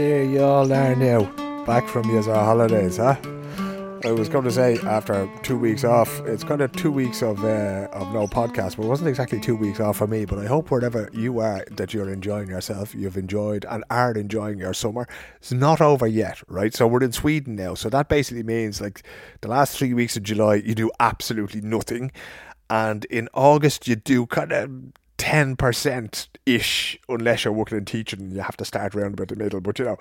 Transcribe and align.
Here 0.00 0.24
you 0.24 0.42
all 0.42 0.72
are 0.72 0.96
now, 0.96 1.24
back 1.66 1.86
from 1.86 2.08
your 2.08 2.22
holidays, 2.22 2.96
huh? 2.96 3.16
I 4.02 4.12
was 4.12 4.30
going 4.30 4.44
to 4.44 4.50
say 4.50 4.78
after 4.78 5.28
two 5.42 5.58
weeks 5.58 5.84
off, 5.84 6.20
it's 6.20 6.42
kind 6.42 6.62
of 6.62 6.72
two 6.72 6.90
weeks 6.90 7.22
of 7.22 7.44
uh, 7.44 7.86
of 7.92 8.10
no 8.14 8.26
podcast, 8.26 8.78
but 8.78 8.84
it 8.84 8.88
wasn't 8.88 9.10
exactly 9.10 9.38
two 9.38 9.54
weeks 9.54 9.78
off 9.78 9.98
for 9.98 10.06
me. 10.06 10.24
But 10.24 10.38
I 10.38 10.46
hope 10.46 10.70
wherever 10.70 11.10
you 11.12 11.40
are 11.40 11.66
that 11.72 11.92
you're 11.92 12.10
enjoying 12.10 12.48
yourself, 12.48 12.94
you've 12.94 13.18
enjoyed 13.18 13.66
and 13.68 13.84
are 13.90 14.12
enjoying 14.12 14.56
your 14.56 14.72
summer. 14.72 15.06
It's 15.36 15.52
not 15.52 15.82
over 15.82 16.06
yet, 16.06 16.40
right? 16.48 16.74
So 16.74 16.86
we're 16.86 17.04
in 17.04 17.12
Sweden 17.12 17.54
now, 17.54 17.74
so 17.74 17.90
that 17.90 18.08
basically 18.08 18.42
means 18.42 18.80
like 18.80 19.02
the 19.42 19.48
last 19.48 19.76
three 19.76 19.92
weeks 19.92 20.16
of 20.16 20.22
July, 20.22 20.54
you 20.54 20.74
do 20.74 20.90
absolutely 20.98 21.60
nothing, 21.60 22.10
and 22.70 23.04
in 23.04 23.28
August 23.34 23.86
you 23.86 23.96
do 23.96 24.24
kind 24.24 24.52
of 24.52 24.70
10% 25.30 26.26
ish, 26.44 26.98
unless 27.08 27.44
you're 27.44 27.52
working 27.52 27.78
in 27.78 27.84
teaching 27.84 28.18
and 28.18 28.32
you 28.32 28.40
have 28.40 28.56
to 28.56 28.64
start 28.64 28.96
around 28.96 29.14
about 29.14 29.28
the 29.28 29.36
middle. 29.36 29.60
But 29.60 29.78
you 29.78 29.84
know, 29.84 29.96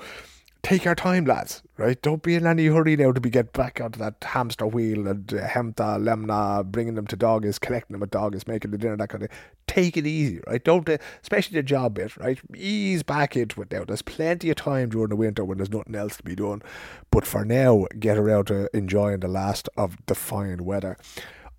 take 0.63 0.83
your 0.83 0.95
time, 0.95 1.25
lads, 1.25 1.61
right? 1.77 2.01
Don't 2.01 2.23
be 2.23 2.33
in 2.33 2.47
any 2.47 2.65
hurry 2.65 2.95
now 2.95 3.11
to 3.11 3.21
be 3.21 3.29
get 3.29 3.53
back 3.53 3.79
onto 3.79 3.99
that 3.99 4.15
hamster 4.23 4.65
wheel 4.65 5.07
and 5.07 5.31
uh, 5.31 5.47
hämta, 5.47 5.99
lämna, 5.99 6.65
bringing 6.65 6.95
them 6.95 7.05
to 7.05 7.15
doggies, 7.15 7.59
collecting 7.59 7.93
them 7.93 8.01
at 8.01 8.09
doggies, 8.09 8.47
making 8.47 8.71
the 8.71 8.79
dinner, 8.79 8.97
that 8.97 9.09
kind 9.09 9.23
of 9.23 9.29
thing. 9.29 9.39
Take 9.67 9.97
it 9.97 10.07
easy, 10.07 10.39
right? 10.47 10.63
Don't, 10.63 10.89
uh, 10.89 10.97
especially 11.21 11.57
the 11.57 11.63
job 11.63 11.93
bit, 11.93 12.17
right? 12.17 12.39
Ease 12.55 13.03
back 13.03 13.37
into 13.37 13.61
it 13.61 13.71
now. 13.71 13.84
There's 13.84 14.01
plenty 14.01 14.49
of 14.49 14.55
time 14.55 14.89
during 14.89 15.09
the 15.09 15.15
winter 15.15 15.45
when 15.45 15.59
there's 15.59 15.70
nothing 15.70 15.93
else 15.93 16.17
to 16.17 16.23
be 16.23 16.34
done. 16.34 16.63
But 17.11 17.27
for 17.27 17.45
now, 17.45 17.85
get 17.99 18.17
around 18.17 18.45
to 18.45 18.67
enjoying 18.76 19.20
the 19.20 19.27
last 19.27 19.70
of 19.77 19.95
the 20.07 20.15
fine 20.15 20.65
weather. 20.65 20.98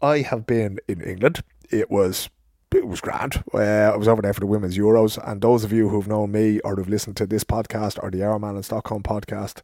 I 0.03 0.23
have 0.23 0.45
been 0.45 0.81
in 0.89 1.01
England. 1.03 1.45
It 1.71 1.89
was 1.89 2.31
it 2.75 2.87
was 2.87 3.01
grand. 3.01 3.43
Uh, 3.53 3.59
I 3.59 3.97
was 3.97 4.09
over 4.09 4.23
there 4.23 4.33
for 4.33 4.41
the 4.41 4.47
Women's 4.47 4.79
Euros, 4.79 5.19
and 5.29 5.41
those 5.41 5.65
of 5.65 5.73
you 5.73 5.89
who've 5.89 6.07
known 6.07 6.33
me 6.33 6.61
or 6.61 6.77
who've 6.77 6.89
listened 6.89 7.17
to 7.17 7.27
this 7.27 7.43
podcast 7.43 7.99
or 8.03 8.11
the 8.11 8.19
Arrowman 8.19 8.57
in 8.57 8.63
Stockholm 8.63 9.03
podcast 9.03 9.61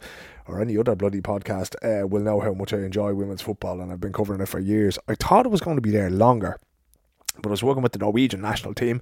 or 0.47 0.61
any 0.61 0.77
other 0.77 0.97
bloody 0.97 1.21
podcast 1.21 1.77
uh, 1.85 2.07
will 2.07 2.23
know 2.23 2.41
how 2.41 2.53
much 2.53 2.73
I 2.73 2.79
enjoy 2.79 3.15
women's 3.15 3.43
football, 3.43 3.81
and 3.81 3.93
I've 3.93 4.01
been 4.01 4.13
covering 4.13 4.41
it 4.41 4.49
for 4.49 4.59
years. 4.59 4.99
I 5.09 5.15
thought 5.15 5.47
it 5.47 5.51
was 5.51 5.61
going 5.61 5.77
to 5.77 5.83
be 5.83 5.91
there 5.91 6.11
longer, 6.11 6.59
but 7.41 7.49
I 7.49 7.51
was 7.51 7.63
working 7.63 7.83
with 7.83 7.93
the 7.93 7.99
Norwegian 7.99 8.41
national 8.41 8.75
team, 8.75 9.01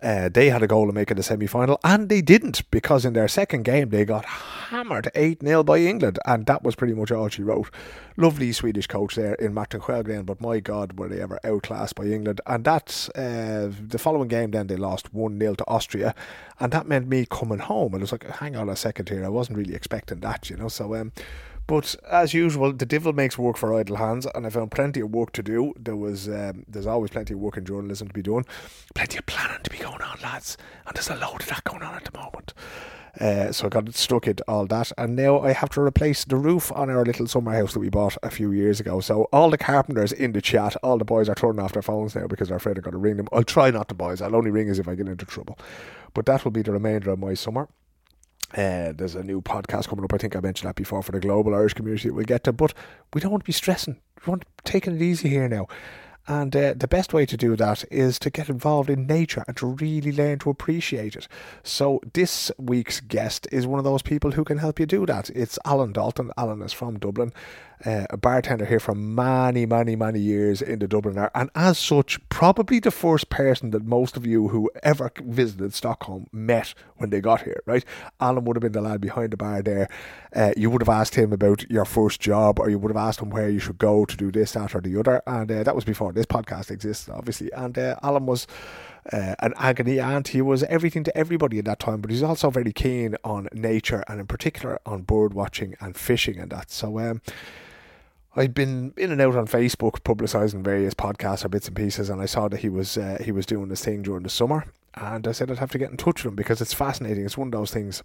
uh, 0.00 0.28
they 0.28 0.48
had 0.50 0.62
a 0.62 0.68
goal 0.68 0.86
to 0.86 0.92
make 0.92 1.10
it 1.10 1.14
the 1.14 1.22
semi 1.22 1.46
final, 1.46 1.80
and 1.82 2.08
they 2.08 2.20
didn't 2.20 2.68
because 2.70 3.04
in 3.04 3.14
their 3.14 3.26
second 3.26 3.64
game 3.64 3.88
they 3.90 4.04
got 4.04 4.24
hammered 4.24 5.10
8 5.14 5.42
0 5.42 5.64
by 5.64 5.78
England, 5.78 6.18
and 6.24 6.46
that 6.46 6.62
was 6.62 6.76
pretty 6.76 6.94
much 6.94 7.10
all 7.10 7.28
she 7.28 7.42
wrote. 7.42 7.70
Lovely 8.16 8.52
Swedish 8.52 8.86
coach 8.86 9.16
there 9.16 9.34
in 9.34 9.54
Martin 9.54 9.80
Sjögren, 9.80 10.24
but 10.24 10.40
my 10.40 10.60
God, 10.60 10.98
were 10.98 11.08
they 11.08 11.20
ever 11.20 11.40
outclassed 11.42 11.96
by 11.96 12.04
England. 12.04 12.40
And 12.46 12.64
that's 12.64 13.08
uh, 13.10 13.72
the 13.88 13.98
following 13.98 14.28
game, 14.28 14.52
then 14.52 14.68
they 14.68 14.76
lost 14.76 15.12
1 15.12 15.38
0 15.38 15.54
to 15.56 15.66
Austria, 15.66 16.14
and 16.60 16.72
that 16.72 16.86
meant 16.86 17.08
me 17.08 17.26
coming 17.28 17.58
home. 17.58 17.94
And 17.94 18.00
it 18.00 18.04
was 18.04 18.12
like, 18.12 18.24
hang 18.24 18.54
on 18.54 18.68
a 18.68 18.76
second 18.76 19.08
here, 19.08 19.24
I 19.24 19.28
wasn't 19.28 19.58
really 19.58 19.74
expecting 19.74 20.20
that, 20.20 20.48
you 20.48 20.56
know. 20.56 20.68
So, 20.68 20.94
um, 20.94 21.12
but 21.68 21.94
as 22.10 22.32
usual, 22.32 22.72
the 22.72 22.86
devil 22.86 23.12
makes 23.12 23.38
work 23.38 23.58
for 23.58 23.78
idle 23.78 23.96
hands, 23.96 24.26
and 24.34 24.46
I 24.46 24.50
found 24.50 24.70
plenty 24.70 25.00
of 25.00 25.10
work 25.10 25.32
to 25.32 25.42
do. 25.42 25.74
There 25.78 25.94
was, 25.94 26.26
um, 26.26 26.64
there's 26.66 26.86
always 26.86 27.10
plenty 27.10 27.34
of 27.34 27.40
work 27.40 27.58
in 27.58 27.66
journalism 27.66 28.08
to 28.08 28.14
be 28.14 28.22
done, 28.22 28.44
plenty 28.94 29.18
of 29.18 29.26
planning 29.26 29.62
to 29.62 29.70
be 29.70 29.76
going 29.76 30.00
on, 30.00 30.18
lads, 30.22 30.56
and 30.86 30.96
there's 30.96 31.10
a 31.10 31.16
load 31.16 31.42
of 31.42 31.48
that 31.48 31.62
going 31.64 31.82
on 31.82 31.94
at 31.94 32.04
the 32.04 32.18
moment. 32.18 32.54
Uh, 33.20 33.52
so 33.52 33.66
I 33.66 33.68
got 33.68 33.94
stuck 33.94 34.26
into 34.26 34.42
all 34.48 34.66
that, 34.66 34.92
and 34.96 35.14
now 35.14 35.40
I 35.40 35.52
have 35.52 35.68
to 35.70 35.82
replace 35.82 36.24
the 36.24 36.36
roof 36.36 36.72
on 36.72 36.88
our 36.88 37.04
little 37.04 37.26
summer 37.26 37.52
house 37.52 37.74
that 37.74 37.80
we 37.80 37.90
bought 37.90 38.16
a 38.22 38.30
few 38.30 38.50
years 38.50 38.80
ago. 38.80 39.00
So 39.00 39.24
all 39.30 39.50
the 39.50 39.58
carpenters 39.58 40.12
in 40.12 40.32
the 40.32 40.40
chat, 40.40 40.74
all 40.82 40.96
the 40.96 41.04
boys 41.04 41.28
are 41.28 41.34
turning 41.34 41.60
off 41.60 41.74
their 41.74 41.82
phones 41.82 42.14
now 42.14 42.26
because 42.26 42.48
they're 42.48 42.56
afraid 42.56 42.78
I'm 42.78 42.82
going 42.82 42.92
to 42.92 42.98
ring 42.98 43.18
them. 43.18 43.28
I'll 43.30 43.44
try 43.44 43.70
not 43.70 43.88
to, 43.88 43.94
boys. 43.94 44.22
I'll 44.22 44.36
only 44.36 44.50
ring 44.50 44.70
as 44.70 44.78
if 44.78 44.88
I 44.88 44.94
get 44.94 45.08
into 45.08 45.26
trouble. 45.26 45.58
But 46.14 46.24
that 46.26 46.44
will 46.44 46.52
be 46.52 46.62
the 46.62 46.72
remainder 46.72 47.10
of 47.10 47.18
my 47.18 47.34
summer. 47.34 47.68
Uh, 48.52 48.92
there's 48.92 49.14
a 49.14 49.22
new 49.22 49.42
podcast 49.42 49.88
coming 49.88 50.04
up. 50.04 50.12
I 50.14 50.18
think 50.18 50.34
I 50.34 50.40
mentioned 50.40 50.68
that 50.68 50.76
before 50.76 51.02
for 51.02 51.12
the 51.12 51.20
global 51.20 51.54
Irish 51.54 51.74
community. 51.74 52.10
We'll 52.10 52.24
get 52.24 52.44
to, 52.44 52.52
but 52.52 52.72
we 53.12 53.20
don't 53.20 53.30
want 53.30 53.44
to 53.44 53.48
be 53.48 53.52
stressing. 53.52 54.00
We 54.24 54.30
want 54.30 54.42
to 54.42 54.48
taking 54.64 54.96
it 54.96 55.02
easy 55.02 55.28
here 55.28 55.48
now. 55.48 55.68
And 56.26 56.54
uh, 56.54 56.74
the 56.76 56.88
best 56.88 57.14
way 57.14 57.24
to 57.24 57.38
do 57.38 57.56
that 57.56 57.84
is 57.90 58.18
to 58.18 58.28
get 58.28 58.50
involved 58.50 58.90
in 58.90 59.06
nature 59.06 59.44
and 59.48 59.56
to 59.56 59.66
really 59.66 60.12
learn 60.12 60.38
to 60.40 60.50
appreciate 60.50 61.16
it. 61.16 61.26
So, 61.62 62.02
this 62.12 62.52
week's 62.58 63.00
guest 63.00 63.48
is 63.50 63.66
one 63.66 63.78
of 63.78 63.84
those 63.84 64.02
people 64.02 64.32
who 64.32 64.44
can 64.44 64.58
help 64.58 64.78
you 64.78 64.84
do 64.84 65.06
that. 65.06 65.30
It's 65.30 65.58
Alan 65.64 65.92
Dalton. 65.92 66.30
Alan 66.36 66.60
is 66.60 66.74
from 66.74 66.98
Dublin 66.98 67.32
uh, 67.84 68.06
a 68.10 68.16
bartender 68.16 68.64
here 68.64 68.80
for 68.80 68.94
many, 68.94 69.66
many, 69.66 69.96
many 69.96 70.18
years 70.18 70.60
in 70.60 70.78
the 70.78 70.88
Dubliner, 70.88 71.30
and 71.34 71.50
as 71.54 71.78
such, 71.78 72.18
probably 72.28 72.80
the 72.80 72.90
first 72.90 73.30
person 73.30 73.70
that 73.70 73.84
most 73.84 74.16
of 74.16 74.26
you 74.26 74.48
who 74.48 74.70
ever 74.82 75.10
visited 75.22 75.74
Stockholm 75.74 76.26
met 76.32 76.74
when 76.96 77.10
they 77.10 77.20
got 77.20 77.42
here, 77.42 77.62
right? 77.66 77.84
Alan 78.20 78.44
would 78.44 78.56
have 78.56 78.62
been 78.62 78.72
the 78.72 78.80
lad 78.80 79.00
behind 79.00 79.32
the 79.32 79.36
bar 79.36 79.62
there. 79.62 79.88
Uh, 80.34 80.52
you 80.56 80.70
would 80.70 80.82
have 80.82 80.88
asked 80.88 81.14
him 81.14 81.32
about 81.32 81.68
your 81.70 81.84
first 81.84 82.20
job, 82.20 82.58
or 82.58 82.68
you 82.68 82.78
would 82.78 82.90
have 82.90 82.96
asked 83.08 83.20
him 83.20 83.30
where 83.30 83.48
you 83.48 83.58
should 83.58 83.78
go 83.78 84.04
to 84.04 84.16
do 84.16 84.30
this, 84.30 84.52
that, 84.52 84.74
or 84.74 84.80
the 84.80 84.98
other, 84.98 85.22
and 85.26 85.50
uh, 85.50 85.62
that 85.62 85.74
was 85.74 85.84
before 85.84 86.12
this 86.12 86.26
podcast 86.26 86.70
existed, 86.70 87.12
obviously. 87.12 87.52
And 87.52 87.78
uh, 87.78 87.96
Alan 88.02 88.26
was 88.26 88.46
uh, 89.12 89.34
an 89.40 89.54
agony 89.56 90.00
aunt. 90.00 90.28
He 90.28 90.42
was 90.42 90.62
everything 90.64 91.04
to 91.04 91.16
everybody 91.16 91.58
at 91.58 91.64
that 91.66 91.78
time, 91.78 92.00
but 92.00 92.10
he's 92.10 92.22
also 92.22 92.50
very 92.50 92.72
keen 92.72 93.16
on 93.24 93.48
nature 93.52 94.04
and 94.08 94.20
in 94.20 94.26
particular 94.26 94.78
on 94.84 95.02
bird 95.02 95.34
watching 95.34 95.74
and 95.80 95.96
fishing 95.96 96.38
and 96.38 96.50
that. 96.50 96.70
So, 96.70 96.98
um, 96.98 97.22
I'd 98.36 98.54
been 98.54 98.92
in 98.96 99.10
and 99.10 99.20
out 99.20 99.36
on 99.36 99.46
Facebook 99.46 100.00
publicising 100.02 100.62
various 100.62 100.94
podcasts 100.94 101.44
or 101.44 101.48
bits 101.48 101.66
and 101.66 101.76
pieces, 101.76 102.10
and 102.10 102.20
I 102.20 102.26
saw 102.26 102.48
that 102.48 102.60
he 102.60 102.68
was 102.68 102.96
uh, 102.96 103.18
he 103.20 103.32
was 103.32 103.46
doing 103.46 103.68
this 103.68 103.84
thing 103.84 104.02
during 104.02 104.22
the 104.22 104.30
summer, 104.30 104.66
and 104.94 105.26
I 105.26 105.32
said 105.32 105.50
I'd 105.50 105.58
have 105.58 105.72
to 105.72 105.78
get 105.78 105.90
in 105.90 105.96
touch 105.96 106.24
with 106.24 106.32
him 106.32 106.36
because 106.36 106.60
it's 106.60 106.74
fascinating. 106.74 107.24
It's 107.24 107.38
one 107.38 107.48
of 107.48 107.52
those 107.52 107.72
things 107.72 108.02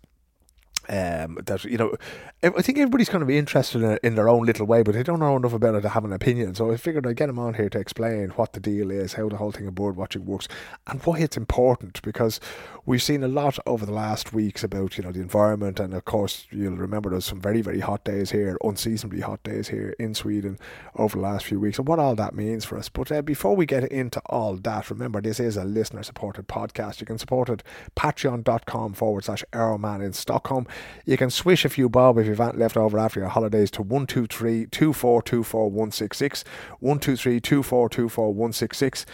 um, 0.89 1.39
that 1.45 1.63
you 1.63 1.77
know, 1.77 1.95
I 2.43 2.61
think 2.61 2.77
everybody's 2.77 3.09
kind 3.09 3.23
of 3.23 3.29
interested 3.29 3.81
in, 3.81 3.99
in 4.03 4.15
their 4.15 4.27
own 4.27 4.45
little 4.45 4.65
way, 4.65 4.83
but 4.83 4.93
they 4.93 5.03
don't 5.03 5.19
know 5.19 5.35
enough 5.35 5.53
about 5.53 5.75
it 5.75 5.81
to 5.81 5.89
have 5.89 6.05
an 6.05 6.13
opinion. 6.13 6.55
So 6.55 6.71
I 6.71 6.77
figured 6.77 7.07
I'd 7.07 7.15
get 7.15 7.29
him 7.29 7.39
on 7.39 7.53
here 7.53 7.69
to 7.69 7.79
explain 7.79 8.29
what 8.31 8.53
the 8.53 8.59
deal 8.59 8.91
is, 8.91 9.13
how 9.13 9.29
the 9.29 9.37
whole 9.37 9.51
thing 9.51 9.67
of 9.67 9.75
bird 9.75 9.95
watching 9.95 10.25
works, 10.25 10.47
and 10.87 11.01
why 11.03 11.19
it's 11.19 11.37
important. 11.37 12.01
Because 12.01 12.39
we've 12.85 13.01
seen 13.01 13.23
a 13.23 13.27
lot 13.27 13.57
over 13.65 13.85
the 13.85 13.93
last 13.93 14.33
weeks 14.33 14.63
about 14.63 14.97
you 14.97 15.03
know 15.03 15.11
the 15.11 15.21
environment, 15.21 15.79
and 15.79 15.93
of 15.93 16.05
course 16.05 16.47
you'll 16.51 16.75
remember 16.75 17.09
there's 17.09 17.25
some 17.25 17.41
very 17.41 17.61
very 17.61 17.79
hot 17.79 18.03
days 18.03 18.31
here, 18.31 18.57
unseasonably 18.63 19.21
hot 19.21 19.41
days 19.43 19.69
here 19.69 19.95
in 19.99 20.13
Sweden 20.13 20.59
over 20.95 21.17
the 21.17 21.23
last 21.23 21.45
few 21.45 21.59
weeks, 21.59 21.77
and 21.77 21.87
what 21.87 21.99
all 21.99 22.15
that 22.15 22.35
means 22.35 22.65
for 22.65 22.77
us. 22.77 22.89
But 22.89 23.11
uh, 23.11 23.21
before 23.21 23.55
we 23.55 23.65
get 23.65 23.85
into 23.91 24.21
all 24.25 24.55
that, 24.57 24.89
remember 24.89 25.21
this 25.21 25.39
is 25.39 25.57
a 25.57 25.63
listener 25.63 26.03
supported 26.03 26.47
podcast. 26.47 26.99
You 26.99 27.05
can 27.05 27.17
support 27.17 27.49
it 27.49 27.63
patreon.com 27.95 28.93
forward 28.93 29.25
slash 29.25 29.43
Arrowman 29.53 30.03
in 30.03 30.13
Stockholm. 30.13 30.67
You 31.05 31.17
can 31.17 31.29
swish 31.29 31.65
a 31.65 31.69
few 31.69 31.89
bob 31.89 32.17
if 32.17 32.27
you've 32.27 32.39
left 32.39 32.77
over 32.77 32.97
after 32.97 33.19
your 33.19 33.29
holidays 33.29 33.69
to 33.71 33.81
123 33.81 34.67
2424 34.67 35.69
166. 35.69 36.43
123 36.79 37.39
2424 37.39 38.27
166 38.33 39.05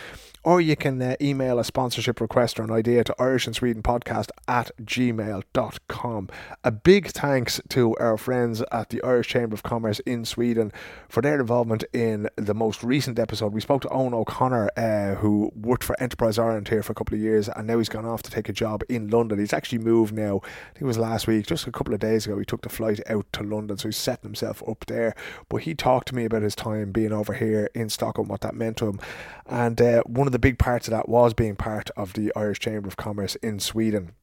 or 0.49 0.59
you 0.59 0.75
can 0.75 0.99
uh, 0.99 1.15
email 1.21 1.59
a 1.59 1.63
sponsorship 1.63 2.19
request 2.19 2.59
or 2.59 2.63
an 2.63 2.71
idea 2.71 3.03
to 3.03 3.13
Irish 3.19 3.45
in 3.45 3.53
Sweden 3.53 3.83
podcast 3.83 4.31
at 4.47 4.71
gmail.com. 4.81 6.29
A 6.63 6.71
big 6.71 7.09
thanks 7.09 7.61
to 7.69 7.95
our 7.97 8.17
friends 8.17 8.63
at 8.71 8.89
the 8.89 8.99
Irish 9.03 9.27
Chamber 9.27 9.53
of 9.53 9.61
Commerce 9.61 9.99
in 10.07 10.25
Sweden 10.25 10.71
for 11.07 11.21
their 11.21 11.39
involvement 11.39 11.83
in 11.93 12.29
the 12.35 12.55
most 12.55 12.83
recent 12.83 13.19
episode. 13.19 13.53
We 13.53 13.61
spoke 13.61 13.83
to 13.83 13.89
Owen 13.89 14.15
O'Connor, 14.15 14.71
uh, 14.75 15.15
who 15.21 15.51
worked 15.53 15.83
for 15.83 15.95
Enterprise 16.01 16.39
Ireland 16.39 16.69
here 16.69 16.81
for 16.81 16.93
a 16.93 16.95
couple 16.95 17.13
of 17.13 17.21
years, 17.21 17.47
and 17.47 17.67
now 17.67 17.77
he's 17.77 17.87
gone 17.87 18.07
off 18.07 18.23
to 18.23 18.31
take 18.31 18.49
a 18.49 18.53
job 18.53 18.81
in 18.89 19.07
London. 19.07 19.37
He's 19.37 19.53
actually 19.53 19.77
moved 19.77 20.15
now, 20.15 20.37
I 20.37 20.73
think 20.73 20.81
it 20.81 20.85
was 20.85 20.97
last 20.97 21.27
week, 21.27 21.45
just 21.45 21.67
a 21.67 21.71
couple 21.71 21.93
of 21.93 21.99
days 21.99 22.25
ago, 22.25 22.39
he 22.39 22.45
took 22.45 22.63
the 22.63 22.69
flight 22.69 22.99
out 23.07 23.31
to 23.33 23.43
London, 23.43 23.77
so 23.77 23.87
he's 23.87 23.97
setting 23.97 24.27
himself 24.27 24.63
up 24.67 24.83
there. 24.87 25.13
But 25.47 25.57
he 25.57 25.75
talked 25.75 26.07
to 26.07 26.15
me 26.15 26.25
about 26.25 26.41
his 26.41 26.55
time 26.55 26.91
being 26.91 27.13
over 27.13 27.33
here 27.33 27.69
in 27.75 27.89
Stockholm, 27.89 28.29
what 28.29 28.41
that 28.41 28.55
meant 28.55 28.77
to 28.77 28.87
him. 28.87 28.99
And 29.45 29.79
uh, 29.79 30.01
one 30.07 30.25
of 30.27 30.31
the 30.31 30.38
big 30.39 30.57
parts 30.57 30.87
of 30.87 30.91
that 30.91 31.09
was 31.09 31.33
being 31.33 31.55
part 31.55 31.89
of 31.95 32.13
the 32.13 32.31
Irish 32.35 32.59
Chamber 32.59 32.87
of 32.87 32.97
Commerce 32.97 33.35
in 33.35 33.59
Sweden. 33.59 34.13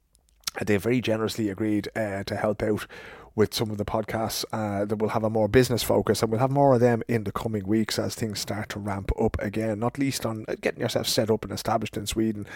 They 0.65 0.77
very 0.77 1.01
generously 1.01 1.51
agreed 1.51 1.89
uh, 1.95 2.25
to 2.25 2.37
help 2.37 2.63
out 2.63 2.87
with 3.35 3.53
some 3.53 3.71
of 3.71 3.77
the 3.77 3.85
podcasts 3.85 4.47
uh, 4.51 4.87
that 4.87 4.97
will 4.97 5.11
have 5.11 5.23
a 5.23 5.29
more 5.29 5.47
business 5.47 5.83
focus, 5.83 6.23
and 6.23 6.33
we'll 6.33 6.41
have 6.41 6.51
more 6.51 6.75
of 6.75 6.81
them 6.81 7.03
in 7.07 7.25
the 7.25 7.33
coming 7.33 7.67
weeks 7.67 7.99
as 7.99 8.15
things 8.15 8.41
start 8.41 8.71
to 8.71 8.79
ramp 8.79 9.13
up 9.21 9.37
again. 9.41 9.79
Not 9.79 9.99
least 9.99 10.25
on 10.25 10.47
uh, 10.49 10.55
getting 10.59 10.81
yourself 10.81 11.07
set 11.07 11.31
up 11.31 11.45
and 11.45 11.53
established 11.53 11.99
in 11.99 12.07
Sweden, 12.07 12.47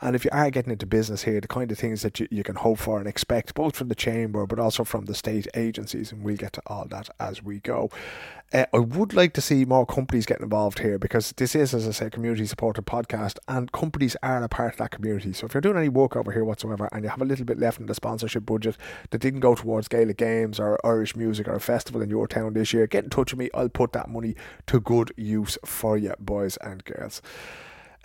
and 0.00 0.16
if 0.16 0.24
you 0.24 0.30
are 0.32 0.50
getting 0.50 0.72
into 0.72 0.86
business 0.86 1.24
here, 1.24 1.42
the 1.42 1.48
kind 1.48 1.70
of 1.70 1.78
things 1.78 2.00
that 2.00 2.18
you, 2.18 2.26
you 2.30 2.42
can 2.42 2.56
hope 2.56 2.78
for 2.78 2.98
and 2.98 3.06
expect, 3.06 3.54
both 3.54 3.76
from 3.76 3.88
the 3.88 3.94
chamber 3.94 4.46
but 4.46 4.58
also 4.58 4.82
from 4.82 5.04
the 5.04 5.14
state 5.14 5.46
agencies, 5.54 6.10
and 6.10 6.24
we'll 6.24 6.36
get 6.36 6.54
to 6.54 6.62
all 6.66 6.86
that 6.86 7.10
as 7.20 7.42
we 7.42 7.60
go. 7.60 7.90
Uh, 8.52 8.66
I 8.74 8.78
would 8.78 9.14
like 9.14 9.32
to 9.34 9.40
see 9.40 9.64
more 9.64 9.86
companies 9.86 10.26
getting 10.26 10.42
involved 10.42 10.80
here 10.80 10.98
because 10.98 11.30
this 11.36 11.54
is, 11.54 11.72
as 11.72 11.86
I 11.86 11.92
say, 11.92 12.06
a 12.06 12.10
community 12.10 12.44
supported 12.46 12.84
podcast, 12.84 13.38
and 13.46 13.70
companies 13.70 14.16
are 14.24 14.42
a 14.42 14.48
part 14.48 14.72
of 14.72 14.78
that 14.78 14.90
community. 14.90 15.32
So 15.32 15.46
if 15.46 15.54
you're 15.54 15.60
doing 15.60 15.76
any 15.76 15.88
work 15.88 16.16
over 16.16 16.32
here 16.32 16.44
whatsoever 16.44 16.88
and 16.90 17.04
you 17.04 17.10
have 17.10 17.22
a 17.22 17.24
little 17.24 17.44
bit 17.44 17.60
left 17.60 17.78
in 17.78 17.86
the 17.86 17.94
sponsorship 17.94 18.44
budget 18.44 18.76
that 19.10 19.20
didn't 19.20 19.38
go 19.40 19.54
towards 19.54 19.86
Gaelic 19.86 20.16
Games 20.16 20.58
or 20.58 20.84
Irish 20.84 21.14
music 21.14 21.46
or 21.46 21.54
a 21.54 21.60
festival 21.60 22.02
in 22.02 22.10
your 22.10 22.26
town 22.26 22.54
this 22.54 22.72
year, 22.72 22.88
get 22.88 23.04
in 23.04 23.10
touch 23.10 23.32
with 23.32 23.38
me. 23.38 23.50
I'll 23.54 23.68
put 23.68 23.92
that 23.92 24.08
money 24.08 24.34
to 24.66 24.80
good 24.80 25.12
use 25.16 25.56
for 25.64 25.96
you, 25.96 26.14
boys 26.18 26.56
and 26.56 26.84
girls. 26.84 27.22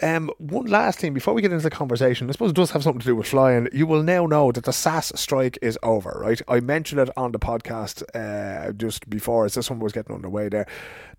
Um, 0.01 0.29
one 0.39 0.65
last 0.65 0.99
thing 0.99 1.13
before 1.13 1.33
we 1.33 1.41
get 1.41 1.53
into 1.53 1.63
the 1.63 1.69
conversation, 1.69 2.27
I 2.27 2.33
suppose 2.33 2.49
it 2.49 2.55
does 2.55 2.71
have 2.71 2.83
something 2.83 2.99
to 2.99 3.05
do 3.05 3.15
with 3.15 3.27
flying. 3.27 3.69
You 3.71 3.87
will 3.87 4.03
now 4.03 4.25
know 4.25 4.51
that 4.51 4.65
the 4.65 4.73
SAS 4.73 5.13
strike 5.15 5.57
is 5.61 5.79
over, 5.83 6.17
right? 6.21 6.41
I 6.49 6.59
mentioned 6.59 6.99
it 6.99 7.09
on 7.15 7.31
the 7.31 7.39
podcast 7.39 8.03
uh, 8.13 8.73
just 8.73 9.09
before 9.09 9.45
as 9.45 9.53
this 9.53 9.69
one 9.69 9.79
was 9.79 9.93
getting 9.93 10.13
underway 10.13 10.49
there. 10.49 10.67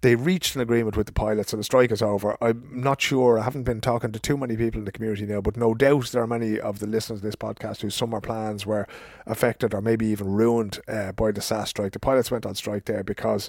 They 0.03 0.15
reached 0.15 0.57
an 0.57 0.61
agreement 0.61 0.95
with 0.95 1.07
the 1.07 1.15
pilots 1.15 1.55
and 1.55 1.61
the 1.61 1.65
strike 1.65 1.91
is 1.91 2.03
over. 2.03 2.37
I'm 2.43 2.69
not 2.71 3.01
sure, 3.01 3.39
I 3.39 3.45
haven't 3.45 3.63
been 3.63 3.81
talking 3.81 4.13
to 4.13 4.21
too 4.21 4.37
many 4.37 4.59
people 4.59 4.81
in 4.81 4.85
the 4.85 4.93
community 4.93 5.25
now, 5.25 5.41
but 5.41 5.57
no 5.57 5.73
doubt 5.73 6.09
there 6.09 6.23
are 6.23 6.27
many 6.27 6.61
of 6.61 6.79
the 6.79 6.87
listeners 6.87 7.21
of 7.21 7.23
this 7.23 7.37
podcast 7.37 7.81
whose 7.81 7.95
summer 7.95 8.21
plans 8.21 8.67
were 8.67 8.87
affected 9.25 9.73
or 9.73 9.81
maybe 9.81 10.07
even 10.07 10.29
ruined 10.29 10.81
uh, 10.87 11.13
by 11.13 11.33
the 11.33 11.41
SAS 11.41 11.71
strike. 11.71 11.93
The 11.93 11.99
pilots 11.99 12.31
went 12.31 12.45
on 12.45 12.55
strike 12.55 12.85
there 12.85 13.03
because 13.03 13.49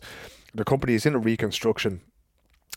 the 0.54 0.64
company 0.64 0.94
is 0.94 1.06
in 1.06 1.16
a 1.16 1.20
reconstruction 1.20 2.00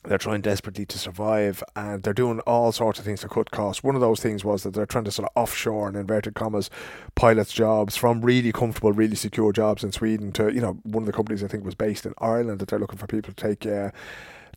they're 0.05 0.19
trying 0.19 0.41
desperately 0.41 0.87
to 0.87 0.99
survive 0.99 1.63
and 1.77 2.03
they're 2.03 2.15
doing 2.15 2.41
all 2.41 2.73
sorts 2.73 2.99
of 2.99 3.05
things 3.05 3.21
to 3.21 3.29
cut 3.29 3.51
costs. 3.51 3.83
One 3.83 3.95
of 3.95 4.01
those 4.01 4.21
things 4.21 4.45
was 4.45 4.63
that 4.63 4.73
they're 4.73 4.87
trying 4.87 5.05
to 5.05 5.11
sort 5.11 5.29
of 5.29 5.43
offshore 5.43 5.89
in 5.89 5.97
inverted 5.97 6.35
commas 6.35 6.71
pilots 7.15 7.53
jobs 7.53 7.97
from 7.97 8.23
really 8.23 8.53
comfortable, 8.53 8.93
really 8.93 9.17
secure 9.17 9.53
jobs 9.53 9.85
in 9.85 9.93
Sweden 9.93 10.33
to, 10.33 10.53
you 10.53 10.61
know, 10.61 10.79
one 10.85 11.03
of 11.03 11.07
the 11.07 11.13
companies 11.13 11.45
I 11.45 11.49
think 11.49 11.65
was 11.65 11.75
based 11.75 12.07
in 12.07 12.15
Ireland 12.19 12.61
that 12.61 12.69
they're 12.69 12.79
looking 12.79 12.99
for 12.99 13.07
people 13.07 13.35
to 13.35 13.43
take 13.43 13.67
uh, 13.67 13.91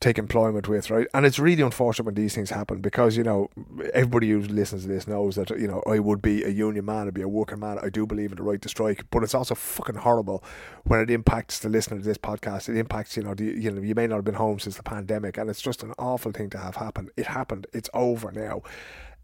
take 0.04 0.18
employment 0.18 0.68
with, 0.68 0.90
right? 0.90 1.08
And 1.14 1.26
it's 1.26 1.40
really 1.40 1.64
unfortunate 1.64 2.06
when 2.06 2.16
these 2.16 2.36
things 2.36 2.50
happen 2.50 2.82
because, 2.82 3.16
you 3.16 3.24
know, 3.24 3.50
everybody 3.94 4.30
who 4.30 4.42
listens 4.42 4.84
to 4.84 4.90
this 4.90 5.08
knows 5.08 5.36
that, 5.36 5.50
you 5.52 5.68
know, 5.68 5.82
I 5.88 6.00
would 6.00 6.22
be 6.22 6.44
a 6.44 6.50
union 6.50 6.86
man, 6.86 7.08
I'd 7.08 7.14
be 7.14 7.22
a 7.22 7.28
working 7.28 7.60
man. 7.60 7.80
I 7.82 7.90
do 7.90 8.06
believe 8.06 8.32
in 8.32 8.38
the 8.38 8.44
right 8.44 8.62
to 8.62 8.70
strike, 8.70 9.06
but 9.12 9.24
it's 9.24 9.34
also 9.34 9.56
fucking 9.56 9.96
horrible 9.96 10.44
when 10.84 11.00
it 11.00 11.10
impacts 11.10 11.60
the 11.60 11.70
listener 11.70 12.00
to 12.00 12.04
this 12.04 12.18
podcast. 12.18 12.68
It 12.68 12.78
impacts, 12.78 13.16
you 13.16 13.24
know, 13.24 13.34
the, 13.34 13.46
you 13.46 13.72
know, 13.72 13.82
you 13.82 13.96
may 13.96 14.06
not 14.06 14.16
have 14.18 14.26
been 14.26 14.36
home 14.36 14.60
since 14.60 14.76
the 14.76 14.84
pandemic 14.84 15.38
and 15.38 15.50
it's 15.50 15.62
just 15.62 15.84
an 15.84 15.94
awful 15.98 16.34
thing 16.34 16.50
to 16.50 16.58
have 16.58 16.76
happen. 16.76 17.10
It 17.16 17.28
happened. 17.28 17.68
It's 17.74 17.90
over 17.94 18.32
now. 18.32 18.62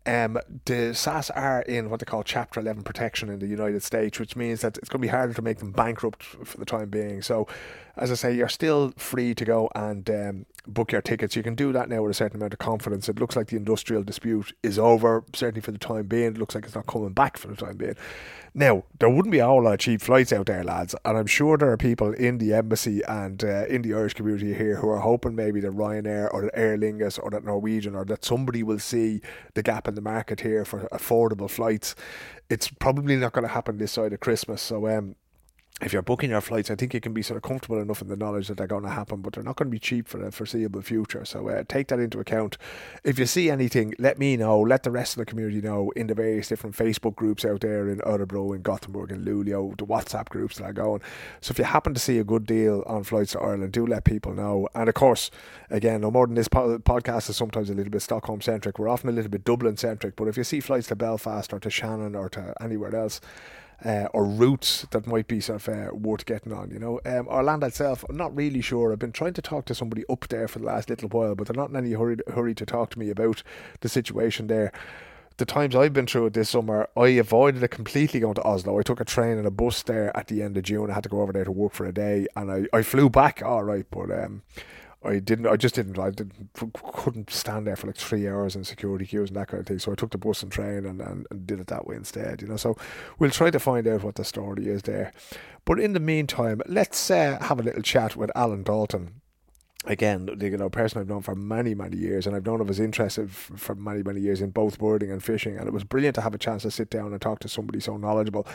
Um, 0.05 0.39
the 0.65 0.95
SAS 0.95 1.29
are 1.31 1.61
in 1.63 1.89
what 1.89 1.99
they 1.99 2.05
call 2.05 2.23
Chapter 2.23 2.61
11 2.61 2.83
protection 2.83 3.29
in 3.29 3.39
the 3.39 3.47
United 3.47 3.83
States, 3.83 4.17
which 4.17 4.35
means 4.35 4.61
that 4.61 4.77
it's 4.77 4.89
going 4.89 5.01
to 5.01 5.05
be 5.05 5.09
harder 5.09 5.33
to 5.33 5.41
make 5.41 5.59
them 5.59 5.71
bankrupt 5.71 6.23
for 6.23 6.57
the 6.57 6.65
time 6.65 6.89
being. 6.89 7.21
So, 7.21 7.47
as 7.99 8.11
I 8.11 8.15
say, 8.15 8.35
you're 8.35 8.49
still 8.49 8.93
free 8.97 9.35
to 9.35 9.45
go 9.45 9.69
and 9.75 10.09
um, 10.09 10.45
book 10.65 10.91
your 10.91 11.01
tickets. 11.01 11.35
You 11.35 11.43
can 11.43 11.55
do 11.55 11.71
that 11.73 11.89
now 11.89 12.01
with 12.01 12.11
a 12.11 12.13
certain 12.13 12.37
amount 12.37 12.53
of 12.53 12.59
confidence. 12.59 13.09
It 13.09 13.19
looks 13.19 13.35
like 13.35 13.47
the 13.47 13.57
industrial 13.57 14.03
dispute 14.03 14.53
is 14.63 14.79
over, 14.79 15.23
certainly 15.33 15.61
for 15.61 15.71
the 15.71 15.77
time 15.77 16.07
being. 16.07 16.27
It 16.27 16.37
looks 16.37 16.55
like 16.55 16.65
it's 16.65 16.75
not 16.75 16.87
coming 16.87 17.13
back 17.13 17.37
for 17.37 17.47
the 17.49 17.55
time 17.55 17.77
being. 17.77 17.95
Now, 18.53 18.83
there 18.99 19.09
wouldn't 19.09 19.31
be 19.31 19.39
a 19.39 19.45
whole 19.45 19.63
lot 19.63 19.73
of 19.73 19.79
cheap 19.79 20.01
flights 20.01 20.33
out 20.33 20.47
there, 20.47 20.63
lads, 20.63 20.95
and 21.05 21.17
I'm 21.17 21.27
sure 21.27 21.57
there 21.57 21.71
are 21.71 21.77
people 21.77 22.13
in 22.13 22.39
the 22.39 22.53
embassy 22.53 23.01
and 23.07 23.43
uh, 23.43 23.65
in 23.67 23.83
the 23.83 23.93
Irish 23.93 24.15
community 24.15 24.53
here 24.53 24.77
who 24.77 24.89
are 24.89 24.99
hoping 24.99 25.35
maybe 25.35 25.59
that 25.59 25.71
Ryanair 25.71 26.33
or 26.33 26.43
that 26.43 26.57
Aer 26.57 26.77
Lingus 26.77 27.19
or 27.21 27.29
that 27.29 27.43
Norwegian 27.43 27.95
or 27.95 28.05
that 28.05 28.25
somebody 28.25 28.63
will 28.63 28.79
see 28.79 29.21
the 29.53 29.61
gap 29.61 29.87
in 29.87 29.95
the 29.95 30.01
market 30.01 30.41
here 30.41 30.65
for 30.65 30.87
affordable 30.91 31.49
flights. 31.49 31.95
It's 32.49 32.69
probably 32.69 33.15
not 33.15 33.33
going 33.33 33.45
to 33.45 33.53
happen 33.53 33.77
this 33.77 33.91
side 33.91 34.13
of 34.13 34.19
Christmas, 34.19 34.61
so 34.61 34.87
um, 34.87 35.15
if 35.81 35.93
you're 35.93 36.01
booking 36.01 36.31
your 36.31 36.41
flights, 36.41 36.69
I 36.69 36.75
think 36.75 36.93
you 36.93 36.99
can 36.99 37.13
be 37.13 37.21
sort 37.21 37.37
of 37.37 37.43
comfortable 37.43 37.79
enough 37.79 38.01
in 38.01 38.09
the 38.09 38.17
knowledge 38.17 38.49
that 38.49 38.57
they're 38.57 38.67
going 38.67 38.83
to 38.83 38.89
happen, 38.89 39.21
but 39.21 39.33
they're 39.33 39.43
not 39.43 39.55
going 39.55 39.67
to 39.67 39.71
be 39.71 39.79
cheap 39.79 40.07
for 40.07 40.17
the 40.17 40.31
foreseeable 40.31 40.81
future. 40.81 41.23
So 41.23 41.47
uh, 41.47 41.63
take 41.67 41.87
that 41.87 41.99
into 41.99 42.19
account. 42.19 42.57
If 43.03 43.17
you 43.17 43.25
see 43.25 43.49
anything, 43.49 43.93
let 43.97 44.19
me 44.19 44.35
know. 44.35 44.59
Let 44.59 44.83
the 44.83 44.91
rest 44.91 45.13
of 45.13 45.19
the 45.19 45.25
community 45.25 45.61
know 45.61 45.91
in 45.95 46.07
the 46.07 46.13
various 46.13 46.49
different 46.49 46.75
Facebook 46.75 47.15
groups 47.15 47.45
out 47.45 47.61
there 47.61 47.87
in 47.87 47.99
Örebro, 47.99 48.53
in 48.55 48.61
Gothenburg, 48.61 49.11
in 49.11 49.23
Luleå, 49.23 49.77
the 49.77 49.85
WhatsApp 49.85 50.27
groups 50.27 50.57
that 50.57 50.65
are 50.65 50.73
going. 50.73 51.01
So 51.39 51.51
if 51.51 51.57
you 51.57 51.63
happen 51.65 51.93
to 51.93 51.99
see 51.99 52.19
a 52.19 52.25
good 52.25 52.45
deal 52.45 52.83
on 52.85 53.05
flights 53.05 53.31
to 53.33 53.39
Ireland, 53.39 53.71
do 53.71 53.87
let 53.87 54.03
people 54.03 54.33
know. 54.33 54.67
And 54.75 54.89
of 54.89 54.95
course, 54.95 55.31
again, 55.69 56.01
no 56.01 56.11
more 56.11 56.27
than 56.27 56.35
this 56.35 56.49
po- 56.49 56.79
podcast 56.79 57.29
is 57.29 57.37
sometimes 57.37 57.69
a 57.69 57.73
little 57.73 57.91
bit 57.91 58.01
Stockholm 58.01 58.41
centric. 58.41 58.79
We're 58.79 58.89
often 58.89 59.09
a 59.09 59.13
little 59.13 59.31
bit 59.31 59.45
Dublin 59.45 59.77
centric. 59.77 60.17
But 60.17 60.27
if 60.27 60.35
you 60.35 60.43
see 60.43 60.59
flights 60.59 60.87
to 60.87 60.95
Belfast 60.95 61.53
or 61.53 61.59
to 61.59 61.69
Shannon 61.69 62.15
or 62.15 62.27
to 62.29 62.53
anywhere 62.61 62.93
else, 62.93 63.21
uh, 63.85 64.07
or 64.13 64.25
routes 64.25 64.85
that 64.91 65.07
might 65.07 65.27
be 65.27 65.39
sort 65.39 65.67
of 65.67 65.69
uh, 65.69 65.93
worth 65.93 66.25
getting 66.25 66.53
on. 66.53 66.71
You 66.71 66.79
know, 66.79 66.95
um, 67.05 67.25
Arlanda 67.27 67.67
itself, 67.67 68.03
I'm 68.09 68.17
not 68.17 68.35
really 68.35 68.61
sure. 68.61 68.91
I've 68.91 68.99
been 68.99 69.11
trying 69.11 69.33
to 69.33 69.41
talk 69.41 69.65
to 69.65 69.75
somebody 69.75 70.03
up 70.09 70.27
there 70.29 70.47
for 70.47 70.59
the 70.59 70.65
last 70.65 70.89
little 70.89 71.09
while, 71.09 71.35
but 71.35 71.47
they're 71.47 71.55
not 71.55 71.69
in 71.69 71.75
any 71.75 71.93
hurry 71.93 72.17
hurry 72.33 72.53
to 72.55 72.65
talk 72.65 72.89
to 72.91 72.99
me 72.99 73.09
about 73.09 73.43
the 73.81 73.89
situation 73.89 74.47
there. 74.47 74.71
The 75.37 75.45
times 75.45 75.73
I've 75.73 75.93
been 75.93 76.05
through 76.05 76.25
it 76.25 76.33
this 76.33 76.49
summer, 76.49 76.89
I 76.97 77.07
avoided 77.09 77.63
it 77.63 77.69
completely 77.69 78.19
going 78.19 78.33
to 78.33 78.43
Oslo. 78.43 78.77
I 78.77 78.81
took 78.81 78.99
a 78.99 79.05
train 79.05 79.37
and 79.37 79.47
a 79.47 79.51
bus 79.51 79.83
there 79.83 80.15
at 80.15 80.27
the 80.27 80.43
end 80.43 80.57
of 80.57 80.63
June. 80.63 80.91
I 80.91 80.95
had 80.95 81.03
to 81.03 81.09
go 81.09 81.21
over 81.21 81.31
there 81.31 81.45
to 81.45 81.51
work 81.51 81.71
for 81.71 81.85
a 81.85 81.93
day, 81.93 82.27
and 82.35 82.51
I, 82.51 82.65
I 82.77 82.81
flew 82.81 83.09
back 83.09 83.41
all 83.41 83.63
right, 83.63 83.85
but 83.89 84.11
um, 84.11 84.41
I 85.01 85.19
didn't. 85.19 85.47
I 85.47 85.55
just 85.55 85.75
didn't. 85.75 85.97
I 85.97 86.09
didn't, 86.09 86.49
couldn't 86.73 87.29
stand 87.29 87.65
there 87.65 87.77
for 87.77 87.87
like 87.87 87.95
three 87.95 88.27
hours 88.27 88.55
in 88.55 88.65
security 88.65 89.05
queues 89.05 89.29
and 89.29 89.37
that 89.37 89.47
kind 89.47 89.61
of 89.61 89.67
thing. 89.67 89.79
So 89.79 89.93
I 89.93 89.95
took 89.95 90.11
the 90.11 90.17
bus 90.17 90.43
and 90.43 90.51
train 90.51 90.85
and, 90.85 90.99
and, 90.99 91.25
and 91.31 91.47
did 91.47 91.61
it 91.61 91.67
that 91.67 91.87
way 91.87 91.95
instead. 91.95 92.41
You 92.41 92.49
know. 92.49 92.57
So 92.57 92.75
we'll 93.17 93.31
try 93.31 93.49
to 93.49 93.59
find 93.59 93.87
out 93.87 94.03
what 94.03 94.15
the 94.15 94.25
story 94.25 94.67
is 94.67 94.81
there. 94.81 95.13
But 95.63 95.79
in 95.79 95.93
the 95.93 96.01
meantime, 96.01 96.61
let's 96.65 97.09
uh, 97.09 97.37
have 97.41 97.59
a 97.59 97.63
little 97.63 97.81
chat 97.81 98.17
with 98.17 98.29
Alan 98.35 98.63
Dalton 98.63 99.21
again, 99.85 100.29
you 100.41 100.57
know, 100.57 100.65
a 100.65 100.69
person 100.69 100.99
I've 100.99 101.07
known 101.07 101.21
for 101.21 101.35
many, 101.35 101.73
many 101.73 101.97
years, 101.97 102.27
and 102.27 102.35
I've 102.35 102.45
known 102.45 102.59
of 102.59 102.67
his 102.67 102.79
interest 102.79 103.19
for 103.29 103.75
many, 103.75 104.03
many 104.03 104.19
years 104.19 104.41
in 104.41 104.49
both 104.49 104.77
birding 104.77 105.11
and 105.11 105.23
fishing. 105.23 105.57
And 105.57 105.67
it 105.67 105.73
was 105.73 105.83
brilliant 105.83 106.15
to 106.15 106.21
have 106.21 106.33
a 106.33 106.37
chance 106.37 106.63
to 106.63 106.71
sit 106.71 106.89
down 106.89 107.11
and 107.13 107.21
talk 107.21 107.39
to 107.39 107.49
somebody 107.49 107.79
so 107.79 107.97
knowledgeable. 107.97 108.45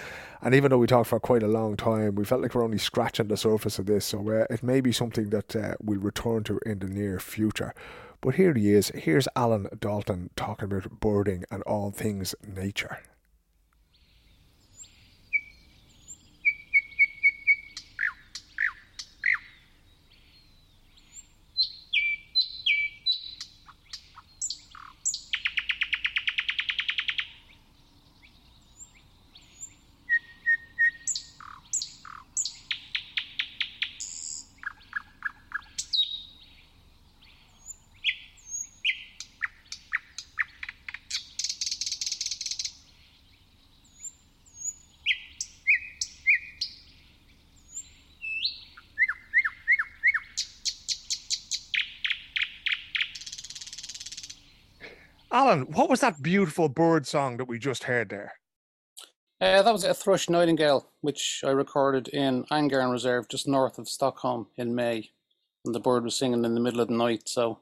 And 0.42 0.54
even 0.54 0.70
though 0.70 0.78
we 0.78 0.86
talked 0.86 1.08
for 1.08 1.20
quite 1.20 1.42
a 1.42 1.48
long 1.48 1.76
time, 1.76 2.14
we 2.14 2.24
felt 2.24 2.42
like 2.42 2.54
we're 2.54 2.64
only 2.64 2.78
scratching 2.78 3.28
the 3.28 3.36
surface 3.36 3.78
of 3.78 3.86
this. 3.86 4.04
So 4.04 4.18
uh, 4.30 4.46
it 4.50 4.62
may 4.62 4.80
be 4.80 4.92
something 4.92 5.30
that 5.30 5.56
uh, 5.56 5.74
we'll 5.82 6.00
return 6.00 6.44
to 6.44 6.60
in 6.66 6.80
the 6.80 6.88
near 6.88 7.18
future. 7.18 7.74
But 8.20 8.34
here 8.36 8.54
he 8.54 8.72
is. 8.72 8.88
Here's 8.94 9.28
Alan 9.36 9.68
Dalton 9.78 10.30
talking 10.36 10.64
about 10.64 11.00
birding 11.00 11.44
and 11.50 11.62
all 11.64 11.90
things 11.90 12.34
nature. 12.46 12.98
Alan, 55.34 55.62
what 55.62 55.90
was 55.90 55.98
that 55.98 56.22
beautiful 56.22 56.68
bird 56.68 57.08
song 57.08 57.38
that 57.38 57.46
we 57.46 57.58
just 57.58 57.82
heard 57.82 58.08
there? 58.08 58.34
Uh, 59.40 59.62
that 59.62 59.72
was 59.72 59.82
a 59.82 59.92
thrush 59.92 60.30
nightingale, 60.30 60.88
which 61.00 61.42
I 61.44 61.50
recorded 61.50 62.06
in 62.06 62.44
Angarn 62.52 62.92
Reserve, 62.92 63.28
just 63.28 63.48
north 63.48 63.76
of 63.80 63.88
Stockholm, 63.88 64.46
in 64.56 64.76
May. 64.76 65.10
And 65.64 65.74
the 65.74 65.80
bird 65.80 66.04
was 66.04 66.14
singing 66.14 66.44
in 66.44 66.54
the 66.54 66.60
middle 66.60 66.78
of 66.78 66.86
the 66.86 66.94
night, 66.94 67.28
so 67.28 67.58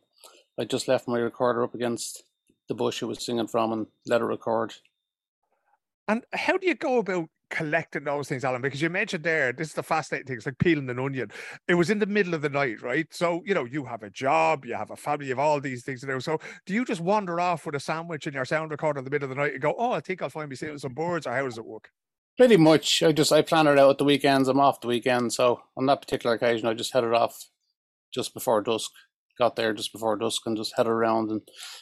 I 0.59 0.65
just 0.65 0.87
left 0.87 1.09
my 1.09 1.19
recorder 1.19 1.65
up 1.65 1.75
against 1.75 2.25
the 2.69 2.75
bush 2.75 3.01
it 3.01 3.07
was 3.07 3.25
singing 3.25 3.47
from 3.47 3.73
and 3.73 3.87
let 4.05 4.21
it 4.21 4.25
record. 4.25 4.75
And 6.09 6.25
how 6.35 6.59
do 6.59 6.67
you 6.67 6.75
go 6.75 6.99
about 6.99 7.31
collecting 7.53 8.05
those 8.05 8.29
things, 8.29 8.45
Alan, 8.45 8.63
because 8.63 8.81
you 8.81 8.89
mentioned 8.89 9.23
there, 9.23 9.53
this 9.53 9.69
is 9.69 9.75
the 9.75 9.83
fascinating 9.83 10.27
thing. 10.27 10.37
It's 10.39 10.47
like 10.47 10.59
peeling 10.59 10.89
an 10.89 10.99
onion. 10.99 11.31
It 11.69 11.75
was 11.75 11.91
in 11.91 11.99
the 11.99 12.07
middle 12.07 12.35
of 12.35 12.41
the 12.41 12.49
night, 12.49 12.81
right? 12.81 13.07
So, 13.11 13.43
you 13.45 13.55
know, 13.55 13.67
you 13.67 13.85
have 13.85 14.03
a 14.03 14.11
job, 14.11 14.65
you 14.65 14.75
have 14.75 14.91
a 14.91 14.97
family, 14.97 15.27
you 15.27 15.33
have 15.33 15.39
all 15.39 15.61
these 15.61 15.85
things 15.85 16.01
to 16.01 16.07
do. 16.07 16.19
So, 16.19 16.39
do 16.65 16.73
you 16.73 16.85
just 16.85 17.03
wander 17.03 17.39
off 17.39 17.67
with 17.67 17.75
a 17.75 17.81
sandwich 17.81 18.27
and 18.27 18.35
your 18.35 18.47
sound 18.47 18.71
recorder 18.71 18.99
in 19.01 19.05
the 19.05 19.11
middle 19.11 19.31
of 19.31 19.37
the 19.37 19.43
night 19.43 19.53
and 19.53 19.61
go, 19.61 19.75
oh, 19.79 19.93
I 19.93 20.01
think 20.01 20.23
I'll 20.23 20.31
find 20.31 20.49
me 20.49 20.57
some 20.57 20.95
birds, 20.95 21.27
or 21.27 21.33
how 21.33 21.45
does 21.45 21.59
it 21.59 21.67
work? 21.67 21.91
Pretty 22.39 22.57
much. 22.57 23.03
I 23.03 23.13
just, 23.13 23.31
I 23.31 23.43
plan 23.43 23.67
it 23.67 23.79
out 23.79 23.91
at 23.91 23.99
the 23.99 24.05
weekends. 24.05 24.49
I'm 24.49 24.59
off 24.59 24.81
the 24.81 24.89
weekend. 24.89 25.35
So, 25.35 25.61
on 25.77 25.85
that 25.87 26.01
particular 26.01 26.35
occasion, 26.35 26.67
I 26.67 26.73
just 26.73 26.95
headed 26.95 27.13
off 27.13 27.37
just 28.13 28.33
before 28.33 28.63
dusk 28.63 28.91
got 29.43 29.57
there 29.57 29.73
just 29.73 29.93
before 29.93 30.17
dusk 30.17 30.43
and 30.47 30.57
just 30.57 30.77
head 30.77 30.87
around 30.87 31.29
and 31.29 31.41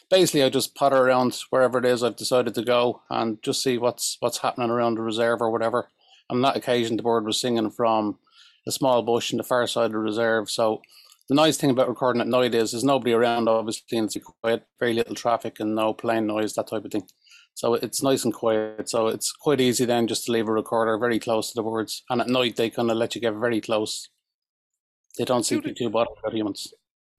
basically 0.09 0.41
I 0.41 0.49
just 0.49 0.73
potter 0.73 0.97
around 0.97 1.37
wherever 1.51 1.77
it 1.77 1.85
is 1.85 2.01
I've 2.01 2.15
decided 2.15 2.55
to 2.55 2.63
go 2.63 3.03
and 3.07 3.37
just 3.43 3.61
see 3.61 3.77
what's 3.77 4.17
what's 4.19 4.39
happening 4.39 4.71
around 4.71 4.95
the 4.95 5.03
reserve 5.03 5.41
or 5.41 5.51
whatever. 5.51 5.89
On 6.31 6.41
that 6.41 6.55
occasion 6.55 6.97
the 6.97 7.03
bird 7.03 7.23
was 7.23 7.39
singing 7.39 7.69
from 7.69 8.17
a 8.65 8.71
small 8.71 9.03
bush 9.03 9.31
in 9.31 9.37
the 9.37 9.43
far 9.43 9.67
side 9.67 9.85
of 9.85 9.91
the 9.91 9.99
reserve. 9.99 10.49
So 10.49 10.81
the 11.29 11.35
nice 11.35 11.57
thing 11.57 11.69
about 11.69 11.87
recording 11.87 12.19
at 12.19 12.27
night 12.27 12.55
is 12.55 12.71
there's 12.71 12.83
nobody 12.83 13.13
around 13.13 13.47
obviously 13.47 13.99
and 13.99 14.07
it's 14.07 14.17
quiet, 14.41 14.65
very 14.79 14.95
little 14.95 15.13
traffic 15.13 15.59
and 15.59 15.75
no 15.75 15.93
plane 15.93 16.25
noise, 16.25 16.55
that 16.55 16.67
type 16.67 16.83
of 16.83 16.91
thing. 16.91 17.07
So 17.53 17.75
it's 17.75 18.01
nice 18.01 18.25
and 18.25 18.33
quiet. 18.33 18.89
So 18.89 19.05
it's 19.05 19.31
quite 19.31 19.61
easy 19.61 19.85
then 19.85 20.07
just 20.07 20.25
to 20.25 20.31
leave 20.31 20.47
a 20.47 20.51
recorder 20.51 20.97
very 20.97 21.19
close 21.19 21.49
to 21.49 21.55
the 21.55 21.61
birds. 21.61 22.01
And 22.09 22.21
at 22.21 22.27
night 22.27 22.55
they 22.55 22.71
kind 22.71 22.89
of 22.89 22.97
let 22.97 23.13
you 23.13 23.21
get 23.21 23.35
very 23.35 23.61
close. 23.61 24.09
They 25.19 25.25
don't 25.25 25.45
seem 25.45 25.61
to 25.61 25.67
be 25.67 25.75
too 25.75 25.91
bothered 25.91 26.17
about 26.17 26.33
humans 26.33 26.73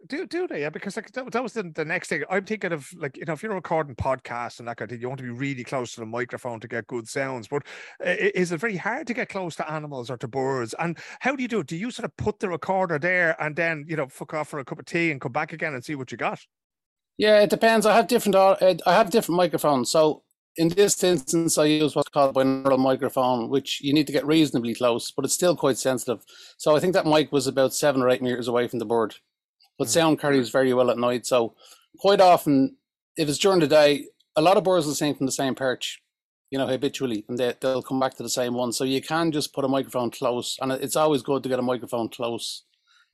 Do 0.08 0.26
do 0.26 0.48
they? 0.48 0.62
Yeah, 0.62 0.70
because 0.70 0.96
like 0.96 1.12
that, 1.12 1.30
that 1.30 1.42
was 1.42 1.52
the, 1.52 1.62
the 1.74 1.84
next 1.84 2.08
thing. 2.08 2.24
I'm 2.28 2.44
thinking 2.44 2.72
of 2.72 2.88
like 2.96 3.16
you 3.16 3.24
know 3.24 3.34
if 3.34 3.42
you're 3.42 3.54
recording 3.54 3.94
podcasts 3.94 4.58
and 4.58 4.66
that 4.66 4.76
kind 4.76 4.90
of 4.90 4.94
thing, 4.94 5.00
you 5.00 5.08
want 5.08 5.18
to 5.18 5.24
be 5.24 5.30
really 5.30 5.62
close 5.62 5.92
to 5.94 6.00
the 6.00 6.06
microphone 6.06 6.58
to 6.60 6.68
get 6.68 6.86
good 6.88 7.08
sounds. 7.08 7.46
But 7.46 7.64
uh, 8.04 8.14
is 8.18 8.50
it 8.50 8.60
very 8.60 8.76
hard 8.76 9.06
to 9.06 9.14
get 9.14 9.28
close 9.28 9.54
to 9.56 9.70
animals 9.70 10.10
or 10.10 10.16
to 10.16 10.28
birds? 10.28 10.74
And 10.78 10.98
how 11.20 11.36
do 11.36 11.42
you 11.42 11.48
do 11.48 11.60
it? 11.60 11.68
Do 11.68 11.76
you 11.76 11.90
sort 11.90 12.04
of 12.04 12.16
put 12.16 12.40
the 12.40 12.48
recorder 12.48 12.98
there 12.98 13.40
and 13.40 13.54
then 13.54 13.84
you 13.88 13.96
know 13.96 14.08
fuck 14.08 14.34
off 14.34 14.48
for 14.48 14.58
a 14.58 14.64
cup 14.64 14.80
of 14.80 14.86
tea 14.86 15.12
and 15.12 15.20
come 15.20 15.32
back 15.32 15.52
again 15.52 15.74
and 15.74 15.84
see 15.84 15.94
what 15.94 16.10
you 16.10 16.18
got? 16.18 16.40
Yeah, 17.16 17.40
it 17.40 17.50
depends. 17.50 17.86
I 17.86 17.94
have 17.94 18.08
different. 18.08 18.34
Uh, 18.34 18.56
I 18.86 18.94
have 18.94 19.10
different 19.10 19.36
microphones. 19.36 19.90
So 19.90 20.24
in 20.56 20.68
this 20.68 21.02
instance, 21.02 21.56
I 21.56 21.64
use 21.64 21.94
what's 21.94 22.08
called 22.08 22.36
a 22.36 22.40
binaural 22.40 22.78
microphone, 22.78 23.48
which 23.48 23.80
you 23.80 23.94
need 23.94 24.06
to 24.06 24.12
get 24.12 24.26
reasonably 24.26 24.74
close, 24.74 25.10
but 25.10 25.24
it's 25.24 25.34
still 25.34 25.56
quite 25.56 25.78
sensitive. 25.78 26.24
So 26.58 26.76
I 26.76 26.80
think 26.80 26.92
that 26.94 27.06
mic 27.06 27.32
was 27.32 27.46
about 27.46 27.72
seven 27.72 28.02
or 28.02 28.10
eight 28.10 28.22
meters 28.22 28.48
away 28.48 28.68
from 28.68 28.78
the 28.78 28.84
bird. 28.84 29.14
But 29.78 29.88
mm. 29.88 29.90
sound 29.90 30.20
carries 30.20 30.50
very 30.50 30.72
well 30.74 30.90
at 30.90 30.98
night. 30.98 31.26
So 31.26 31.54
quite 31.98 32.20
often, 32.20 32.76
if 33.16 33.28
it's 33.28 33.38
during 33.38 33.60
the 33.60 33.66
day, 33.66 34.06
a 34.36 34.42
lot 34.42 34.56
of 34.56 34.64
birds 34.64 34.86
will 34.86 34.94
sing 34.94 35.14
from 35.14 35.26
the 35.26 35.32
same 35.32 35.54
perch, 35.54 36.00
you 36.50 36.58
know, 36.58 36.66
habitually, 36.66 37.24
and 37.28 37.38
they, 37.38 37.54
they'll 37.60 37.82
come 37.82 38.00
back 38.00 38.14
to 38.14 38.22
the 38.22 38.28
same 38.28 38.54
one. 38.54 38.72
So 38.72 38.84
you 38.84 39.02
can 39.02 39.32
just 39.32 39.52
put 39.52 39.64
a 39.64 39.68
microphone 39.68 40.10
close, 40.10 40.58
and 40.60 40.72
it's 40.72 40.96
always 40.96 41.22
good 41.22 41.42
to 41.42 41.48
get 41.48 41.58
a 41.58 41.62
microphone 41.62 42.08
close. 42.08 42.64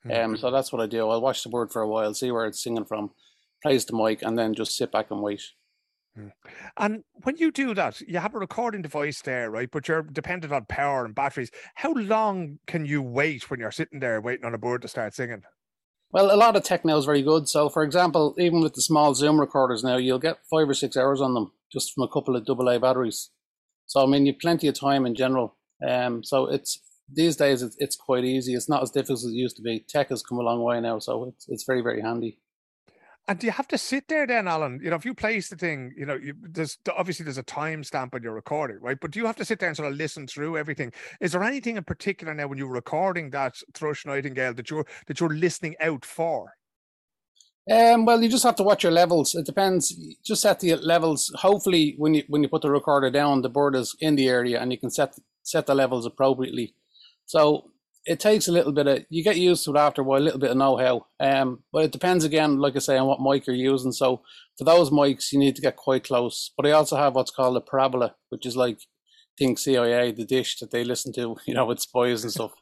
Mm. 0.06 0.24
Um, 0.24 0.36
so 0.36 0.50
that's 0.50 0.72
what 0.72 0.82
I 0.82 0.86
do. 0.86 1.08
I'll 1.08 1.20
watch 1.20 1.42
the 1.42 1.48
bird 1.48 1.72
for 1.72 1.82
a 1.82 1.88
while, 1.88 2.14
see 2.14 2.30
where 2.30 2.46
it's 2.46 2.62
singing 2.62 2.84
from, 2.84 3.10
place 3.62 3.84
the 3.84 3.96
mic, 3.96 4.22
and 4.22 4.38
then 4.38 4.54
just 4.54 4.76
sit 4.76 4.92
back 4.92 5.10
and 5.10 5.22
wait. 5.22 5.42
Mm. 6.16 6.32
And 6.76 7.04
when 7.24 7.36
you 7.36 7.50
do 7.50 7.74
that, 7.74 8.00
you 8.00 8.18
have 8.18 8.34
a 8.34 8.38
recording 8.38 8.82
device 8.82 9.22
there, 9.22 9.50
right? 9.50 9.70
But 9.70 9.88
you're 9.88 10.02
dependent 10.02 10.52
on 10.52 10.66
power 10.66 11.04
and 11.04 11.14
batteries. 11.14 11.50
How 11.74 11.92
long 11.92 12.58
can 12.66 12.86
you 12.86 13.02
wait 13.02 13.50
when 13.50 13.60
you're 13.60 13.70
sitting 13.70 14.00
there 14.00 14.20
waiting 14.20 14.44
on 14.44 14.54
a 14.54 14.58
bird 14.58 14.82
to 14.82 14.88
start 14.88 15.14
singing? 15.14 15.42
Well, 16.10 16.34
a 16.34 16.36
lot 16.36 16.56
of 16.56 16.62
tech 16.62 16.84
now 16.84 16.96
is 16.96 17.04
very 17.04 17.22
good. 17.22 17.48
So, 17.48 17.68
for 17.68 17.82
example, 17.82 18.34
even 18.38 18.60
with 18.60 18.74
the 18.74 18.82
small 18.82 19.14
Zoom 19.14 19.38
recorders 19.38 19.84
now, 19.84 19.98
you'll 19.98 20.18
get 20.18 20.38
five 20.50 20.68
or 20.68 20.74
six 20.74 20.96
hours 20.96 21.20
on 21.20 21.34
them 21.34 21.52
just 21.70 21.92
from 21.92 22.02
a 22.02 22.08
couple 22.08 22.34
of 22.34 22.48
AA 22.48 22.78
batteries. 22.78 23.30
So, 23.86 24.02
I 24.02 24.06
mean, 24.06 24.24
you've 24.24 24.38
plenty 24.38 24.68
of 24.68 24.78
time 24.78 25.04
in 25.04 25.14
general. 25.14 25.56
Um, 25.86 26.24
so 26.24 26.46
it's 26.46 26.80
these 27.12 27.36
days 27.36 27.62
it's, 27.62 27.76
it's 27.78 27.96
quite 27.96 28.24
easy. 28.24 28.54
It's 28.54 28.68
not 28.68 28.82
as 28.82 28.90
difficult 28.90 29.18
as 29.18 29.24
it 29.26 29.32
used 29.32 29.56
to 29.56 29.62
be. 29.62 29.80
Tech 29.80 30.08
has 30.08 30.22
come 30.22 30.38
a 30.38 30.42
long 30.42 30.62
way 30.62 30.80
now, 30.80 30.98
so 30.98 31.24
it's 31.24 31.46
it's 31.48 31.64
very 31.64 31.80
very 31.80 32.00
handy. 32.00 32.38
And 33.28 33.38
do 33.38 33.46
you 33.46 33.52
have 33.52 33.68
to 33.68 33.78
sit 33.78 34.08
there 34.08 34.26
then, 34.26 34.48
Alan? 34.48 34.80
You 34.82 34.88
know, 34.88 34.96
if 34.96 35.04
you 35.04 35.12
place 35.12 35.50
the 35.50 35.56
thing, 35.56 35.92
you 35.94 36.06
know, 36.06 36.14
you, 36.14 36.34
there's 36.40 36.78
obviously 36.96 37.24
there's 37.24 37.36
a 37.36 37.42
time 37.42 37.82
timestamp 37.82 38.14
on 38.14 38.22
your 38.22 38.32
recording, 38.32 38.78
right? 38.80 38.98
But 38.98 39.10
do 39.10 39.20
you 39.20 39.26
have 39.26 39.36
to 39.36 39.44
sit 39.44 39.60
there 39.60 39.68
and 39.68 39.76
sort 39.76 39.92
of 39.92 39.98
listen 39.98 40.26
through 40.26 40.56
everything? 40.56 40.92
Is 41.20 41.32
there 41.32 41.44
anything 41.44 41.76
in 41.76 41.84
particular 41.84 42.32
now 42.32 42.46
when 42.46 42.56
you're 42.56 42.68
recording 42.68 43.28
that 43.30 43.56
thrush 43.74 44.06
nightingale 44.06 44.54
that 44.54 44.70
you're 44.70 44.86
that 45.06 45.20
you're 45.20 45.28
listening 45.28 45.76
out 45.80 46.06
for? 46.06 46.54
Um, 47.70 48.06
well, 48.06 48.22
you 48.22 48.30
just 48.30 48.44
have 48.44 48.56
to 48.56 48.62
watch 48.62 48.82
your 48.82 48.92
levels. 48.92 49.34
It 49.34 49.44
depends. 49.44 49.94
Just 50.24 50.40
set 50.40 50.60
the 50.60 50.76
levels. 50.76 51.30
Hopefully, 51.36 51.96
when 51.98 52.14
you 52.14 52.24
when 52.28 52.42
you 52.42 52.48
put 52.48 52.62
the 52.62 52.70
recorder 52.70 53.10
down, 53.10 53.42
the 53.42 53.50
bird 53.50 53.76
is 53.76 53.94
in 54.00 54.16
the 54.16 54.26
area, 54.26 54.58
and 54.58 54.72
you 54.72 54.78
can 54.78 54.90
set 54.90 55.18
set 55.42 55.66
the 55.66 55.74
levels 55.74 56.06
appropriately. 56.06 56.74
So 57.26 57.70
it 58.08 58.18
takes 58.18 58.48
a 58.48 58.52
little 58.52 58.72
bit 58.72 58.86
of 58.86 59.04
you 59.10 59.22
get 59.22 59.36
used 59.36 59.64
to 59.64 59.70
it 59.72 59.76
after 59.76 60.00
a 60.00 60.04
while, 60.04 60.20
a 60.20 60.24
little 60.24 60.40
bit 60.40 60.50
of 60.50 60.56
know-how. 60.56 61.06
Um, 61.20 61.62
but 61.70 61.84
it 61.84 61.92
depends 61.92 62.24
again, 62.24 62.58
like 62.58 62.74
I 62.74 62.78
say, 62.78 62.96
on 62.96 63.06
what 63.06 63.20
mic 63.20 63.46
you're 63.46 63.54
using. 63.54 63.92
So 63.92 64.22
for 64.56 64.64
those 64.64 64.88
mics, 64.88 65.30
you 65.30 65.38
need 65.38 65.54
to 65.56 65.62
get 65.62 65.76
quite 65.76 66.04
close. 66.04 66.50
But 66.56 66.66
I 66.66 66.70
also 66.70 66.96
have 66.96 67.14
what's 67.14 67.30
called 67.30 67.58
a 67.58 67.60
parabola, 67.60 68.14
which 68.30 68.46
is 68.46 68.56
like 68.56 68.80
think 69.38 69.58
CIA, 69.58 70.10
the 70.10 70.24
dish 70.24 70.58
that 70.58 70.70
they 70.70 70.84
listen 70.84 71.12
to, 71.14 71.36
you 71.46 71.52
know, 71.52 71.66
with 71.66 71.80
spies 71.80 72.22
and 72.22 72.32
stuff. 72.32 72.52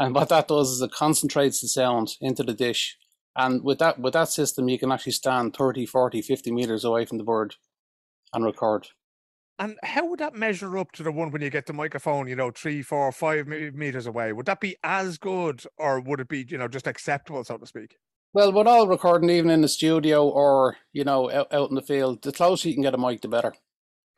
And 0.00 0.14
what 0.14 0.28
that 0.30 0.48
does 0.48 0.70
is 0.70 0.82
it 0.82 0.90
concentrates 0.90 1.60
the 1.60 1.68
sound 1.68 2.14
into 2.20 2.42
the 2.42 2.54
dish. 2.54 2.96
And 3.36 3.62
with 3.62 3.78
that 3.78 4.00
with 4.00 4.14
that 4.14 4.30
system, 4.30 4.68
you 4.68 4.80
can 4.80 4.90
actually 4.90 5.12
stand 5.12 5.56
30, 5.56 5.86
40, 5.86 6.22
50 6.22 6.50
meters 6.50 6.84
away 6.84 7.04
from 7.04 7.18
the 7.18 7.24
bird 7.24 7.54
and 8.32 8.44
record. 8.44 8.88
And 9.58 9.76
how 9.82 10.06
would 10.06 10.20
that 10.20 10.34
measure 10.34 10.78
up 10.78 10.92
to 10.92 11.02
the 11.02 11.10
one 11.10 11.32
when 11.32 11.42
you 11.42 11.50
get 11.50 11.66
the 11.66 11.72
microphone, 11.72 12.28
you 12.28 12.36
know, 12.36 12.52
three, 12.52 12.80
four, 12.80 13.10
five 13.10 13.48
meters 13.48 14.06
away? 14.06 14.32
Would 14.32 14.46
that 14.46 14.60
be 14.60 14.76
as 14.84 15.18
good 15.18 15.64
or 15.76 16.00
would 16.00 16.20
it 16.20 16.28
be, 16.28 16.46
you 16.48 16.58
know, 16.58 16.68
just 16.68 16.86
acceptable, 16.86 17.42
so 17.42 17.56
to 17.56 17.66
speak? 17.66 17.96
Well, 18.32 18.52
with 18.52 18.68
all 18.68 18.86
recording, 18.86 19.30
even 19.30 19.50
in 19.50 19.62
the 19.62 19.68
studio 19.68 20.28
or, 20.28 20.76
you 20.92 21.02
know, 21.02 21.30
out, 21.30 21.52
out 21.52 21.70
in 21.70 21.74
the 21.74 21.82
field, 21.82 22.22
the 22.22 22.30
closer 22.30 22.68
you 22.68 22.74
can 22.74 22.84
get 22.84 22.94
a 22.94 22.98
mic, 22.98 23.20
the 23.20 23.28
better. 23.28 23.54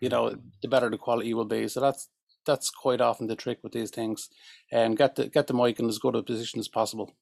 You 0.01 0.11
know, 0.11 0.35
the 0.61 0.69
better 0.69 0.91
the 0.91 0.99
quality 0.99 1.33
will 1.33 1.45
be. 1.47 1.69
So 1.69 1.81
that's 1.81 2.09
that's 2.45 2.71
quite 2.71 3.01
often 3.01 3.27
the 3.27 3.37
trick 3.37 3.59
with 3.63 3.73
these 3.73 3.91
things. 3.91 4.29
And 4.73 4.93
um, 4.93 4.95
get 4.95 5.17
the 5.17 5.29
get 5.29 5.47
the 5.47 5.55
mic 5.55 5.79
in 5.79 5.89
as 5.89 5.99
good 5.99 6.17
a 6.17 6.23
position 6.23 6.61
as 6.61 6.69
possible. 6.69 7.15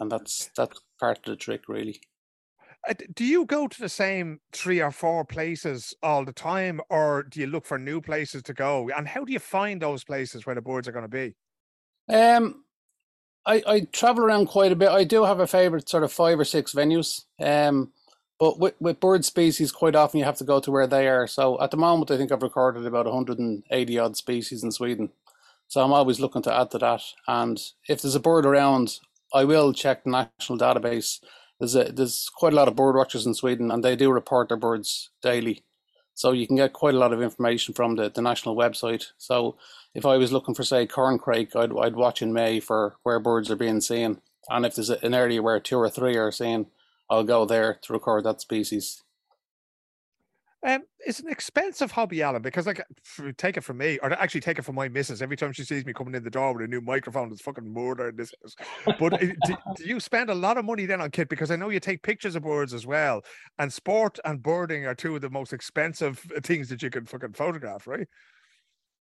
And 0.00 0.10
that's 0.10 0.50
that's 0.56 0.80
part 0.98 1.18
of 1.18 1.24
the 1.24 1.36
trick 1.36 1.68
really. 1.68 2.00
Uh, 2.88 2.94
do 3.14 3.24
you 3.24 3.46
go 3.46 3.66
to 3.66 3.80
the 3.80 3.88
same 3.88 4.40
three 4.52 4.80
or 4.80 4.90
four 4.90 5.24
places 5.24 5.94
all 6.02 6.24
the 6.24 6.32
time, 6.32 6.80
or 6.90 7.22
do 7.22 7.40
you 7.40 7.46
look 7.46 7.66
for 7.66 7.78
new 7.78 8.00
places 8.00 8.42
to 8.42 8.52
go? 8.52 8.90
And 8.96 9.08
how 9.08 9.24
do 9.24 9.32
you 9.32 9.38
find 9.38 9.80
those 9.80 10.04
places 10.04 10.44
where 10.44 10.54
the 10.54 10.60
boards 10.60 10.86
are 10.86 10.92
going 10.92 11.04
to 11.04 11.08
be? 11.08 11.34
Um, 12.12 12.64
I 13.46 13.62
I 13.66 13.80
travel 13.92 14.24
around 14.24 14.46
quite 14.46 14.72
a 14.72 14.76
bit. 14.76 14.90
I 14.90 15.04
do 15.04 15.24
have 15.24 15.40
a 15.40 15.46
favorite 15.46 15.88
sort 15.88 16.04
of 16.04 16.12
five 16.12 16.38
or 16.38 16.44
six 16.44 16.72
venues. 16.74 17.22
Um, 17.40 17.92
but 18.38 18.58
with, 18.58 18.74
with 18.80 19.00
bird 19.00 19.24
species, 19.24 19.70
quite 19.72 19.94
often 19.94 20.18
you 20.18 20.24
have 20.24 20.38
to 20.38 20.44
go 20.44 20.60
to 20.60 20.70
where 20.70 20.86
they 20.86 21.08
are. 21.08 21.26
So 21.26 21.60
at 21.62 21.70
the 21.70 21.76
moment, 21.76 22.10
I 22.10 22.16
think 22.16 22.32
I've 22.32 22.42
recorded 22.42 22.84
about 22.84 23.06
180 23.06 23.98
odd 23.98 24.16
species 24.16 24.64
in 24.64 24.72
Sweden. 24.72 25.10
So 25.68 25.82
I'm 25.82 25.92
always 25.92 26.20
looking 26.20 26.42
to 26.42 26.54
add 26.54 26.70
to 26.72 26.78
that. 26.78 27.02
And 27.28 27.60
if 27.88 28.02
there's 28.02 28.16
a 28.16 28.20
bird 28.20 28.44
around, 28.44 28.98
I 29.32 29.44
will 29.44 29.72
check 29.72 30.04
the 30.04 30.10
national 30.10 30.58
database 30.58 31.20
there's 31.64 31.88
a, 31.88 31.92
there's 31.92 32.28
quite 32.28 32.52
a 32.52 32.56
lot 32.56 32.68
of 32.68 32.76
bird 32.76 32.96
watchers 32.96 33.26
in 33.26 33.34
Sweden, 33.34 33.70
and 33.70 33.82
they 33.82 33.96
do 33.96 34.10
report 34.10 34.48
their 34.48 34.56
birds 34.56 35.10
daily. 35.22 35.64
So 36.14 36.32
you 36.32 36.46
can 36.46 36.56
get 36.56 36.72
quite 36.72 36.94
a 36.94 36.98
lot 36.98 37.12
of 37.12 37.22
information 37.22 37.74
from 37.74 37.96
the, 37.96 38.10
the 38.10 38.22
national 38.22 38.56
website. 38.56 39.06
So 39.18 39.56
if 39.94 40.06
I 40.06 40.16
was 40.16 40.32
looking 40.32 40.54
for 40.54 40.62
say 40.62 40.86
corncrake, 40.86 41.56
I'd 41.56 41.72
I'd 41.76 41.96
watch 41.96 42.22
in 42.22 42.32
May 42.32 42.60
for 42.60 42.96
where 43.02 43.18
birds 43.18 43.50
are 43.50 43.56
being 43.56 43.80
seen, 43.80 44.20
and 44.48 44.66
if 44.66 44.74
there's 44.74 44.90
an 44.90 45.14
area 45.14 45.42
where 45.42 45.58
two 45.60 45.78
or 45.78 45.90
three 45.90 46.16
are 46.16 46.32
seen, 46.32 46.66
I'll 47.10 47.24
go 47.24 47.44
there 47.44 47.78
to 47.82 47.92
record 47.92 48.24
that 48.24 48.40
species. 48.40 49.02
Um, 50.64 50.82
it's 51.00 51.20
an 51.20 51.28
expensive 51.28 51.90
hobby, 51.90 52.22
Alan, 52.22 52.40
because 52.40 52.66
like 52.66 52.82
take 53.36 53.58
it 53.58 53.64
from 53.64 53.76
me, 53.76 53.98
or 54.02 54.10
actually 54.14 54.40
take 54.40 54.58
it 54.58 54.62
from 54.62 54.76
my 54.76 54.88
missus. 54.88 55.20
Every 55.20 55.36
time 55.36 55.52
she 55.52 55.62
sees 55.62 55.84
me 55.84 55.92
coming 55.92 56.14
in 56.14 56.24
the 56.24 56.30
door 56.30 56.54
with 56.54 56.62
a 56.62 56.66
new 56.66 56.80
microphone, 56.80 57.30
it's 57.30 57.42
fucking 57.42 57.70
murder 57.70 58.08
in 58.08 58.16
this 58.16 58.32
house. 58.42 58.56
But 58.98 59.20
do, 59.20 59.34
do, 59.76 59.84
you 59.84 60.00
spend 60.00 60.30
a 60.30 60.34
lot 60.34 60.56
of 60.56 60.64
money 60.64 60.86
then 60.86 61.02
on 61.02 61.10
kit? 61.10 61.28
Because 61.28 61.50
I 61.50 61.56
know 61.56 61.68
you 61.68 61.80
take 61.80 62.02
pictures 62.02 62.34
of 62.34 62.44
birds 62.44 62.72
as 62.72 62.86
well, 62.86 63.22
and 63.58 63.70
sport 63.70 64.18
and 64.24 64.42
birding 64.42 64.86
are 64.86 64.94
two 64.94 65.14
of 65.14 65.20
the 65.20 65.28
most 65.28 65.52
expensive 65.52 66.18
things 66.42 66.70
that 66.70 66.82
you 66.82 66.88
can 66.88 67.04
fucking 67.04 67.34
photograph, 67.34 67.86
right? 67.86 68.08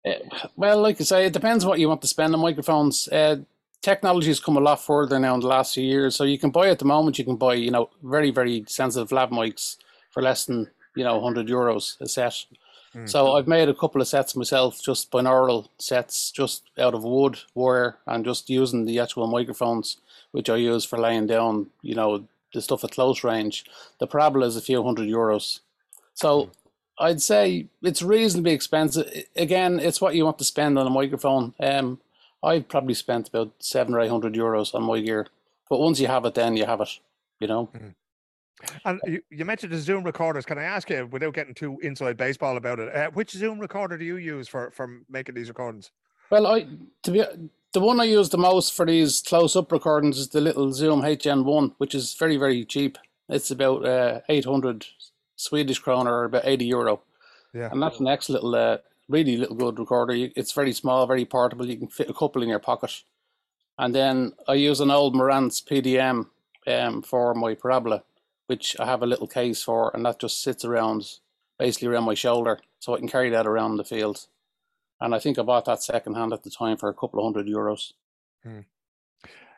Uh, 0.06 0.14
well, 0.56 0.80
like 0.80 0.98
I 0.98 1.04
say, 1.04 1.26
it 1.26 1.34
depends 1.34 1.66
what 1.66 1.78
you 1.78 1.90
want 1.90 2.00
to 2.00 2.08
spend 2.08 2.32
on 2.32 2.40
microphones. 2.40 3.06
Uh, 3.08 3.36
technology 3.82 4.28
has 4.28 4.40
come 4.40 4.56
a 4.56 4.60
lot 4.60 4.82
further 4.82 5.18
now 5.18 5.34
in 5.34 5.40
the 5.40 5.46
last 5.46 5.74
few 5.74 5.84
years, 5.84 6.16
so 6.16 6.24
you 6.24 6.38
can 6.38 6.50
buy 6.50 6.70
at 6.70 6.78
the 6.78 6.86
moment. 6.86 7.18
You 7.18 7.26
can 7.26 7.36
buy, 7.36 7.52
you 7.52 7.70
know, 7.70 7.90
very 8.02 8.30
very 8.30 8.64
sensitive 8.66 9.12
lab 9.12 9.30
mics 9.30 9.76
for 10.10 10.22
less 10.22 10.46
than 10.46 10.70
you 10.94 11.04
know, 11.04 11.18
100 11.18 11.46
euros 11.46 12.00
a 12.00 12.08
set. 12.08 12.44
Mm. 12.94 13.08
So 13.08 13.32
I've 13.32 13.46
made 13.46 13.68
a 13.68 13.74
couple 13.74 14.00
of 14.00 14.08
sets 14.08 14.34
myself, 14.34 14.82
just 14.82 15.10
binaural 15.10 15.68
sets, 15.78 16.30
just 16.30 16.64
out 16.78 16.94
of 16.94 17.04
wood, 17.04 17.38
wire, 17.54 17.98
and 18.06 18.24
just 18.24 18.50
using 18.50 18.84
the 18.84 18.98
actual 18.98 19.26
microphones, 19.26 19.98
which 20.32 20.50
I 20.50 20.56
use 20.56 20.84
for 20.84 20.98
laying 20.98 21.26
down, 21.26 21.68
you 21.82 21.94
know, 21.94 22.24
the 22.52 22.60
stuff 22.60 22.82
at 22.82 22.90
close 22.90 23.22
range. 23.22 23.64
The 23.98 24.06
parabola 24.06 24.46
is 24.46 24.56
a 24.56 24.62
few 24.62 24.82
hundred 24.82 25.08
euros. 25.08 25.60
So 26.14 26.44
mm. 26.44 26.50
I'd 26.98 27.22
say 27.22 27.66
it's 27.82 28.02
reasonably 28.02 28.52
expensive. 28.52 29.08
Again, 29.36 29.78
it's 29.78 30.00
what 30.00 30.14
you 30.14 30.24
want 30.24 30.38
to 30.38 30.44
spend 30.44 30.78
on 30.78 30.86
a 30.86 30.90
microphone. 30.90 31.54
Um, 31.60 32.00
I've 32.42 32.68
probably 32.68 32.94
spent 32.94 33.28
about 33.28 33.52
seven 33.60 33.94
or 33.94 34.00
eight 34.00 34.10
hundred 34.10 34.34
euros 34.34 34.74
on 34.74 34.82
my 34.82 35.00
gear, 35.00 35.26
but 35.68 35.78
once 35.78 36.00
you 36.00 36.08
have 36.08 36.24
it, 36.24 36.34
then 36.34 36.56
you 36.56 36.66
have 36.66 36.80
it. 36.80 36.98
You 37.38 37.46
know. 37.46 37.70
Mm. 37.74 37.94
And 38.84 39.00
you, 39.06 39.22
you, 39.30 39.44
mentioned 39.44 39.72
the 39.72 39.78
Zoom 39.78 40.04
recorders. 40.04 40.44
Can 40.44 40.58
I 40.58 40.64
ask 40.64 40.90
you, 40.90 41.06
without 41.06 41.34
getting 41.34 41.54
too 41.54 41.78
inside 41.82 42.16
baseball 42.16 42.56
about 42.56 42.78
it, 42.78 42.94
uh, 42.94 43.10
which 43.12 43.30
Zoom 43.30 43.58
recorder 43.58 43.96
do 43.96 44.04
you 44.04 44.16
use 44.16 44.48
for 44.48 44.70
for 44.70 45.00
making 45.08 45.34
these 45.34 45.48
recordings? 45.48 45.90
Well, 46.30 46.46
I 46.46 46.66
to 47.02 47.10
be 47.10 47.24
the 47.72 47.80
one 47.80 48.00
I 48.00 48.04
use 48.04 48.28
the 48.28 48.38
most 48.38 48.74
for 48.74 48.86
these 48.86 49.20
close 49.20 49.56
up 49.56 49.72
recordings 49.72 50.18
is 50.18 50.28
the 50.28 50.40
little 50.40 50.72
Zoom 50.72 51.02
HN1, 51.02 51.74
which 51.78 51.94
is 51.94 52.14
very 52.14 52.36
very 52.36 52.64
cheap. 52.64 52.98
It's 53.28 53.50
about 53.50 53.84
uh, 53.84 54.20
eight 54.28 54.44
hundred 54.44 54.86
Swedish 55.36 55.78
kroner 55.78 56.12
or 56.12 56.24
about 56.24 56.46
eighty 56.46 56.66
euro. 56.66 57.02
Yeah, 57.52 57.70
and 57.72 57.82
that's 57.82 57.98
an 57.98 58.06
excellent 58.06 58.44
little, 58.44 58.72
uh, 58.72 58.78
really 59.08 59.36
little 59.36 59.56
good 59.56 59.78
recorder. 59.78 60.14
It's 60.14 60.52
very 60.52 60.72
small, 60.72 61.06
very 61.06 61.24
portable. 61.24 61.66
You 61.66 61.76
can 61.76 61.88
fit 61.88 62.10
a 62.10 62.14
couple 62.14 62.42
in 62.42 62.48
your 62.48 62.60
pocket. 62.60 63.02
And 63.78 63.94
then 63.94 64.34
I 64.46 64.54
use 64.54 64.80
an 64.80 64.90
old 64.90 65.14
Marantz 65.14 65.64
PDM 65.64 66.26
um, 66.66 67.02
for 67.02 67.34
my 67.34 67.54
parabola 67.54 68.02
which 68.50 68.74
I 68.80 68.84
have 68.86 69.00
a 69.00 69.06
little 69.06 69.28
case 69.28 69.62
for, 69.62 69.94
and 69.94 70.04
that 70.04 70.18
just 70.18 70.42
sits 70.42 70.64
around 70.64 71.04
basically 71.56 71.86
around 71.86 72.02
my 72.02 72.14
shoulder, 72.14 72.58
so 72.80 72.92
I 72.92 72.98
can 72.98 73.06
carry 73.06 73.30
that 73.30 73.46
around 73.46 73.76
the 73.76 73.84
field. 73.84 74.26
And 75.00 75.14
I 75.14 75.20
think 75.20 75.38
I 75.38 75.42
bought 75.42 75.66
that 75.66 75.84
second 75.84 76.16
hand 76.16 76.32
at 76.32 76.42
the 76.42 76.50
time 76.50 76.76
for 76.76 76.88
a 76.88 76.94
couple 76.94 77.20
of 77.20 77.24
hundred 77.24 77.46
euros. 77.46 77.92
Hmm. 78.42 78.62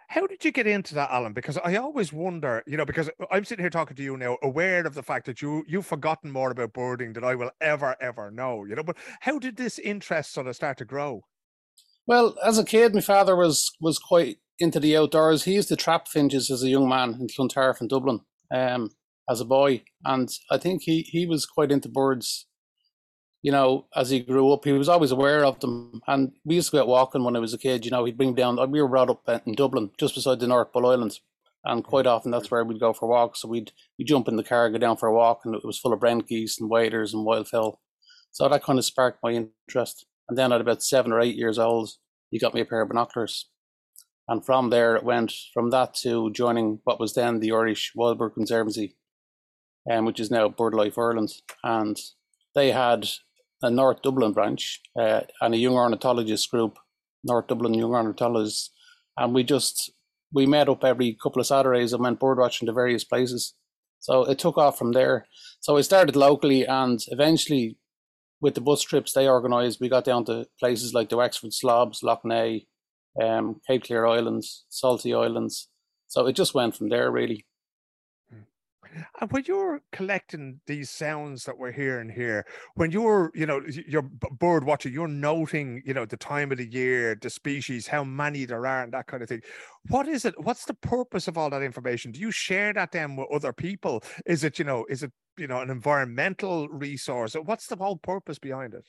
How 0.08 0.26
did 0.26 0.44
you 0.44 0.52
get 0.52 0.66
into 0.66 0.94
that, 0.94 1.10
Alan? 1.10 1.32
Because 1.32 1.56
I 1.64 1.76
always 1.76 2.12
wonder, 2.12 2.62
you 2.66 2.76
know, 2.76 2.84
because 2.84 3.08
I'm 3.30 3.46
sitting 3.46 3.62
here 3.62 3.70
talking 3.70 3.96
to 3.96 4.02
you 4.02 4.18
now, 4.18 4.36
aware 4.42 4.86
of 4.86 4.92
the 4.92 5.02
fact 5.02 5.24
that 5.24 5.40
you 5.40 5.64
you've 5.66 5.86
forgotten 5.86 6.30
more 6.30 6.50
about 6.50 6.74
birding 6.74 7.14
than 7.14 7.24
I 7.24 7.34
will 7.34 7.52
ever 7.62 7.96
ever 7.98 8.30
know. 8.30 8.66
You 8.66 8.74
know, 8.74 8.82
but 8.82 8.98
how 9.20 9.38
did 9.38 9.56
this 9.56 9.78
interest 9.78 10.34
sort 10.34 10.48
of 10.48 10.54
start 10.54 10.76
to 10.78 10.84
grow? 10.84 11.22
Well, 12.06 12.36
as 12.44 12.58
a 12.58 12.64
kid, 12.64 12.94
my 12.94 13.00
father 13.00 13.36
was 13.36 13.72
was 13.80 13.98
quite 13.98 14.36
into 14.58 14.78
the 14.78 14.98
outdoors. 14.98 15.44
He 15.44 15.54
used 15.54 15.68
to 15.68 15.76
trap 15.76 16.08
finches 16.08 16.50
as 16.50 16.62
a 16.62 16.68
young 16.68 16.90
man 16.90 17.16
in 17.18 17.28
Clontarf 17.28 17.80
in 17.80 17.88
Dublin, 17.88 18.20
um, 18.52 18.90
as 19.28 19.40
a 19.40 19.44
boy, 19.44 19.82
and 20.04 20.28
I 20.50 20.58
think 20.58 20.82
he 20.82 21.02
he 21.02 21.26
was 21.26 21.46
quite 21.46 21.72
into 21.72 21.88
birds 21.88 22.46
you 23.42 23.50
know, 23.50 23.86
as 23.96 24.10
he 24.10 24.20
grew 24.20 24.52
up, 24.52 24.64
he 24.64 24.72
was 24.72 24.88
always 24.88 25.10
aware 25.10 25.44
of 25.44 25.58
them. 25.60 26.00
And 26.06 26.32
we 26.44 26.54
used 26.54 26.70
to 26.70 26.76
go 26.76 26.82
out 26.82 26.88
walking 26.88 27.24
when 27.24 27.36
I 27.36 27.40
was 27.40 27.52
a 27.52 27.58
kid. 27.58 27.84
You 27.84 27.90
know, 27.90 28.04
he'd 28.04 28.16
bring 28.16 28.34
down. 28.34 28.70
We 28.70 28.80
were 28.80 28.88
brought 28.88 29.10
up 29.10 29.28
in 29.46 29.54
Dublin, 29.54 29.90
just 29.98 30.14
beside 30.14 30.38
the 30.38 30.46
North 30.46 30.72
Bull 30.72 30.86
Islands, 30.86 31.20
and 31.64 31.82
quite 31.82 32.06
often 32.06 32.30
that's 32.30 32.50
where 32.50 32.64
we'd 32.64 32.80
go 32.80 32.92
for 32.92 33.08
walks. 33.08 33.42
So 33.42 33.48
we'd 33.48 33.72
we 33.98 34.04
jump 34.04 34.28
in 34.28 34.36
the 34.36 34.44
car, 34.44 34.70
go 34.70 34.78
down 34.78 34.96
for 34.96 35.08
a 35.08 35.14
walk, 35.14 35.40
and 35.44 35.56
it 35.56 35.64
was 35.64 35.78
full 35.78 35.92
of 35.92 36.00
brent 36.00 36.28
geese 36.28 36.60
and 36.60 36.70
waders 36.70 37.12
and 37.12 37.26
wildfowl. 37.26 37.78
So 38.30 38.48
that 38.48 38.62
kind 38.62 38.78
of 38.78 38.84
sparked 38.84 39.18
my 39.22 39.32
interest. 39.32 40.06
And 40.28 40.38
then 40.38 40.52
at 40.52 40.60
about 40.60 40.82
seven 40.82 41.12
or 41.12 41.20
eight 41.20 41.36
years 41.36 41.58
old, 41.58 41.90
he 42.30 42.38
got 42.38 42.54
me 42.54 42.60
a 42.60 42.64
pair 42.64 42.80
of 42.80 42.88
binoculars. 42.88 43.50
And 44.28 44.44
from 44.44 44.70
there, 44.70 44.96
it 44.96 45.04
went 45.04 45.32
from 45.52 45.70
that 45.70 45.94
to 46.02 46.30
joining 46.30 46.80
what 46.84 47.00
was 47.00 47.14
then 47.14 47.40
the 47.40 47.52
Irish 47.52 47.92
Wildbird 47.94 48.34
Conservancy, 48.34 48.96
um, 49.90 50.04
which 50.04 50.20
is 50.20 50.30
now 50.30 50.48
BirdLife 50.48 50.96
Ireland. 50.96 51.32
And 51.64 51.98
they 52.54 52.70
had 52.70 53.08
a 53.62 53.70
North 53.70 54.02
Dublin 54.02 54.32
branch 54.32 54.80
uh, 54.98 55.20
and 55.40 55.54
a 55.54 55.58
young 55.58 55.74
ornithologist 55.74 56.50
group, 56.50 56.78
North 57.24 57.46
Dublin 57.48 57.74
Young 57.74 57.92
Ornithologists, 57.92 58.70
and 59.16 59.34
we 59.34 59.42
just 59.44 59.92
we 60.32 60.46
met 60.46 60.68
up 60.68 60.82
every 60.82 61.16
couple 61.22 61.40
of 61.40 61.46
Saturdays 61.46 61.92
and 61.92 62.02
went 62.02 62.20
bird 62.20 62.38
watching 62.38 62.66
to 62.66 62.72
various 62.72 63.04
places. 63.04 63.54
So 63.98 64.24
it 64.24 64.38
took 64.38 64.56
off 64.56 64.78
from 64.78 64.92
there. 64.92 65.26
So 65.60 65.76
I 65.76 65.82
started 65.82 66.16
locally, 66.16 66.66
and 66.66 67.00
eventually, 67.08 67.76
with 68.40 68.54
the 68.54 68.60
bus 68.60 68.82
trips 68.82 69.12
they 69.12 69.28
organised, 69.28 69.80
we 69.80 69.88
got 69.88 70.04
down 70.04 70.24
to 70.24 70.46
places 70.58 70.94
like 70.94 71.08
the 71.08 71.18
Wexford 71.18 71.52
Slobs, 71.52 72.02
Lough 72.02 72.20
Neagh, 72.24 72.66
um, 73.20 73.60
Cape 73.66 73.84
Clear 73.84 74.06
Islands, 74.06 74.64
Saltee 74.70 75.16
Islands. 75.20 75.68
So 76.08 76.26
it 76.26 76.34
just 76.34 76.54
went 76.54 76.76
from 76.76 76.88
there, 76.88 77.10
really. 77.10 77.46
And 79.20 79.30
when 79.30 79.44
you're 79.46 79.80
collecting 79.92 80.60
these 80.66 80.90
sounds 80.90 81.44
that 81.44 81.56
we're 81.56 81.72
hearing 81.72 82.10
here, 82.10 82.44
when 82.74 82.90
you're, 82.90 83.30
you 83.34 83.46
know, 83.46 83.62
you're 83.88 84.02
bird 84.02 84.64
watching, 84.64 84.92
you're 84.92 85.08
noting, 85.08 85.82
you 85.86 85.94
know, 85.94 86.04
the 86.04 86.16
time 86.16 86.52
of 86.52 86.58
the 86.58 86.70
year, 86.70 87.16
the 87.18 87.30
species, 87.30 87.86
how 87.86 88.04
many 88.04 88.44
there 88.44 88.66
are, 88.66 88.82
and 88.82 88.92
that 88.92 89.06
kind 89.06 89.22
of 89.22 89.30
thing. 89.30 89.40
What 89.88 90.08
is 90.08 90.24
it? 90.24 90.34
What's 90.38 90.66
the 90.66 90.74
purpose 90.74 91.26
of 91.26 91.38
all 91.38 91.48
that 91.50 91.62
information? 91.62 92.12
Do 92.12 92.20
you 92.20 92.30
share 92.30 92.74
that 92.74 92.92
then 92.92 93.16
with 93.16 93.28
other 93.32 93.52
people? 93.52 94.02
Is 94.26 94.44
it, 94.44 94.58
you 94.58 94.66
know, 94.66 94.84
is 94.90 95.02
it, 95.02 95.12
you 95.38 95.46
know, 95.46 95.60
an 95.60 95.70
environmental 95.70 96.68
resource? 96.68 97.34
What's 97.34 97.68
the 97.68 97.76
whole 97.76 97.96
purpose 97.96 98.38
behind 98.38 98.74
it? 98.74 98.86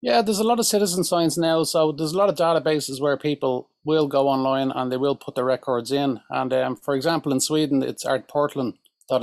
Yeah, 0.00 0.22
there's 0.22 0.38
a 0.38 0.44
lot 0.44 0.60
of 0.60 0.66
citizen 0.66 1.02
science 1.02 1.36
now, 1.36 1.64
so 1.64 1.90
there's 1.90 2.12
a 2.12 2.16
lot 2.18 2.28
of 2.28 2.36
databases 2.36 3.00
where 3.00 3.16
people 3.16 3.68
will 3.84 4.06
go 4.06 4.28
online 4.28 4.70
and 4.70 4.92
they 4.92 4.96
will 4.96 5.16
put 5.16 5.34
their 5.34 5.44
records 5.44 5.90
in. 5.90 6.20
And 6.30 6.52
um, 6.52 6.76
for 6.76 6.94
example, 6.94 7.32
in 7.32 7.40
Sweden, 7.40 7.82
it's 7.82 8.04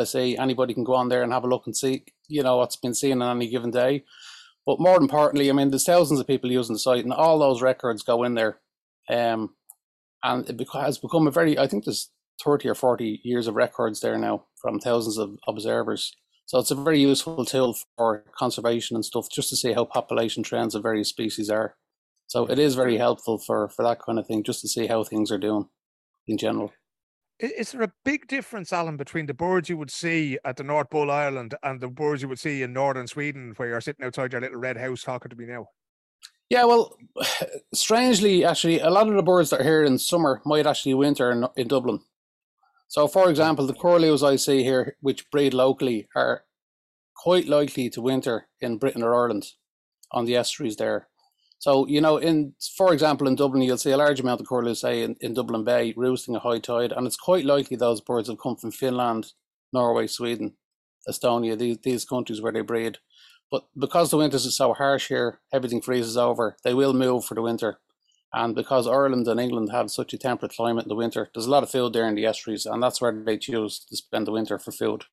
say 0.05 0.35
anybody 0.35 0.73
can 0.73 0.83
go 0.83 0.95
on 0.95 1.09
there 1.09 1.23
and 1.23 1.31
have 1.31 1.45
a 1.45 1.47
look 1.47 1.65
and 1.65 1.77
see, 1.77 2.03
you 2.27 2.43
know, 2.43 2.57
what's 2.57 2.75
been 2.75 2.93
seen 2.93 3.21
on 3.21 3.37
any 3.37 3.49
given 3.49 3.71
day. 3.71 4.03
But 4.65 4.79
more 4.79 4.97
importantly, 4.97 5.49
I 5.49 5.53
mean, 5.53 5.69
there's 5.69 5.85
thousands 5.85 6.19
of 6.19 6.27
people 6.27 6.51
using 6.51 6.73
the 6.73 6.79
site, 6.79 7.03
and 7.03 7.13
all 7.13 7.37
those 7.39 7.61
records 7.61 8.01
go 8.01 8.23
in 8.23 8.33
there. 8.33 8.59
Um, 9.09 9.55
and 10.23 10.49
it 10.49 10.67
has 10.73 10.97
become 10.97 11.27
a 11.27 11.31
very, 11.31 11.57
I 11.57 11.67
think 11.67 11.85
there's 11.85 12.09
30 12.43 12.69
or 12.69 12.75
40 12.75 13.21
years 13.23 13.47
of 13.47 13.55
records 13.55 14.01
there 14.01 14.17
now 14.17 14.45
from 14.55 14.79
thousands 14.79 15.17
of 15.17 15.37
observers. 15.47 16.15
So 16.47 16.59
it's 16.59 16.71
a 16.71 16.75
very 16.75 16.99
useful 16.99 17.43
tool 17.43 17.75
for 17.97 18.23
conservation 18.37 18.95
and 18.95 19.03
stuff, 19.03 19.29
just 19.31 19.49
to 19.49 19.55
see 19.55 19.73
how 19.73 19.85
population 19.85 20.43
trends 20.43 20.75
of 20.75 20.83
various 20.83 21.09
species 21.09 21.49
are. 21.49 21.75
So 22.27 22.45
it 22.45 22.59
is 22.59 22.75
very 22.75 22.97
helpful 22.97 23.37
for, 23.37 23.69
for 23.69 23.83
that 23.83 23.99
kind 23.99 24.19
of 24.19 24.27
thing, 24.27 24.43
just 24.43 24.61
to 24.61 24.67
see 24.67 24.87
how 24.87 25.03
things 25.03 25.31
are 25.31 25.37
doing 25.37 25.67
in 26.27 26.37
general. 26.37 26.71
Is 27.39 27.71
there 27.71 27.81
a 27.81 27.91
big 28.05 28.27
difference, 28.27 28.71
Alan, 28.71 28.95
between 28.95 29.25
the 29.25 29.33
birds 29.33 29.69
you 29.69 29.77
would 29.77 29.91
see 29.91 30.37
at 30.45 30.55
the 30.55 30.63
North 30.63 30.89
Bull 30.89 31.11
Island 31.11 31.53
and 31.63 31.81
the 31.81 31.89
birds 31.89 32.21
you 32.21 32.29
would 32.29 32.39
see 32.39 32.63
in 32.63 32.71
northern 32.71 33.07
Sweden, 33.07 33.53
where 33.57 33.67
you're 33.67 33.81
sitting 33.81 34.05
outside 34.05 34.31
your 34.31 34.41
little 34.41 34.59
red 34.59 34.77
house 34.77 35.03
talking 35.03 35.29
to 35.29 35.35
me 35.35 35.45
now? 35.45 35.67
Yeah, 36.49 36.63
well, 36.65 36.95
strangely, 37.73 38.45
actually, 38.45 38.79
a 38.79 38.89
lot 38.89 39.09
of 39.09 39.15
the 39.15 39.23
birds 39.23 39.49
that 39.49 39.61
are 39.61 39.65
here 39.65 39.83
in 39.83 39.97
summer 39.97 40.41
might 40.45 40.65
actually 40.65 40.93
winter 40.93 41.31
in, 41.31 41.45
in 41.57 41.67
Dublin. 41.67 41.99
So, 42.87 43.07
for 43.07 43.29
example, 43.29 43.65
the 43.65 43.73
curlews 43.73 44.23
I 44.23 44.35
see 44.35 44.63
here, 44.63 44.95
which 45.01 45.29
breed 45.31 45.53
locally, 45.53 46.07
are 46.15 46.43
quite 47.15 47.47
likely 47.47 47.89
to 47.89 48.01
winter 48.01 48.47
in 48.61 48.77
Britain 48.77 49.03
or 49.03 49.15
Ireland 49.15 49.47
on 50.11 50.25
the 50.25 50.35
estuaries 50.35 50.77
there. 50.77 51.07
So, 51.57 51.87
you 51.87 52.01
know, 52.01 52.17
in 52.17 52.53
for 52.77 52.93
example, 52.93 53.27
in 53.27 53.35
Dublin, 53.35 53.63
you'll 53.63 53.77
see 53.77 53.91
a 53.91 53.97
large 53.97 54.19
amount 54.19 54.41
of 54.41 54.47
curlew, 54.47 54.75
say, 54.75 55.01
in, 55.01 55.15
in 55.21 55.33
Dublin 55.33 55.63
Bay, 55.63 55.93
roosting 55.97 56.35
at 56.35 56.41
high 56.41 56.59
tide, 56.59 56.91
and 56.91 57.07
it's 57.07 57.17
quite 57.17 57.45
likely 57.45 57.77
those 57.77 58.01
birds 58.01 58.29
have 58.29 58.39
come 58.39 58.55
from 58.55 58.71
Finland, 58.71 59.33
Norway, 59.73 60.07
Sweden, 60.07 60.55
Estonia, 61.09 61.57
these, 61.57 61.77
these 61.83 62.05
countries 62.05 62.41
where 62.41 62.51
they 62.51 62.61
breed. 62.61 62.99
But 63.49 63.65
because 63.77 64.11
the 64.11 64.17
winters 64.17 64.45
are 64.45 64.51
so 64.51 64.73
harsh 64.73 65.07
here, 65.07 65.39
everything 65.53 65.81
freezes 65.81 66.17
over, 66.17 66.57
they 66.63 66.73
will 66.73 66.93
move 66.93 67.25
for 67.25 67.35
the 67.35 67.41
winter. 67.41 67.79
And 68.35 68.53
because 68.53 68.85
Ireland 68.85 69.29
and 69.29 69.39
England 69.39 69.71
have 69.71 69.89
such 69.89 70.13
a 70.13 70.17
temperate 70.17 70.51
climate 70.51 70.83
in 70.83 70.89
the 70.89 70.95
winter, 70.95 71.29
there's 71.33 71.45
a 71.45 71.49
lot 71.49 71.63
of 71.63 71.71
food 71.71 71.93
there 71.93 72.05
in 72.05 72.15
the 72.15 72.25
estuaries, 72.25 72.65
and 72.65 72.83
that's 72.83 72.99
where 72.99 73.13
they 73.13 73.37
choose 73.37 73.79
to 73.79 73.95
spend 73.95 74.27
the 74.27 74.33
winter 74.33 74.59
for 74.59 74.73
food. 74.73 75.05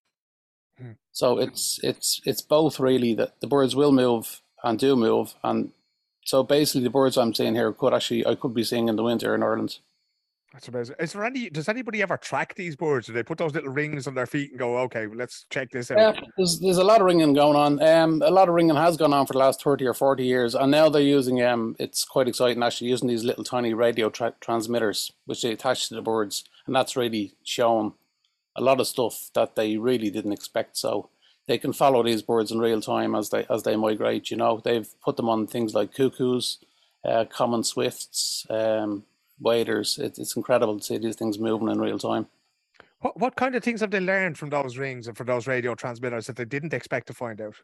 Hmm. 0.77 0.93
So 1.13 1.39
it's 1.39 1.79
it's 1.85 2.21
it's 2.27 2.43
both 2.43 2.81
really 2.81 3.15
that 3.15 3.41
the 3.41 3.47
birds 3.47 3.77
will 3.77 3.93
move 3.93 4.43
and 4.65 4.77
do 4.77 4.97
move, 4.97 5.37
and 5.45 5.71
so 6.25 6.43
basically, 6.43 6.83
the 6.83 6.91
birds 6.91 7.17
I'm 7.17 7.33
seeing 7.33 7.55
here 7.55 7.73
could 7.73 7.95
actually 7.95 8.27
I 8.27 8.35
could 8.35 8.55
be 8.55 8.65
seeing 8.65 8.89
in 8.89 8.97
the 8.97 9.05
winter 9.05 9.35
in 9.37 9.43
Ireland. 9.43 9.79
That's 10.53 10.69
amazing. 10.69 10.97
Is 10.99 11.13
there 11.15 11.25
any? 11.25 11.49
Does 11.49 11.69
anybody 11.69 12.03
ever 12.03 12.19
track 12.19 12.55
these 12.55 12.77
birds? 12.77 13.07
Do 13.07 13.15
they 13.15 13.23
put 13.23 13.39
those 13.39 13.55
little 13.55 13.73
rings 13.73 14.07
on 14.07 14.15
their 14.15 14.27
feet 14.27 14.51
and 14.51 14.59
go, 14.59 14.77
"Okay, 14.81 15.07
let's 15.07 15.47
check 15.49 15.71
this 15.71 15.91
out"? 15.91 15.99
Yeah, 15.99 16.21
there's 16.37 16.61
there's 16.61 16.77
a 16.77 16.85
lot 16.85 17.01
of 17.01 17.07
ringing 17.07 17.33
going 17.33 17.57
on. 17.57 17.83
Um, 17.83 18.21
a 18.23 18.31
lot 18.31 18.49
of 18.49 18.55
ringing 18.55 18.77
has 18.77 18.99
gone 18.99 19.15
on 19.15 19.27
for 19.27 19.33
the 19.33 19.39
last 19.39 19.63
thirty 19.63 19.87
or 19.87 19.95
forty 19.95 20.27
years, 20.27 20.55
and 20.55 20.71
now 20.71 20.91
they're 20.91 21.01
using 21.01 21.43
um, 21.43 21.75
it's 21.79 22.05
quite 22.05 22.29
exciting 22.29 22.63
actually 22.63 22.91
using 22.91 23.09
these 23.09 23.25
little 23.25 23.45
tiny 23.45 23.73
radio 23.73 24.11
tra- 24.11 24.35
transmitters 24.41 25.13
which 25.25 25.41
they 25.41 25.53
attach 25.53 25.89
to 25.89 25.95
the 25.95 26.03
birds, 26.03 26.45
and 26.67 26.77
that's 26.77 26.97
really 26.97 27.35
shown 27.43 27.95
a 28.55 28.61
lot 28.61 28.79
of 28.79 28.87
stuff 28.87 29.31
that 29.35 29.57
they 29.57 29.79
really 29.79 30.11
didn't 30.11 30.33
expect. 30.33 30.77
So 30.77 31.09
they 31.47 31.57
can 31.57 31.73
follow 31.73 32.03
these 32.03 32.21
birds 32.21 32.53
in 32.53 32.59
real 32.59 32.83
time 32.83 33.15
as 33.15 33.31
they 33.31 33.47
as 33.49 33.63
they 33.63 33.77
migrate. 33.77 34.31
You 34.31 34.37
know, 34.37 34.61
they've 34.63 34.89
put 35.03 35.17
them 35.17 35.31
on 35.31 35.47
things 35.47 35.75
like 35.75 35.95
cuckoos, 35.95 36.59
uh, 37.05 37.25
common 37.25 37.65
swifts, 37.65 38.47
um, 38.51 39.05
waders. 39.39 39.99
It, 39.99 40.19
it's 40.19 40.37
incredible 40.37 40.79
to 40.79 40.85
see 40.85 40.99
these 40.99 41.17
things 41.17 41.39
moving 41.39 41.69
in 41.69 41.81
real 41.81 41.99
time. 41.99 42.27
What 43.01 43.19
what 43.19 43.37
kind 43.37 43.55
of 43.55 43.65
things 43.65 43.81
have 43.81 43.91
they 43.91 44.01
learned 44.01 44.39
from 44.39 44.51
those 44.51 44.79
rings 44.79 45.09
and 45.09 45.17
from 45.17 45.27
those 45.27 45.47
radio 45.47 45.75
transmitters 45.75 46.27
that 46.27 46.37
they 46.37 46.45
didn't 46.45 46.75
expect 46.75 47.09
to 47.09 47.15
find 47.15 47.41
out? 47.41 47.57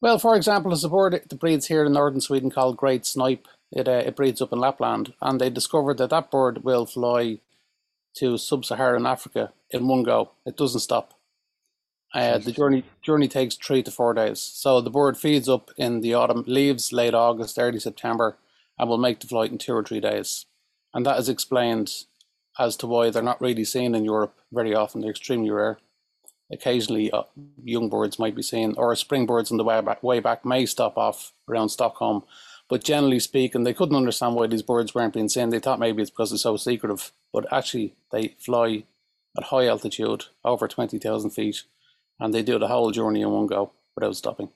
Well, 0.00 0.18
for 0.18 0.36
example, 0.36 0.70
there's 0.70 0.84
a 0.84 0.88
bird 0.88 1.12
that 1.12 1.40
breeds 1.40 1.66
here 1.66 1.84
in 1.84 1.92
northern 1.92 2.20
Sweden 2.20 2.50
called 2.50 2.76
great 2.76 3.06
snipe. 3.06 3.46
It 3.72 3.88
uh, 3.88 4.02
it 4.04 4.16
breeds 4.16 4.42
up 4.42 4.52
in 4.52 4.58
Lapland, 4.58 5.14
and 5.22 5.40
they 5.40 5.50
discovered 5.50 5.98
that 5.98 6.10
that 6.10 6.30
bird 6.30 6.64
will 6.64 6.86
fly 6.86 7.40
to 8.16 8.36
sub-Saharan 8.38 9.06
Africa 9.06 9.52
in 9.70 9.88
one 9.88 10.02
go. 10.02 10.32
It 10.46 10.56
doesn't 10.56 10.80
stop. 10.80 11.14
Uh, 12.12 12.38
the 12.38 12.52
journey 12.52 12.84
journey 13.02 13.26
takes 13.26 13.56
three 13.56 13.82
to 13.82 13.90
four 13.90 14.14
days. 14.14 14.40
So 14.40 14.80
the 14.80 14.90
bird 14.90 15.16
feeds 15.16 15.48
up 15.48 15.70
in 15.76 16.00
the 16.00 16.14
autumn, 16.14 16.44
leaves 16.46 16.92
late 16.92 17.14
August, 17.14 17.58
early 17.58 17.80
September, 17.80 18.36
and 18.78 18.88
will 18.88 18.98
make 18.98 19.20
the 19.20 19.26
flight 19.26 19.50
in 19.50 19.58
two 19.58 19.74
or 19.74 19.82
three 19.82 20.00
days. 20.00 20.46
And 20.94 21.04
that 21.04 21.18
is 21.18 21.28
explained 21.28 21.92
as 22.58 22.76
to 22.76 22.86
why 22.86 23.10
they're 23.10 23.22
not 23.22 23.40
really 23.40 23.64
seen 23.64 23.94
in 23.94 24.04
Europe 24.04 24.38
very 24.52 24.74
often. 24.74 25.00
They're 25.00 25.10
extremely 25.10 25.50
rare. 25.50 25.78
Occasionally, 26.52 27.10
uh, 27.10 27.24
young 27.62 27.88
birds 27.88 28.18
might 28.18 28.36
be 28.36 28.42
seen, 28.42 28.74
or 28.76 28.94
spring 28.94 29.26
birds 29.26 29.50
on 29.50 29.56
the 29.56 29.64
way 29.64 29.80
back, 29.80 30.02
way 30.02 30.20
back 30.20 30.44
may 30.44 30.66
stop 30.66 30.96
off 30.96 31.32
around 31.48 31.70
Stockholm. 31.70 32.22
But 32.68 32.84
generally 32.84 33.18
speaking, 33.18 33.64
they 33.64 33.74
couldn't 33.74 33.96
understand 33.96 34.34
why 34.34 34.46
these 34.46 34.62
birds 34.62 34.94
weren't 34.94 35.14
being 35.14 35.28
seen. 35.28 35.50
They 35.50 35.58
thought 35.58 35.80
maybe 35.80 36.00
it's 36.00 36.10
because 36.10 36.32
it's 36.32 36.42
so 36.42 36.56
secretive. 36.56 37.12
But 37.32 37.52
actually, 37.52 37.94
they 38.12 38.36
fly 38.38 38.84
at 39.36 39.44
high 39.44 39.66
altitude, 39.66 40.26
over 40.44 40.68
20,000 40.68 41.30
feet, 41.30 41.62
and 42.20 42.32
they 42.32 42.42
do 42.42 42.58
the 42.58 42.68
whole 42.68 42.90
journey 42.90 43.22
in 43.22 43.30
one 43.30 43.46
go 43.46 43.72
without 43.96 44.16
stopping. 44.16 44.50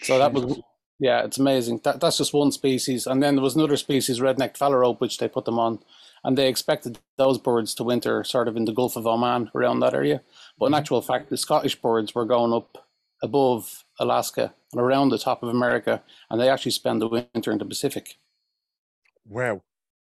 So 0.00 0.18
that 0.18 0.32
was 0.32 0.60
yeah, 0.98 1.24
it's 1.24 1.38
amazing. 1.38 1.80
That 1.84 2.00
that's 2.00 2.18
just 2.18 2.34
one 2.34 2.52
species, 2.52 3.06
and 3.06 3.22
then 3.22 3.36
there 3.36 3.42
was 3.42 3.54
another 3.54 3.76
species, 3.76 4.20
red-necked 4.20 4.58
phalarope, 4.58 5.00
which 5.00 5.18
they 5.18 5.28
put 5.28 5.44
them 5.44 5.58
on, 5.58 5.78
and 6.24 6.36
they 6.36 6.48
expected 6.48 6.98
those 7.16 7.38
birds 7.38 7.74
to 7.74 7.84
winter 7.84 8.24
sort 8.24 8.48
of 8.48 8.56
in 8.56 8.64
the 8.64 8.72
Gulf 8.72 8.96
of 8.96 9.06
Oman 9.06 9.50
around 9.54 9.80
that 9.80 9.94
area. 9.94 10.22
But 10.58 10.66
in 10.66 10.72
mm-hmm. 10.72 10.80
actual 10.80 11.02
fact, 11.02 11.30
the 11.30 11.36
Scottish 11.36 11.76
birds 11.76 12.14
were 12.14 12.24
going 12.24 12.52
up 12.52 12.84
above 13.22 13.84
Alaska 13.98 14.54
and 14.72 14.80
around 14.80 15.10
the 15.10 15.18
top 15.18 15.42
of 15.42 15.48
America, 15.48 16.02
and 16.30 16.40
they 16.40 16.48
actually 16.48 16.72
spend 16.72 17.00
the 17.00 17.08
winter 17.08 17.52
in 17.52 17.58
the 17.58 17.64
Pacific. 17.64 18.18
Wow, 19.24 19.62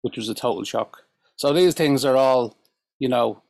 which 0.01 0.17
was 0.17 0.29
a 0.29 0.35
total 0.35 0.65
shock. 0.65 1.05
So 1.37 1.53
these 1.53 1.75
things 1.75 2.05
are 2.05 2.17
all, 2.17 2.57
you 2.99 3.09
know, 3.09 3.43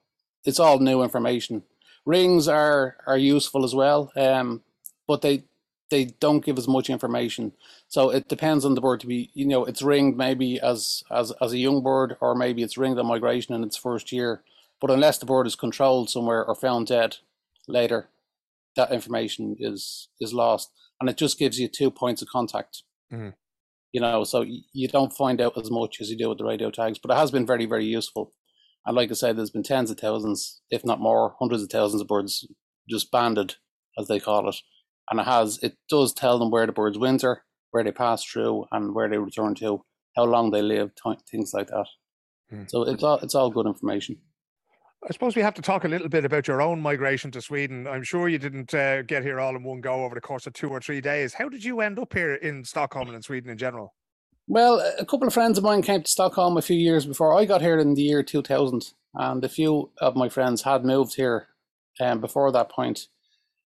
it's 0.45 0.61
all 0.61 0.79
new 0.79 1.03
information. 1.03 1.63
Rings 2.05 2.47
are 2.47 2.97
are 3.07 3.17
useful 3.19 3.65
as 3.65 3.75
well, 3.75 4.13
um, 4.17 4.63
but 5.07 5.23
they 5.23 5.45
they 5.93 6.07
don't 6.07 6.45
give 6.45 6.57
as 6.57 6.67
much 6.67 6.89
information. 6.89 7.53
So 7.87 8.09
it 8.09 8.27
depends 8.27 8.65
on 8.65 8.75
the 8.75 8.81
bird 8.81 9.01
to 9.01 9.07
be, 9.07 9.31
you 9.35 9.47
know, 9.47 9.65
it's 9.67 9.83
ringed 9.83 10.17
maybe 10.17 10.59
as 10.59 11.05
as 11.11 11.33
as 11.41 11.53
a 11.53 11.59
young 11.59 11.83
bird, 11.83 12.17
or 12.21 12.35
maybe 12.35 12.63
it's 12.63 12.79
ringed 12.79 12.99
on 12.99 13.07
migration 13.07 13.55
in 13.55 13.63
its 13.63 13.77
first 13.77 14.11
year. 14.11 14.43
But 14.81 14.91
unless 14.91 15.19
the 15.19 15.27
bird 15.27 15.47
is 15.47 15.55
controlled 15.55 16.09
somewhere 16.09 16.45
or 16.45 16.55
found 16.55 16.87
dead 16.87 17.19
later, 17.69 18.09
that 18.75 18.91
information 18.91 19.55
is 19.61 20.09
is 20.19 20.33
lost, 20.33 20.73
and 20.99 21.11
it 21.11 21.19
just 21.19 21.39
gives 21.39 21.61
you 21.61 21.69
two 21.69 21.91
points 21.91 22.23
of 22.23 22.29
contact. 22.29 22.83
Mm-hmm. 23.13 23.31
You 23.93 24.01
know, 24.01 24.25
so 24.25 24.47
you 24.73 24.89
don't 24.89 25.13
find 25.13 25.39
out 25.43 25.59
as 25.59 25.71
much 25.71 26.01
as 26.01 26.11
you 26.11 26.17
do 26.17 26.31
with 26.31 26.39
the 26.39 26.47
radio 26.47 26.71
tags, 26.71 26.99
but 26.99 27.13
it 27.13 27.19
has 27.19 27.31
been 27.31 27.47
very 27.47 27.67
very 27.67 27.85
useful. 27.85 28.33
And 28.87 28.97
like 28.97 29.11
I 29.11 29.15
said, 29.15 29.37
there's 29.37 29.51
been 29.51 29.63
tens 29.63 29.91
of 29.91 30.01
thousands, 30.01 30.63
if 30.71 30.85
not 30.85 31.01
more, 31.01 31.37
hundreds 31.39 31.63
of 31.63 31.69
thousands 31.69 32.01
of 32.01 32.09
birds 32.09 32.47
just 32.89 33.13
banded, 33.13 33.57
as 33.99 34.09
they 34.09 34.19
call 34.19 34.49
it, 34.49 34.57
and 35.11 35.21
it 35.21 35.27
has 35.27 35.59
it 35.63 35.77
does 35.89 36.13
tell 36.13 36.39
them 36.39 36.51
where 36.51 36.67
the 36.67 36.73
birds 36.73 36.99
winter, 36.99 37.45
where 37.71 37.85
they 37.85 37.93
pass 37.93 38.25
through, 38.25 38.67
and 38.73 38.95
where 38.95 39.09
they 39.09 39.19
return 39.19 39.55
to, 39.57 39.85
how 40.17 40.25
long 40.25 40.51
they 40.51 40.63
live, 40.63 40.91
t- 40.95 41.19
things 41.31 41.53
like 41.55 41.69
that. 41.69 41.87
Mm. 42.53 42.71
So 42.71 42.83
it's 42.83 43.03
all 43.03 43.19
it's 43.19 43.35
all 43.35 43.51
good 43.51 43.67
information. 43.67 44.19
I 45.09 45.13
suppose 45.13 45.35
we 45.35 45.43
have 45.43 45.55
to 45.55 45.63
talk 45.63 45.83
a 45.83 45.89
little 45.89 46.09
bit 46.09 46.25
about 46.25 46.47
your 46.47 46.63
own 46.63 46.81
migration 46.81 47.33
to 47.33 47.43
Sweden. 47.43 47.89
I'm 47.89 48.05
sure 48.05 48.29
you 48.29 48.39
didn't 48.39 48.73
uh, 48.73 49.03
get 49.03 49.25
here 49.25 49.41
all 49.41 49.57
in 49.57 49.65
one 49.65 49.81
go 49.81 50.05
over 50.05 50.15
the 50.15 50.21
course 50.21 50.47
of 50.47 50.53
two 50.53 50.69
or 50.69 50.81
three 50.81 51.01
days. 51.01 51.35
How 51.35 51.49
did 51.49 51.65
you 51.65 51.81
end 51.81 51.99
up 51.99 52.13
here 52.13 52.35
in 52.35 52.65
Stockholm 52.65 53.09
and 53.09 53.17
in 53.17 53.23
Sweden 53.23 53.51
in 53.51 53.59
general? 53.59 53.95
Well, 54.47 54.81
a 54.99 55.05
couple 55.05 55.27
of 55.27 55.35
friends 55.35 55.59
of 55.59 55.65
mine 55.65 55.83
came 55.83 56.03
to 56.03 56.11
Stockholm 56.11 56.57
a 56.57 56.63
few 56.63 56.77
years 56.77 57.05
before 57.05 57.35
I 57.35 57.47
got 57.47 57.63
here 57.63 57.81
in 57.81 57.95
the 57.95 58.03
year 58.03 58.23
2000, 58.23 58.93
and 59.15 59.45
a 59.45 59.49
few 59.49 59.91
of 60.01 60.15
my 60.15 60.29
friends 60.29 60.63
had 60.63 60.85
moved 60.85 61.17
here 61.17 61.49
um, 62.01 62.21
before 62.21 62.53
that 62.53 62.71
point. 62.71 63.09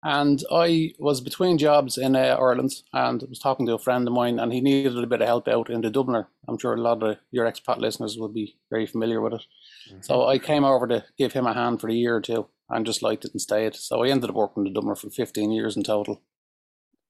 And 0.04 0.44
I 0.52 0.94
was 1.00 1.22
between 1.22 1.58
jobs 1.58 1.98
in 1.98 2.16
uh, 2.16 2.38
Ireland 2.40 2.72
and 2.94 3.24
was 3.24 3.40
talking 3.40 3.66
to 3.66 3.74
a 3.74 3.80
friend 3.80 4.08
of 4.08 4.14
mine, 4.14 4.40
and 4.40 4.54
he 4.54 4.62
needed 4.62 4.98
a 4.98 5.08
bit 5.08 5.22
of 5.22 5.28
help 5.28 5.48
out 5.48 5.70
in 5.70 5.82
the 5.82 5.90
Dubliner. 5.90 6.28
I'm 6.48 6.58
sure 6.58 6.74
a 6.74 6.82
lot 6.82 7.02
of 7.02 7.18
your 7.32 7.46
expat 7.46 7.80
listeners 7.80 8.18
will 8.18 8.30
be 8.30 8.58
very 8.70 8.86
familiar 8.86 9.22
with 9.22 9.34
it. 9.34 9.44
Mm-hmm. 9.90 10.02
So 10.02 10.28
I 10.28 10.38
came 10.38 10.64
over 10.64 10.88
to 10.88 11.04
give 11.18 11.34
him 11.34 11.48
a 11.48 11.54
hand 11.54 11.82
for 11.82 11.90
a 11.90 11.94
year 11.94 12.16
or 12.16 12.22
two 12.22 12.48
and 12.70 12.86
just 12.86 13.02
liked 13.02 13.26
it 13.26 13.32
and 13.32 13.42
stayed. 13.42 13.76
So 13.76 14.04
I 14.04 14.10
ended 14.10 14.30
up 14.30 14.36
working 14.36 14.64
the 14.64 14.70
Dubliner 14.70 14.98
for 14.98 15.10
15 15.10 15.52
years 15.52 15.76
in 15.76 15.84
total. 15.84 16.22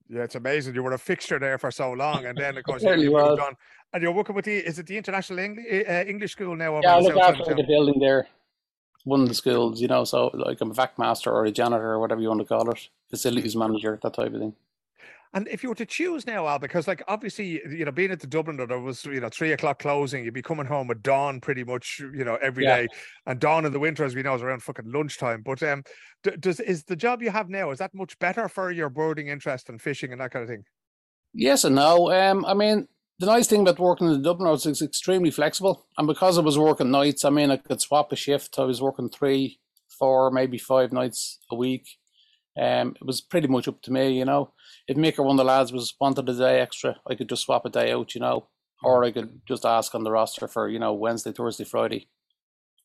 Yeah, 0.10 0.24
it's 0.24 0.36
amazing. 0.36 0.74
You 0.74 0.84
were 0.84 0.94
a 0.94 0.98
fixture 0.98 1.40
there 1.40 1.58
for 1.58 1.70
so 1.70 1.92
long, 1.92 2.26
and 2.26 2.38
then 2.38 2.58
of 2.58 2.64
course 2.64 2.82
you 2.82 2.96
moved 3.12 3.42
on. 3.42 3.58
And 3.94 4.02
you're 4.02 4.14
working 4.14 4.36
with 4.36 4.46
the 4.46 4.56
is 4.56 4.80
it 4.80 4.86
the 4.86 4.98
International 4.98 5.40
English, 5.40 5.66
uh, 5.88 6.04
English 6.08 6.32
School 6.32 6.56
now? 6.56 6.80
yeah, 6.82 6.96
I 6.96 7.00
look 7.00 7.18
after 7.18 7.54
the 7.54 7.64
building 7.64 8.00
there 8.00 8.28
one 9.08 9.22
of 9.22 9.30
the 9.30 9.34
schools, 9.34 9.80
you 9.80 9.88
know, 9.88 10.04
so 10.04 10.30
like 10.34 10.60
I'm 10.60 10.72
a 10.72 10.74
vac 10.74 11.00
master 11.00 11.32
or 11.32 11.46
a 11.46 11.52
janitor 11.52 11.94
or 11.94 12.00
whatever 12.00 12.20
you 12.20 12.28
want 12.28 12.42
to 12.42 12.46
call 12.46 12.70
it, 12.70 12.90
facilities 13.10 13.56
manager, 13.56 13.98
that 14.04 14.14
type 14.14 14.34
of 14.34 14.40
thing. 14.42 14.54
And 15.34 15.48
if 15.48 15.64
you 15.64 15.70
were 15.70 15.76
to 15.76 15.86
choose 15.86 16.26
now, 16.28 16.46
Al, 16.46 16.60
because 16.60 16.88
like 16.88 17.02
obviously, 17.08 17.62
you 17.70 17.86
know, 17.86 17.92
being 17.92 18.12
at 18.12 18.20
the 18.20 18.28
Dublin, 18.28 18.58
there 18.58 18.80
was, 18.80 19.06
you 19.06 19.22
know, 19.22 19.30
three 19.30 19.54
o'clock 19.54 19.80
closing, 19.80 20.26
you'd 20.26 20.34
be 20.34 20.42
coming 20.42 20.66
home 20.66 20.92
at 20.92 21.04
dawn 21.04 21.40
pretty 21.40 21.64
much, 21.64 22.00
you 22.00 22.26
know, 22.26 22.36
every 22.42 22.66
yeah. 22.66 22.82
day, 22.82 22.88
And 23.26 23.40
dawn 23.40 23.66
in 23.66 23.72
the 23.72 23.80
winter, 23.80 24.04
as 24.04 24.14
we 24.14 24.24
know, 24.24 24.36
is 24.36 24.42
around 24.42 24.64
fucking 24.64 24.92
lunchtime. 24.92 25.42
But 25.42 25.64
um, 25.64 25.84
does 26.40 26.60
is 26.60 26.84
the 26.84 26.96
job 26.96 27.22
you 27.22 27.30
have 27.30 27.50
now, 27.50 27.72
is 27.72 27.80
that 27.80 27.94
much 27.94 28.20
better 28.20 28.50
for 28.50 28.72
your 28.72 28.90
birding 28.90 29.28
interest 29.28 29.70
and 29.70 29.82
fishing 29.82 30.12
and 30.12 30.20
that 30.20 30.32
kind 30.32 30.44
of 30.44 30.50
thing? 30.50 30.64
Yes 31.34 31.64
and 31.64 31.76
no. 31.76 32.12
Um, 32.12 32.44
I 32.46 32.54
mean, 32.54 32.88
the 33.20 33.26
nice 33.26 33.48
thing 33.48 33.62
about 33.62 33.80
working 33.80 34.08
in 34.08 34.14
the 34.14 34.20
Dublin 34.20 34.54
is 34.54 34.66
it's 34.66 34.82
extremely 34.82 35.32
flexible. 35.32 35.86
And 35.98 36.08
because 36.08 36.38
I 36.38 36.42
was 36.42 36.58
working 36.58 36.92
nights, 36.92 37.26
I 37.26 37.30
mean, 37.30 37.50
I 37.50 37.58
could 37.58 37.82
swap 37.82 38.12
a 38.12 38.16
shift. 38.16 38.60
I 38.60 38.64
was 38.64 38.82
working 38.82 39.10
three, 39.10 39.60
four, 39.88 40.30
maybe 40.30 40.58
five 40.58 40.92
nights 40.92 41.40
a 41.50 41.56
week. 41.56 41.88
Um, 42.60 42.96
it 43.00 43.06
was 43.06 43.22
pretty 43.22 43.48
much 43.48 43.68
up 43.68 43.82
to 43.84 43.92
me, 43.92 44.18
you 44.18 44.26
know. 44.26 44.54
If 44.88 44.98
Mick 44.98 45.18
or 45.18 45.24
one 45.24 45.36
of 45.36 45.38
the 45.38 45.44
lads 45.44 45.74
was 45.74 45.96
wanted 46.00 46.30
a 46.30 46.34
day 46.34 46.60
extra, 46.60 46.98
I 47.10 47.16
could 47.16 47.30
just 47.30 47.44
swap 47.44 47.66
a 47.66 47.70
day 47.70 47.92
out, 47.92 48.14
you 48.14 48.22
know, 48.22 48.48
or 48.84 49.04
I 49.04 49.12
could 49.12 49.42
just 49.48 49.66
ask 49.66 49.94
on 49.96 50.04
the 50.04 50.12
roster 50.12 50.48
for, 50.48 50.70
you 50.70 50.80
know, 50.80 50.94
Wednesday, 50.94 51.32
Thursday, 51.32 51.64
Friday, 51.64 52.08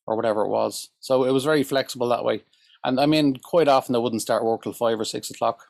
or 0.06 0.16
whatever 0.16 0.42
it 0.42 0.48
was. 0.48 0.90
So 1.00 1.24
it 1.24 1.32
was 1.32 1.44
very 1.44 1.62
flexible 1.62 2.08
that 2.08 2.24
way. 2.24 2.44
And 2.84 2.98
I 2.98 3.06
mean, 3.06 3.36
quite 3.36 3.68
often 3.68 3.94
I 3.94 3.98
wouldn't 3.98 4.22
start 4.22 4.44
work 4.44 4.62
till 4.62 4.72
five 4.72 4.98
or 4.98 5.04
six 5.04 5.30
o'clock. 5.30 5.66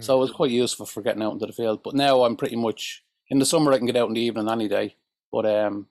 So 0.00 0.16
it 0.16 0.20
was 0.20 0.30
hmm. 0.30 0.36
quite 0.36 0.50
useful 0.50 0.86
for 0.86 1.02
getting 1.02 1.22
out 1.22 1.32
into 1.32 1.46
the 1.46 1.52
field. 1.52 1.82
But 1.82 1.94
now 1.94 2.22
I'm 2.22 2.36
pretty 2.36 2.56
much 2.56 3.02
in 3.30 3.38
the 3.38 3.46
summer 3.46 3.72
I 3.72 3.78
can 3.78 3.86
get 3.86 3.96
out 3.96 4.08
in 4.08 4.14
the 4.14 4.20
evening 4.20 4.48
any 4.48 4.68
day, 4.68 4.96
but 5.30 5.46
um, 5.46 5.86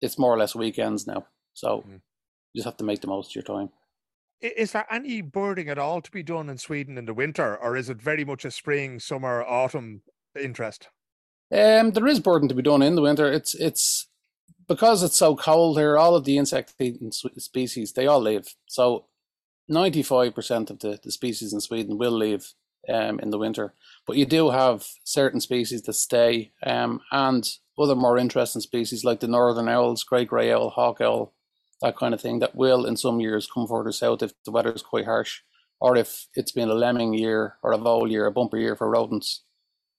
it's 0.00 0.18
more 0.18 0.32
or 0.32 0.38
less 0.38 0.54
weekends 0.54 1.06
now. 1.06 1.26
So 1.54 1.84
mm. 1.86 2.00
you 2.52 2.58
just 2.58 2.66
have 2.66 2.76
to 2.78 2.84
make 2.84 3.00
the 3.00 3.08
most 3.08 3.30
of 3.30 3.34
your 3.36 3.44
time. 3.44 3.70
Is 4.40 4.72
there 4.72 4.86
any 4.90 5.22
birding 5.22 5.70
at 5.70 5.78
all 5.78 6.02
to 6.02 6.10
be 6.10 6.22
done 6.22 6.50
in 6.50 6.58
Sweden 6.58 6.98
in 6.98 7.06
the 7.06 7.14
winter, 7.14 7.56
or 7.56 7.74
is 7.76 7.88
it 7.88 8.02
very 8.02 8.24
much 8.24 8.44
a 8.44 8.50
spring, 8.50 9.00
summer, 9.00 9.42
autumn 9.42 10.02
interest? 10.38 10.88
Um, 11.50 11.92
there 11.92 12.06
is 12.06 12.20
birding 12.20 12.50
to 12.50 12.54
be 12.54 12.62
done 12.62 12.82
in 12.82 12.96
the 12.96 13.02
winter. 13.02 13.32
It's 13.32 13.54
it's 13.54 14.08
because 14.68 15.02
it's 15.02 15.18
so 15.18 15.36
cold 15.36 15.78
here. 15.78 15.96
All 15.96 16.14
of 16.14 16.24
the 16.24 16.36
insect 16.36 16.74
eating 16.78 17.12
species 17.12 17.92
they 17.92 18.06
all 18.06 18.20
leave. 18.20 18.54
So 18.66 19.06
ninety 19.68 20.02
five 20.02 20.34
percent 20.34 20.70
of 20.70 20.80
the, 20.80 20.98
the 21.02 21.12
species 21.12 21.54
in 21.54 21.60
Sweden 21.60 21.96
will 21.96 22.12
leave 22.12 22.52
um, 22.88 23.20
in 23.20 23.30
the 23.30 23.38
winter. 23.38 23.74
But 24.06 24.16
you 24.16 24.26
do 24.26 24.50
have 24.50 24.86
certain 25.04 25.40
species 25.40 25.82
that 25.82 25.94
stay, 25.94 26.52
um, 26.64 27.00
and 27.10 27.48
other 27.78 27.94
more 27.94 28.18
interesting 28.18 28.62
species 28.62 29.04
like 29.04 29.20
the 29.20 29.28
northern 29.28 29.68
owls, 29.68 30.04
great 30.04 30.28
grey 30.28 30.52
owl, 30.52 30.70
hawk 30.70 31.00
owl, 31.00 31.32
that 31.82 31.96
kind 31.96 32.14
of 32.14 32.20
thing, 32.20 32.38
that 32.38 32.54
will 32.54 32.86
in 32.86 32.96
some 32.96 33.20
years 33.20 33.48
come 33.52 33.66
further 33.66 33.92
south 33.92 34.22
if 34.22 34.32
the 34.44 34.50
weather 34.50 34.72
is 34.72 34.82
quite 34.82 35.04
harsh, 35.04 35.40
or 35.80 35.96
if 35.96 36.26
it's 36.34 36.52
been 36.52 36.70
a 36.70 36.74
lemming 36.74 37.12
year 37.12 37.56
or 37.62 37.72
a 37.72 37.78
vole 37.78 38.10
year, 38.10 38.26
a 38.26 38.32
bumper 38.32 38.56
year 38.56 38.76
for 38.76 38.88
rodents. 38.88 39.42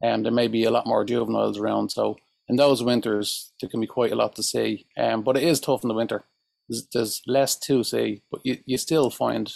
And 0.01 0.15
um, 0.15 0.23
there 0.23 0.31
may 0.31 0.47
be 0.47 0.63
a 0.63 0.71
lot 0.71 0.87
more 0.87 1.03
juveniles 1.05 1.59
around. 1.59 1.91
So 1.91 2.17
in 2.47 2.55
those 2.55 2.83
winters, 2.83 3.51
there 3.61 3.69
can 3.69 3.81
be 3.81 3.87
quite 3.87 4.11
a 4.11 4.15
lot 4.15 4.35
to 4.35 4.43
see. 4.43 4.87
Um, 4.97 5.21
but 5.21 5.37
it 5.37 5.43
is 5.43 5.59
tough 5.59 5.83
in 5.83 5.87
the 5.87 5.93
winter. 5.93 6.23
There's, 6.69 6.87
there's 6.93 7.21
less 7.27 7.55
to 7.59 7.83
see, 7.83 8.21
but 8.31 8.41
you, 8.43 8.57
you 8.65 8.77
still 8.77 9.09
find, 9.09 9.51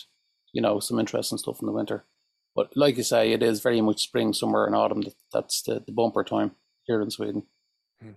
you 0.54 0.62
know, 0.62 0.80
some 0.80 1.00
interesting 1.00 1.38
stuff 1.38 1.60
in 1.62 1.68
the 1.68 1.74
winter. 1.74 2.06
But 2.56 2.76
like 2.76 2.98
you 2.98 3.04
say, 3.04 3.32
it 3.32 3.44
is 3.44 3.62
very 3.62 3.82
much 3.82 4.04
spring, 4.04 4.34
summer, 4.34 4.66
and 4.66 4.76
autumn. 4.76 5.02
That, 5.02 5.16
that's 5.32 5.62
the, 5.62 5.82
the 5.86 5.92
bumper 5.92 6.24
time 6.24 6.52
here 6.84 7.02
in 7.02 7.10
Sweden. 7.10 7.44
Hmm. 8.02 8.12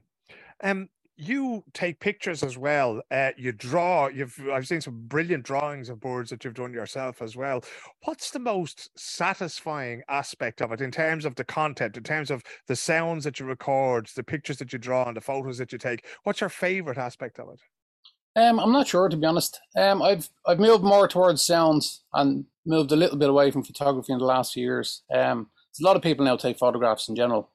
Um, 0.62 0.88
you 1.16 1.62
take 1.72 2.00
pictures 2.00 2.42
as 2.42 2.58
well. 2.58 3.00
Uh, 3.10 3.30
you 3.36 3.52
draw. 3.52 4.08
You've 4.08 4.36
I've 4.52 4.66
seen 4.66 4.80
some 4.80 5.06
brilliant 5.06 5.44
drawings 5.44 5.88
of 5.88 6.00
birds 6.00 6.30
that 6.30 6.44
you've 6.44 6.54
done 6.54 6.72
yourself 6.72 7.22
as 7.22 7.36
well. 7.36 7.62
What's 8.04 8.30
the 8.30 8.40
most 8.40 8.90
satisfying 8.98 10.02
aspect 10.08 10.60
of 10.60 10.72
it 10.72 10.80
in 10.80 10.90
terms 10.90 11.24
of 11.24 11.36
the 11.36 11.44
content, 11.44 11.96
in 11.96 12.02
terms 12.02 12.30
of 12.30 12.42
the 12.66 12.76
sounds 12.76 13.24
that 13.24 13.38
you 13.38 13.46
record, 13.46 14.08
the 14.16 14.24
pictures 14.24 14.56
that 14.58 14.72
you 14.72 14.78
draw, 14.78 15.06
and 15.06 15.16
the 15.16 15.20
photos 15.20 15.58
that 15.58 15.70
you 15.70 15.78
take? 15.78 16.04
What's 16.24 16.40
your 16.40 16.50
favorite 16.50 16.98
aspect 16.98 17.38
of 17.38 17.48
it? 17.50 17.60
Um, 18.36 18.58
I'm 18.58 18.72
not 18.72 18.88
sure 18.88 19.08
to 19.08 19.16
be 19.16 19.26
honest. 19.26 19.60
Um, 19.76 20.02
I've 20.02 20.28
I've 20.46 20.58
moved 20.58 20.82
more 20.82 21.06
towards 21.06 21.42
sounds 21.42 22.02
and 22.12 22.44
moved 22.66 22.92
a 22.92 22.96
little 22.96 23.18
bit 23.18 23.28
away 23.28 23.50
from 23.50 23.62
photography 23.62 24.12
in 24.12 24.18
the 24.18 24.24
last 24.24 24.52
few 24.52 24.64
years. 24.64 25.02
Um, 25.12 25.48
a 25.80 25.84
lot 25.84 25.96
of 25.96 26.02
people 26.02 26.24
now 26.24 26.36
take 26.36 26.58
photographs 26.58 27.08
in 27.08 27.16
general, 27.16 27.50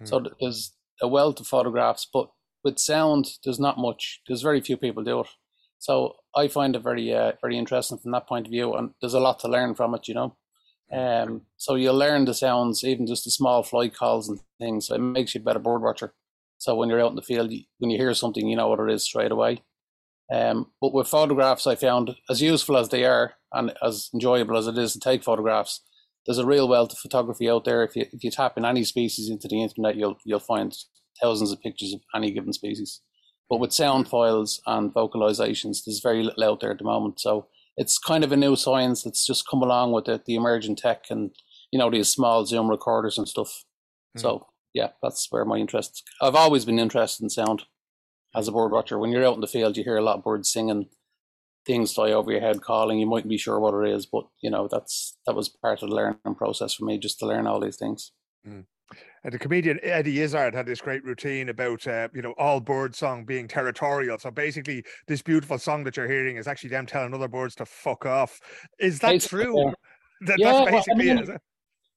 mm. 0.00 0.08
so 0.08 0.24
there's 0.40 0.72
a 1.02 1.08
wealth 1.08 1.40
of 1.40 1.46
photographs. 1.46 2.06
But 2.12 2.30
with 2.62 2.78
sound, 2.78 3.26
there's 3.44 3.60
not 3.60 3.78
much. 3.78 4.20
There's 4.26 4.42
very 4.42 4.60
few 4.60 4.76
people 4.76 5.02
do 5.02 5.20
it. 5.20 5.26
So 5.78 6.16
I 6.34 6.48
find 6.48 6.74
it 6.74 6.82
very 6.82 7.12
uh, 7.12 7.32
very 7.40 7.58
interesting 7.58 7.98
from 7.98 8.12
that 8.12 8.28
point 8.28 8.46
of 8.46 8.52
view, 8.52 8.74
and 8.74 8.90
there's 9.00 9.14
a 9.14 9.20
lot 9.20 9.40
to 9.40 9.48
learn 9.48 9.74
from 9.74 9.94
it. 9.94 10.08
You 10.08 10.14
know. 10.14 10.36
Um, 10.92 11.42
so 11.56 11.74
you'll 11.74 11.98
learn 11.98 12.26
the 12.26 12.34
sounds, 12.34 12.84
even 12.84 13.06
just 13.06 13.24
the 13.24 13.30
small 13.30 13.62
flight 13.64 13.94
calls 13.94 14.28
and 14.28 14.38
things. 14.60 14.86
So 14.86 14.94
it 14.94 15.00
makes 15.00 15.34
you 15.34 15.40
a 15.40 15.44
better 15.44 15.58
bird 15.58 15.82
watcher. 15.82 16.14
So 16.58 16.74
when 16.74 16.88
you're 16.88 17.00
out 17.00 17.10
in 17.10 17.16
the 17.16 17.22
field, 17.22 17.52
when 17.78 17.90
you 17.90 17.98
hear 17.98 18.14
something, 18.14 18.46
you 18.46 18.56
know 18.56 18.68
what 18.68 18.80
it 18.80 18.90
is 18.90 19.02
straight 19.02 19.32
away. 19.32 19.62
Um, 20.32 20.72
but 20.80 20.92
with 20.92 21.08
photographs, 21.08 21.66
I 21.66 21.76
found 21.76 22.16
as 22.28 22.42
useful 22.42 22.76
as 22.76 22.88
they 22.88 23.04
are 23.04 23.34
and 23.52 23.72
as 23.82 24.10
enjoyable 24.12 24.56
as 24.56 24.66
it 24.66 24.76
is 24.76 24.92
to 24.94 25.00
take 25.00 25.22
photographs, 25.22 25.82
there's 26.26 26.38
a 26.38 26.46
real 26.46 26.68
wealth 26.68 26.92
of 26.92 26.98
photography 26.98 27.48
out 27.48 27.64
there. 27.64 27.84
If 27.84 27.94
you 27.94 28.06
if 28.12 28.24
you 28.24 28.30
tap 28.30 28.58
in 28.58 28.64
any 28.64 28.82
species 28.82 29.30
into 29.30 29.46
the 29.48 29.62
internet, 29.62 29.96
you'll 29.96 30.16
you'll 30.24 30.40
find 30.40 30.76
thousands 31.22 31.52
of 31.52 31.60
pictures 31.60 31.94
of 31.94 32.00
any 32.14 32.32
given 32.32 32.52
species. 32.52 33.00
But 33.48 33.60
with 33.60 33.72
sound 33.72 34.08
files 34.08 34.60
and 34.66 34.92
vocalizations, 34.92 35.78
there's 35.86 36.00
very 36.02 36.24
little 36.24 36.42
out 36.42 36.60
there 36.60 36.72
at 36.72 36.78
the 36.78 36.84
moment. 36.84 37.20
So 37.20 37.46
it's 37.76 37.98
kind 37.98 38.24
of 38.24 38.32
a 38.32 38.36
new 38.36 38.56
science 38.56 39.04
that's 39.04 39.24
just 39.24 39.48
come 39.48 39.62
along 39.62 39.92
with 39.92 40.08
it, 40.08 40.24
the 40.24 40.34
emerging 40.34 40.76
tech 40.76 41.04
and 41.10 41.30
you 41.70 41.78
know 41.78 41.90
these 41.90 42.08
small 42.08 42.44
zoom 42.44 42.68
recorders 42.68 43.16
and 43.16 43.28
stuff. 43.28 43.64
Mm. 44.16 44.22
So 44.22 44.46
yeah, 44.74 44.88
that's 45.02 45.28
where 45.30 45.44
my 45.44 45.58
interest. 45.58 46.02
I've 46.20 46.34
always 46.34 46.64
been 46.64 46.80
interested 46.80 47.22
in 47.22 47.30
sound 47.30 47.64
as 48.36 48.46
a 48.46 48.52
bird 48.52 48.70
watcher. 48.70 48.98
When 48.98 49.10
you're 49.10 49.26
out 49.26 49.34
in 49.34 49.40
the 49.40 49.46
field, 49.46 49.76
you 49.76 49.82
hear 49.82 49.96
a 49.96 50.02
lot 50.02 50.18
of 50.18 50.24
birds 50.24 50.52
singing, 50.52 50.88
things 51.64 51.92
fly 51.92 52.12
over 52.12 52.30
your 52.30 52.40
head 52.40 52.62
calling. 52.62 52.98
You 52.98 53.06
mightn't 53.06 53.30
be 53.30 53.38
sure 53.38 53.58
what 53.58 53.74
it 53.74 53.90
is, 53.90 54.06
but 54.06 54.26
you 54.42 54.50
know 54.50 54.68
that's 54.70 55.16
that 55.26 55.34
was 55.34 55.48
part 55.48 55.82
of 55.82 55.88
the 55.88 55.94
learning 55.94 56.36
process 56.36 56.74
for 56.74 56.84
me, 56.84 56.98
just 56.98 57.18
to 57.20 57.26
learn 57.26 57.46
all 57.46 57.60
these 57.60 57.76
things. 57.76 58.12
Mm. 58.46 58.66
And 59.24 59.32
the 59.32 59.38
comedian 59.40 59.80
Eddie 59.82 60.20
Izzard 60.20 60.54
had 60.54 60.66
this 60.66 60.80
great 60.80 61.02
routine 61.02 61.48
about, 61.48 61.84
uh, 61.88 62.06
you 62.14 62.22
know, 62.22 62.32
all 62.38 62.60
bird 62.60 62.94
song 62.94 63.24
being 63.24 63.48
territorial. 63.48 64.20
So 64.20 64.30
basically, 64.30 64.84
this 65.08 65.20
beautiful 65.20 65.58
song 65.58 65.82
that 65.82 65.96
you're 65.96 66.06
hearing 66.06 66.36
is 66.36 66.46
actually 66.46 66.70
them 66.70 66.86
telling 66.86 67.12
other 67.12 67.26
birds 67.26 67.56
to 67.56 67.66
fuck 67.66 68.06
off. 68.06 68.38
Is 68.78 69.00
that 69.00 69.10
basically, 69.10 69.44
true? 69.46 69.64
Yeah. 69.64 69.72
That, 70.20 70.38
yeah, 70.38 70.52
that's 70.52 70.70
basically 70.70 71.08
well, 71.08 71.18
I 71.18 71.20
mean, 71.22 71.30
it, 71.30 71.40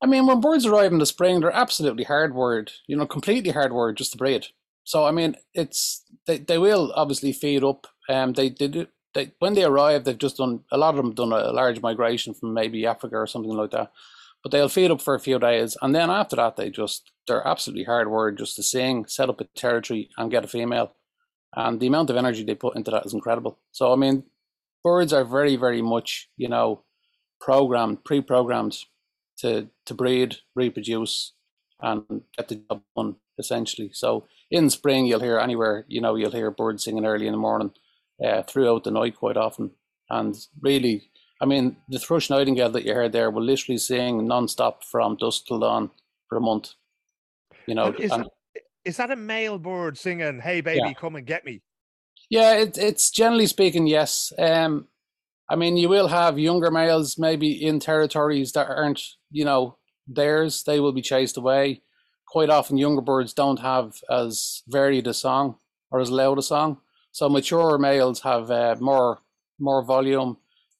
I 0.02 0.08
mean, 0.08 0.26
when 0.26 0.42
birds 0.42 0.66
arrive 0.66 0.92
in 0.92 0.98
the 0.98 1.06
spring, 1.06 1.40
they're 1.40 1.52
absolutely 1.52 2.06
hardwired, 2.06 2.72
you 2.88 2.96
know, 2.96 3.06
completely 3.06 3.52
hardwired 3.52 3.96
just 3.96 4.14
to 4.14 4.18
breed. 4.18 4.48
So, 4.84 5.06
I 5.06 5.12
mean, 5.12 5.36
it's 5.54 6.04
they, 6.26 6.38
they 6.38 6.58
will 6.58 6.92
obviously 6.96 7.34
feed 7.34 7.64
up. 7.64 7.88
Um, 8.10 8.34
they, 8.34 8.50
do, 8.50 8.88
they, 9.14 9.32
when 9.40 9.54
they 9.54 9.64
arrive, 9.64 10.04
they've 10.04 10.18
just 10.18 10.38
done, 10.38 10.62
a 10.72 10.78
lot 10.78 10.90
of 10.90 10.98
them 10.98 11.14
done 11.14 11.32
a 11.32 11.52
large 11.52 11.82
migration 11.82 12.34
from 12.34 12.54
maybe 12.54 12.86
Africa 12.86 13.18
or 13.18 13.28
something 13.28 13.52
like 13.52 13.72
that 13.72 13.92
but 14.44 14.52
they'll 14.52 14.70
feed 14.70 14.92
up 14.92 15.02
for 15.02 15.16
a 15.16 15.20
few 15.20 15.38
days, 15.40 15.78
and 15.82 15.94
then 15.94 16.10
after 16.10 16.36
that, 16.38 16.56
they 16.56 16.70
just 16.70 17.12
they're 17.28 17.46
absolutely 17.48 17.84
hard 17.84 18.38
just 18.38 18.56
to 18.56 18.64
sing, 18.64 19.06
set 19.06 19.30
up 19.30 19.42
a 19.42 19.46
territory, 19.56 20.10
and 20.18 20.32
get 20.32 20.46
a 20.46 20.48
female. 20.48 20.94
And 21.56 21.80
the 21.80 21.88
amount 21.88 22.10
of 22.10 22.16
energy 22.16 22.44
they 22.44 22.56
put 22.56 22.76
into 22.76 22.92
that 22.92 23.06
is 23.06 23.14
incredible. 23.14 23.60
So 23.72 23.92
I 23.92 23.96
mean, 23.96 24.24
birds 24.84 25.14
are 25.14 25.26
very, 25.26 25.56
very 25.56 25.82
much 25.82 26.30
you 26.38 26.48
know 26.48 26.84
programmed, 27.42 28.04
pre-programmed 28.06 28.78
to 29.40 29.70
to 29.86 29.94
breed, 29.94 30.38
reproduce, 30.56 31.34
and 31.82 32.04
get 32.38 32.48
the 32.48 32.56
job 32.56 32.82
done 32.96 33.16
essentially. 33.40 33.90
So 33.94 34.28
in 34.52 34.70
spring, 34.70 35.06
you'll 35.06 35.22
hear 35.22 35.40
anywhere 35.40 35.86
you 35.88 36.02
know 36.02 36.16
you'll 36.16 36.32
hear 36.32 36.52
birds 36.52 36.84
singing 36.84 37.06
early 37.06 37.26
in 37.28 37.34
the 37.34 37.38
morning, 37.38 37.72
uh, 38.24 38.44
throughout 38.44 38.84
the 38.84 38.92
night 38.92 39.16
quite 39.16 39.38
often, 39.38 39.72
and 40.10 40.36
really 40.62 41.10
I 41.42 41.46
mean, 41.46 41.78
the 41.88 42.00
thrush 42.00 42.30
nightingale 42.30 42.70
that 42.72 42.86
you 42.86 42.94
heard 42.94 43.14
there 43.14 43.32
will 43.32 43.44
literally 43.44 43.78
sing 43.78 44.28
non-stop 44.28 44.84
from 44.84 45.16
dusk 45.16 45.46
till 45.48 45.60
dawn 45.60 45.90
for 46.28 46.38
a 46.38 46.42
month. 46.42 46.74
You 47.66 47.76
know, 47.76 47.94
is, 47.98 48.12
and, 48.12 48.26
that, 48.26 48.64
is 48.84 48.98
that 48.98 49.12
a 49.12 49.16
male 49.16 49.58
bird 49.58 49.98
singing, 49.98 50.40
"Hey 50.42 50.62
baby, 50.62 50.82
yeah. 50.84 50.94
come 50.94 51.16
and 51.16 51.26
get 51.26 51.46
me"? 51.46 51.62
Yeah, 52.30 52.56
it, 52.56 52.78
it's 52.78 53.10
generally 53.10 53.48
speaking, 53.48 53.88
yes. 53.88 54.34
Um, 54.38 54.88
I 55.50 55.56
mean, 55.56 55.78
you 55.78 55.90
will 55.90 56.08
have 56.08 56.38
younger 56.38 56.70
males 56.70 57.18
maybe 57.18 57.52
in 57.66 57.80
territories 57.80 58.52
that 58.52 58.68
aren't, 58.68 59.02
you 59.32 59.46
know, 59.46 59.78
theirs. 60.08 60.64
They 60.64 60.80
will 60.80 60.92
be 60.92 61.02
chased 61.02 61.38
away. 61.38 61.82
Quite 62.30 62.50
often, 62.50 62.78
younger 62.78 63.02
birds 63.02 63.34
don't 63.34 63.60
have 63.60 64.02
as 64.10 64.64
varied 64.68 65.08
a 65.08 65.14
song 65.14 65.58
or 65.92 66.00
as 66.00 66.12
loud 66.12 66.38
a 66.38 66.44
song. 66.44 66.78
So 67.12 67.28
mature 67.28 67.78
males 67.78 68.22
have 68.22 68.52
uh, 68.52 68.76
more 68.80 69.20
more 69.60 69.84
volume 69.84 70.38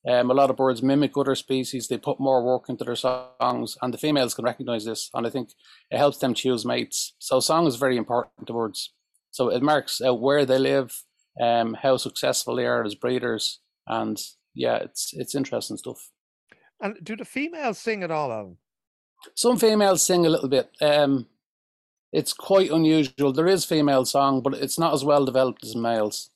um, 0.08 0.32
a 0.32 0.34
lot 0.34 0.50
of 0.50 0.56
birds 0.56 0.82
mimic 0.82 1.18
other 1.18 1.36
species. 1.36 1.88
They 1.88 1.98
put 1.98 2.20
more 2.20 2.44
work 2.44 2.70
into 2.70 2.84
their 2.84 2.96
songs, 2.96 3.78
and 3.82 3.94
the 3.94 3.98
females 3.98 4.34
can 4.34 4.46
recognize 4.46 4.86
this. 4.86 5.10
And 5.14 5.28
I 5.28 5.30
think 5.30 5.50
it 5.92 5.98
helps 5.98 6.18
them 6.20 6.34
choose 6.34 6.66
mates. 6.66 7.14
So, 7.20 7.40
song 7.40 7.68
is 7.68 7.76
very 7.76 7.98
important 7.98 8.48
to 8.48 8.54
birds. 8.54 8.94
So, 9.32 9.50
it 9.50 9.62
marks 9.62 10.02
out 10.02 10.22
where 10.22 10.46
they 10.46 10.58
live, 10.58 11.04
um, 11.42 11.76
how 11.82 11.98
successful 11.98 12.56
they 12.56 12.66
are 12.66 12.84
as 12.84 12.96
breeders, 12.96 13.60
and 13.88 14.18
yeah, 14.54 14.78
it's 14.78 15.12
it's 15.14 15.36
interesting 15.36 15.78
stuff. 15.78 16.10
And 16.82 16.96
do 17.04 17.18
the 17.18 17.26
females 17.26 17.78
sing 17.78 18.04
at 18.04 18.12
all, 18.12 18.32
Alan? 18.32 18.58
Some 19.36 19.58
females 19.58 20.02
sing 20.02 20.26
a 20.26 20.30
little 20.30 20.48
bit. 20.48 20.72
Um, 20.82 21.28
it's 22.12 22.34
quite 22.34 22.72
unusual. 22.72 23.32
There 23.32 23.48
is 23.48 23.66
female 23.66 24.06
song, 24.06 24.42
but 24.42 24.56
it's 24.56 24.80
not 24.80 24.94
as 24.94 25.04
well 25.04 25.26
developed 25.26 25.64
as 25.64 25.76
males. 25.76 26.32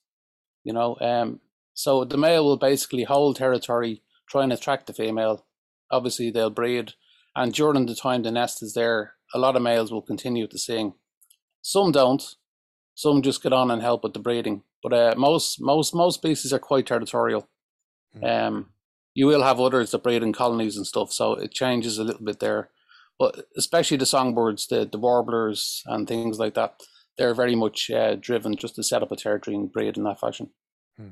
You 0.64 0.74
know, 0.74 0.98
um, 1.02 1.40
so 1.74 2.06
the 2.06 2.18
male 2.18 2.46
will 2.46 2.58
basically 2.58 3.04
hold 3.04 3.36
territory, 3.36 4.02
try 4.30 4.44
and 4.44 4.54
attract 4.54 4.88
the 4.88 4.94
female. 4.94 5.46
Obviously, 5.92 6.32
they'll 6.32 6.50
breed, 6.50 6.94
and 7.36 7.54
during 7.54 7.86
the 7.86 7.96
time 7.96 8.24
the 8.24 8.32
nest 8.32 8.64
is 8.64 8.74
there, 8.74 9.14
a 9.34 9.40
lot 9.40 9.56
of 9.56 9.62
males 9.62 9.92
will 9.92 10.02
continue 10.02 10.48
to 10.48 10.58
sing. 10.58 10.94
Some 11.62 11.92
don't. 11.92 12.24
Some 12.96 13.22
just 13.22 13.42
get 13.42 13.54
on 13.54 13.72
and 13.72 13.82
help 13.82 14.04
with 14.04 14.14
the 14.14 14.20
breeding. 14.20 14.64
But 14.84 14.94
uh, 14.94 15.16
most 15.18 15.60
most 15.60 15.96
most 15.96 16.16
species 16.16 16.54
are 16.54 16.60
quite 16.60 16.86
territorial. 16.86 17.48
Mm. 18.16 18.48
Um, 18.48 18.70
you 19.16 19.28
will 19.28 19.44
have 19.44 19.60
others 19.60 19.92
that 19.92 20.04
breed 20.04 20.24
in 20.24 20.34
colonies 20.34 20.78
and 20.78 20.86
stuff, 20.86 21.12
so 21.12 21.34
it 21.34 21.52
changes 21.52 21.98
a 21.98 22.04
little 22.04 22.24
bit 22.24 22.40
there. 22.40 22.70
But 23.20 23.46
especially 23.56 23.98
the 23.98 24.06
songbirds, 24.06 24.68
the 24.68 24.88
the 24.92 24.98
warblers 24.98 25.84
and 25.86 26.08
things 26.08 26.40
like 26.40 26.56
that, 26.56 26.82
they're 27.18 27.36
very 27.36 27.56
much 27.56 27.90
uh, 27.90 28.16
driven 28.16 28.56
just 28.56 28.76
to 28.76 28.84
set 28.84 29.04
up 29.04 29.12
a 29.12 29.16
territory 29.16 29.56
and 29.56 29.72
breed 29.72 29.98
in 29.98 30.04
that 30.04 30.20
fashion. 30.20 30.50
Hmm. 30.98 31.10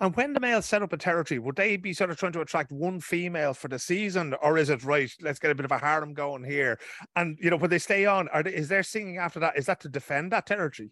And 0.00 0.14
when 0.14 0.34
the 0.34 0.40
males 0.40 0.66
set 0.66 0.82
up 0.82 0.92
a 0.92 0.96
territory, 0.98 1.38
would 1.38 1.56
they 1.56 1.76
be 1.76 1.92
sort 1.92 2.10
of 2.10 2.18
trying 2.18 2.32
to 2.32 2.40
attract 2.40 2.70
one 2.70 3.00
female 3.00 3.54
for 3.54 3.68
the 3.68 3.78
season, 3.78 4.34
or 4.42 4.58
is 4.58 4.70
it 4.70 4.84
right? 4.84 5.10
Let's 5.20 5.38
get 5.38 5.50
a 5.50 5.54
bit 5.54 5.64
of 5.64 5.72
a 5.72 5.78
harem 5.78 6.14
going 6.14 6.44
here, 6.44 6.78
and 7.16 7.38
you 7.40 7.50
know 7.50 7.56
when 7.56 7.70
they 7.70 7.78
stay 7.78 8.04
on, 8.06 8.28
are 8.28 8.42
they, 8.42 8.54
is 8.54 8.68
there 8.68 8.82
singing 8.82 9.18
after 9.18 9.40
that? 9.40 9.56
Is 9.56 9.66
that 9.66 9.80
to 9.80 9.88
defend 9.88 10.32
that 10.32 10.46
territory? 10.46 10.90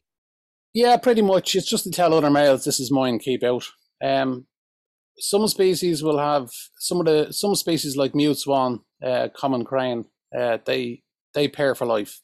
Yeah, 0.72 0.96
pretty 0.96 1.22
much. 1.22 1.54
It's 1.54 1.68
just 1.68 1.84
to 1.84 1.90
tell 1.90 2.14
other 2.14 2.30
males 2.30 2.64
this 2.64 2.80
is 2.80 2.92
mine, 2.92 3.18
keep 3.18 3.42
out. 3.42 3.66
Um, 4.02 4.46
some 5.18 5.46
species 5.48 6.02
will 6.02 6.18
have 6.18 6.48
some 6.78 7.00
of 7.00 7.06
the 7.06 7.32
some 7.32 7.54
species 7.54 7.96
like 7.96 8.14
mute 8.14 8.38
swan, 8.38 8.80
uh, 9.04 9.28
common 9.36 9.64
crane. 9.64 10.06
Uh, 10.36 10.58
they 10.64 11.02
they 11.34 11.48
pair 11.48 11.74
for 11.74 11.86
life. 11.86 12.20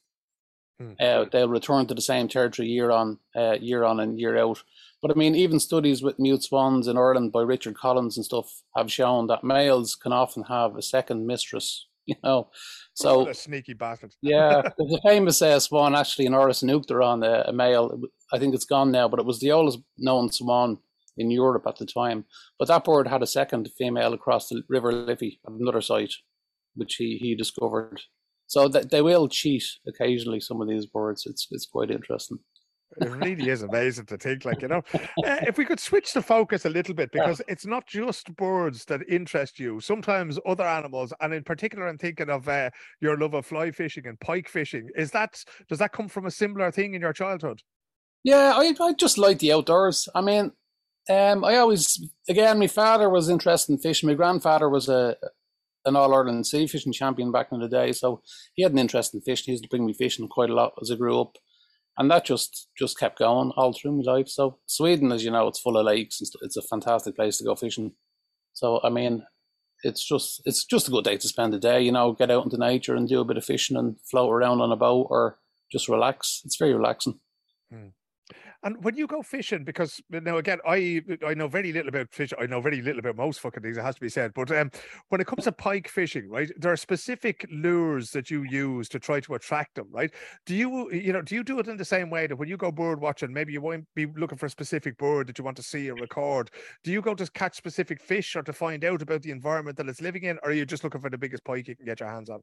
Hmm. 0.81 0.93
Uh, 1.01 1.25
they'll 1.31 1.49
return 1.49 1.87
to 1.87 1.95
the 1.95 2.03
same 2.03 2.29
territory 2.29 2.69
year 2.69 2.91
on, 2.91 3.19
uh, 3.35 3.57
year 3.61 3.85
on 3.85 4.01
and 4.01 4.21
year 4.21 4.37
out. 4.37 4.63
But 5.01 5.11
I 5.11 5.15
mean, 5.15 5.35
even 5.35 5.59
studies 5.61 6.03
with 6.03 6.19
mute 6.19 6.43
swans 6.43 6.89
in 6.89 6.99
Ireland 6.99 7.33
by 7.33 7.43
Richard 7.43 7.77
Collins 7.77 8.17
and 8.17 8.25
stuff 8.25 8.63
have 8.77 8.93
shown 8.93 9.27
that 9.29 9.45
males 9.45 9.95
can 9.95 10.13
often 10.13 10.43
have 10.45 10.77
a 10.77 10.83
second 10.83 11.27
mistress. 11.27 11.87
You 12.09 12.15
know, 12.23 12.51
so 12.95 13.19
what 13.19 13.31
a 13.31 13.35
sneaky 13.35 13.73
bastard. 13.73 14.15
yeah, 14.23 14.63
there's 14.79 14.93
a 14.93 15.01
famous 15.09 15.43
uh, 15.43 15.59
swan 15.59 15.97
actually 15.97 16.27
in 16.27 16.35
an 16.35 16.41
Uachtaráin, 16.41 17.27
a, 17.27 17.49
a 17.49 17.53
male. 17.53 18.01
I 18.33 18.39
think 18.39 18.55
it's 18.55 18.65
gone 18.65 18.93
now, 18.93 19.09
but 19.09 19.19
it 19.19 19.27
was 19.27 19.41
the 19.41 19.51
oldest 19.51 19.81
known 19.99 20.31
swan 20.31 20.79
in 21.17 21.33
Europe 21.33 21.67
at 21.67 21.79
the 21.79 21.85
time. 21.85 22.25
But 22.61 22.69
that 22.69 22.85
bird 22.85 23.09
had 23.09 23.25
a 23.25 23.27
second 23.27 23.71
female 23.77 24.13
across 24.13 24.49
the 24.49 24.63
River 24.69 24.93
Liffey 24.93 25.41
at 25.47 25.53
another 25.55 25.81
site, 25.81 26.15
which 26.77 26.97
he, 26.97 27.19
he 27.19 27.35
discovered. 27.35 28.01
So 28.49 28.69
that 28.69 28.91
they 28.91 29.03
will 29.03 29.29
cheat 29.29 29.65
occasionally. 29.89 30.39
Some 30.39 30.61
of 30.61 30.69
these 30.69 30.87
birds, 30.87 31.27
it's 31.27 31.49
it's 31.51 31.67
quite 31.67 31.91
interesting. 31.91 32.39
It 33.01 33.11
really 33.11 33.49
is 33.49 33.63
amazing 33.63 34.07
to 34.07 34.17
think, 34.17 34.45
like, 34.45 34.63
you 34.63 34.69
know, 34.69 34.83
uh, 34.95 35.01
if 35.19 35.59
we 35.59 35.65
could 35.65 35.81
switch 35.81 36.13
the 36.13 36.23
focus 36.23 36.65
a 36.65 36.71
little 36.71 36.95
bit, 36.95 37.11
because 37.13 37.41
yeah. 37.41 37.53
it's 37.53 37.67
not 37.67 37.87
just 37.87 38.35
birds 38.37 38.85
that 38.87 39.01
interest 39.09 39.59
you, 39.59 39.81
sometimes 39.81 40.39
other 40.47 40.65
animals, 40.65 41.13
and 41.21 41.35
in 41.35 41.43
particular, 41.43 41.89
I'm 41.89 41.99
thinking 41.99 42.31
of 42.31 42.49
uh, 42.49 42.71
your 43.01 43.19
love 43.19 43.35
of 43.35 43.45
fly 43.45 43.71
fishing 43.71 44.07
and 44.07 44.19
pike 44.21 44.49
fishing. 44.49 44.89
Is 44.97 45.11
that, 45.11 45.43
does 45.69 45.79
that 45.81 45.93
come 45.93 46.09
from 46.09 46.27
a 46.27 46.31
similar 46.31 46.71
thing 46.71 46.95
in 46.95 47.03
your 47.03 47.13
childhood? 47.13 47.61
Yeah, 48.25 48.53
I, 48.55 48.75
I 48.81 48.93
just 48.95 49.19
like 49.19 49.41
the 49.41 49.53
outdoors. 49.53 50.09
I 50.15 50.21
mean, 50.21 50.53
um, 51.11 51.45
I 51.45 51.57
always, 51.57 52.03
again, 52.29 52.59
my 52.59 52.67
father 52.67 53.11
was 53.11 53.29
interested 53.29 53.73
in 53.73 53.79
fishing. 53.79 54.09
My 54.09 54.15
grandfather 54.15 54.69
was 54.69 54.89
a 54.89 55.17
an 55.87 55.97
All 55.97 56.15
Ireland 56.15 56.47
sea 56.47 56.67
fishing 56.67 56.93
champion 56.93 57.33
back 57.33 57.49
in 57.53 57.61
the 57.61 57.69
day, 57.69 57.93
so 57.93 58.23
he 58.55 58.63
had 58.63 58.73
an 58.73 58.79
interest 58.79 59.15
in 59.15 59.21
fishing. 59.23 59.47
He 59.47 59.53
used 59.53 59.65
to 59.65 59.69
bring 59.69 59.87
me 59.87 59.95
fishing 59.95 60.29
quite 60.29 60.51
a 60.51 60.55
lot 60.55 60.75
as 60.81 60.91
I 60.91 60.97
grew 60.97 61.21
up 61.21 61.39
and 61.99 62.11
that 62.11 62.25
just 62.25 62.69
just 62.77 62.99
kept 62.99 63.19
going 63.19 63.53
all 63.57 63.73
through 63.73 63.93
my 63.93 64.13
life. 64.13 64.29
So 64.29 64.59
Sweden, 64.67 65.13
as 65.13 65.25
you 65.25 65.31
know, 65.31 65.49
it's 65.49 65.61
full 65.61 65.77
of 65.77 65.87
lakes 65.87 66.21
and 66.21 66.29
it's 66.43 66.57
a 66.57 66.63
fantastic 66.63 67.17
place 67.17 67.39
to 67.39 67.45
go 67.45 67.55
fishing. 67.55 67.93
So 68.53 68.81
I 68.83 68.91
mean, 68.91 69.25
it's 69.83 70.07
just 70.07 70.43
it's 70.45 70.65
just 70.65 70.89
a 70.89 70.91
good 70.91 71.05
day 71.05 71.17
to 71.17 71.29
spend 71.29 71.53
the 71.53 71.59
day. 71.59 71.81
You 71.81 71.93
know, 71.93 72.13
get 72.13 72.31
out 72.31 72.45
into 72.45 72.59
nature 72.59 72.95
and 72.95 73.09
do 73.09 73.21
a 73.21 73.25
bit 73.25 73.37
of 73.37 73.45
fishing 73.45 73.77
and 73.77 73.97
float 74.11 74.31
around 74.31 74.61
on 74.61 74.73
a 74.73 74.77
boat 74.77 75.07
or 75.11 75.39
just 75.73 75.89
relax. 75.89 76.43
It's 76.45 76.57
very 76.57 76.75
relaxing. 76.75 77.19
Hmm. 77.73 77.89
And 78.63 78.83
when 78.83 78.97
you 78.97 79.07
go 79.07 79.23
fishing, 79.23 79.65
because 79.65 80.01
now 80.11 80.39
again, 80.39 80.59
I 80.67 81.03
I 81.27 81.35
know 81.35 81.49
very 81.49 81.73
little 81.73 81.89
about 81.89 82.13
fish. 82.13 82.33
I 82.39 82.47
know 82.47 82.61
very 82.61 82.83
little 82.83 82.99
about 83.01 83.17
most 83.17 83.41
fucking 83.41 83.63
things. 83.63 83.77
It 83.77 83.83
has 83.83 83.97
to 83.97 84.01
be 84.01 84.09
said. 84.09 84.33
But 84.35 84.51
um, 84.51 84.71
when 85.09 85.21
it 85.21 85.27
comes 85.27 85.45
to 85.45 85.53
pike 85.53 85.89
fishing, 85.89 86.29
right, 86.29 86.51
there 86.57 86.73
are 86.73 86.77
specific 86.77 87.47
lures 87.51 88.11
that 88.11 88.31
you 88.31 88.43
use 88.43 88.89
to 88.91 88.99
try 88.99 89.21
to 89.21 89.35
attract 89.35 89.75
them, 89.77 89.89
right? 89.91 90.13
Do 90.47 90.55
you 90.55 90.91
you 90.93 91.13
know 91.13 91.23
do 91.23 91.35
you 91.35 91.45
do 91.45 91.59
it 91.59 91.69
in 91.69 91.77
the 91.77 91.85
same 91.85 92.11
way 92.11 92.27
that 92.27 92.37
when 92.37 92.49
you 92.49 92.57
go 92.57 92.73
bird 92.73 93.01
watching, 93.01 93.33
maybe 93.33 93.53
you 93.53 93.61
won't 93.61 93.87
be 93.95 94.07
looking 94.17 94.39
for 94.39 94.47
a 94.47 94.51
specific 94.51 94.97
bird 94.99 95.29
that 95.29 95.39
you 95.39 95.45
want 95.45 95.57
to 95.59 95.63
see 95.63 95.91
or 95.91 95.95
record? 95.95 96.51
Do 96.85 96.93
you 96.93 97.03
go 97.03 97.15
to 97.15 97.31
catch 97.33 97.57
specific 97.57 98.01
fish 98.01 98.37
or 98.37 98.43
to 98.43 98.53
find 98.53 98.85
out 98.85 99.03
about 99.03 99.23
the 99.23 99.31
environment 99.31 99.77
that 99.77 99.89
it's 99.89 100.01
living 100.01 100.25
in, 100.25 100.39
or 100.43 100.51
are 100.51 100.53
you 100.53 100.67
just 100.67 100.85
looking 100.85 101.01
for 101.01 101.11
the 101.11 101.19
biggest 101.19 101.45
pike 101.45 101.69
you 101.69 101.77
can 101.77 101.87
get 101.87 102.01
your 102.01 102.09
hands 102.09 102.31
on? 102.31 102.41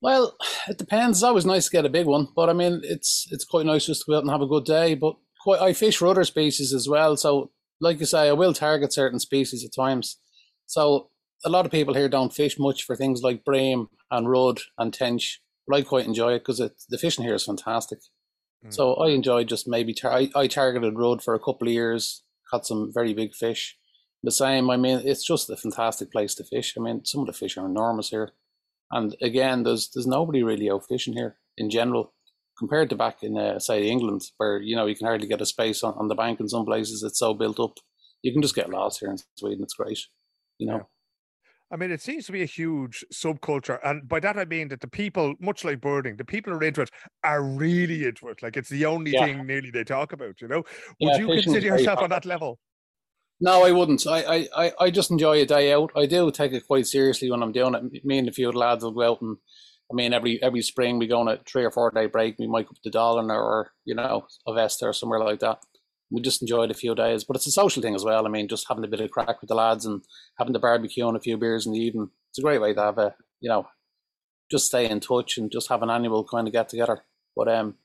Well, 0.00 0.36
it 0.68 0.78
depends. 0.78 1.18
It's 1.18 1.24
always 1.24 1.46
nice 1.46 1.66
to 1.66 1.72
get 1.72 1.84
a 1.84 1.90
big 1.90 2.06
one, 2.06 2.28
but 2.34 2.48
I 2.48 2.52
mean, 2.52 2.80
it's 2.84 3.28
it's 3.30 3.44
quite 3.44 3.66
nice 3.66 3.86
just 3.86 4.02
to 4.02 4.10
go 4.10 4.16
out 4.16 4.22
and 4.22 4.30
have 4.30 4.42
a 4.42 4.46
good 4.46 4.64
day. 4.64 4.94
But 4.94 5.16
quite. 5.42 5.60
I 5.60 5.72
fish 5.72 5.96
for 5.96 6.08
other 6.08 6.24
species 6.24 6.72
as 6.72 6.88
well. 6.88 7.16
So, 7.16 7.50
like 7.80 8.00
you 8.00 8.06
say, 8.06 8.28
I 8.28 8.32
will 8.32 8.54
target 8.54 8.92
certain 8.92 9.20
species 9.20 9.64
at 9.64 9.74
times. 9.74 10.18
So, 10.66 11.10
a 11.44 11.50
lot 11.50 11.66
of 11.66 11.72
people 11.72 11.94
here 11.94 12.08
don't 12.08 12.34
fish 12.34 12.58
much 12.58 12.84
for 12.84 12.96
things 12.96 13.22
like 13.22 13.44
bream 13.44 13.88
and 14.10 14.28
rudd 14.30 14.60
and 14.78 14.92
tench. 14.92 15.40
But 15.66 15.76
I 15.76 15.82
quite 15.82 16.06
enjoy 16.06 16.34
it 16.34 16.40
because 16.40 16.58
the 16.58 16.98
fishing 16.98 17.24
here 17.24 17.34
is 17.34 17.44
fantastic. 17.44 18.00
Mm. 18.64 18.74
So 18.74 18.94
I 18.94 19.10
enjoy 19.10 19.44
just 19.44 19.68
maybe 19.68 19.94
tar- 19.94 20.12
I, 20.12 20.30
I 20.34 20.46
targeted 20.46 20.98
rudd 20.98 21.22
for 21.22 21.34
a 21.34 21.38
couple 21.38 21.68
of 21.68 21.74
years, 21.74 22.22
caught 22.50 22.66
some 22.66 22.90
very 22.92 23.14
big 23.14 23.34
fish. 23.34 23.76
The 24.22 24.32
same, 24.32 24.68
I 24.68 24.76
mean, 24.76 25.00
it's 25.04 25.24
just 25.24 25.48
a 25.48 25.56
fantastic 25.56 26.12
place 26.12 26.34
to 26.34 26.44
fish. 26.44 26.74
I 26.76 26.80
mean, 26.80 27.04
some 27.04 27.22
of 27.22 27.26
the 27.26 27.32
fish 27.32 27.56
are 27.56 27.64
enormous 27.64 28.10
here, 28.10 28.32
and 28.90 29.16
again, 29.22 29.62
there's 29.62 29.88
there's 29.94 30.06
nobody 30.06 30.42
really 30.42 30.70
out 30.70 30.84
fishing 30.86 31.14
here 31.14 31.38
in 31.56 31.70
general. 31.70 32.12
Compared 32.60 32.90
to 32.90 32.96
back 32.96 33.24
in 33.24 33.36
uh, 33.36 33.58
say 33.58 33.88
England, 33.88 34.22
where 34.36 34.60
you 34.60 34.76
know 34.76 34.86
you 34.86 34.94
can 34.94 35.08
hardly 35.08 35.26
get 35.26 35.40
a 35.40 35.46
space 35.46 35.82
on, 35.82 35.94
on 35.94 36.06
the 36.06 36.14
bank 36.14 36.38
in 36.38 36.48
some 36.48 36.64
places. 36.64 37.02
It's 37.02 37.18
so 37.18 37.34
built 37.34 37.58
up. 37.58 37.78
You 38.22 38.32
can 38.32 38.42
just 38.42 38.54
get 38.54 38.68
lost 38.68 39.00
here 39.00 39.10
in 39.10 39.16
Sweden. 39.36 39.64
It's 39.64 39.74
great, 39.74 39.98
you 40.58 40.68
know. 40.68 40.76
Yeah. 40.76 40.82
I 41.72 41.76
mean, 41.76 41.92
it 41.92 42.02
seems 42.02 42.26
to 42.26 42.32
be 42.32 42.42
a 42.42 42.46
huge 42.46 43.04
subculture. 43.14 43.78
And 43.84 44.08
by 44.08 44.18
that, 44.20 44.36
I 44.36 44.44
mean 44.44 44.68
that 44.68 44.80
the 44.80 44.88
people, 44.88 45.34
much 45.40 45.64
like 45.64 45.80
birding, 45.80 46.16
the 46.16 46.24
people 46.24 46.52
who 46.52 46.58
are 46.58 46.64
into 46.64 46.82
it 46.82 46.90
are 47.22 47.42
really 47.42 48.04
into 48.04 48.28
it. 48.28 48.42
Like 48.42 48.56
it's 48.56 48.68
the 48.68 48.86
only 48.86 49.12
yeah. 49.12 49.24
thing 49.24 49.46
nearly 49.46 49.70
they 49.70 49.84
talk 49.84 50.12
about, 50.12 50.40
you 50.40 50.48
know? 50.48 50.64
Would 51.00 51.14
yeah, 51.14 51.18
you 51.18 51.26
consider 51.28 51.68
yourself 51.68 52.00
on 52.00 52.10
that 52.10 52.26
level? 52.26 52.58
No, 53.40 53.64
I 53.64 53.70
wouldn't. 53.70 54.04
I, 54.04 54.48
I, 54.54 54.72
I 54.80 54.90
just 54.90 55.12
enjoy 55.12 55.40
a 55.40 55.46
day 55.46 55.72
out. 55.72 55.92
I 55.96 56.06
do 56.06 56.30
take 56.32 56.52
it 56.52 56.66
quite 56.66 56.88
seriously 56.88 57.30
when 57.30 57.40
I'm 57.42 57.52
doing 57.52 57.74
it. 57.76 58.04
Me 58.04 58.18
and 58.18 58.28
a 58.28 58.32
few 58.32 58.50
lads 58.50 58.82
will 58.82 58.90
go 58.90 59.12
out 59.12 59.22
and, 59.22 59.36
I 59.90 59.94
mean, 59.94 60.12
every 60.12 60.40
every 60.42 60.62
spring 60.62 60.98
we 60.98 61.06
go 61.06 61.20
on 61.20 61.28
a 61.28 61.38
three 61.46 61.64
or 61.64 61.70
four 61.70 61.90
day 61.90 62.06
break. 62.06 62.38
We 62.38 62.46
might 62.46 62.66
go 62.66 62.74
to 62.82 62.90
Dublin 62.90 63.30
or, 63.30 63.72
you 63.84 63.94
know, 63.94 64.26
Avesta 64.46 64.86
or 64.86 64.92
somewhere 64.92 65.20
like 65.20 65.40
that 65.40 65.60
we 66.10 66.20
just 66.20 66.42
enjoyed 66.42 66.70
a 66.70 66.74
few 66.74 66.94
days. 66.94 67.24
But 67.24 67.36
it's 67.36 67.46
a 67.46 67.52
social 67.52 67.82
thing 67.82 67.94
as 67.94 68.04
well. 68.04 68.26
I 68.26 68.28
mean, 68.28 68.48
just 68.48 68.66
having 68.68 68.84
a 68.84 68.88
bit 68.88 69.00
of 69.00 69.10
crack 69.10 69.40
with 69.40 69.48
the 69.48 69.54
lads 69.54 69.86
and 69.86 70.02
having 70.38 70.52
the 70.52 70.58
barbecue 70.58 71.06
and 71.06 71.16
a 71.16 71.20
few 71.20 71.36
beers 71.36 71.66
in 71.66 71.72
the 71.72 71.78
evening. 71.78 72.10
It's 72.30 72.38
a 72.38 72.42
great 72.42 72.60
way 72.60 72.74
to 72.74 72.80
have 72.80 72.98
a, 72.98 73.14
you 73.40 73.48
know, 73.48 73.68
just 74.50 74.66
stay 74.66 74.88
in 74.90 75.00
touch 75.00 75.38
and 75.38 75.50
just 75.50 75.68
have 75.68 75.82
an 75.82 75.90
annual 75.90 76.24
kind 76.24 76.46
of 76.46 76.52
get 76.52 76.68
together. 76.68 77.04
But 77.36 77.48
um, 77.48 77.76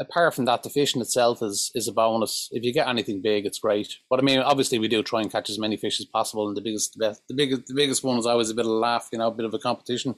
apart 0.00 0.34
from 0.34 0.44
that, 0.46 0.62
the 0.62 0.70
fishing 0.70 1.00
itself 1.00 1.42
is 1.42 1.70
is 1.74 1.88
a 1.88 1.92
bonus. 1.92 2.48
If 2.52 2.62
you 2.64 2.72
get 2.72 2.88
anything 2.88 3.20
big, 3.22 3.46
it's 3.46 3.58
great. 3.58 3.96
But 4.08 4.18
I 4.18 4.22
mean, 4.22 4.38
obviously, 4.38 4.78
we 4.78 4.88
do 4.88 5.02
try 5.02 5.20
and 5.20 5.30
catch 5.30 5.50
as 5.50 5.58
many 5.58 5.76
fish 5.76 6.00
as 6.00 6.06
possible. 6.06 6.48
And 6.48 6.56
the 6.56 6.60
biggest, 6.60 6.94
the 6.94 7.06
best, 7.06 7.22
the 7.28 7.34
biggest, 7.34 7.66
the 7.66 7.74
biggest 7.74 8.04
one 8.04 8.18
is 8.18 8.26
always 8.26 8.50
a 8.50 8.54
bit 8.54 8.66
of 8.66 8.70
a 8.70 8.74
laugh, 8.74 9.08
you 9.12 9.18
know, 9.18 9.28
a 9.28 9.34
bit 9.34 9.46
of 9.46 9.54
a 9.54 9.58
competition. 9.58 10.14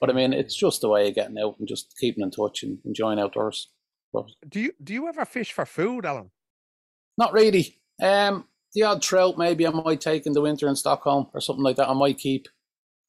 But 0.00 0.10
I 0.10 0.12
mean, 0.12 0.32
it's 0.32 0.54
just 0.54 0.84
a 0.84 0.88
way 0.88 1.08
of 1.08 1.14
getting 1.14 1.38
out 1.38 1.56
and 1.58 1.68
just 1.68 1.94
keeping 1.98 2.22
in 2.22 2.30
touch 2.30 2.62
and 2.62 2.78
enjoying 2.84 3.18
outdoors. 3.18 3.68
But, 4.12 4.26
do 4.48 4.60
you 4.60 4.72
do 4.82 4.92
you 4.92 5.08
ever 5.08 5.24
fish 5.24 5.52
for 5.52 5.64
food, 5.66 6.04
Alan? 6.04 6.30
Not 7.16 7.32
really. 7.32 7.78
Um, 8.02 8.46
the 8.74 8.84
odd 8.84 9.02
trout 9.02 9.36
maybe 9.38 9.66
I 9.66 9.70
might 9.70 10.00
take 10.00 10.26
in 10.26 10.32
the 10.32 10.40
winter 10.40 10.68
in 10.68 10.76
Stockholm 10.76 11.28
or 11.34 11.40
something 11.40 11.64
like 11.64 11.76
that. 11.76 11.88
I 11.88 11.94
might 11.94 12.18
keep. 12.18 12.48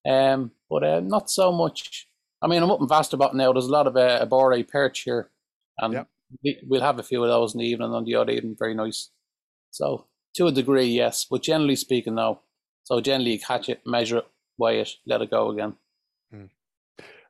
Um, 0.05 0.51
but 0.69 0.83
uh, 0.83 0.99
not 0.99 1.29
so 1.29 1.51
much. 1.51 2.07
I 2.41 2.47
mean, 2.47 2.61
I'm 2.61 2.71
up 2.71 2.81
in 2.81 2.87
Västerbotten 2.87 3.35
now. 3.35 3.53
There's 3.53 3.67
a 3.67 3.71
lot 3.71 3.87
of 3.87 3.95
uh, 3.95 4.25
abborre 4.25 4.67
perch 4.67 4.99
here, 5.01 5.29
and 5.77 5.93
yep. 5.93 6.07
We, 6.43 6.59
we'll 6.67 6.81
have 6.81 6.99
a 6.99 7.03
few 7.03 7.23
of 7.23 7.29
those 7.29 7.53
in 7.53 7.59
the 7.59 7.67
evening 7.67 7.91
on 7.91 8.05
the 8.05 8.15
odd 8.15 8.29
evening. 8.29 8.55
Very 8.57 8.73
nice. 8.73 9.09
So 9.71 10.05
to 10.35 10.47
a 10.47 10.51
degree, 10.51 10.85
yes, 10.85 11.25
but 11.29 11.43
generally 11.43 11.75
speaking, 11.75 12.15
no. 12.15 12.41
So 12.83 12.99
generally, 13.01 13.33
you 13.33 13.39
catch 13.39 13.69
it, 13.69 13.81
measure 13.85 14.17
it, 14.17 14.27
weigh 14.57 14.79
it, 14.81 14.89
let 15.05 15.21
it 15.21 15.31
go 15.31 15.49
again 15.49 15.75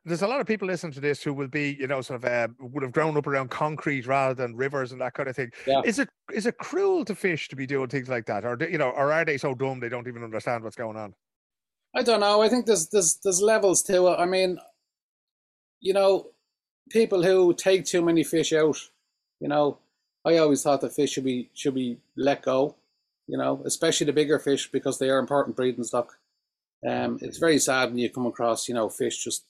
there's 0.04 0.22
a 0.22 0.26
lot 0.26 0.40
of 0.40 0.46
people 0.46 0.68
listening 0.68 0.92
to 0.92 1.00
this 1.00 1.22
who 1.22 1.32
will 1.32 1.48
be, 1.48 1.76
you 1.80 1.86
know, 1.86 2.00
sort 2.02 2.22
of 2.22 2.30
uh, 2.30 2.48
would 2.60 2.82
have 2.82 2.92
grown 2.92 3.16
up 3.16 3.26
around 3.26 3.50
concrete 3.50 4.06
rather 4.06 4.34
than 4.34 4.54
rivers 4.54 4.92
and 4.92 5.00
that 5.00 5.14
kind 5.14 5.28
of 5.28 5.36
thing. 5.36 5.50
Yeah. 5.66 5.80
Is 5.84 5.98
it 5.98 6.10
is 6.32 6.46
it 6.46 6.58
cruel 6.58 7.04
to 7.06 7.14
fish 7.14 7.48
to 7.48 7.56
be 7.56 7.66
doing 7.66 7.88
things 7.88 8.08
like 8.08 8.26
that, 8.26 8.44
or 8.44 8.58
you 8.70 8.78
know, 8.78 8.90
or 8.90 9.12
are 9.12 9.24
they 9.24 9.38
so 9.38 9.54
dumb 9.54 9.80
they 9.80 9.88
don't 9.88 10.06
even 10.06 10.22
understand 10.22 10.62
what's 10.62 10.76
going 10.76 10.96
on? 10.96 11.14
I 11.96 12.02
don't 12.02 12.20
know. 12.20 12.42
I 12.42 12.48
think 12.48 12.66
there's 12.66 12.88
there's 12.88 13.18
there's 13.24 13.40
levels 13.40 13.82
to 13.84 14.08
it. 14.08 14.16
I 14.18 14.26
mean, 14.26 14.58
you 15.80 15.94
know, 15.94 16.30
people 16.90 17.22
who 17.22 17.54
take 17.54 17.86
too 17.86 18.02
many 18.02 18.24
fish 18.24 18.52
out, 18.52 18.78
you 19.40 19.48
know, 19.48 19.78
I 20.24 20.38
always 20.38 20.62
thought 20.62 20.80
that 20.80 20.94
fish 20.94 21.12
should 21.12 21.24
be 21.24 21.50
should 21.54 21.74
be 21.74 21.98
let 22.16 22.42
go, 22.42 22.76
you 23.26 23.36
know, 23.36 23.62
especially 23.64 24.06
the 24.06 24.12
bigger 24.12 24.38
fish 24.38 24.70
because 24.70 24.98
they 24.98 25.10
are 25.10 25.18
important 25.18 25.56
breeding 25.56 25.84
stock. 25.84 26.18
Um, 26.86 27.18
it's 27.22 27.38
very 27.38 27.58
sad 27.58 27.90
when 27.90 27.98
you 27.98 28.10
come 28.10 28.26
across, 28.26 28.68
you 28.68 28.74
know, 28.74 28.88
fish 28.88 29.22
just 29.22 29.44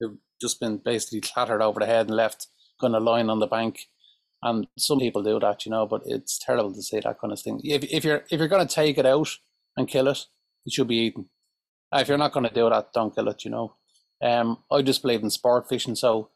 who've 0.00 0.18
just 0.40 0.60
been 0.60 0.78
basically 0.78 1.20
clattered 1.20 1.62
over 1.62 1.80
the 1.80 1.86
head 1.86 2.06
and 2.06 2.16
left 2.16 2.46
kind 2.80 2.94
of 2.94 3.02
lying 3.02 3.30
on 3.30 3.40
the 3.40 3.46
bank. 3.46 3.88
And 4.42 4.68
some 4.78 5.00
people 5.00 5.22
do 5.22 5.40
that, 5.40 5.66
you 5.66 5.72
know, 5.72 5.86
but 5.86 6.02
it's 6.06 6.38
terrible 6.38 6.72
to 6.72 6.82
say 6.82 7.00
that 7.00 7.20
kind 7.20 7.32
of 7.32 7.40
thing. 7.40 7.60
If, 7.64 7.84
if 7.84 8.04
you're 8.04 8.24
if 8.30 8.38
you're 8.38 8.48
going 8.48 8.66
to 8.66 8.74
take 8.74 8.98
it 8.98 9.06
out 9.06 9.28
and 9.76 9.88
kill 9.88 10.08
it, 10.08 10.26
it 10.64 10.72
should 10.72 10.88
be 10.88 10.96
eaten. 10.96 11.28
If 11.92 12.08
you're 12.08 12.18
not 12.18 12.32
going 12.32 12.46
to 12.46 12.54
do 12.54 12.68
that, 12.68 12.92
don't 12.92 13.14
kill 13.14 13.28
it, 13.28 13.44
you 13.44 13.50
know. 13.50 13.74
Um, 14.22 14.58
I 14.70 14.82
just 14.82 15.02
believe 15.02 15.22
in 15.22 15.30
sport 15.30 15.68
fishing, 15.68 15.94
so 15.94 16.30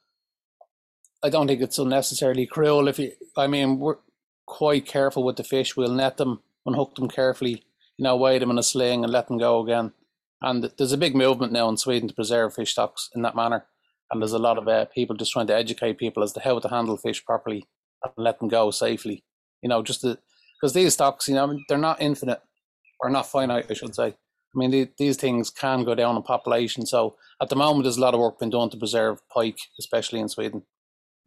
I 1.24 1.30
don't 1.30 1.46
think 1.46 1.60
it's 1.60 1.78
unnecessarily 1.78 2.46
cruel. 2.46 2.88
If 2.88 2.98
you, 2.98 3.12
I 3.36 3.46
mean, 3.46 3.78
we're 3.78 3.98
quite 4.46 4.86
careful 4.86 5.22
with 5.22 5.36
the 5.36 5.44
fish. 5.44 5.76
We'll 5.76 5.92
net 5.92 6.16
them, 6.16 6.42
unhook 6.66 6.96
them 6.96 7.08
carefully, 7.08 7.64
you 7.96 8.02
know, 8.02 8.16
weigh 8.16 8.38
them 8.38 8.50
in 8.50 8.58
a 8.58 8.62
sling 8.62 9.04
and 9.04 9.12
let 9.12 9.28
them 9.28 9.38
go 9.38 9.60
again. 9.60 9.92
And 10.40 10.70
there's 10.76 10.92
a 10.92 10.98
big 10.98 11.14
movement 11.14 11.52
now 11.52 11.68
in 11.68 11.76
Sweden 11.76 12.08
to 12.08 12.14
preserve 12.14 12.54
fish 12.54 12.72
stocks 12.72 13.08
in 13.14 13.22
that 13.22 13.36
manner. 13.36 13.64
And 14.10 14.20
there's 14.20 14.32
a 14.32 14.38
lot 14.38 14.58
of 14.58 14.66
uh, 14.66 14.86
people 14.86 15.16
just 15.16 15.32
trying 15.32 15.46
to 15.46 15.56
educate 15.56 15.98
people 15.98 16.22
as 16.22 16.32
to 16.32 16.40
how 16.40 16.58
to 16.58 16.68
handle 16.68 16.96
fish 16.96 17.24
properly 17.24 17.64
and 18.02 18.12
let 18.16 18.40
them 18.40 18.48
go 18.48 18.70
safely. 18.70 19.24
You 19.62 19.68
know, 19.68 19.82
just 19.82 20.02
because 20.02 20.74
these 20.74 20.94
stocks, 20.94 21.28
you 21.28 21.34
know, 21.34 21.56
they're 21.68 21.78
not 21.78 22.02
infinite 22.02 22.42
or 23.00 23.10
not 23.10 23.28
finite, 23.28 23.66
I 23.70 23.74
should 23.74 23.94
say. 23.94 24.08
I 24.54 24.58
mean, 24.58 24.70
the, 24.70 24.88
these 24.98 25.16
things 25.16 25.50
can 25.50 25.84
go 25.84 25.94
down 25.94 26.16
in 26.16 26.22
population. 26.22 26.84
So 26.84 27.16
at 27.40 27.48
the 27.48 27.56
moment, 27.56 27.84
there's 27.84 27.96
a 27.96 28.00
lot 28.00 28.12
of 28.12 28.20
work 28.20 28.40
being 28.40 28.50
done 28.50 28.68
to 28.70 28.76
preserve 28.76 29.20
pike, 29.32 29.58
especially 29.78 30.20
in 30.20 30.28
Sweden, 30.28 30.64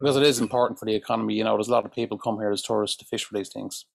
because 0.00 0.16
it 0.16 0.22
is 0.22 0.40
important 0.40 0.78
for 0.78 0.84
the 0.84 0.94
economy. 0.94 1.34
You 1.34 1.44
know, 1.44 1.56
there's 1.56 1.68
a 1.68 1.72
lot 1.72 1.84
of 1.84 1.92
people 1.92 2.18
come 2.18 2.36
here 2.38 2.50
as 2.50 2.62
tourists 2.62 2.96
to 2.98 3.04
fish 3.04 3.24
for 3.24 3.36
these 3.36 3.48
things. 3.48 3.86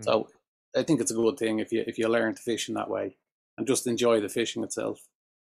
Mm-hmm. 0.00 0.04
So 0.04 0.28
I 0.76 0.82
think 0.82 1.00
it's 1.00 1.10
a 1.10 1.14
good 1.14 1.38
thing 1.38 1.58
if 1.58 1.72
you 1.72 1.84
if 1.86 1.98
you 1.98 2.08
learn 2.08 2.34
to 2.34 2.42
fish 2.42 2.68
in 2.68 2.74
that 2.74 2.90
way 2.90 3.16
and 3.56 3.66
just 3.66 3.86
enjoy 3.86 4.20
the 4.20 4.28
fishing 4.28 4.62
itself 4.62 5.00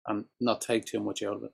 and 0.07 0.25
not 0.39 0.61
take 0.61 0.85
too 0.85 0.99
much 0.99 1.23
out 1.23 1.35
of 1.35 1.43
it. 1.43 1.51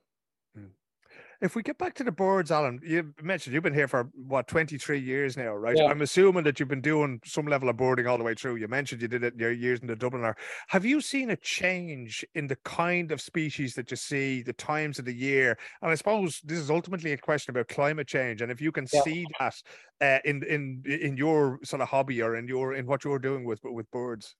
If 1.42 1.56
we 1.56 1.64
get 1.64 1.76
back 1.76 1.94
to 1.94 2.04
the 2.04 2.12
boards, 2.12 2.52
Alan, 2.52 2.80
you 2.84 3.12
mentioned 3.20 3.52
you've 3.52 3.64
been 3.64 3.74
here 3.74 3.88
for 3.88 4.08
what 4.14 4.46
23 4.46 5.00
years 5.00 5.36
now, 5.36 5.52
right? 5.52 5.76
Yeah. 5.76 5.86
I'm 5.86 6.00
assuming 6.00 6.44
that 6.44 6.60
you've 6.60 6.68
been 6.68 6.80
doing 6.80 7.20
some 7.24 7.46
level 7.46 7.68
of 7.68 7.76
boarding 7.76 8.06
all 8.06 8.16
the 8.16 8.22
way 8.22 8.34
through. 8.34 8.56
You 8.56 8.68
mentioned 8.68 9.02
you 9.02 9.08
did 9.08 9.24
it 9.24 9.34
in 9.34 9.40
your 9.40 9.50
years 9.50 9.80
in 9.80 9.88
the 9.88 9.96
Dubliner. 9.96 10.34
Have 10.68 10.84
you 10.84 11.00
seen 11.00 11.30
a 11.30 11.36
change 11.36 12.24
in 12.36 12.46
the 12.46 12.54
kind 12.64 13.10
of 13.10 13.20
species 13.20 13.74
that 13.74 13.90
you 13.90 13.96
see, 13.96 14.42
the 14.42 14.52
times 14.52 15.00
of 15.00 15.04
the 15.04 15.12
year? 15.12 15.58
And 15.82 15.90
I 15.90 15.96
suppose 15.96 16.40
this 16.44 16.60
is 16.60 16.70
ultimately 16.70 17.10
a 17.10 17.18
question 17.18 17.50
about 17.50 17.66
climate 17.66 18.06
change. 18.06 18.40
And 18.40 18.52
if 18.52 18.60
you 18.60 18.70
can 18.70 18.86
yeah. 18.92 19.02
see 19.02 19.26
that 19.40 19.54
uh, 20.00 20.18
in 20.24 20.44
in 20.44 20.84
in 20.86 21.16
your 21.16 21.58
sort 21.64 21.82
of 21.82 21.88
hobby 21.88 22.22
or 22.22 22.36
in 22.36 22.46
your 22.46 22.74
in 22.74 22.86
what 22.86 23.02
you're 23.02 23.18
doing 23.18 23.44
with 23.44 23.58
with 23.64 23.90
birds. 23.90 24.36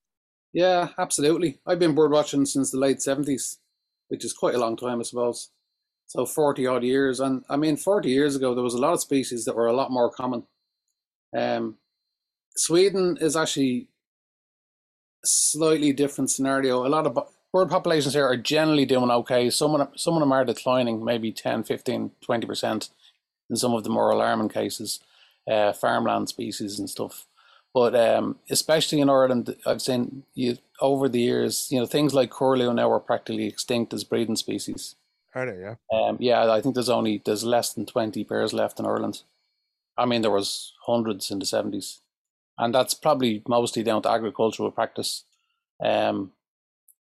Yeah, 0.53 0.89
absolutely. 0.97 1.59
I've 1.67 1.79
been 1.79 1.95
bird 1.95 2.11
watching 2.11 2.45
since 2.45 2.71
the 2.71 2.77
late 2.77 2.99
70s, 2.99 3.57
which 4.07 4.23
is 4.23 4.31
quite 4.31 4.55
a 4.55 4.59
long 4.59 4.77
time, 4.77 5.01
I 5.01 5.03
suppose. 5.03 5.49
So 6.15 6.27
40 6.27 6.67
odd 6.67 6.83
years. 6.83 7.19
And 7.19 7.43
I 7.49 7.57
mean, 7.57 7.75
40 7.75 8.07
years 8.07 8.35
ago, 8.35 8.53
there 8.53 8.63
was 8.63 8.75
a 8.75 8.79
lot 8.79 8.93
of 8.93 9.01
species 9.01 9.45
that 9.45 9.55
were 9.55 9.65
a 9.65 9.73
lot 9.73 9.89
more 9.91 10.11
common. 10.11 10.43
Um, 11.35 11.77
Sweden 12.55 13.17
is 13.19 13.35
actually 13.35 13.87
a 15.23 15.27
slightly 15.27 15.91
different 15.91 16.29
scenario. 16.29 16.85
A 16.85 16.87
lot 16.87 17.07
of 17.07 17.17
bird 17.51 17.69
populations 17.71 18.13
here 18.13 18.27
are 18.27 18.37
generally 18.37 18.85
doing 18.85 19.09
okay. 19.09 19.49
Some 19.49 19.73
of 19.73 19.79
them, 19.79 19.87
some 19.95 20.13
of 20.13 20.19
them 20.19 20.31
are 20.31 20.45
declining, 20.45 21.03
maybe 21.03 21.31
10, 21.31 21.63
15, 21.63 22.11
20% 22.23 22.89
in 23.49 23.55
some 23.55 23.73
of 23.73 23.83
the 23.83 23.89
more 23.89 24.11
alarming 24.11 24.49
cases, 24.49 24.99
uh, 25.49 25.73
farmland 25.73 26.29
species 26.29 26.77
and 26.77 26.87
stuff. 26.87 27.25
But 27.73 27.95
um, 27.95 28.37
especially 28.51 29.01
in 29.01 29.09
Ireland, 29.09 29.55
I've 29.65 29.81
seen 29.81 30.25
you, 30.35 30.59
over 30.79 31.09
the 31.09 31.21
years, 31.21 31.69
you 31.71 31.79
know, 31.79 31.87
things 31.87 32.13
like 32.13 32.29
curlew 32.29 32.71
now 32.71 32.91
are 32.91 32.99
practically 32.99 33.47
extinct 33.47 33.95
as 33.95 34.03
breeding 34.03 34.35
species. 34.35 34.95
Are? 35.35 35.45
Yeah. 35.45 35.75
Um, 35.91 36.17
yeah, 36.19 36.51
I 36.51 36.61
think 36.61 36.75
there's 36.75 36.89
only 36.89 37.21
there's 37.23 37.43
less 37.43 37.73
than 37.73 37.85
twenty 37.85 38.23
pairs 38.23 38.53
left 38.53 38.79
in 38.79 38.85
Ireland. 38.85 39.23
I 39.97 40.05
mean, 40.05 40.21
there 40.21 40.31
was 40.31 40.73
hundreds 40.85 41.31
in 41.31 41.39
the 41.39 41.45
seventies, 41.45 41.99
and 42.57 42.73
that's 42.73 42.93
probably 42.93 43.41
mostly 43.47 43.83
down 43.83 44.01
to 44.03 44.09
agricultural 44.09 44.71
practice. 44.71 45.23
Um, 45.83 46.31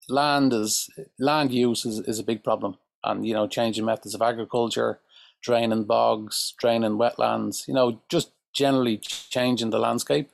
land 0.09 0.53
is 0.53 0.91
land 1.19 1.53
use 1.53 1.85
is, 1.85 2.01
is 2.01 2.19
a 2.19 2.25
big 2.25 2.43
problem, 2.43 2.79
and 3.05 3.27
you 3.27 3.35
know, 3.35 3.47
changing 3.47 3.85
methods 3.85 4.15
of 4.15 4.23
agriculture, 4.23 4.99
draining 5.43 5.85
bogs, 5.85 6.55
draining 6.59 6.99
wetlands. 6.99 7.69
You 7.69 7.75
know, 7.75 8.01
just 8.09 8.31
generally 8.53 8.99
changing 8.99 9.71
the 9.71 9.79
landscape. 9.79 10.31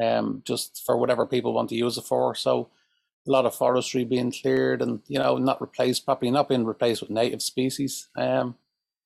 Um, 0.00 0.42
just 0.46 0.82
for 0.86 0.96
whatever 0.96 1.26
people 1.26 1.52
want 1.52 1.68
to 1.68 1.74
use 1.74 1.98
it 1.98 2.04
for. 2.04 2.34
So 2.34 2.68
a 3.26 3.30
lot 3.30 3.46
of 3.46 3.54
forestry 3.54 4.04
being 4.04 4.32
cleared 4.32 4.82
and 4.82 5.00
you 5.06 5.18
know 5.18 5.36
not 5.38 5.60
replaced 5.60 6.04
properly, 6.04 6.30
not 6.30 6.48
being 6.48 6.64
replaced 6.64 7.02
with 7.02 7.10
native 7.10 7.42
species. 7.42 8.08
Um, 8.16 8.56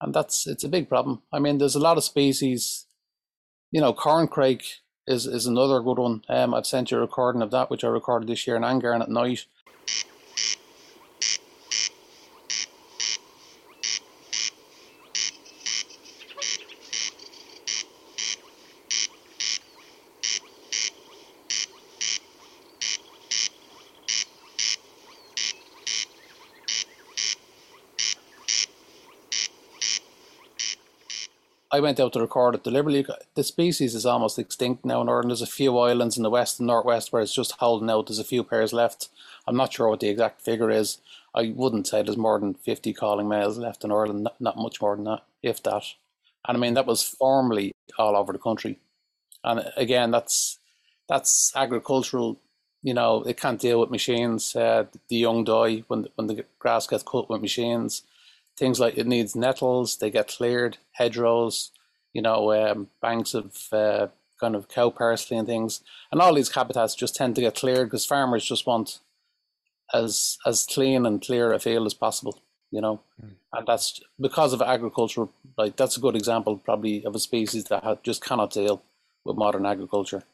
and 0.01 0.15
that's 0.15 0.47
it's 0.47 0.65
a 0.65 0.69
big 0.69 0.89
problem. 0.89 1.23
I 1.33 1.39
mean, 1.39 1.59
there's 1.59 1.75
a 1.75 1.81
lot 1.81 1.97
of 1.97 2.05
species. 2.05 2.87
You 3.71 3.81
know, 3.81 3.93
corncrake 3.93 4.79
is 5.07 5.27
is 5.27 5.47
another 5.47 5.81
good 5.81 5.99
one. 5.99 6.23
Um, 6.29 6.55
I've 6.55 6.67
sent 6.67 6.91
you 6.91 6.99
a 6.99 7.01
recording 7.01 7.43
of 7.43 7.51
that, 7.51 7.71
which 7.71 7.85
I 7.85 7.89
recorded 7.89 8.29
this 8.29 8.47
year 8.47 8.57
in 8.57 8.63
Angarn 8.63 9.01
at 9.03 9.11
night. 9.11 9.47
I 31.75 31.81
went 31.81 31.99
out 31.99 32.13
to 32.13 32.21
record 32.21 32.55
it 32.55 32.63
deliberately. 32.63 33.05
The 33.35 33.43
species 33.43 33.97
is 33.97 34.07
almost 34.07 34.39
extinct 34.39 34.85
now 34.85 35.03
in 35.03 35.09
Ireland. 35.09 35.31
There's 35.31 35.43
a 35.43 35.47
few 35.47 35.77
islands 35.77 36.17
in 36.17 36.23
the 36.23 36.31
west 36.31 36.61
and 36.61 36.69
northwest 36.69 37.13
where 37.13 37.21
it's 37.21 37.35
just 37.35 37.59
holding 37.59 37.91
out. 37.91 38.07
There's 38.07 38.21
a 38.21 38.25
few 38.25 38.45
pairs 38.45 38.73
left. 38.73 39.09
I'm 39.45 39.57
not 39.57 39.73
sure 39.73 39.89
what 39.89 39.99
the 39.99 40.09
exact 40.09 40.41
figure 40.41 40.71
is. 40.71 40.99
I 41.35 41.53
wouldn't 41.57 41.89
say 41.89 42.01
there's 42.01 42.17
more 42.17 42.39
than 42.39 42.55
50 42.55 42.93
calling 42.93 43.29
males 43.29 43.59
left 43.59 43.83
in 43.83 43.91
Ireland, 43.91 44.23
not, 44.23 44.41
not 44.41 44.57
much 44.57 44.81
more 44.81 44.95
than 44.95 45.07
that, 45.07 45.25
if 45.43 45.61
that. 45.65 45.83
And 46.47 46.57
I 46.57 46.61
mean, 46.61 46.75
that 46.75 46.87
was 46.87 47.03
formerly 47.03 47.75
all 47.99 48.15
over 48.15 48.33
the 48.33 48.39
country. 48.39 48.79
And 49.43 49.73
again, 49.77 50.13
that's 50.13 50.61
that's 51.09 51.51
agricultural. 51.57 52.39
You 52.85 52.95
know, 52.95 53.25
it 53.25 53.37
can't 53.37 53.61
deal 53.61 53.81
with 53.81 53.91
machines. 53.91 54.55
Uh, 54.55 54.85
the 55.09 55.17
young 55.17 55.43
die 55.43 55.83
when 55.89 56.03
the, 56.03 56.11
when 56.15 56.29
the 56.29 56.45
grass 56.61 56.87
gets 56.87 57.03
cut 57.03 57.29
with 57.29 57.43
machines. 57.43 58.03
Things 58.57 58.79
like 58.79 58.97
it 58.97 59.07
needs 59.07 59.35
nettles, 59.35 59.97
they 59.97 60.11
get 60.11 60.29
cleared, 60.29 60.79
hedgerows, 60.93 61.71
you 62.13 62.23
know, 62.23 62.53
um, 62.53 62.89
banks 63.03 63.35
of 63.35 63.57
uh, 63.73 64.07
kind 64.41 64.55
of 64.55 64.69
cow 64.69 64.91
parsley 64.91 65.37
and 65.37 65.47
things. 65.47 65.83
And 66.13 66.21
all 66.21 66.35
these 66.35 66.55
habitats 66.55 66.95
just 66.95 67.17
tend 67.17 67.35
to 67.35 67.41
get 67.41 67.57
cleared 67.57 67.89
because 67.89 68.07
farmers 68.07 68.45
just 68.45 68.67
want 68.67 69.01
as 69.93 70.39
as 70.47 70.67
clean 70.67 71.07
and 71.07 71.21
clear 71.21 71.53
a 71.53 71.59
field 71.59 71.87
as 71.87 71.95
possible, 71.95 72.41
you 72.71 72.81
know. 72.81 73.01
Mm. 73.23 73.33
And 73.53 73.67
that's 73.67 74.01
because 74.21 74.53
of 74.53 74.63
agriculture. 74.63 75.29
Like 75.59 75.77
that's 75.77 75.97
a 75.97 76.01
good 76.01 76.17
example, 76.17 76.57
probably, 76.59 77.05
of 77.05 77.15
a 77.15 77.19
species 77.19 77.65
that 77.65 78.03
just 78.03 78.25
cannot 78.25 78.53
deal 78.53 78.83
with 79.25 79.37
modern 79.37 79.67
agriculture. 79.67 80.25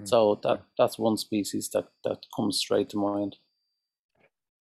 Mm. 0.00 0.08
So 0.08 0.40
that 0.42 0.62
that's 0.78 0.98
one 0.98 1.16
species 1.16 1.68
that 1.70 1.88
that 2.04 2.26
comes 2.34 2.58
straight 2.58 2.88
to 2.90 2.96
mind. 2.96 3.36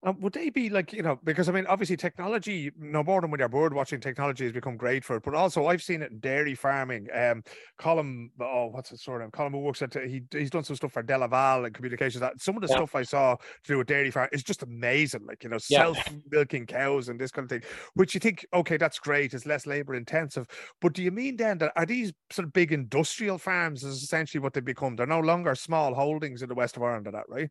Um, 0.05 0.21
would 0.21 0.33
they 0.33 0.51
be 0.51 0.69
like 0.69 0.93
you 0.93 1.01
know 1.01 1.19
because 1.23 1.49
I 1.49 1.51
mean 1.51 1.65
obviously 1.65 1.97
technology 1.97 2.71
no 2.77 3.03
more 3.03 3.21
than 3.21 3.31
when 3.31 3.39
you're 3.39 3.49
bird 3.49 3.73
watching 3.73 3.99
technology 3.99 4.43
has 4.43 4.53
become 4.53 4.77
great 4.77 5.03
for 5.03 5.15
it. 5.15 5.23
But 5.23 5.33
also 5.33 5.65
I've 5.65 5.81
seen 5.81 6.03
it 6.03 6.11
in 6.11 6.19
dairy 6.19 6.53
farming. 6.53 7.07
Um 7.11 7.43
Colin 7.79 8.29
oh 8.39 8.67
what's 8.67 8.91
his 8.91 9.01
sort 9.01 9.23
of 9.23 9.31
Colin 9.31 9.51
who 9.51 9.59
works 9.59 9.81
at 9.81 9.95
he 9.95 10.21
he's 10.31 10.51
done 10.51 10.63
some 10.63 10.75
stuff 10.75 10.91
for 10.91 11.01
DeLaval 11.01 11.65
and 11.65 11.73
communications. 11.73 12.21
That 12.21 12.39
some 12.39 12.55
of 12.55 12.61
the 12.61 12.67
yeah. 12.67 12.75
stuff 12.75 12.93
I 12.93 13.01
saw 13.01 13.35
to 13.35 13.41
do 13.65 13.79
with 13.79 13.87
dairy 13.87 14.11
farm 14.11 14.29
is 14.31 14.43
just 14.43 14.61
amazing 14.61 15.25
like 15.25 15.43
you 15.43 15.49
know 15.49 15.57
yeah. 15.69 15.79
self 15.79 15.97
milking 16.29 16.67
cows 16.67 17.09
and 17.09 17.19
this 17.19 17.31
kind 17.31 17.45
of 17.45 17.49
thing 17.49 17.67
which 17.95 18.13
you 18.13 18.19
think 18.19 18.45
okay 18.53 18.77
that's 18.77 18.99
great 18.99 19.33
it's 19.33 19.47
less 19.47 19.65
labor 19.65 19.95
intensive. 19.95 20.45
But 20.81 20.93
do 20.93 21.01
you 21.01 21.09
mean 21.09 21.35
then 21.37 21.57
that 21.57 21.73
are 21.75 21.85
these 21.85 22.13
sort 22.29 22.45
of 22.45 22.53
big 22.53 22.71
industrial 22.71 23.39
farms 23.39 23.83
is 23.83 24.03
essentially 24.03 24.39
what 24.39 24.53
they 24.53 24.61
become? 24.61 24.95
They're 24.95 25.07
no 25.07 25.19
longer 25.19 25.55
small 25.55 25.95
holdings 25.95 26.43
in 26.43 26.49
the 26.49 26.55
west 26.55 26.77
of 26.77 26.83
Ireland 26.83 27.07
are 27.07 27.11
that 27.11 27.25
right? 27.27 27.49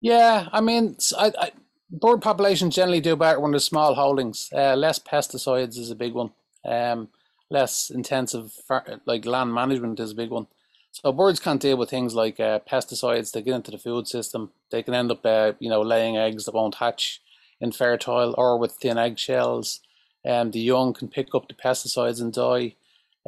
Yeah, 0.00 0.48
I 0.52 0.60
mean, 0.60 0.98
I, 1.18 1.32
I, 1.38 1.50
bird 2.00 2.22
populations 2.22 2.74
generally 2.74 3.00
do 3.00 3.16
better 3.16 3.40
when 3.40 3.52
there's 3.52 3.64
small 3.64 3.94
holdings. 3.94 4.50
Uh, 4.52 4.74
less 4.74 4.98
pesticides 4.98 5.78
is 5.78 5.90
a 5.90 5.94
big 5.94 6.14
one. 6.14 6.30
Um, 6.64 7.08
less 7.50 7.90
intensive 7.90 8.52
like 9.06 9.26
land 9.26 9.54
management 9.54 10.00
is 10.00 10.12
a 10.12 10.16
big 10.16 10.30
one. 10.30 10.46
So 10.92 11.12
birds 11.12 11.40
can't 11.40 11.60
deal 11.60 11.76
with 11.76 11.90
things 11.90 12.14
like 12.14 12.38
uh, 12.38 12.60
pesticides. 12.60 13.32
They 13.32 13.42
get 13.42 13.54
into 13.54 13.70
the 13.70 13.78
food 13.78 14.06
system. 14.06 14.52
They 14.70 14.82
can 14.82 14.94
end 14.94 15.10
up, 15.10 15.26
uh, 15.26 15.52
you 15.58 15.68
know, 15.68 15.82
laying 15.82 16.16
eggs 16.16 16.44
that 16.44 16.54
won't 16.54 16.76
hatch 16.76 17.20
infertile 17.60 18.34
or 18.38 18.58
with 18.58 18.72
thin 18.72 18.98
eggshells. 18.98 19.80
And 20.24 20.48
um, 20.48 20.50
the 20.52 20.60
young 20.60 20.94
can 20.94 21.08
pick 21.08 21.34
up 21.34 21.48
the 21.48 21.54
pesticides 21.54 22.20
and 22.20 22.32
die. 22.32 22.76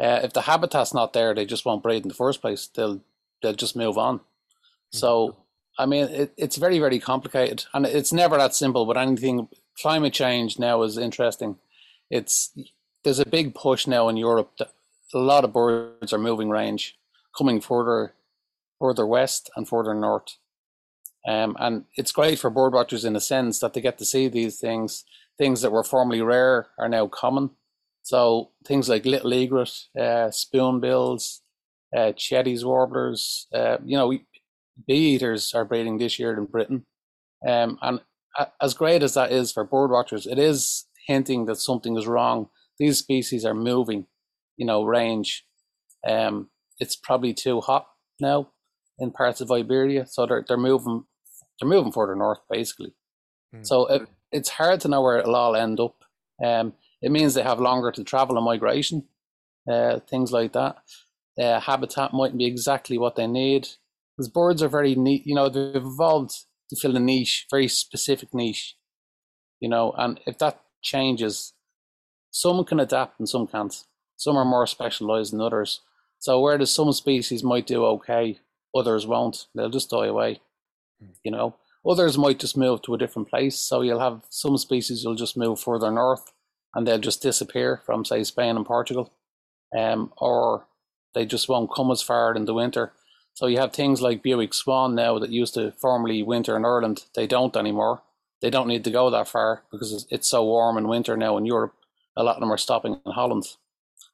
Uh, 0.00 0.20
if 0.22 0.32
the 0.32 0.42
habitat's 0.42 0.94
not 0.94 1.12
there, 1.12 1.34
they 1.34 1.44
just 1.44 1.64
won't 1.64 1.82
breed 1.82 2.02
in 2.02 2.08
the 2.08 2.14
first 2.14 2.40
place. 2.40 2.68
They'll 2.68 3.00
they'll 3.42 3.54
just 3.54 3.76
move 3.76 3.98
on. 3.98 4.18
Mm-hmm. 4.18 4.98
So 4.98 5.36
I 5.78 5.86
mean, 5.86 6.04
it, 6.04 6.32
it's 6.36 6.56
very, 6.56 6.78
very 6.78 6.98
complicated, 6.98 7.64
and 7.74 7.86
it's 7.86 8.12
never 8.12 8.36
that 8.36 8.54
simple. 8.54 8.86
But 8.86 8.96
anything, 8.96 9.48
climate 9.80 10.12
change 10.12 10.58
now 10.58 10.82
is 10.82 10.96
interesting. 10.96 11.56
It's 12.10 12.52
there's 13.04 13.20
a 13.20 13.26
big 13.26 13.54
push 13.54 13.86
now 13.86 14.08
in 14.08 14.16
Europe 14.16 14.52
that 14.58 14.72
a 15.14 15.18
lot 15.18 15.44
of 15.44 15.52
birds 15.52 16.12
are 16.12 16.18
moving 16.18 16.50
range, 16.50 16.96
coming 17.36 17.60
further, 17.60 18.14
further 18.80 19.06
west 19.06 19.50
and 19.56 19.68
further 19.68 19.94
north. 19.94 20.36
Um, 21.26 21.56
and 21.58 21.84
it's 21.96 22.12
great 22.12 22.38
for 22.38 22.50
bird 22.50 22.72
watchers 22.72 23.04
in 23.04 23.16
a 23.16 23.20
sense 23.20 23.58
that 23.58 23.74
they 23.74 23.80
get 23.80 23.98
to 23.98 24.04
see 24.04 24.28
these 24.28 24.58
things. 24.58 25.04
Things 25.38 25.60
that 25.62 25.72
were 25.72 25.84
formerly 25.84 26.22
rare 26.22 26.68
are 26.78 26.88
now 26.88 27.08
common. 27.08 27.50
So 28.02 28.50
things 28.64 28.88
like 28.88 29.04
little 29.04 29.34
egret, 29.34 29.72
uh, 29.98 30.30
spoonbills, 30.30 31.40
uh, 31.96 32.12
Cetti's 32.12 32.64
warblers. 32.64 33.46
Uh, 33.52 33.78
you 33.84 33.96
know, 33.96 34.12
bee 34.86 35.14
eaters 35.14 35.54
are 35.54 35.64
breeding 35.64 35.98
this 35.98 36.18
year 36.18 36.36
in 36.36 36.46
Britain. 36.46 36.86
Um, 37.46 37.78
and 37.82 38.00
as 38.60 38.74
great 38.74 39.02
as 39.02 39.14
that 39.14 39.32
is 39.32 39.52
for 39.52 39.64
bird 39.64 39.90
watchers, 39.90 40.26
it 40.26 40.38
is 40.38 40.86
hinting 41.06 41.46
that 41.46 41.56
something 41.56 41.96
is 41.96 42.06
wrong. 42.06 42.48
These 42.78 42.98
species 42.98 43.44
are 43.44 43.54
moving, 43.54 44.06
you 44.56 44.66
know, 44.66 44.84
range. 44.84 45.44
Um, 46.06 46.50
it's 46.78 46.96
probably 46.96 47.32
too 47.32 47.60
hot 47.60 47.86
now 48.20 48.50
in 48.98 49.10
parts 49.10 49.40
of 49.40 49.50
Iberia, 49.50 50.06
so 50.06 50.26
they're 50.26 50.44
they're 50.46 50.56
moving 50.56 51.04
they're 51.58 51.68
moving 51.68 51.92
further 51.92 52.14
north 52.14 52.40
basically. 52.50 52.94
Mm. 53.54 53.66
So 53.66 53.86
it, 53.86 54.08
it's 54.32 54.50
hard 54.50 54.80
to 54.80 54.88
know 54.88 55.00
where 55.02 55.18
it'll 55.18 55.36
all 55.36 55.56
end 55.56 55.80
up. 55.80 55.96
Um, 56.44 56.74
it 57.00 57.10
means 57.10 57.34
they 57.34 57.42
have 57.42 57.60
longer 57.60 57.90
to 57.92 58.04
travel 58.04 58.36
and 58.36 58.44
migration, 58.44 59.04
uh, 59.70 60.00
things 60.00 60.32
like 60.32 60.52
that. 60.52 60.78
Uh, 61.38 61.60
habitat 61.60 62.12
mightn't 62.12 62.38
be 62.38 62.46
exactly 62.46 62.98
what 62.98 63.16
they 63.16 63.26
need 63.26 63.68
because 64.16 64.28
birds 64.28 64.62
are 64.62 64.68
very 64.68 64.94
neat. 64.94 65.26
You 65.26 65.34
know, 65.34 65.48
they've 65.48 65.76
evolved 65.76 66.32
to 66.70 66.76
fill 66.76 66.96
a 66.96 67.00
niche, 67.00 67.46
very 67.50 67.68
specific 67.68 68.32
niche. 68.32 68.76
You 69.60 69.68
know, 69.68 69.92
and 69.96 70.20
if 70.26 70.38
that 70.38 70.60
changes, 70.82 71.52
some 72.30 72.64
can 72.64 72.80
adapt 72.80 73.18
and 73.18 73.28
some 73.28 73.46
can't. 73.46 73.84
Some 74.16 74.36
are 74.36 74.44
more 74.44 74.66
specialized 74.66 75.32
than 75.32 75.40
others. 75.40 75.80
So 76.18 76.40
whereas 76.40 76.70
some 76.70 76.92
species 76.92 77.44
might 77.44 77.66
do 77.66 77.84
okay, 77.84 78.38
others 78.74 79.06
won't. 79.06 79.46
They'll 79.54 79.70
just 79.70 79.90
die 79.90 80.06
away. 80.06 80.40
Hmm. 81.00 81.10
You 81.22 81.30
know, 81.30 81.56
others 81.86 82.16
might 82.16 82.38
just 82.38 82.56
move 82.56 82.82
to 82.82 82.94
a 82.94 82.98
different 82.98 83.28
place. 83.28 83.58
So 83.58 83.82
you'll 83.82 84.00
have 84.00 84.22
some 84.30 84.56
species 84.56 85.04
will 85.04 85.14
just 85.14 85.36
move 85.36 85.60
further 85.60 85.90
north, 85.90 86.32
and 86.74 86.86
they'll 86.86 86.98
just 86.98 87.22
disappear 87.22 87.82
from 87.84 88.04
say 88.04 88.24
Spain 88.24 88.56
and 88.56 88.66
Portugal, 88.66 89.12
um, 89.76 90.12
or 90.16 90.66
they 91.14 91.26
just 91.26 91.48
won't 91.48 91.72
come 91.74 91.90
as 91.90 92.02
far 92.02 92.34
in 92.34 92.46
the 92.46 92.54
winter 92.54 92.92
so 93.36 93.46
you 93.46 93.58
have 93.58 93.74
things 93.74 94.00
like 94.00 94.22
Bewick 94.22 94.54
Swan 94.54 94.94
now 94.94 95.18
that 95.18 95.28
used 95.28 95.52
to 95.54 95.72
formerly 95.72 96.22
winter 96.22 96.56
in 96.56 96.64
Ireland. 96.64 97.04
They 97.14 97.26
don't 97.26 97.54
anymore. 97.54 98.00
They 98.40 98.48
don't 98.48 98.66
need 98.66 98.82
to 98.84 98.90
go 98.90 99.10
that 99.10 99.28
far 99.28 99.62
because 99.70 100.06
it's 100.10 100.26
so 100.26 100.42
warm 100.42 100.78
in 100.78 100.88
winter 100.88 101.18
now 101.18 101.36
in 101.36 101.44
Europe. 101.44 101.74
A 102.16 102.22
lot 102.22 102.36
of 102.36 102.40
them 102.40 102.50
are 102.50 102.56
stopping 102.56 102.98
in 103.04 103.12
Holland, 103.12 103.44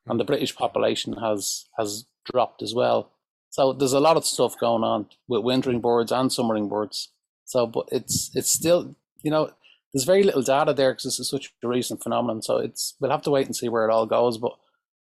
and 0.06 0.18
the 0.18 0.24
British 0.24 0.56
population 0.56 1.18
has 1.18 1.66
has 1.78 2.04
dropped 2.24 2.62
as 2.62 2.74
well. 2.74 3.12
So 3.48 3.72
there's 3.72 3.92
a 3.92 4.00
lot 4.00 4.16
of 4.16 4.26
stuff 4.26 4.58
going 4.58 4.82
on 4.82 5.06
with 5.28 5.44
wintering 5.44 5.80
birds 5.80 6.10
and 6.10 6.32
summering 6.32 6.68
birds. 6.68 7.10
So, 7.44 7.64
but 7.68 7.88
it's 7.92 8.32
it's 8.34 8.50
still 8.50 8.96
you 9.22 9.30
know 9.30 9.52
there's 9.94 10.04
very 10.04 10.24
little 10.24 10.42
data 10.42 10.74
there 10.74 10.94
because 10.94 11.04
this 11.04 11.20
is 11.20 11.30
such 11.30 11.54
a 11.62 11.68
recent 11.68 12.02
phenomenon. 12.02 12.42
So 12.42 12.56
it's 12.56 12.94
we'll 12.98 13.12
have 13.12 13.22
to 13.22 13.30
wait 13.30 13.46
and 13.46 13.54
see 13.54 13.68
where 13.68 13.88
it 13.88 13.92
all 13.92 14.06
goes. 14.06 14.36
But 14.36 14.56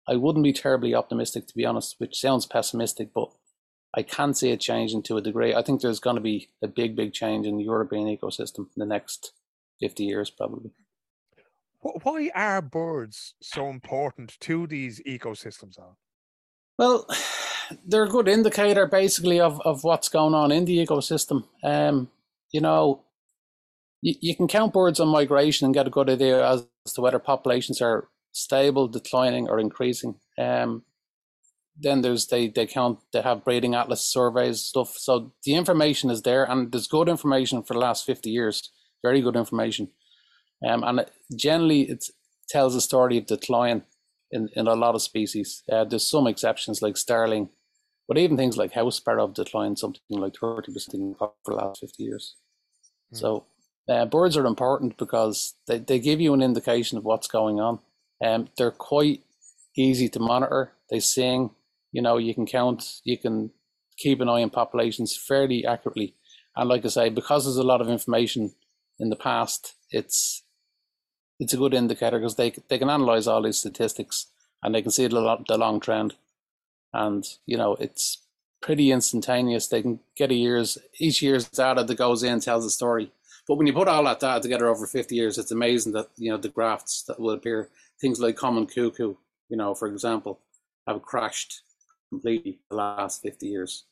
I 0.07 0.15
wouldn't 0.15 0.43
be 0.43 0.53
terribly 0.53 0.95
optimistic 0.95 1.45
to 1.45 1.55
be 1.55 1.65
honest, 1.65 1.99
which 1.99 2.19
sounds 2.19 2.47
pessimistic, 2.47 3.13
but 3.13 3.29
I 3.97 4.03
can 4.03 4.35
see 4.35 4.51
it 4.51 4.59
changing 4.59 5.01
to 5.03 5.17
a 5.17 5.21
degree. 5.21 5.55
I 5.55 5.63
think 5.63 5.81
there's 5.81 5.99
going 5.99 6.17
to 6.17 6.21
be 6.21 6.49
a 6.61 6.67
big, 6.67 6.95
big 6.95 7.13
change 7.13 7.47
in 7.47 7.57
the 7.57 7.63
European 7.63 8.05
ecosystem 8.07 8.59
in 8.59 8.77
the 8.77 8.85
next 8.85 9.31
50 9.79 10.03
years, 10.03 10.29
probably. 10.29 10.69
Why 11.81 12.29
are 12.35 12.61
birds 12.61 13.33
so 13.41 13.69
important 13.69 14.37
to 14.41 14.67
these 14.67 15.01
ecosystems? 15.01 15.79
Alan? 15.79 15.95
Well, 16.77 17.07
they're 17.87 18.03
a 18.03 18.09
good 18.09 18.27
indicator, 18.27 18.85
basically, 18.85 19.39
of, 19.39 19.59
of 19.61 19.83
what's 19.83 20.09
going 20.09 20.35
on 20.35 20.51
in 20.51 20.65
the 20.65 20.85
ecosystem. 20.85 21.45
Um, 21.63 22.09
you 22.51 22.61
know, 22.61 23.03
you, 24.03 24.13
you 24.21 24.35
can 24.35 24.47
count 24.47 24.73
birds 24.73 24.99
on 24.99 25.07
migration 25.07 25.65
and 25.65 25.73
get 25.73 25.87
a 25.87 25.91
good 25.91 26.11
idea 26.11 26.47
as 26.47 26.67
to 26.93 27.01
whether 27.01 27.17
populations 27.17 27.81
are 27.81 28.09
stable, 28.31 28.87
declining, 28.87 29.49
or 29.49 29.59
increasing. 29.59 30.19
Um, 30.37 30.83
then 31.79 32.01
there's 32.01 32.27
they 32.27 32.47
they 32.47 32.65
count 32.65 32.99
they 33.13 33.21
have 33.21 33.43
breeding 33.43 33.75
atlas 33.75 34.01
surveys 34.01 34.61
stuff. 34.61 34.95
So 34.97 35.33
the 35.43 35.55
information 35.55 36.09
is 36.09 36.21
there 36.21 36.43
and 36.43 36.71
there's 36.71 36.87
good 36.87 37.09
information 37.09 37.63
for 37.63 37.73
the 37.73 37.79
last 37.79 38.05
50 38.05 38.29
years 38.29 38.71
very 39.03 39.21
good 39.21 39.35
information. 39.35 39.89
Um, 40.67 40.83
and 40.83 41.01
it, 41.01 41.11
generally 41.35 41.83
it 41.83 42.05
tells 42.49 42.75
a 42.75 42.81
story 42.81 43.17
of 43.17 43.27
decline 43.27 43.83
in, 44.31 44.49
in 44.55 44.67
a 44.67 44.73
lot 44.73 44.95
of 44.95 45.01
species. 45.01 45.63
Uh, 45.71 45.83
there's 45.85 46.09
some 46.09 46.27
exceptions 46.27 46.81
like 46.81 46.97
starling 46.97 47.49
but 48.07 48.17
even 48.17 48.37
things 48.37 48.55
like 48.55 48.71
house 48.71 48.95
sparrow 48.95 49.27
have 49.27 49.35
declined 49.35 49.77
something 49.77 50.01
like 50.09 50.33
30% 50.33 51.17
for 51.17 51.33
the 51.45 51.53
last 51.53 51.81
50 51.81 52.03
years. 52.03 52.35
Mm. 53.13 53.17
so 53.17 53.45
uh, 53.89 54.05
birds 54.05 54.37
are 54.37 54.45
important 54.45 54.97
because 54.97 55.55
they, 55.67 55.79
they 55.79 55.99
give 55.99 56.21
you 56.21 56.33
an 56.33 56.41
indication 56.41 56.97
of 56.97 57.03
what's 57.05 57.27
going 57.27 57.59
on. 57.59 57.79
Um, 58.23 58.49
they're 58.57 58.71
quite 58.71 59.23
easy 59.77 60.09
to 60.09 60.19
monitor. 60.19 60.71
They 60.89 60.99
sing 60.99 61.51
you 61.97 62.03
know, 62.03 62.17
you 62.17 62.35
can 62.35 62.45
count, 62.45 63.01
you 63.05 63.17
can 63.17 63.49
keep 63.97 64.21
an 64.21 64.29
eye 64.29 64.43
on 64.43 64.51
populations 64.51 65.17
fairly 65.17 65.65
accurately. 65.65 66.13
And 66.55 66.69
like 66.69 66.85
I 66.85 66.89
say, 66.89 67.09
because 67.09 67.45
there's 67.45 67.57
a 67.57 67.63
lot 67.63 67.81
of 67.81 67.89
information 67.89 68.53
in 68.99 69.09
the 69.09 69.15
past, 69.15 69.73
it's 69.89 70.43
it's 71.39 71.53
a 71.53 71.57
good 71.57 71.73
indicator 71.73 72.19
because 72.19 72.35
they 72.35 72.53
they 72.69 72.77
can 72.77 72.91
analyze 72.91 73.25
all 73.25 73.41
these 73.41 73.57
statistics 73.57 74.27
and 74.61 74.75
they 74.75 74.83
can 74.83 74.91
see 74.91 75.07
the, 75.07 75.43
the 75.47 75.57
long 75.57 75.79
trend. 75.79 76.13
And 76.93 77.25
you 77.47 77.57
know, 77.57 77.75
it's 77.79 78.19
pretty 78.61 78.91
instantaneous. 78.91 79.67
They 79.67 79.81
can 79.81 79.99
get 80.15 80.29
a 80.29 80.35
year's 80.35 80.77
each 80.99 81.23
year's 81.23 81.49
data 81.49 81.83
that 81.83 81.97
goes 81.97 82.21
in 82.21 82.41
tells 82.41 82.63
a 82.63 82.69
story. 82.69 83.11
But 83.47 83.55
when 83.55 83.65
you 83.65 83.73
put 83.73 83.87
all 83.87 84.03
that 84.03 84.19
data 84.19 84.39
together 84.39 84.67
over 84.67 84.85
50 84.85 85.15
years, 85.15 85.39
it's 85.39 85.51
amazing 85.51 85.93
that 85.93 86.09
you 86.15 86.29
know 86.29 86.37
the 86.37 86.49
graphs 86.57 87.01
that 87.07 87.19
will 87.19 87.31
appear. 87.31 87.69
Things 87.99 88.19
like 88.19 88.35
common 88.35 88.67
cuckoo, 88.67 89.15
you 89.49 89.57
know, 89.57 89.73
for 89.73 89.87
example, 89.87 90.41
have 90.85 91.01
crashed 91.01 91.63
completely 92.09 92.59
the 92.69 92.75
last 92.75 93.21
50 93.21 93.47
years. 93.47 93.85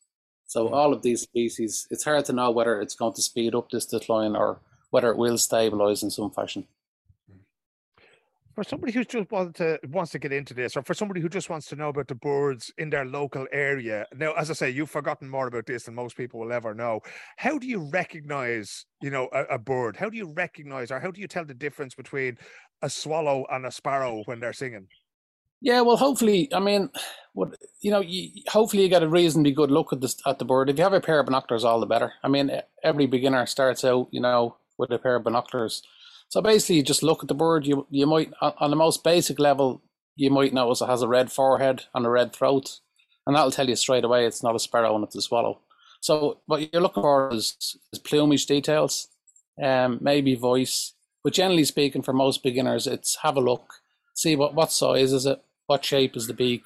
So 0.48 0.70
all 0.70 0.94
of 0.94 1.02
these 1.02 1.22
species, 1.22 1.88
it's 1.90 2.04
hard 2.04 2.26
to 2.26 2.34
know 2.34 2.52
whether 2.52 2.80
it's 2.82 2.96
going 2.96 3.14
to 3.14 3.22
speed 3.22 3.56
up 3.56 3.70
this 3.70 3.86
decline 3.86 4.36
or 4.36 4.60
whether 4.92 5.10
it 5.10 5.18
will 5.18 5.38
stabilize 5.38 6.04
in 6.04 6.12
some 6.12 6.32
fashion 6.32 6.68
for 8.56 8.64
somebody 8.64 8.94
who 8.94 9.04
just 9.04 9.32
wants 9.32 9.58
to 9.58 9.78
wants 9.90 10.12
to 10.14 10.20
get 10.20 10.32
into 10.32 10.54
this, 10.54 10.78
or 10.78 10.82
for 10.82 10.94
somebody 10.94 11.20
who 11.20 11.28
just 11.28 11.50
wants 11.50 11.68
to 11.68 11.76
know 11.76 11.90
about 11.90 12.08
the 12.08 12.16
birds 12.16 12.72
in 12.78 12.90
their 12.90 13.06
local 13.06 13.46
area. 13.52 14.06
Now, 14.16 14.32
as 14.34 14.50
I 14.50 14.54
say, 14.54 14.70
you've 14.70 14.90
forgotten 14.90 15.30
more 15.30 15.48
about 15.48 15.66
this 15.66 15.84
than 15.84 15.94
most 15.94 16.16
people 16.16 16.40
will 16.40 16.54
ever 16.54 16.74
know. 16.74 17.02
How 17.36 17.60
do 17.60 17.68
you 17.68 17.80
recognize, 17.80 18.86
you 19.02 19.12
know, 19.12 19.28
a, 19.34 19.44
a 19.56 19.60
bird? 19.60 19.98
How 19.98 20.10
do 20.10 20.18
you 20.18 20.32
recognize, 20.32 20.90
or 20.90 21.02
how 21.02 21.12
do 21.12 21.20
you 21.20 21.28
tell 21.28 21.44
the 21.44 21.54
difference 21.54 21.96
between 21.96 22.38
a 22.82 22.90
swallow 22.90 23.46
and 23.52 23.66
a 23.66 23.72
sparrow 23.72 24.24
when 24.26 24.40
they're 24.40 24.54
singing? 24.54 24.88
Yeah, 25.66 25.82
well, 25.82 25.98
hopefully, 25.98 26.50
I 26.54 26.62
mean, 26.62 26.92
what 27.34 27.58
you 27.82 27.92
know, 27.92 28.02
you, 28.02 28.44
hopefully 28.50 28.84
you 28.84 28.90
get 28.90 29.04
a 29.04 29.10
reasonably 29.10 29.54
good 29.54 29.72
look 29.72 29.94
at 29.94 30.02
this 30.02 30.18
at 30.28 30.40
the 30.40 30.46
bird. 30.46 30.70
If 30.70 30.78
you 30.80 30.86
have 30.86 30.94
a 30.94 31.02
pair 31.02 31.20
of 31.22 31.28
binoculars, 31.28 31.66
all 31.66 31.82
the 31.82 31.88
better. 31.88 32.14
I 32.24 32.30
mean, 32.30 32.52
every 32.84 33.08
beginner 33.08 33.48
starts 33.48 33.86
out, 33.86 34.10
you 34.12 34.22
know, 34.22 34.58
with 34.80 34.92
a 34.92 35.00
pair 35.00 35.18
of 35.18 35.26
binoculars 35.26 35.84
so 36.30 36.42
basically, 36.42 36.78
you 36.78 36.84
just 36.84 37.04
look 37.04 37.24
at 37.24 37.30
the 37.30 37.36
bird. 37.36 37.68
You 37.68 37.88
you 37.92 38.08
might 38.08 38.34
on 38.42 38.72
the 38.72 38.78
most 38.78 39.04
basic 39.06 39.40
level, 39.40 39.84
you 40.18 40.32
might 40.32 40.54
notice 40.54 40.82
it 40.82 40.88
has 40.88 41.04
a 41.04 41.10
red 41.10 41.32
forehead 41.32 41.86
and 41.96 42.06
a 42.06 42.10
red 42.12 42.34
throat, 42.34 42.82
and 43.28 43.36
that'll 43.36 43.52
tell 43.52 43.70
you 43.70 43.78
straight 43.78 44.06
away 44.06 44.28
it's 44.28 44.44
not 44.44 44.56
a 44.56 44.60
sparrow 44.60 44.96
and 44.96 45.06
it's 45.06 45.16
a 45.16 45.22
swallow. 45.24 45.62
So 46.02 46.40
what 46.48 46.74
you're 46.74 46.84
looking 46.84 47.04
for 47.04 47.34
is, 47.34 47.78
is 47.94 48.00
plumage 48.00 48.48
details, 48.48 49.10
um, 49.64 50.00
maybe 50.02 50.36
voice, 50.36 50.94
but 51.24 51.34
generally 51.34 51.66
speaking, 51.66 52.04
for 52.04 52.14
most 52.14 52.44
beginners, 52.44 52.88
it's 52.88 53.18
have 53.24 53.38
a 53.38 53.42
look, 53.42 53.76
see 54.16 54.36
what 54.38 54.56
what 54.56 54.74
size 54.74 55.14
is 55.14 55.28
it, 55.28 55.44
what 55.68 55.86
shape 55.86 56.16
is 56.16 56.28
the 56.28 56.34
beak, 56.34 56.64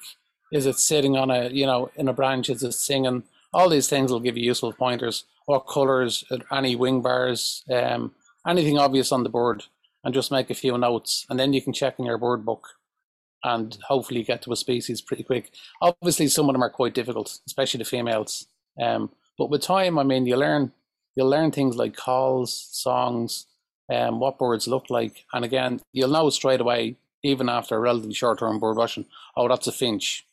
is 0.52 0.66
it 0.66 0.78
sitting 0.78 1.16
on 1.16 1.30
a 1.30 1.48
you 1.48 1.66
know 1.66 1.90
in 1.96 2.08
a 2.08 2.12
branch, 2.12 2.48
is 2.50 2.62
it 2.62 2.72
singing? 2.72 3.24
All 3.52 3.68
these 3.68 3.88
things 3.88 4.12
will 4.12 4.20
give 4.20 4.36
you 4.36 4.44
useful 4.44 4.72
pointers. 4.72 5.24
What 5.46 5.66
colors, 5.66 6.24
any 6.52 6.76
wing 6.76 7.02
bars, 7.02 7.64
um, 7.72 8.14
anything 8.46 8.78
obvious 8.78 9.10
on 9.10 9.24
the 9.24 9.28
board 9.28 9.64
and 10.04 10.14
just 10.14 10.30
make 10.30 10.50
a 10.50 10.54
few 10.54 10.78
notes 10.78 11.26
and 11.28 11.38
then 11.38 11.52
you 11.52 11.60
can 11.60 11.72
check 11.72 11.98
in 11.98 12.06
your 12.06 12.18
board 12.18 12.44
book 12.44 12.68
and 13.42 13.78
hopefully 13.88 14.22
get 14.22 14.42
to 14.42 14.52
a 14.52 14.56
species 14.56 15.00
pretty 15.00 15.22
quick. 15.22 15.50
Obviously, 15.80 16.28
some 16.28 16.48
of 16.48 16.52
them 16.52 16.62
are 16.62 16.70
quite 16.70 16.94
difficult, 16.94 17.38
especially 17.46 17.78
the 17.78 17.84
females. 17.84 18.46
Um, 18.80 19.10
but 19.38 19.50
with 19.50 19.62
time, 19.62 19.98
I 19.98 20.04
mean, 20.04 20.26
you 20.26 20.36
learn 20.36 20.72
you'll 21.16 21.28
learn 21.28 21.50
things 21.50 21.76
like 21.76 21.96
calls, 21.96 22.68
songs, 22.70 23.46
um, 23.92 24.20
what 24.20 24.38
birds 24.38 24.68
look 24.68 24.90
like, 24.90 25.24
and 25.32 25.44
again, 25.44 25.80
you'll 25.92 26.08
know 26.10 26.30
straight 26.30 26.60
away, 26.60 26.96
even 27.22 27.48
after 27.48 27.76
a 27.76 27.80
relatively 27.80 28.14
short-term 28.14 28.58
bird 28.58 28.76
watching, 28.76 29.06
oh, 29.36 29.48
that's 29.48 29.66
a 29.66 29.72
finch, 29.72 30.26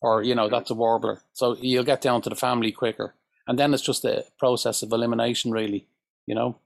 or 0.00 0.22
you 0.22 0.34
know, 0.34 0.48
that's 0.48 0.70
a 0.70 0.74
warbler. 0.74 1.22
So 1.32 1.56
you'll 1.60 1.84
get 1.84 2.00
down 2.00 2.22
to 2.22 2.30
the 2.30 2.36
family 2.36 2.72
quicker, 2.72 3.14
and 3.46 3.58
then 3.58 3.72
it's 3.74 3.82
just 3.82 4.04
a 4.04 4.24
process 4.38 4.82
of 4.82 4.92
elimination, 4.92 5.50
really. 5.52 5.86
You 6.26 6.34
know 6.34 6.58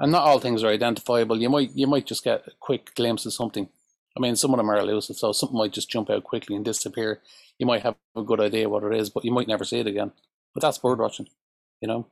and 0.00 0.12
not 0.12 0.22
all 0.22 0.38
things 0.38 0.62
are 0.62 0.68
identifiable. 0.68 1.40
You 1.40 1.50
might 1.50 1.70
you 1.74 1.86
might 1.86 2.06
just 2.06 2.24
get 2.24 2.46
a 2.46 2.52
quick 2.60 2.94
glimpse 2.94 3.26
of 3.26 3.32
something. 3.32 3.68
I 4.16 4.20
mean, 4.20 4.36
some 4.36 4.52
of 4.52 4.58
them 4.58 4.70
are 4.70 4.78
elusive, 4.78 5.16
so 5.16 5.32
something 5.32 5.58
might 5.58 5.72
just 5.72 5.90
jump 5.90 6.10
out 6.10 6.24
quickly 6.24 6.56
and 6.56 6.64
disappear. 6.64 7.20
You 7.58 7.66
might 7.66 7.82
have 7.82 7.96
a 8.16 8.22
good 8.22 8.40
idea 8.40 8.68
what 8.68 8.84
it 8.84 8.94
is, 8.94 9.10
but 9.10 9.24
you 9.24 9.32
might 9.32 9.48
never 9.48 9.64
see 9.64 9.78
it 9.78 9.86
again. 9.86 10.12
But 10.54 10.62
that's 10.62 10.78
bird 10.78 10.98
watching, 10.98 11.28
you 11.80 11.88
know. 11.88 12.06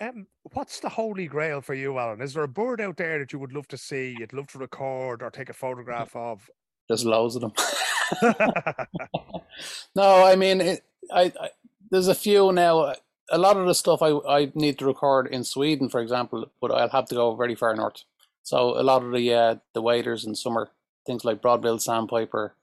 Um, 0.00 0.26
what's 0.52 0.80
the 0.80 0.88
holy 0.88 1.26
grail 1.26 1.60
for 1.60 1.74
you, 1.74 1.98
Alan? 1.98 2.20
Is 2.20 2.34
there 2.34 2.42
a 2.42 2.48
bird 2.48 2.80
out 2.80 2.96
there 2.96 3.18
that 3.18 3.32
you 3.32 3.38
would 3.38 3.52
love 3.52 3.68
to 3.68 3.78
see, 3.78 4.16
you'd 4.18 4.32
love 4.32 4.48
to 4.48 4.58
record 4.58 5.22
or 5.22 5.30
take 5.30 5.50
a 5.50 5.54
photograph 5.54 6.14
of? 6.16 6.50
There's 6.88 7.04
loads 7.04 7.36
of 7.36 7.42
them. 7.42 7.52
no, 9.94 10.24
I 10.24 10.36
mean, 10.36 10.60
it, 10.60 10.84
I, 11.12 11.32
I, 11.40 11.50
there's 11.90 12.08
a 12.08 12.14
few 12.14 12.52
now 12.52 12.94
a 13.30 13.38
lot 13.38 13.56
of 13.56 13.66
the 13.66 13.74
stuff 13.74 14.02
I, 14.02 14.10
I 14.28 14.52
need 14.54 14.78
to 14.78 14.86
record 14.86 15.28
in 15.28 15.44
Sweden, 15.44 15.88
for 15.88 16.00
example, 16.00 16.50
but 16.60 16.70
I'll 16.70 16.88
have 16.90 17.06
to 17.06 17.14
go 17.14 17.34
very 17.34 17.54
far 17.54 17.74
north. 17.74 18.04
So 18.42 18.78
a 18.78 18.82
lot 18.82 19.02
of 19.02 19.12
the 19.12 19.32
uh, 19.32 19.54
the 19.72 19.82
waders 19.82 20.24
in 20.24 20.34
summer, 20.34 20.70
things 21.06 21.24
like 21.24 21.40
broadbill 21.40 21.80
sandpiper, 21.80 22.54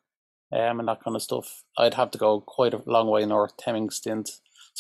um, 0.52 0.80
and 0.80 0.88
that 0.88 1.04
kind 1.04 1.16
of 1.16 1.24
stuff, 1.24 1.64
I'd 1.78 1.96
have 1.96 2.12
to 2.12 2.18
go 2.18 2.42
quite 2.42 2.74
a 2.74 2.84
long 2.86 3.08
way 3.08 3.26
north, 3.26 3.58
Temminck's 3.58 3.96
stint. 3.96 4.30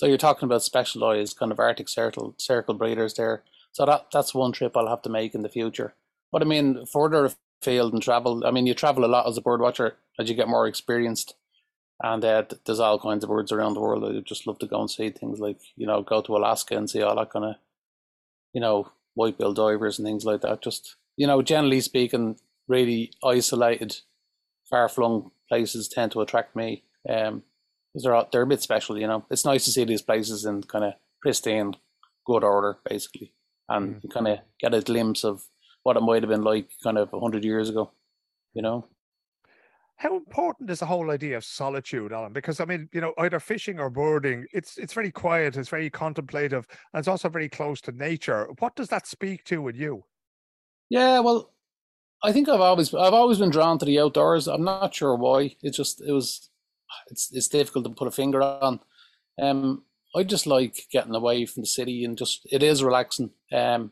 So 0.02 0.08
you're 0.08 0.18
talking 0.18 0.48
about 0.48 0.64
specialized 0.64 1.38
kind 1.38 1.52
of 1.52 1.60
Arctic 1.60 1.88
circle 1.88 2.34
circle 2.40 2.74
breeders 2.74 3.14
there. 3.14 3.44
So 3.72 3.86
that 3.86 4.08
that's 4.12 4.34
one 4.34 4.52
trip 4.52 4.76
I'll 4.76 4.88
have 4.88 5.04
to 5.04 5.12
make 5.12 5.36
in 5.36 5.44
the 5.44 5.48
future. 5.48 5.94
But 6.32 6.42
I 6.42 6.46
mean, 6.46 6.88
further 6.88 7.30
afield 7.62 7.94
and 7.94 8.02
travel. 8.02 8.44
I 8.44 8.50
mean, 8.50 8.66
you 8.66 8.74
travel 8.74 9.06
a 9.06 9.14
lot 9.14 9.28
as 9.28 9.38
a 9.38 9.42
bird 9.42 9.62
watcher 9.62 9.98
as 10.18 10.28
you 10.28 10.34
get 10.34 10.48
more 10.48 10.66
experienced. 10.66 11.36
And 12.02 12.26
uh, 12.26 12.46
there's 12.66 12.80
all 12.80 12.98
kinds 12.98 13.24
of 13.24 13.30
birds 13.30 13.52
around 13.52 13.76
the 13.76 13.80
world. 13.80 14.04
I 14.04 14.20
just 14.22 14.48
love 14.48 14.58
to 14.60 14.66
go 14.66 14.80
and 14.82 14.90
see 14.90 15.12
things 15.12 15.40
like, 15.40 15.60
you 15.76 15.86
know, 15.86 16.02
go 16.02 16.24
to 16.24 16.36
Alaska 16.36 16.76
and 16.76 16.90
see 16.90 17.04
all 17.04 17.16
that 17.18 17.30
kind 17.30 17.46
of, 17.46 17.56
you 18.54 18.62
know, 18.62 18.92
white-billed 19.14 19.58
divers 19.58 20.00
and 20.00 20.08
things 20.08 20.26
like 20.26 20.42
that. 20.42 20.64
Just, 20.64 20.96
you 21.16 21.28
know, 21.28 21.44
generally 21.44 21.80
speaking, 21.80 22.40
really 22.68 23.12
isolated, 23.24 23.98
far-flung 24.68 25.30
places 25.48 25.88
tend 25.88 26.12
to 26.14 26.22
attract 26.22 26.56
me. 26.56 26.86
Um, 27.08 27.44
because 27.94 28.04
they're, 28.04 28.26
they're 28.32 28.42
a 28.44 28.48
bit 28.48 28.62
special, 28.62 28.98
you 28.98 29.08
know. 29.08 29.26
It's 29.30 29.46
nice 29.46 29.66
to 29.66 29.72
see 29.72 29.84
these 29.84 30.02
places 30.02 30.46
in 30.46 30.64
kind 30.64 30.86
of 30.86 30.94
pristine, 31.22 31.76
good 32.26 32.44
order, 32.44 32.78
basically. 32.88 33.34
And 33.70 33.96
mm. 33.96 34.04
you 34.04 34.10
kind 34.10 34.28
of 34.28 34.40
get 34.60 34.74
a 34.74 34.82
glimpse 34.82 35.24
of 35.24 35.44
what 35.84 35.98
it 35.98 36.02
might 36.02 36.24
have 36.24 36.30
been 36.30 36.44
like 36.44 36.70
kind 36.84 36.98
of 36.98 37.12
100 37.12 37.44
years 37.44 37.70
ago, 37.70 37.92
you 38.54 38.62
know. 38.62 38.86
How 39.98 40.16
important 40.16 40.72
is 40.72 40.80
the 40.80 40.88
whole 40.88 41.12
idea 41.12 41.38
of 41.38 41.46
solitude, 41.46 42.12
Alan? 42.12 42.34
Because 42.34 42.60
I 42.60 42.66
mean, 42.66 42.90
you 42.92 43.02
know, 43.02 43.14
either 43.20 43.40
fishing 43.40 43.80
or 43.80 43.92
birding, 43.92 44.48
it's 44.52 44.80
it's 44.80 44.94
very 44.94 45.12
quiet, 45.12 45.56
it's 45.58 45.70
very 45.70 45.92
contemplative, 45.92 46.66
and 46.92 47.00
it's 47.00 47.08
also 47.08 47.30
very 47.30 47.48
close 47.48 47.82
to 47.82 47.92
nature. 47.92 48.48
What 48.58 48.76
does 48.76 48.88
that 48.88 49.06
speak 49.06 49.44
to 49.46 49.62
with 49.62 49.76
you? 49.76 50.04
Yeah, 50.90 51.20
well, 51.20 51.54
I 52.24 52.32
think 52.32 52.50
I've 52.50 52.62
always 52.62 52.94
I've 52.96 53.14
always 53.14 53.38
been 53.38 53.52
drawn 53.52 53.78
to 53.78 53.86
the 53.86 54.00
outdoors. 54.00 54.48
I'm 54.48 54.64
not 54.64 54.96
sure 54.96 55.16
why. 55.16 55.56
It 55.62 55.72
just 55.72 56.02
it 56.02 56.12
was 56.12 56.50
it's 57.08 57.32
it's 57.32 57.48
difficult 57.48 57.86
to 57.86 57.92
put 57.92 58.08
a 58.08 58.12
finger 58.12 58.42
on. 58.42 58.80
Um, 59.42 59.84
I 60.16 60.24
just 60.24 60.46
like 60.46 60.88
getting 60.92 61.16
away 61.16 61.46
from 61.46 61.64
the 61.64 61.68
city 61.68 62.04
and 62.04 62.18
just 62.18 62.46
it 62.52 62.64
is 62.64 62.84
relaxing. 62.84 63.32
Um, 63.52 63.92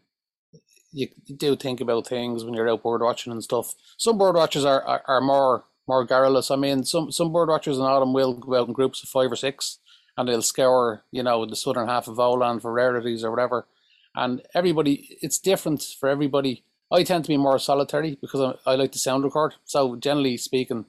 you, 0.92 1.08
do 1.38 1.56
think 1.56 1.82
about 1.82 2.08
things 2.08 2.44
when 2.44 2.54
you're 2.54 2.70
out 2.70 2.84
bird 2.84 3.02
watching 3.02 3.32
and 3.32 3.44
stuff. 3.44 3.74
Some 3.98 4.18
bird 4.18 4.36
watchers 4.36 4.66
are, 4.66 4.82
are, 4.84 5.04
are 5.08 5.22
more 5.22 5.66
more 5.88 6.06
garrulous. 6.06 6.52
I 6.52 6.56
mean, 6.56 6.84
some 6.84 7.12
some 7.12 7.32
bird 7.32 7.50
watchers 7.50 7.78
in 7.78 7.84
autumn 7.84 8.14
will 8.14 8.34
go 8.34 8.56
out 8.56 8.68
in 8.68 8.74
groups 8.74 9.04
of 9.04 9.10
five 9.10 9.32
or 9.32 9.36
six, 9.36 9.80
and 10.18 10.28
they'll 10.28 10.42
scour, 10.42 11.04
you 11.12 11.24
know, 11.24 11.46
the 11.46 11.56
southern 11.56 11.88
half 11.88 12.08
of 12.08 12.18
Öland 12.18 12.62
for 12.62 12.72
rarities 12.72 13.24
or 13.24 13.32
whatever. 13.32 13.68
And 14.16 14.42
everybody, 14.54 15.18
it's 15.22 15.38
different 15.38 15.84
for 16.00 16.10
everybody. 16.10 16.64
I 16.92 17.04
tend 17.04 17.24
to 17.26 17.30
be 17.30 17.38
more 17.38 17.60
solitary 17.60 18.18
because 18.20 18.56
I, 18.66 18.72
I 18.72 18.76
like 18.76 18.92
to 18.94 19.00
sound 19.00 19.24
record. 19.24 19.56
So 19.66 19.96
generally 19.96 20.38
speaking, 20.38 20.86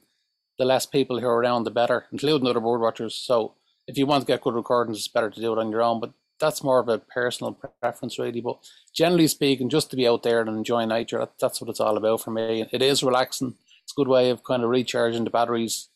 the 0.61 0.65
less 0.65 0.85
people 0.85 1.19
who 1.19 1.27
are 1.27 1.39
around, 1.39 1.63
the 1.63 1.71
better, 1.71 2.05
including 2.11 2.47
other 2.47 2.59
bird 2.59 2.81
watchers. 2.81 3.15
So 3.15 3.55
if 3.87 3.97
you 3.97 4.05
want 4.05 4.21
to 4.21 4.27
get 4.27 4.41
good 4.41 4.53
recordings, 4.53 4.97
it's 4.97 5.07
better 5.07 5.31
to 5.31 5.41
do 5.41 5.51
it 5.51 5.59
on 5.59 5.71
your 5.71 5.81
own. 5.81 5.99
But 5.99 6.13
that's 6.39 6.63
more 6.63 6.79
of 6.79 6.87
a 6.87 6.99
personal 6.99 7.57
preference, 7.81 8.19
really. 8.19 8.41
But 8.41 8.57
generally 8.95 9.27
speaking, 9.27 9.69
just 9.69 9.89
to 9.89 9.95
be 9.95 10.07
out 10.07 10.23
there 10.23 10.39
and 10.41 10.49
enjoy 10.49 10.85
nature, 10.85 11.17
that, 11.19 11.33
that's 11.39 11.59
what 11.59 11.69
it's 11.69 11.79
all 11.79 11.97
about 11.97 12.21
for 12.21 12.29
me. 12.29 12.65
It 12.71 12.81
is 12.81 13.01
relaxing 13.01 13.55
it's 13.83 13.93
a 13.93 13.99
good 13.99 14.07
way 14.07 14.29
of 14.29 14.43
kind 14.43 14.63
of 14.63 14.69
recharging 14.69 15.23
the 15.23 15.29
batteries, 15.29 15.89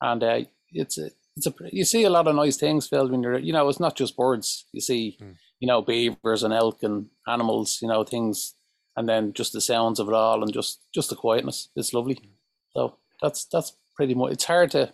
and 0.00 0.22
uh, 0.22 0.40
it's 0.72 0.98
a, 0.98 1.10
it's 1.36 1.46
a 1.46 1.54
you 1.72 1.84
see 1.84 2.04
a 2.04 2.10
lot 2.10 2.28
of 2.28 2.36
nice 2.36 2.56
things, 2.56 2.86
Phil. 2.86 3.08
When 3.08 3.22
you're 3.22 3.38
you 3.38 3.52
know 3.52 3.68
it's 3.68 3.80
not 3.80 3.96
just 3.96 4.16
birds. 4.16 4.66
You 4.72 4.80
see 4.80 5.18
mm. 5.20 5.34
you 5.58 5.66
know 5.66 5.82
beavers 5.82 6.42
and 6.42 6.54
elk 6.54 6.82
and 6.82 7.06
animals. 7.26 7.78
You 7.82 7.88
know 7.88 8.04
things, 8.04 8.54
and 8.96 9.08
then 9.08 9.32
just 9.32 9.52
the 9.52 9.60
sounds 9.60 9.98
of 9.98 10.08
it 10.08 10.14
all, 10.14 10.42
and 10.42 10.52
just 10.52 10.80
just 10.94 11.10
the 11.10 11.16
quietness. 11.16 11.70
It's 11.74 11.94
lovely. 11.94 12.16
Mm. 12.16 12.28
So 12.74 12.96
that's 13.22 13.46
that's 13.46 13.72
pretty 14.00 14.14
much. 14.14 14.32
It's 14.32 14.44
hard 14.44 14.70
to 14.72 14.92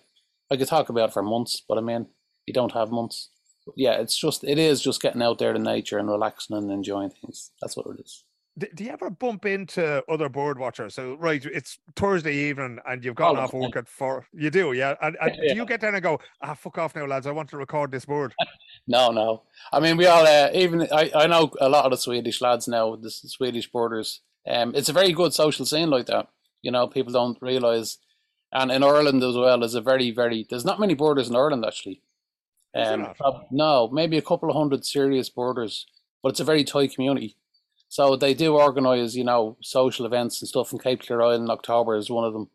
I 0.50 0.56
could 0.56 0.68
talk 0.68 0.88
about 0.88 1.12
for 1.12 1.22
months, 1.22 1.62
but 1.68 1.78
I 1.78 1.80
mean 1.80 2.06
you 2.46 2.52
don't 2.52 2.72
have 2.72 2.90
months. 2.90 3.30
But 3.64 3.74
yeah, 3.76 3.94
it's 3.94 4.18
just 4.18 4.44
it 4.44 4.58
is 4.58 4.82
just 4.82 5.00
getting 5.02 5.22
out 5.22 5.38
there 5.38 5.52
to 5.52 5.58
nature 5.58 5.98
and 5.98 6.08
relaxing 6.08 6.56
and 6.56 6.70
enjoying 6.70 7.10
things. 7.10 7.52
That's 7.60 7.76
what 7.76 7.86
it 7.86 8.00
is 8.00 8.24
do 8.58 8.84
you 8.84 8.90
ever 8.90 9.10
bump 9.10 9.44
into 9.44 10.02
other 10.10 10.28
bird 10.28 10.58
watchers? 10.58 10.94
So 10.94 11.14
right, 11.14 11.44
it's 11.44 11.78
Thursday 11.94 12.34
evening 12.34 12.78
and 12.86 13.04
you've 13.04 13.14
gone 13.14 13.36
off 13.36 13.52
work 13.52 13.76
at 13.76 13.86
four. 13.86 14.26
You 14.32 14.50
do, 14.50 14.72
yeah. 14.72 14.94
And, 15.02 15.16
and 15.20 15.36
yeah. 15.42 15.52
do 15.52 15.56
you 15.56 15.66
get 15.66 15.82
there 15.82 15.94
and 15.94 16.02
go, 16.02 16.18
ah, 16.40 16.54
fuck 16.54 16.78
off 16.78 16.96
now, 16.96 17.06
lads? 17.06 17.26
I 17.26 17.32
want 17.32 17.50
to 17.50 17.58
record 17.58 17.90
this 17.90 18.06
bird. 18.06 18.34
no, 18.86 19.10
no. 19.10 19.42
I 19.72 19.80
mean, 19.80 19.98
we 19.98 20.06
all 20.06 20.26
uh, 20.26 20.48
even 20.54 20.88
I, 20.90 21.10
I 21.14 21.26
know 21.26 21.50
a 21.60 21.68
lot 21.68 21.84
of 21.84 21.90
the 21.90 21.98
Swedish 21.98 22.40
lads 22.40 22.66
now, 22.66 22.96
the 22.96 23.10
Swedish 23.10 23.70
birders. 23.70 24.22
Um, 24.48 24.74
it's 24.74 24.88
a 24.88 24.94
very 24.94 25.12
good 25.12 25.34
social 25.34 25.66
scene 25.66 25.90
like 25.90 26.06
that. 26.06 26.28
You 26.62 26.70
know, 26.70 26.86
people 26.86 27.12
don't 27.12 27.40
realize. 27.42 27.98
And 28.56 28.72
in 28.72 28.82
Ireland 28.82 29.22
as 29.22 29.36
well, 29.36 29.60
there's 29.60 29.74
a 29.74 29.82
very, 29.82 30.10
very, 30.10 30.46
there's 30.48 30.64
not 30.64 30.80
many 30.80 30.94
birders 30.94 31.28
in 31.28 31.36
Ireland 31.36 31.64
actually. 31.66 32.00
Um, 32.74 33.12
no, 33.50 33.88
maybe 33.92 34.16
a 34.16 34.22
couple 34.22 34.48
of 34.48 34.56
hundred 34.56 34.86
serious 34.86 35.28
birders, 35.28 35.86
but 36.22 36.30
it's 36.30 36.40
a 36.40 36.44
very 36.44 36.64
tight 36.64 36.94
community. 36.94 37.36
So 37.88 38.16
they 38.16 38.32
do 38.32 38.56
organise, 38.56 39.14
you 39.14 39.24
know, 39.24 39.58
social 39.62 40.06
events 40.06 40.40
and 40.40 40.48
stuff. 40.48 40.72
And 40.72 40.82
Cape 40.82 41.02
Clear 41.02 41.20
Island 41.20 41.44
in 41.44 41.50
October 41.50 41.96
is 41.96 42.08
one 42.08 42.24
of 42.24 42.32
them. 42.32 42.48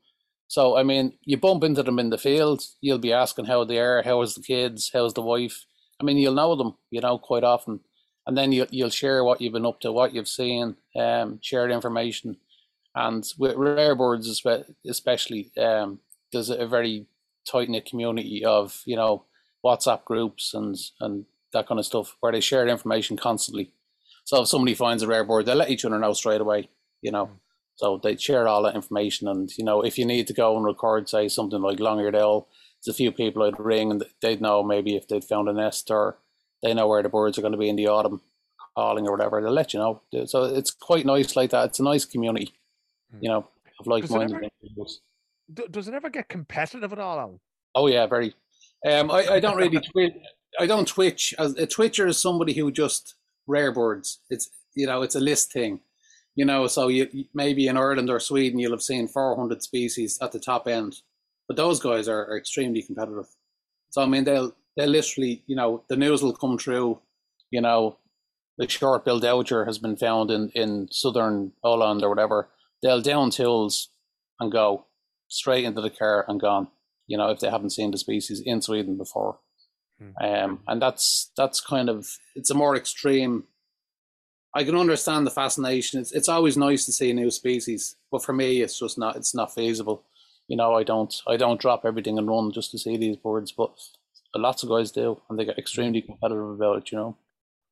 So 0.47 0.75
I 0.75 0.81
mean, 0.81 1.13
you 1.23 1.37
bump 1.37 1.63
into 1.63 1.83
them 1.83 1.99
in 1.99 2.09
the 2.09 2.17
field, 2.17 2.63
you'll 2.81 2.97
be 2.97 3.13
asking 3.13 3.45
how 3.45 3.63
they 3.63 3.77
are, 3.77 4.01
how 4.01 4.23
is 4.23 4.33
the 4.33 4.41
kids, 4.41 4.89
how's 4.91 5.13
the 5.13 5.21
wife. 5.21 5.65
I 5.99 6.03
mean, 6.03 6.17
you'll 6.17 6.33
know 6.33 6.55
them, 6.55 6.77
you 6.89 7.01
know, 7.01 7.19
quite 7.19 7.43
often, 7.43 7.79
and 8.25 8.35
then 8.35 8.51
you 8.51 8.65
you'll 8.71 8.89
share 8.89 9.23
what 9.23 9.39
you've 9.39 9.53
been 9.53 9.67
up 9.67 9.79
to, 9.81 9.91
what 9.91 10.15
you've 10.15 10.27
seen, 10.27 10.77
um, 10.95 11.37
share 11.43 11.69
information, 11.69 12.37
and 12.95 13.25
with 13.37 13.55
rare 13.55 13.95
birds 13.95 14.27
especially, 14.87 15.51
um, 15.57 15.99
there's 16.31 16.49
a 16.49 16.67
very 16.67 17.05
tight 17.49 17.69
knit 17.69 17.85
community 17.85 18.43
of 18.45 18.81
you 18.85 18.95
know 18.95 19.25
WhatsApp 19.63 20.05
groups 20.05 20.53
and 20.53 20.77
and 20.99 21.25
that 21.53 21.67
kind 21.67 21.79
of 21.79 21.85
stuff 21.85 22.15
where 22.19 22.31
they 22.31 22.39
share 22.39 22.67
information 22.67 23.17
constantly. 23.17 23.71
So 24.23 24.41
if 24.41 24.47
somebody 24.47 24.73
finds 24.73 25.03
a 25.03 25.07
rare 25.07 25.23
bird, 25.23 25.45
they'll 25.45 25.55
let 25.55 25.69
each 25.69 25.83
other 25.83 25.99
know 25.99 26.13
straight 26.13 26.41
away, 26.41 26.69
you 27.01 27.11
know. 27.11 27.25
Mm. 27.25 27.37
So 27.75 27.99
they 28.01 28.15
share 28.15 28.47
all 28.47 28.63
that 28.63 28.75
information, 28.75 29.27
and 29.27 29.49
you 29.57 29.65
know, 29.65 29.81
if 29.81 29.97
you 29.97 30.05
need 30.05 30.27
to 30.27 30.33
go 30.33 30.55
and 30.55 30.65
record, 30.65 31.09
say 31.09 31.27
something 31.27 31.61
like 31.61 31.79
long-eared 31.79 32.15
owl, 32.15 32.47
there's 32.83 32.93
a 32.93 32.97
few 32.97 33.11
people 33.11 33.43
I'd 33.43 33.59
ring, 33.59 33.89
and 33.89 34.03
they'd 34.21 34.41
know 34.41 34.61
maybe 34.61 34.95
if 34.95 35.07
they'd 35.07 35.23
found 35.23 35.49
a 35.49 35.53
nest 35.53 35.89
or 35.89 36.17
they 36.61 36.73
know 36.73 36.87
where 36.87 37.01
the 37.01 37.09
birds 37.09 37.37
are 37.37 37.41
going 37.41 37.53
to 37.53 37.57
be 37.57 37.69
in 37.69 37.75
the 37.75 37.87
autumn, 37.87 38.21
calling 38.75 39.07
or 39.07 39.11
whatever. 39.11 39.41
They'll 39.41 39.51
let 39.51 39.73
you 39.73 39.79
know. 39.79 40.01
So 40.25 40.43
it's 40.43 40.71
quite 40.71 41.05
nice 41.05 41.35
like 41.35 41.49
that. 41.51 41.69
It's 41.69 41.79
a 41.79 41.83
nice 41.83 42.05
community, 42.05 42.53
you 43.19 43.29
know, 43.29 43.47
of 43.79 43.87
like-minded 43.87 44.49
individuals. 44.61 45.01
Does 45.69 45.87
it 45.87 45.93
ever 45.93 46.09
get 46.09 46.29
competitive 46.29 46.93
at 46.93 46.99
all? 46.99 47.19
Alan? 47.19 47.39
Oh 47.75 47.87
yeah, 47.87 48.05
very. 48.07 48.33
Um, 48.87 49.11
I, 49.11 49.27
I 49.27 49.39
don't 49.39 49.57
really 49.57 49.79
twitch. 49.79 50.13
I 50.59 50.65
don't 50.65 50.87
twitch. 50.87 51.33
As 51.37 51.55
a 51.55 51.67
twitcher 51.67 52.07
is 52.07 52.17
somebody 52.17 52.53
who 52.53 52.71
just 52.71 53.15
rare 53.47 53.71
birds. 53.71 54.19
It's 54.29 54.49
you 54.75 54.87
know, 54.87 55.01
it's 55.01 55.15
a 55.15 55.19
list 55.19 55.51
thing 55.51 55.81
you 56.35 56.45
know, 56.45 56.67
so 56.67 56.87
you 56.87 57.25
maybe 57.33 57.67
in 57.67 57.77
Ireland 57.77 58.09
or 58.09 58.19
Sweden 58.19 58.59
you'll 58.59 58.71
have 58.71 58.81
seen 58.81 59.07
400 59.07 59.61
species 59.61 60.17
at 60.21 60.31
the 60.31 60.39
top 60.39 60.67
end, 60.67 60.95
but 61.47 61.57
those 61.57 61.79
guys 61.79 62.07
are, 62.07 62.25
are 62.25 62.37
extremely 62.37 62.81
competitive. 62.81 63.27
So 63.89 64.01
I 64.01 64.05
mean, 64.05 64.23
they'll 64.23 64.55
they 64.77 64.87
literally, 64.87 65.43
you 65.47 65.55
know, 65.55 65.83
the 65.89 65.97
news 65.97 66.23
will 66.23 66.33
come 66.33 66.57
through. 66.57 66.99
You 67.49 67.59
know, 67.59 67.97
the 68.57 68.69
short-billed 68.69 69.23
dowitcher 69.23 69.65
has 69.65 69.77
been 69.77 69.97
found 69.97 70.31
in 70.31 70.49
in 70.55 70.87
southern 70.91 71.51
Holland 71.63 72.03
or 72.03 72.09
whatever. 72.09 72.49
They'll 72.81 73.01
down 73.01 73.29
tools 73.31 73.89
and 74.39 74.51
go 74.51 74.85
straight 75.27 75.65
into 75.65 75.81
the 75.81 75.89
car 75.89 76.25
and 76.27 76.39
gone. 76.39 76.67
You 77.07 77.17
know, 77.17 77.29
if 77.29 77.39
they 77.39 77.49
haven't 77.49 77.71
seen 77.71 77.91
the 77.91 77.97
species 77.97 78.41
in 78.45 78.61
Sweden 78.61 78.97
before, 78.97 79.39
hmm. 79.99 80.11
um, 80.23 80.59
and 80.67 80.81
that's 80.81 81.31
that's 81.35 81.59
kind 81.59 81.89
of 81.89 82.07
it's 82.35 82.49
a 82.49 82.55
more 82.55 82.75
extreme 82.75 83.45
I 84.53 84.63
can 84.63 84.75
understand 84.75 85.25
the 85.25 85.31
fascination. 85.31 85.99
It's 85.99 86.11
it's 86.11 86.29
always 86.29 86.57
nice 86.57 86.85
to 86.85 86.91
see 86.91 87.11
a 87.11 87.13
new 87.13 87.31
species, 87.31 87.95
but 88.11 88.23
for 88.23 88.33
me, 88.33 88.61
it's 88.61 88.77
just 88.77 88.97
not 88.97 89.15
it's 89.15 89.33
not 89.33 89.53
feasible. 89.53 90.03
You 90.47 90.57
know, 90.57 90.73
I 90.73 90.83
don't 90.83 91.13
I 91.27 91.37
don't 91.37 91.59
drop 91.59 91.85
everything 91.85 92.17
and 92.17 92.27
run 92.27 92.51
just 92.51 92.71
to 92.71 92.77
see 92.77 92.97
these 92.97 93.15
birds, 93.15 93.51
but 93.51 93.71
lots 94.35 94.63
of 94.63 94.69
guys 94.69 94.91
do, 94.91 95.21
and 95.29 95.39
they 95.39 95.45
get 95.45 95.57
extremely 95.57 96.01
competitive 96.01 96.49
about 96.49 96.79
it. 96.79 96.91
You 96.91 96.97
know. 96.97 97.17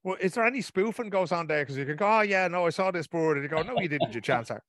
Well, 0.04 0.18
is 0.22 0.36
there 0.36 0.46
any 0.46 0.62
spoofing 0.62 1.10
goes 1.10 1.34
on 1.34 1.48
there? 1.48 1.64
Because 1.64 1.78
you 1.78 1.86
can 1.86 1.98
go, 1.98 2.08
oh 2.08 2.22
yeah, 2.22 2.48
no, 2.48 2.66
I 2.66 2.70
saw 2.70 2.90
this 2.92 3.08
bird, 3.08 3.38
and 3.38 3.44
you 3.44 3.50
go, 3.50 3.62
no, 3.62 3.78
you 3.82 3.90
didn't, 3.90 4.14
you 4.14 4.22
chance 4.32 4.48
her. 4.48 4.64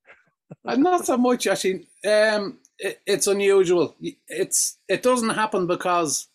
Not 0.64 1.06
so 1.06 1.16
much 1.16 1.46
actually. 1.46 1.88
Um, 2.06 2.58
it, 2.78 3.00
it's 3.06 3.26
unusual. 3.26 3.96
It's 4.28 4.78
it 4.88 5.02
doesn't 5.02 5.30
happen 5.30 5.66
because, 5.66 6.28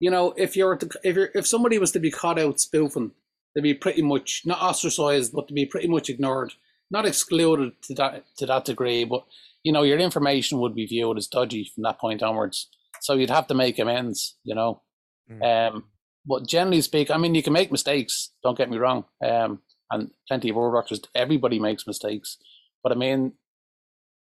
you 0.00 0.10
know, 0.10 0.34
if 0.36 0.56
you're 0.56 0.76
to, 0.76 0.88
if 1.04 1.16
you're 1.16 1.30
if 1.34 1.46
somebody 1.46 1.78
was 1.78 1.92
to 1.92 2.00
be 2.00 2.10
caught 2.10 2.38
out 2.38 2.60
spoofing, 2.60 3.12
to 3.56 3.62
be 3.62 3.74
pretty 3.74 4.02
much 4.02 4.42
not 4.44 4.60
ostracized, 4.60 5.32
but 5.32 5.48
to 5.48 5.54
be 5.54 5.66
pretty 5.66 5.88
much 5.88 6.10
ignored, 6.10 6.52
not 6.90 7.06
excluded 7.06 7.72
to 7.82 7.94
that 7.94 8.24
to 8.38 8.46
that 8.46 8.64
degree. 8.64 9.04
But 9.04 9.24
you 9.62 9.72
know, 9.72 9.82
your 9.82 9.98
information 9.98 10.58
would 10.60 10.74
be 10.74 10.86
viewed 10.86 11.18
as 11.18 11.26
dodgy 11.26 11.70
from 11.74 11.82
that 11.84 11.98
point 11.98 12.22
onwards. 12.22 12.68
So 13.00 13.14
you'd 13.14 13.30
have 13.30 13.46
to 13.48 13.54
make 13.54 13.78
amends, 13.78 14.36
you 14.44 14.54
know. 14.54 14.82
Mm. 15.30 15.72
Um, 15.74 15.84
but 16.24 16.46
generally 16.46 16.80
speaking, 16.80 17.14
I 17.14 17.18
mean, 17.18 17.34
you 17.34 17.42
can 17.42 17.52
make 17.52 17.70
mistakes. 17.70 18.30
Don't 18.42 18.58
get 18.58 18.70
me 18.70 18.78
wrong. 18.78 19.04
Um, 19.24 19.60
and 19.90 20.10
plenty 20.26 20.50
of 20.50 20.56
watchers, 20.56 21.00
everybody 21.14 21.58
makes 21.58 21.86
mistakes. 21.86 22.38
But 22.82 22.92
I 22.92 22.94
mean, 22.94 23.32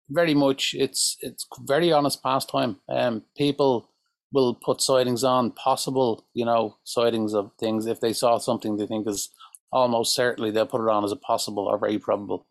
very 0.08 0.34
much, 0.34 0.74
it's 0.78 1.16
it's 1.20 1.46
very 1.60 1.92
honest 1.92 2.22
pastime. 2.22 2.78
Um, 2.88 3.24
people 3.36 3.88
will 4.32 4.54
put 4.54 4.80
sightings 4.80 5.24
on 5.24 5.50
possible, 5.52 6.26
you 6.34 6.44
know, 6.44 6.76
sightings 6.84 7.34
of 7.34 7.50
things. 7.58 7.86
If 7.86 8.00
they 8.00 8.12
saw 8.12 8.38
something 8.38 8.76
they 8.76 8.86
think 8.86 9.06
is 9.06 9.30
almost 9.72 10.14
certainly, 10.14 10.50
they'll 10.50 10.66
put 10.66 10.82
it 10.82 10.90
on 10.90 11.04
as 11.04 11.12
a 11.12 11.16
possible 11.16 11.66
or 11.66 11.78
very 11.78 11.98
probable, 11.98 12.46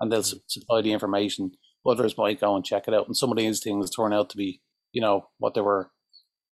and 0.00 0.10
they'll 0.10 0.20
mm-hmm. 0.20 0.38
supply 0.46 0.82
the 0.82 0.92
information. 0.92 1.52
Others 1.86 2.18
might 2.18 2.40
go 2.40 2.56
and 2.56 2.64
check 2.64 2.88
it 2.88 2.94
out, 2.94 3.06
and 3.06 3.16
some 3.16 3.30
of 3.30 3.38
these 3.38 3.62
things 3.62 3.90
turn 3.90 4.12
out 4.12 4.30
to 4.30 4.36
be, 4.36 4.60
you 4.92 5.00
know, 5.00 5.28
what 5.38 5.54
they 5.54 5.60
were 5.60 5.90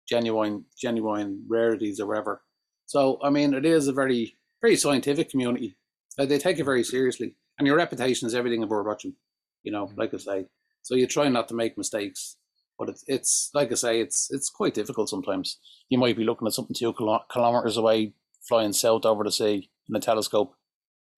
genuine, 0.09 0.64
genuine 0.80 1.44
rarities 1.48 1.98
or 1.98 2.07
whatever. 2.07 2.42
So, 2.86 3.18
I 3.22 3.30
mean, 3.30 3.55
it 3.55 3.64
is 3.64 3.88
a 3.88 3.92
very, 3.92 4.36
very 4.61 4.76
scientific 4.76 5.30
community. 5.30 5.76
they 6.16 6.38
take 6.38 6.59
it 6.59 6.64
very 6.64 6.84
seriously, 6.84 7.36
and 7.59 7.66
your 7.66 7.76
reputation 7.76 8.26
is 8.26 8.34
everything 8.34 8.62
in 8.62 8.68
bird 8.68 8.86
watching. 8.86 9.14
You 9.62 9.72
know, 9.72 9.86
mm-hmm. 9.86 10.00
like 10.00 10.14
I 10.14 10.18
say. 10.18 10.46
So 10.82 10.94
you 10.94 11.07
try 11.07 11.28
not 11.28 11.48
to 11.48 11.55
make 11.55 11.78
mistakes 11.78 12.36
but 12.78 12.88
it's 12.88 13.05
it's 13.07 13.50
like 13.55 13.70
I 13.70 13.74
say, 13.74 14.00
it's 14.00 14.28
it's 14.30 14.50
quite 14.50 14.74
difficult 14.74 15.09
sometimes. 15.09 15.59
You 15.88 15.98
might 15.98 16.16
be 16.16 16.24
looking 16.24 16.46
at 16.46 16.55
something 16.55 16.74
two 16.74 16.92
kilometers 16.92 17.76
away, 17.76 18.14
flying 18.46 18.72
south 18.72 19.05
over 19.05 19.24
the 19.24 19.32
sea 19.32 19.70
in 19.88 19.96
a 19.96 20.00
telescope, 20.00 20.55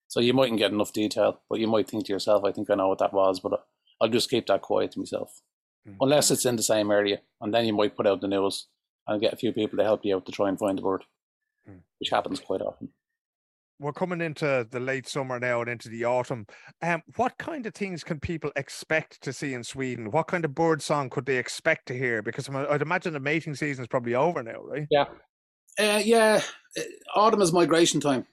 so 0.08 0.20
you 0.20 0.34
mightn't 0.34 0.58
get 0.58 0.72
enough 0.72 0.92
detail. 0.92 1.40
But 1.48 1.60
you 1.60 1.66
might 1.66 1.88
think 1.88 2.06
to 2.06 2.12
yourself, 2.12 2.44
"I 2.44 2.52
think 2.52 2.70
I 2.70 2.74
know 2.74 2.88
what 2.88 2.98
that 2.98 3.12
was," 3.12 3.40
but 3.40 3.64
I'll 4.00 4.08
just 4.08 4.30
keep 4.30 4.46
that 4.46 4.62
quiet 4.62 4.92
to 4.92 4.98
myself, 4.98 5.40
mm-hmm. 5.86 5.96
unless 6.00 6.30
it's 6.30 6.46
in 6.46 6.56
the 6.56 6.62
same 6.62 6.90
area, 6.90 7.20
and 7.40 7.54
then 7.54 7.64
you 7.64 7.72
might 7.72 7.96
put 7.96 8.06
out 8.06 8.20
the 8.20 8.28
news 8.28 8.66
and 9.06 9.20
get 9.20 9.32
a 9.32 9.36
few 9.36 9.52
people 9.52 9.78
to 9.78 9.84
help 9.84 10.04
you 10.04 10.16
out 10.16 10.26
to 10.26 10.32
try 10.32 10.48
and 10.48 10.58
find 10.58 10.78
the 10.78 10.82
bird, 10.82 11.04
mm-hmm. 11.68 11.78
which 11.98 12.10
happens 12.10 12.40
quite 12.40 12.60
often 12.60 12.90
we're 13.78 13.92
coming 13.92 14.20
into 14.20 14.66
the 14.70 14.80
late 14.80 15.08
summer 15.08 15.38
now 15.38 15.60
and 15.60 15.70
into 15.70 15.88
the 15.88 16.04
autumn. 16.04 16.46
Um, 16.82 17.02
what 17.16 17.36
kind 17.38 17.66
of 17.66 17.74
things 17.74 18.04
can 18.04 18.20
people 18.20 18.50
expect 18.56 19.22
to 19.22 19.32
see 19.32 19.54
in 19.54 19.64
Sweden? 19.64 20.10
What 20.10 20.28
kind 20.28 20.44
of 20.44 20.54
bird 20.54 20.82
song 20.82 21.10
could 21.10 21.26
they 21.26 21.36
expect 21.36 21.86
to 21.88 21.98
hear? 21.98 22.22
Because 22.22 22.48
I'd 22.48 22.82
imagine 22.82 23.12
the 23.12 23.20
mating 23.20 23.54
season 23.54 23.84
is 23.84 23.88
probably 23.88 24.14
over 24.14 24.42
now, 24.42 24.62
right? 24.62 24.86
Yeah, 24.90 25.06
uh, 25.78 26.02
yeah. 26.04 26.42
Uh, 26.78 26.82
autumn 27.14 27.42
is 27.42 27.52
migration 27.52 28.00
time 28.00 28.26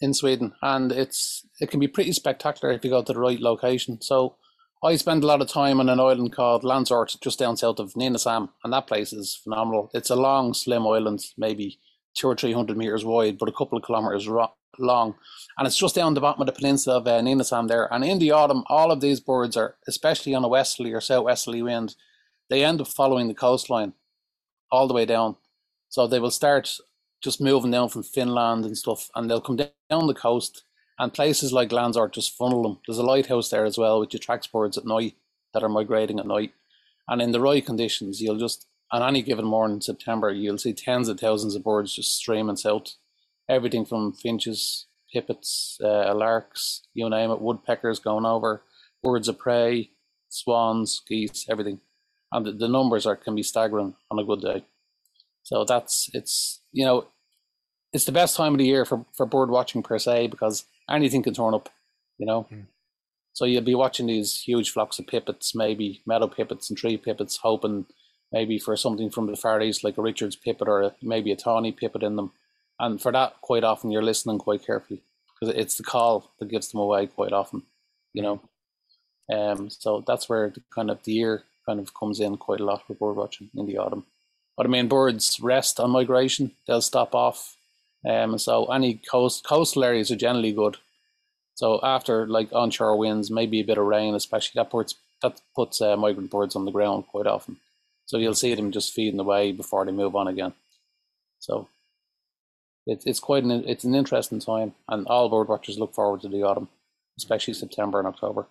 in 0.00 0.14
Sweden, 0.14 0.52
and 0.62 0.92
it's 0.92 1.46
it 1.60 1.70
can 1.70 1.80
be 1.80 1.88
pretty 1.88 2.12
spectacular 2.12 2.72
if 2.74 2.84
you 2.84 2.90
go 2.90 3.02
to 3.02 3.12
the 3.12 3.18
right 3.18 3.40
location. 3.40 4.00
So 4.00 4.36
I 4.82 4.96
spend 4.96 5.24
a 5.24 5.26
lot 5.26 5.40
of 5.40 5.48
time 5.48 5.80
on 5.80 5.88
an 5.88 6.00
island 6.00 6.34
called 6.34 6.62
Landsort, 6.62 7.18
just 7.20 7.38
down 7.38 7.56
south 7.56 7.78
of 7.78 7.94
Nynäshamn, 7.94 8.50
and 8.62 8.72
that 8.72 8.86
place 8.86 9.12
is 9.12 9.40
phenomenal. 9.42 9.90
It's 9.94 10.10
a 10.10 10.16
long, 10.16 10.52
slim 10.52 10.86
island, 10.86 11.20
maybe 11.38 11.78
two 12.14 12.28
or 12.28 12.36
three 12.36 12.52
hundred 12.52 12.76
meters 12.76 13.04
wide, 13.04 13.38
but 13.38 13.48
a 13.48 13.52
couple 13.52 13.76
of 13.76 13.84
kilometers 13.84 14.28
ro- 14.28 14.52
long. 14.78 15.14
And 15.58 15.66
it's 15.66 15.78
just 15.78 15.94
down 15.94 16.14
the 16.14 16.20
bottom 16.20 16.40
of 16.40 16.46
the 16.46 16.52
peninsula 16.52 16.98
of 16.98 17.06
uh, 17.06 17.20
Nynäshamn 17.20 17.68
there. 17.68 17.92
And 17.92 18.04
in 18.04 18.18
the 18.18 18.32
autumn, 18.32 18.64
all 18.68 18.90
of 18.90 19.00
these 19.00 19.20
birds 19.20 19.56
are, 19.56 19.76
especially 19.86 20.34
on 20.34 20.44
a 20.44 20.48
westerly 20.48 20.92
or 20.92 21.00
southwesterly 21.00 21.62
wind, 21.62 21.94
they 22.50 22.64
end 22.64 22.80
up 22.80 22.88
following 22.88 23.28
the 23.28 23.34
coastline 23.34 23.94
all 24.70 24.88
the 24.88 24.94
way 24.94 25.04
down. 25.04 25.36
So 25.88 26.06
they 26.06 26.18
will 26.18 26.30
start 26.30 26.78
just 27.22 27.40
moving 27.40 27.70
down 27.70 27.88
from 27.88 28.02
Finland 28.02 28.64
and 28.64 28.76
stuff, 28.76 29.10
and 29.14 29.30
they'll 29.30 29.40
come 29.40 29.56
down 29.56 30.06
the 30.06 30.14
coast. 30.14 30.64
And 30.98 31.12
places 31.12 31.52
like 31.52 31.70
Landsort 31.70 32.12
just 32.12 32.36
funnel 32.36 32.62
them. 32.62 32.78
There's 32.86 32.98
a 32.98 33.02
lighthouse 33.02 33.50
there 33.50 33.64
as 33.64 33.76
well, 33.76 33.98
which 33.98 34.14
attracts 34.14 34.46
birds 34.46 34.78
at 34.78 34.86
night 34.86 35.14
that 35.52 35.62
are 35.62 35.68
migrating 35.68 36.20
at 36.20 36.26
night. 36.26 36.52
And 37.08 37.20
in 37.20 37.32
the 37.32 37.40
right 37.40 37.64
conditions, 37.64 38.20
you'll 38.20 38.38
just 38.38 38.66
on 38.94 39.02
any 39.02 39.22
given 39.22 39.44
morning 39.44 39.78
in 39.78 39.80
September, 39.80 40.30
you'll 40.30 40.56
see 40.56 40.72
tens 40.72 41.08
of 41.08 41.18
thousands 41.18 41.56
of 41.56 41.64
birds 41.64 41.92
just 41.92 42.16
streaming 42.16 42.54
south. 42.54 42.94
Everything 43.48 43.84
from 43.84 44.12
finches, 44.12 44.86
pipits, 45.12 45.78
uh, 45.82 46.14
larks, 46.14 46.82
you 46.94 47.10
name 47.10 47.32
it, 47.32 47.40
woodpeckers 47.40 47.98
going 47.98 48.24
over, 48.24 48.62
birds 49.02 49.26
of 49.26 49.36
prey, 49.36 49.90
swans, 50.28 51.02
geese, 51.08 51.44
everything. 51.50 51.80
And 52.30 52.46
the, 52.46 52.52
the 52.52 52.68
numbers 52.68 53.04
are 53.04 53.16
can 53.16 53.34
be 53.34 53.42
staggering 53.42 53.96
on 54.12 54.18
a 54.20 54.24
good 54.24 54.40
day. 54.40 54.64
So 55.42 55.64
that's 55.64 56.08
it's 56.14 56.60
you 56.70 56.84
know 56.84 57.08
it's 57.92 58.04
the 58.04 58.12
best 58.12 58.36
time 58.36 58.54
of 58.54 58.58
the 58.58 58.66
year 58.66 58.84
for, 58.84 59.04
for 59.12 59.26
bird 59.26 59.50
watching 59.50 59.82
per 59.82 59.98
se 59.98 60.28
because 60.28 60.66
anything 60.88 61.24
can 61.24 61.34
turn 61.34 61.54
up, 61.54 61.68
you 62.16 62.26
know. 62.26 62.46
Mm. 62.48 62.66
So 63.32 63.44
you'll 63.44 63.62
be 63.62 63.74
watching 63.74 64.06
these 64.06 64.40
huge 64.40 64.70
flocks 64.70 65.00
of 65.00 65.08
pipits, 65.08 65.52
maybe 65.52 66.00
meadow 66.06 66.28
pipits 66.28 66.70
and 66.70 66.78
tree 66.78 66.96
pipits, 66.96 67.38
hoping 67.38 67.86
maybe 68.34 68.58
for 68.58 68.76
something 68.76 69.10
from 69.10 69.28
the 69.28 69.36
Far 69.36 69.62
East, 69.62 69.84
like 69.84 69.96
a 69.96 70.02
Richard's 70.02 70.34
pipit 70.34 70.66
or 70.66 70.82
a, 70.82 70.94
maybe 71.00 71.30
a 71.30 71.36
tawny 71.36 71.70
pipit 71.70 72.02
in 72.02 72.16
them. 72.16 72.32
And 72.80 73.00
for 73.00 73.12
that, 73.12 73.40
quite 73.40 73.62
often 73.62 73.92
you're 73.92 74.02
listening 74.02 74.38
quite 74.38 74.66
carefully 74.66 75.02
because 75.40 75.54
it's 75.54 75.76
the 75.76 75.84
call 75.84 76.32
that 76.40 76.48
gives 76.48 76.72
them 76.72 76.80
away 76.80 77.06
quite 77.06 77.32
often, 77.32 77.62
you 78.12 78.22
know. 78.22 78.40
Um, 79.32 79.70
so 79.70 80.02
that's 80.04 80.28
where 80.28 80.50
the, 80.50 80.60
kind 80.74 80.90
of 80.90 81.04
the 81.04 81.12
year 81.12 81.44
kind 81.64 81.78
of 81.78 81.94
comes 81.94 82.18
in 82.18 82.36
quite 82.36 82.58
a 82.58 82.64
lot 82.64 82.84
for 82.84 82.94
bird 82.94 83.14
watching 83.14 83.50
in 83.54 83.66
the 83.66 83.78
autumn. 83.78 84.04
But 84.56 84.66
I 84.66 84.68
mean, 84.68 84.88
birds 84.88 85.38
rest 85.40 85.78
on 85.78 85.90
migration; 85.90 86.50
they'll 86.66 86.82
stop 86.82 87.14
off, 87.14 87.56
um, 88.04 88.38
so 88.38 88.66
any 88.66 88.94
coast 88.94 89.44
coastal 89.44 89.84
areas 89.84 90.10
are 90.10 90.16
generally 90.16 90.52
good. 90.52 90.76
So 91.54 91.80
after 91.82 92.26
like 92.26 92.52
onshore 92.52 92.96
winds, 92.96 93.30
maybe 93.30 93.60
a 93.60 93.64
bit 93.64 93.78
of 93.78 93.86
rain, 93.86 94.14
especially 94.14 94.58
that 94.58 94.70
puts 94.70 94.96
that 95.22 95.40
puts 95.54 95.80
uh, 95.80 95.96
migrant 95.96 96.30
birds 96.30 96.56
on 96.56 96.64
the 96.64 96.72
ground 96.72 97.04
quite 97.06 97.26
often. 97.26 97.58
So 98.06 98.18
you'll 98.18 98.34
see 98.34 98.54
them 98.54 98.72
just 98.72 98.92
feeding 98.92 99.20
away 99.20 99.52
before 99.52 99.84
they 99.84 99.92
move 99.92 100.14
on 100.14 100.28
again. 100.28 100.52
So 101.38 101.68
it's 102.86 103.06
it's 103.06 103.20
quite 103.20 103.44
an 103.44 103.50
it's 103.66 103.84
an 103.84 103.94
interesting 103.94 104.40
time, 104.40 104.74
and 104.88 105.06
all 105.06 105.28
bird 105.28 105.48
watchers 105.48 105.78
look 105.78 105.94
forward 105.94 106.20
to 106.22 106.28
the 106.28 106.42
autumn, 106.42 106.68
especially 107.18 107.54
September 107.54 107.98
and 107.98 108.08
October. 108.08 108.46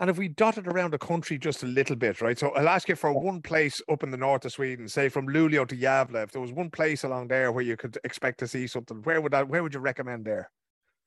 And 0.00 0.08
if 0.08 0.16
we 0.16 0.28
dotted 0.28 0.68
around 0.68 0.92
the 0.92 0.98
country 0.98 1.38
just 1.38 1.64
a 1.64 1.66
little 1.66 1.96
bit, 1.96 2.20
right? 2.20 2.38
So 2.38 2.50
I'll 2.50 2.68
ask 2.68 2.88
you 2.88 2.94
for 2.94 3.12
one 3.12 3.42
place 3.42 3.82
up 3.90 4.04
in 4.04 4.12
the 4.12 4.16
north 4.16 4.44
of 4.44 4.52
Sweden, 4.52 4.86
say 4.88 5.08
from 5.08 5.26
Luleå 5.26 5.66
to 5.66 5.76
Gävle, 5.76 6.22
if 6.22 6.30
there 6.30 6.40
was 6.40 6.52
one 6.52 6.70
place 6.70 7.02
along 7.02 7.28
there 7.28 7.50
where 7.50 7.64
you 7.64 7.76
could 7.76 7.98
expect 8.04 8.38
to 8.38 8.46
see 8.46 8.68
something, 8.68 9.02
where 9.02 9.20
would 9.20 9.32
that 9.32 9.48
where 9.48 9.62
would 9.62 9.74
you 9.74 9.80
recommend 9.80 10.24
there? 10.24 10.50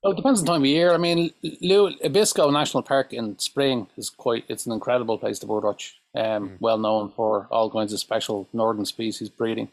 Well, 0.02 0.12
it 0.12 0.16
depends 0.16 0.40
on 0.40 0.46
the 0.46 0.52
time 0.52 0.62
of 0.62 0.66
year. 0.66 0.92
I 0.92 0.96
mean, 0.96 1.30
Abisko 1.44 2.52
National 2.52 2.82
Park 2.82 3.12
in 3.12 3.38
spring 3.38 3.86
is 3.96 4.10
quite, 4.10 4.44
it's 4.48 4.66
an 4.66 4.72
incredible 4.72 5.16
place 5.16 5.38
to 5.40 5.46
birdwatch. 5.46 5.92
Um, 6.14 6.50
mm. 6.50 6.56
Well 6.60 6.78
known 6.78 7.10
for 7.10 7.46
all 7.50 7.70
kinds 7.70 7.92
of 7.92 8.00
special 8.00 8.48
northern 8.52 8.84
species 8.84 9.28
breeding. 9.28 9.68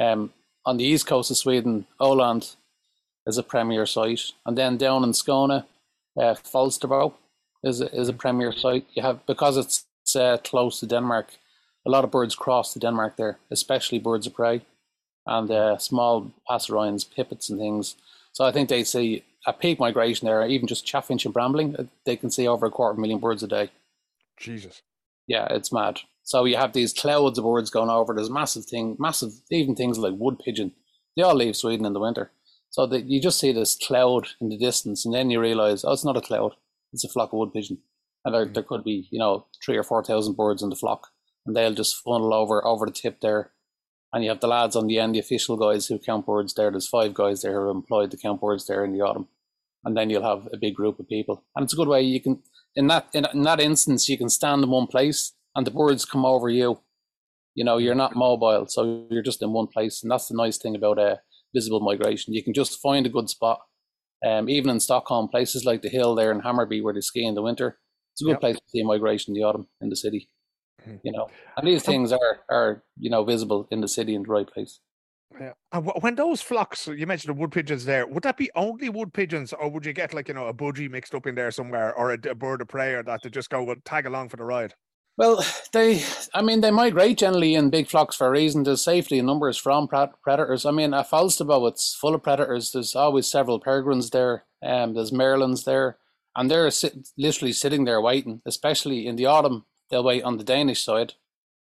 Um, 0.00 0.32
on 0.64 0.76
the 0.76 0.84
east 0.84 1.06
coast 1.06 1.30
of 1.30 1.36
Sweden, 1.36 1.86
Öland 2.00 2.54
is 3.26 3.36
a 3.36 3.42
premier 3.42 3.84
site. 3.84 4.32
And 4.46 4.56
then 4.56 4.76
down 4.76 5.02
in 5.02 5.10
Skåne, 5.10 5.64
uh, 6.16 6.34
Falsterbo 6.34 7.14
is 7.64 7.80
a, 7.80 7.92
is 7.92 8.08
a 8.08 8.12
hmm. 8.12 8.18
premier 8.18 8.52
site. 8.52 8.86
You 8.94 9.02
have, 9.02 9.26
because 9.26 9.56
it's 9.56 9.84
uh, 10.14 10.38
close 10.44 10.78
to 10.80 10.86
Denmark, 10.86 11.30
a 11.84 11.90
lot 11.90 12.04
of 12.04 12.12
birds 12.12 12.36
cross 12.36 12.72
to 12.72 12.78
Denmark 12.78 13.16
there, 13.16 13.38
especially 13.50 13.98
birds 13.98 14.26
of 14.26 14.34
prey 14.34 14.62
and 15.26 15.50
uh, 15.50 15.78
small 15.78 16.30
passerines, 16.48 17.04
pipits, 17.04 17.50
and 17.50 17.58
things. 17.58 17.96
So 18.32 18.44
I 18.44 18.52
think 18.52 18.68
they 18.68 18.84
see 18.84 19.24
a 19.46 19.52
peak 19.52 19.78
migration 19.78 20.26
there, 20.26 20.46
even 20.46 20.66
just 20.66 20.86
chaffinch 20.86 21.24
and 21.24 21.34
brambling, 21.34 21.76
uh, 21.78 21.84
they 22.04 22.16
can 22.16 22.30
see 22.30 22.48
over 22.48 22.66
a 22.66 22.70
quarter 22.70 22.92
of 22.92 22.98
a 22.98 23.00
million 23.00 23.18
birds 23.18 23.42
a 23.42 23.48
day. 23.48 23.70
Jesus. 24.38 24.82
Yeah, 25.26 25.46
it's 25.50 25.72
mad. 25.72 26.00
So 26.22 26.44
you 26.44 26.56
have 26.56 26.72
these 26.72 26.92
clouds 26.92 27.38
of 27.38 27.44
birds 27.44 27.70
going 27.70 27.90
over. 27.90 28.14
There's 28.14 28.30
massive 28.30 28.64
thing, 28.64 28.96
massive, 28.98 29.32
even 29.50 29.74
things 29.74 29.98
like 29.98 30.14
wood 30.16 30.38
pigeon. 30.38 30.72
They 31.16 31.22
all 31.22 31.34
leave 31.34 31.56
Sweden 31.56 31.86
in 31.86 31.92
the 31.92 32.00
winter. 32.00 32.30
So 32.70 32.86
that 32.86 33.04
you 33.04 33.20
just 33.20 33.38
see 33.38 33.52
this 33.52 33.76
cloud 33.76 34.28
in 34.40 34.48
the 34.48 34.58
distance, 34.58 35.04
and 35.04 35.14
then 35.14 35.30
you 35.30 35.40
realize, 35.40 35.84
oh, 35.84 35.92
it's 35.92 36.04
not 36.04 36.16
a 36.16 36.20
cloud; 36.20 36.54
it's 36.92 37.04
a 37.04 37.08
flock 37.08 37.32
of 37.32 37.38
wood 37.38 37.52
pigeon, 37.52 37.78
and 38.24 38.34
there, 38.34 38.46
mm. 38.46 38.52
there 38.52 38.64
could 38.64 38.82
be, 38.82 39.06
you 39.12 39.18
know, 39.20 39.46
three 39.64 39.76
or 39.76 39.84
four 39.84 40.02
thousand 40.02 40.36
birds 40.36 40.60
in 40.60 40.70
the 40.70 40.76
flock, 40.76 41.12
and 41.46 41.54
they'll 41.54 41.72
just 41.72 42.02
funnel 42.02 42.34
over 42.34 42.66
over 42.66 42.84
the 42.84 42.90
tip 42.90 43.20
there, 43.20 43.52
and 44.12 44.24
you 44.24 44.30
have 44.30 44.40
the 44.40 44.48
lads 44.48 44.74
on 44.74 44.88
the 44.88 44.98
end, 44.98 45.14
the 45.14 45.20
official 45.20 45.56
guys 45.56 45.86
who 45.86 46.00
count 46.00 46.26
birds 46.26 46.54
there. 46.54 46.72
There's 46.72 46.88
five 46.88 47.14
guys 47.14 47.42
there 47.42 47.52
who 47.52 47.68
are 47.68 47.70
employed 47.70 48.10
to 48.10 48.16
count 48.16 48.40
birds 48.40 48.66
there 48.66 48.84
in 48.84 48.92
the 48.92 49.02
autumn. 49.02 49.28
And 49.84 49.96
then 49.96 50.10
you'll 50.10 50.22
have 50.22 50.48
a 50.52 50.56
big 50.56 50.74
group 50.74 50.98
of 50.98 51.08
people. 51.08 51.44
And 51.54 51.64
it's 51.64 51.74
a 51.74 51.76
good 51.76 51.88
way 51.88 52.02
you 52.02 52.20
can, 52.20 52.42
in 52.74 52.86
that, 52.88 53.08
in, 53.12 53.26
in 53.32 53.42
that 53.42 53.60
instance, 53.60 54.08
you 54.08 54.16
can 54.16 54.28
stand 54.28 54.62
in 54.62 54.70
one 54.70 54.86
place 54.86 55.32
and 55.54 55.66
the 55.66 55.70
birds 55.70 56.04
come 56.04 56.24
over 56.24 56.48
you. 56.48 56.80
You 57.54 57.64
know, 57.64 57.78
you're 57.78 57.94
not 57.94 58.16
mobile, 58.16 58.66
so 58.66 59.06
you're 59.10 59.22
just 59.22 59.42
in 59.42 59.52
one 59.52 59.68
place. 59.68 60.02
And 60.02 60.10
that's 60.10 60.26
the 60.26 60.36
nice 60.36 60.58
thing 60.58 60.74
about 60.74 60.98
a 60.98 61.02
uh, 61.02 61.16
visible 61.54 61.80
migration. 61.80 62.34
You 62.34 62.42
can 62.42 62.52
just 62.52 62.80
find 62.80 63.06
a 63.06 63.10
good 63.10 63.30
spot. 63.30 63.60
Um, 64.26 64.48
even 64.48 64.70
in 64.70 64.80
Stockholm, 64.80 65.28
places 65.28 65.64
like 65.64 65.82
the 65.82 65.88
hill 65.88 66.14
there 66.14 66.32
in 66.32 66.40
Hammarby 66.40 66.82
where 66.82 66.94
they 66.94 67.00
ski 67.00 67.24
in 67.24 67.34
the 67.34 67.42
winter, 67.42 67.78
it's 68.12 68.22
a 68.22 68.24
good 68.24 68.30
yep. 68.32 68.40
place 68.40 68.56
to 68.56 68.62
see 68.68 68.82
migration 68.82 69.34
in 69.34 69.40
the 69.40 69.46
autumn 69.46 69.68
in 69.80 69.90
the 69.90 69.96
city. 69.96 70.30
Mm-hmm. 70.80 70.96
You 71.02 71.12
know, 71.12 71.28
and 71.56 71.66
these 71.66 71.82
things 71.82 72.12
are 72.12 72.40
are 72.48 72.82
you 72.98 73.10
know 73.10 73.24
visible 73.24 73.68
in 73.70 73.80
the 73.80 73.88
city 73.88 74.14
in 74.14 74.22
the 74.22 74.28
right 74.28 74.46
place. 74.46 74.80
Yeah. 75.40 75.52
And 75.72 75.86
when 76.00 76.14
those 76.14 76.40
flocks, 76.40 76.86
you 76.86 77.06
mentioned 77.06 77.34
the 77.34 77.40
wood 77.40 77.52
pigeons 77.52 77.84
there, 77.84 78.06
would 78.06 78.22
that 78.22 78.36
be 78.36 78.50
only 78.54 78.88
wood 78.88 79.12
pigeons, 79.12 79.52
or 79.52 79.68
would 79.68 79.84
you 79.84 79.92
get 79.92 80.14
like 80.14 80.28
you 80.28 80.34
know 80.34 80.46
a 80.46 80.54
budgie 80.54 80.90
mixed 80.90 81.14
up 81.14 81.26
in 81.26 81.34
there 81.34 81.50
somewhere, 81.50 81.94
or 81.94 82.12
a, 82.12 82.18
a 82.28 82.34
bird 82.34 82.60
of 82.60 82.68
prey, 82.68 82.94
or 82.94 83.02
that 83.02 83.22
to 83.22 83.30
just 83.30 83.50
go 83.50 83.74
tag 83.84 84.06
along 84.06 84.28
for 84.28 84.36
the 84.36 84.44
ride? 84.44 84.74
Well, 85.16 85.44
they, 85.72 86.02
I 86.34 86.42
mean, 86.42 86.60
they 86.60 86.72
migrate 86.72 87.18
generally 87.18 87.54
in 87.54 87.70
big 87.70 87.88
flocks 87.88 88.16
for 88.16 88.26
a 88.26 88.30
reason. 88.30 88.64
There's 88.64 88.82
safety 88.82 89.18
in 89.18 89.26
numbers 89.26 89.56
from 89.56 89.86
predators. 89.86 90.66
I 90.66 90.72
mean, 90.72 90.92
at 90.92 91.08
Falsterbo, 91.08 91.68
it's 91.68 91.94
full 91.94 92.16
of 92.16 92.22
predators. 92.24 92.72
There's 92.72 92.96
always 92.96 93.28
several 93.28 93.60
peregrines 93.60 94.10
there. 94.10 94.44
Um, 94.60 94.94
there's 94.94 95.12
merlins 95.12 95.64
there, 95.64 95.98
and 96.34 96.50
they're 96.50 96.70
sit, 96.72 97.08
literally 97.16 97.52
sitting 97.52 97.84
there 97.84 98.00
waiting. 98.00 98.42
Especially 98.44 99.06
in 99.06 99.14
the 99.14 99.26
autumn, 99.26 99.66
they'll 99.88 100.02
wait 100.02 100.24
on 100.24 100.36
the 100.36 100.44
Danish 100.44 100.82
side 100.82 101.14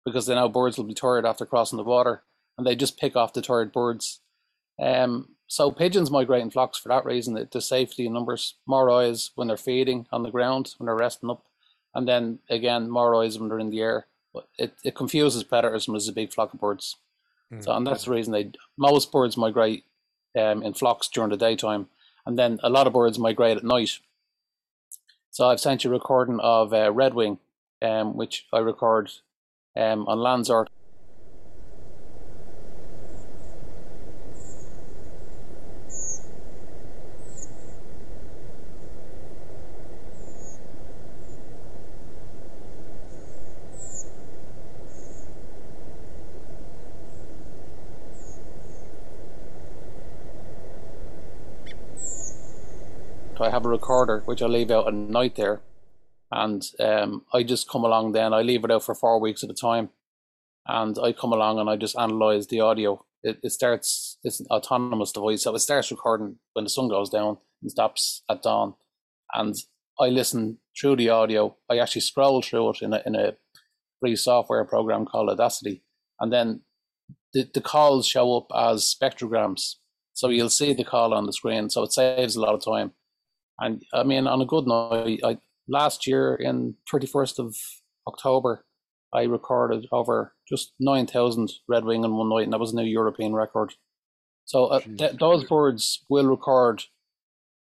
because 0.05 0.27
they 0.27 0.35
know 0.35 0.47
birds 0.47 0.77
will 0.77 0.85
be 0.85 0.93
tired 0.93 1.25
after 1.25 1.45
crossing 1.45 1.77
the 1.77 1.83
water, 1.83 2.23
and 2.59 2.67
they 2.67 2.75
just 2.75 2.99
pick 2.99 3.15
off 3.15 3.31
the 3.31 3.41
tired 3.41 3.71
birds. 3.71 4.19
Um, 4.81 5.29
so 5.47 5.71
pigeons 5.71 6.11
migrate 6.11 6.41
in 6.41 6.51
flocks 6.51 6.77
for 6.77 6.89
that 6.89 7.05
reason. 7.05 7.47
The 7.49 7.61
safety 7.61 8.05
in 8.05 8.13
numbers, 8.13 8.55
more 8.67 8.91
eyes 8.91 9.31
when 9.35 9.47
they're 9.47 9.57
feeding 9.57 10.07
on 10.11 10.23
the 10.23 10.29
ground 10.29 10.75
when 10.77 10.85
they're 10.85 10.95
resting 10.95 11.29
up, 11.29 11.45
and 11.95 12.05
then 12.07 12.39
again 12.49 12.89
more 12.89 13.15
eyes 13.15 13.39
when 13.39 13.47
they're 13.47 13.59
in 13.59 13.69
the 13.69 13.79
air. 13.79 14.07
But 14.33 14.47
it, 14.57 14.73
it 14.83 14.95
confuses 14.95 15.43
predators 15.43 15.87
when 15.87 15.93
there's 15.93 16.09
a 16.09 16.13
big 16.13 16.33
flock 16.33 16.53
of 16.53 16.59
birds. 16.59 16.97
Mm. 17.51 17.63
So 17.63 17.71
and 17.71 17.87
that's 17.87 18.05
the 18.05 18.11
reason 18.11 18.33
they 18.33 18.51
most 18.77 19.11
birds 19.11 19.37
migrate 19.37 19.85
um, 20.37 20.61
in 20.61 20.73
flocks 20.73 21.07
during 21.07 21.29
the 21.29 21.37
daytime, 21.37 21.87
and 22.25 22.37
then 22.37 22.59
a 22.61 22.69
lot 22.69 22.87
of 22.87 22.93
birds 22.93 23.17
migrate 23.17 23.57
at 23.57 23.63
night. 23.63 23.99
So 25.31 25.47
I've 25.47 25.61
sent 25.61 25.85
you 25.85 25.91
a 25.91 25.93
recording 25.93 26.41
of 26.41 26.73
uh, 26.73 26.91
redwing, 26.91 27.37
um, 27.81 28.17
which 28.17 28.47
I 28.51 28.59
record 28.59 29.11
um, 29.77 30.05
on 30.07 30.17
Landsort 30.17 30.67
I 53.39 53.48
have 53.59 53.65
a 53.65 53.69
recorder 53.69 54.21
which 54.25 54.41
I 54.41 54.45
leave 54.45 54.71
out 54.71 54.87
at 54.87 54.93
night 54.93 55.35
there, 55.35 55.61
and 56.31 56.63
um, 56.79 57.25
I 57.33 57.43
just 57.43 57.69
come 57.69 57.83
along. 57.83 58.13
Then 58.13 58.33
I 58.33 58.41
leave 58.41 58.63
it 58.63 58.71
out 58.71 58.83
for 58.83 58.95
four 58.95 59.19
weeks 59.19 59.43
at 59.43 59.49
a 59.49 59.53
time, 59.53 59.89
and 60.65 60.97
I 60.97 61.11
come 61.11 61.33
along 61.33 61.59
and 61.59 61.69
I 61.69 61.75
just 61.75 61.97
analyze 61.97 62.47
the 62.47 62.61
audio. 62.61 63.05
It, 63.21 63.39
it 63.43 63.51
starts. 63.51 64.17
It's 64.23 64.39
an 64.39 64.47
autonomous 64.49 65.11
device, 65.11 65.43
so 65.43 65.53
it 65.53 65.59
starts 65.59 65.91
recording 65.91 66.37
when 66.53 66.63
the 66.63 66.69
sun 66.69 66.87
goes 66.87 67.09
down 67.09 67.37
and 67.61 67.69
stops 67.69 68.23
at 68.29 68.43
dawn, 68.43 68.75
and 69.33 69.55
I 69.99 70.07
listen 70.07 70.59
through 70.79 70.95
the 70.95 71.09
audio. 71.09 71.57
I 71.69 71.79
actually 71.79 72.01
scroll 72.01 72.41
through 72.41 72.69
it 72.69 72.81
in 72.81 72.93
a 72.93 73.01
in 73.05 73.15
a 73.15 73.35
free 73.99 74.15
software 74.15 74.63
program 74.63 75.05
called 75.05 75.29
Audacity, 75.29 75.83
and 76.21 76.31
then 76.31 76.61
the, 77.33 77.49
the 77.53 77.61
calls 77.61 78.07
show 78.07 78.37
up 78.37 78.47
as 78.55 78.95
spectrograms. 78.95 79.75
So 80.13 80.29
you'll 80.29 80.49
see 80.49 80.73
the 80.73 80.85
call 80.85 81.13
on 81.13 81.25
the 81.25 81.33
screen. 81.33 81.69
So 81.69 81.83
it 81.83 81.93
saves 81.93 82.35
a 82.35 82.41
lot 82.41 82.53
of 82.53 82.63
time. 82.63 82.91
And 83.59 83.83
I 83.93 84.03
mean, 84.03 84.27
on 84.27 84.41
a 84.41 84.45
good 84.45 84.67
night, 84.67 85.19
I, 85.23 85.37
last 85.67 86.07
year 86.07 86.35
in 86.35 86.75
31st 86.91 87.39
of 87.39 87.55
October, 88.07 88.65
I 89.13 89.23
recorded 89.23 89.87
over 89.91 90.33
just 90.47 90.73
9,000 90.79 91.51
red 91.67 91.83
wing 91.83 92.03
in 92.03 92.15
one 92.15 92.29
night, 92.29 92.43
and 92.43 92.53
that 92.53 92.59
was 92.59 92.73
a 92.73 92.75
new 92.75 92.83
European 92.83 93.33
record. 93.33 93.73
So 94.45 94.65
uh, 94.65 94.79
th- 94.79 95.17
those 95.19 95.43
birds 95.43 96.05
will 96.09 96.25
record, 96.27 96.83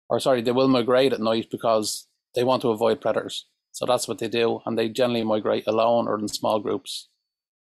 or 0.09 0.19
sorry, 0.19 0.41
they 0.41 0.51
will 0.51 0.67
migrate 0.67 1.13
at 1.13 1.19
night 1.19 1.47
because 1.51 2.07
they 2.35 2.43
want 2.43 2.61
to 2.63 2.69
avoid 2.69 3.01
predators. 3.01 3.47
So 3.71 3.85
that's 3.85 4.07
what 4.07 4.19
they 4.19 4.27
do, 4.27 4.61
and 4.65 4.77
they 4.77 4.89
generally 4.89 5.23
migrate 5.23 5.65
alone 5.67 6.07
or 6.07 6.19
in 6.19 6.27
small 6.27 6.59
groups. 6.59 7.09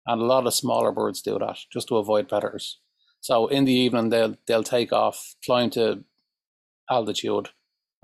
And 0.06 0.22
a 0.22 0.26
lot 0.26 0.46
of 0.46 0.54
smaller 0.54 0.92
birds 0.92 1.22
do 1.22 1.40
that 1.40 1.58
just 1.72 1.88
to 1.88 1.98
avoid 1.98 2.30
predators. 2.30 2.80
So 3.22 3.48
in 3.48 3.66
the 3.66 3.74
evening, 3.74 4.10
they'll 4.10 4.36
they'll 4.48 4.64
take 4.64 4.94
off, 4.94 5.36
climb 5.44 5.72
to 5.72 6.04
altitude, 6.90 7.50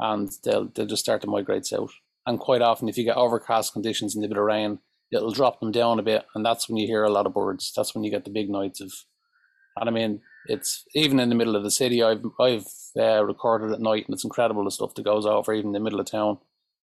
and 0.02 0.30
they'll 0.44 0.66
they'll 0.66 0.86
just 0.86 1.04
start 1.04 1.22
to 1.22 1.28
migrate 1.28 1.66
south. 1.66 1.94
And 2.26 2.40
quite 2.40 2.62
often, 2.62 2.90
if 2.90 2.98
you 2.98 3.06
get 3.06 3.18
overcast 3.18 3.74
conditions 3.74 4.16
and 4.16 4.26
a 4.26 4.28
bit 4.28 4.38
of 4.38 4.44
rain, 4.44 4.80
it'll 5.12 5.32
drop 5.32 5.60
them 5.60 5.72
down 5.72 6.00
a 6.00 6.04
bit, 6.04 6.26
and 6.36 6.46
that's 6.46 6.68
when 6.68 6.78
you 6.78 6.88
hear 6.88 7.04
a 7.04 7.10
lot 7.10 7.26
of 7.26 7.34
birds. 7.34 7.72
That's 7.76 7.96
when 7.96 8.04
you 8.04 8.12
get 8.12 8.26
the 8.26 8.32
big 8.32 8.50
nights 8.50 8.82
of. 8.82 8.92
And 9.78 9.88
I 9.88 9.92
mean, 9.92 10.22
it's 10.48 10.84
even 10.94 11.20
in 11.20 11.30
the 11.30 11.36
middle 11.36 11.56
of 11.56 11.64
the 11.64 11.72
city. 11.72 12.04
I've 12.04 12.24
I've 12.40 12.66
uh, 13.00 13.24
recorded 13.24 13.72
at 13.72 13.80
night, 13.80 14.06
and 14.08 14.14
it's 14.14 14.26
incredible 14.26 14.66
the 14.66 14.72
stuff 14.72 14.96
that 14.96 15.06
goes 15.06 15.26
over 15.26 15.54
even 15.54 15.68
in 15.68 15.74
the 15.74 15.80
middle 15.80 16.00
of 16.00 16.08
town 16.08 16.40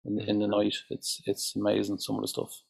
in, 0.04 0.20
in 0.20 0.38
the 0.38 0.46
night. 0.46 0.76
It's 0.90 1.20
it's 1.26 1.56
amazing 1.56 1.98
some 1.98 2.16
of 2.16 2.22
the 2.22 2.28
stuff. 2.28 2.62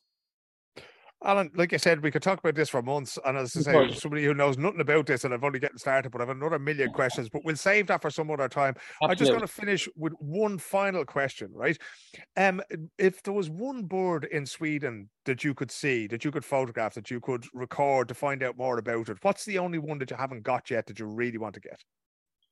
Alan, 1.24 1.50
like 1.54 1.72
I 1.72 1.78
said, 1.78 2.02
we 2.02 2.10
could 2.10 2.22
talk 2.22 2.38
about 2.38 2.54
this 2.54 2.68
for 2.68 2.82
months. 2.82 3.18
And 3.24 3.38
as 3.38 3.56
I 3.56 3.60
say, 3.60 3.94
somebody 3.94 4.24
who 4.24 4.34
knows 4.34 4.58
nothing 4.58 4.80
about 4.80 5.06
this, 5.06 5.24
and 5.24 5.32
I've 5.32 5.44
only 5.44 5.58
getting 5.58 5.78
started, 5.78 6.10
but 6.10 6.20
I 6.20 6.26
have 6.26 6.36
another 6.36 6.58
million 6.58 6.92
questions. 6.92 7.28
But 7.28 7.44
we'll 7.44 7.56
save 7.56 7.86
that 7.86 8.02
for 8.02 8.10
some 8.10 8.30
other 8.30 8.48
time. 8.48 8.74
Absolutely. 9.02 9.08
I'm 9.08 9.16
just 9.16 9.30
going 9.30 9.40
to 9.40 9.46
finish 9.46 9.88
with 9.96 10.12
one 10.18 10.58
final 10.58 11.04
question, 11.04 11.50
right? 11.54 11.78
Um, 12.36 12.62
if 12.98 13.22
there 13.22 13.32
was 13.32 13.48
one 13.48 13.84
bird 13.84 14.28
in 14.30 14.44
Sweden 14.44 15.08
that 15.24 15.42
you 15.42 15.54
could 15.54 15.70
see, 15.70 16.06
that 16.08 16.24
you 16.24 16.30
could 16.30 16.44
photograph, 16.44 16.94
that 16.94 17.10
you 17.10 17.20
could 17.20 17.46
record 17.54 18.08
to 18.08 18.14
find 18.14 18.42
out 18.42 18.58
more 18.58 18.78
about 18.78 19.08
it, 19.08 19.18
what's 19.22 19.46
the 19.46 19.58
only 19.58 19.78
one 19.78 19.98
that 19.98 20.10
you 20.10 20.16
haven't 20.16 20.42
got 20.42 20.70
yet 20.70 20.86
that 20.86 20.98
you 20.98 21.06
really 21.06 21.38
want 21.38 21.54
to 21.54 21.60
get? 21.60 21.82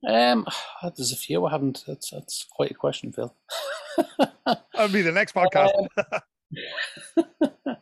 Um, 0.08 0.46
there's 0.96 1.12
a 1.12 1.16
few 1.16 1.44
I 1.44 1.50
haven't. 1.50 1.84
That's 1.86 2.10
that's 2.10 2.46
quite 2.50 2.70
a 2.70 2.74
question, 2.74 3.12
Phil. 3.12 3.34
That'll 4.16 4.92
be 4.92 5.02
the 5.02 5.12
next 5.12 5.34
podcast. 5.34 5.70
Um, 5.98 6.20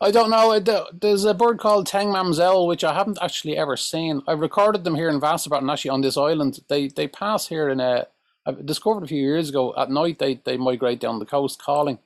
I 0.00 0.12
don't 0.12 0.30
know. 0.30 0.58
There's 0.92 1.24
a 1.24 1.34
bird 1.34 1.58
called 1.58 1.88
Tengmalm's 1.88 2.38
owl, 2.38 2.68
which 2.68 2.84
I 2.84 2.94
haven't 2.94 3.18
actually 3.20 3.56
ever 3.56 3.76
seen. 3.76 4.22
I 4.28 4.32
recorded 4.32 4.84
them 4.84 4.94
here 4.94 5.08
in 5.08 5.20
Västerbotten 5.20 5.62
and 5.62 5.70
actually 5.70 5.90
on 5.90 6.02
this 6.02 6.16
island. 6.16 6.60
They 6.68 6.86
they 6.88 7.08
pass 7.08 7.48
here 7.48 7.68
in 7.68 7.80
a. 7.80 8.06
I 8.46 8.52
discovered 8.52 9.02
a 9.02 9.08
few 9.08 9.20
years 9.20 9.48
ago 9.48 9.74
at 9.76 9.90
night 9.90 10.20
they, 10.20 10.36
they 10.44 10.56
migrate 10.56 11.00
down 11.00 11.18
the 11.18 11.26
coast 11.26 11.60
calling. 11.60 11.98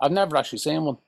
I've 0.00 0.10
never 0.10 0.36
actually 0.36 0.58
seen 0.58 0.84
one, 0.84 0.98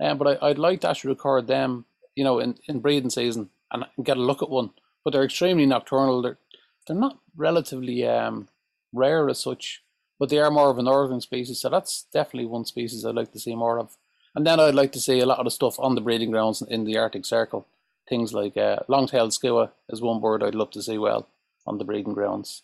um, 0.00 0.18
but 0.18 0.42
I, 0.42 0.48
I'd 0.48 0.58
like 0.58 0.82
to 0.82 0.90
actually 0.90 1.10
record 1.10 1.46
them, 1.46 1.86
you 2.14 2.22
know, 2.22 2.38
in, 2.38 2.56
in 2.68 2.80
breeding 2.80 3.10
season 3.10 3.48
and 3.72 3.84
get 4.04 4.16
a 4.16 4.22
look 4.22 4.42
at 4.42 4.50
one. 4.50 4.70
But 5.04 5.12
they're 5.12 5.24
extremely 5.24 5.66
nocturnal. 5.66 6.20
They're 6.20 6.38
they're 6.86 6.96
not 6.96 7.18
relatively 7.34 8.06
um, 8.06 8.48
rare 8.92 9.28
as 9.28 9.40
such, 9.40 9.82
but 10.18 10.28
they 10.28 10.38
are 10.38 10.50
more 10.50 10.70
of 10.70 10.78
a 10.78 10.82
northern 10.82 11.22
species. 11.22 11.60
So 11.60 11.70
that's 11.70 12.04
definitely 12.12 12.46
one 12.46 12.66
species 12.66 13.06
I'd 13.06 13.14
like 13.14 13.32
to 13.32 13.40
see 13.40 13.56
more 13.56 13.78
of. 13.78 13.96
And 14.34 14.46
then 14.46 14.60
I'd 14.60 14.74
like 14.74 14.92
to 14.92 15.00
see 15.00 15.20
a 15.20 15.26
lot 15.26 15.38
of 15.38 15.44
the 15.44 15.50
stuff 15.50 15.78
on 15.78 15.94
the 15.94 16.00
breeding 16.00 16.30
grounds 16.30 16.62
in 16.62 16.84
the 16.84 16.96
Arctic 16.98 17.24
Circle. 17.24 17.66
Things 18.08 18.32
like 18.32 18.56
uh, 18.56 18.78
long-tailed 18.88 19.32
skua 19.32 19.70
is 19.88 20.00
one 20.00 20.20
bird 20.20 20.42
I'd 20.42 20.54
love 20.54 20.70
to 20.72 20.82
see 20.82 20.98
well 20.98 21.28
on 21.66 21.78
the 21.78 21.84
breeding 21.84 22.14
grounds. 22.14 22.62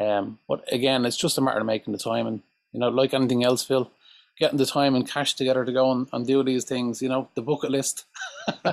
Um, 0.00 0.38
but 0.48 0.64
again, 0.72 1.04
it's 1.04 1.16
just 1.16 1.38
a 1.38 1.40
matter 1.40 1.60
of 1.60 1.66
making 1.66 1.92
the 1.92 1.98
time 1.98 2.26
and 2.26 2.42
you 2.72 2.80
know, 2.80 2.88
like 2.88 3.14
anything 3.14 3.44
else, 3.44 3.64
Phil, 3.64 3.90
getting 4.38 4.58
the 4.58 4.66
time 4.66 4.94
and 4.94 5.08
cash 5.08 5.34
together 5.34 5.64
to 5.64 5.72
go 5.72 5.90
and, 5.90 6.08
and 6.12 6.26
do 6.26 6.42
these 6.42 6.64
things. 6.64 7.02
You 7.02 7.08
know, 7.08 7.28
the 7.34 7.42
bucket 7.42 7.70
list. 7.70 8.04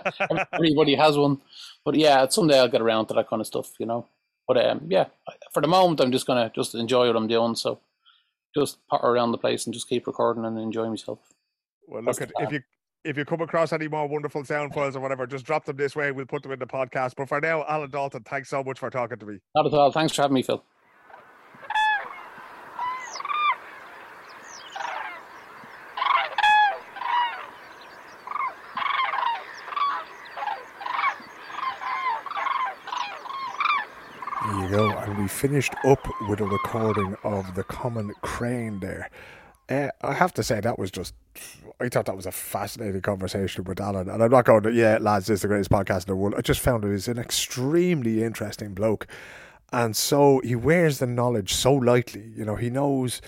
Everybody 0.54 0.96
has 0.96 1.18
one, 1.18 1.42
but 1.84 1.96
yeah, 1.96 2.28
someday 2.28 2.60
I'll 2.60 2.68
get 2.68 2.82
around 2.82 3.08
to 3.08 3.14
that 3.16 3.30
kind 3.30 3.42
of 3.42 3.48
stuff. 3.48 3.74
You 3.80 3.88
know, 3.88 4.08
but 4.48 4.64
um, 4.64 4.86
yeah, 4.88 5.06
for 5.52 5.62
the 5.62 5.68
moment, 5.68 6.00
I'm 6.00 6.12
just 6.12 6.28
gonna 6.28 6.52
just 6.54 6.76
enjoy 6.76 7.08
what 7.08 7.16
I'm 7.16 7.28
doing. 7.28 7.56
So 7.56 7.80
just 8.56 8.86
potter 8.88 9.08
around 9.08 9.32
the 9.32 9.38
place 9.38 9.66
and 9.66 9.74
just 9.74 9.90
keep 9.90 10.08
recording 10.08 10.46
and 10.46 10.60
enjoy 10.60 10.88
myself. 10.90 11.20
Well, 11.88 12.04
look 12.04 12.22
at 12.22 12.32
if 12.40 12.52
you 12.52 12.60
if 13.06 13.18
you 13.18 13.24
come 13.24 13.40
across 13.42 13.72
any 13.72 13.88
more 13.88 14.08
wonderful 14.08 14.44
sound 14.44 14.74
files 14.74 14.96
or 14.96 15.00
whatever, 15.00 15.26
just 15.26 15.46
drop 15.46 15.66
them 15.66 15.78
this 15.78 15.96
way. 15.96 16.12
We'll 16.12 16.26
put 16.26 16.44
them 16.44 16.52
in 16.52 16.60
the 16.60 16.68
podcast. 16.68 17.14
But 17.16 17.30
for 17.30 17.40
now, 17.40 17.64
Alan 17.68 17.90
Dalton, 17.90 18.24
thanks 18.24 18.50
so 18.50 18.64
much 18.64 18.80
for 18.80 18.90
talking 18.90 19.18
to 19.18 19.26
me. 19.26 19.40
Not 19.56 19.66
at 19.66 19.74
all. 19.74 19.92
Thanks 19.92 20.14
for 20.14 20.24
having 20.24 20.36
me, 20.36 20.44
Phil. 20.44 20.64
There 34.46 34.62
you 34.62 34.70
go. 34.70 34.90
And 34.90 35.18
we 35.18 35.28
finished 35.28 35.74
up 35.86 36.06
with 36.28 36.42
a 36.42 36.46
recording 36.46 37.16
of 37.24 37.56
the 37.56 37.64
common 37.64 38.14
crane 38.22 38.80
there. 38.80 39.10
Uh, 39.70 39.90
I 40.02 40.14
have 40.14 40.34
to 40.36 40.44
say 40.44 40.60
that 40.60 40.80
was 40.80 40.92
just. 40.92 41.14
I 41.80 41.90
thought 41.90 42.06
that 42.06 42.16
was 42.16 42.26
a 42.26 42.32
fascinating 42.32 43.02
conversation 43.02 43.64
with 43.66 43.80
Alan, 43.80 44.10
and 44.10 44.24
I'm 44.24 44.32
not 44.32 44.46
going 44.46 44.64
to. 44.64 44.72
Yeah, 44.72 44.98
lads, 45.00 45.28
this 45.28 45.36
is 45.36 45.42
the 45.42 45.48
greatest 45.48 45.70
podcast 45.70 46.08
in 46.08 46.08
the 46.08 46.16
world. 46.16 46.36
I 46.38 46.42
just 46.42 46.62
found 46.62 46.84
it 46.84 46.90
was 46.90 47.08
an 47.08 47.20
extremely 47.20 48.24
interesting 48.24 48.74
bloke, 48.74 49.08
and 49.72 49.96
so 49.96 50.42
he 50.44 50.56
wears 50.56 51.00
the 51.00 51.08
knowledge 51.08 51.54
so 51.54 51.74
lightly. 51.74 52.32
You 52.36 52.46
know, 52.46 52.56
he 52.56 52.70
knows 52.70 53.22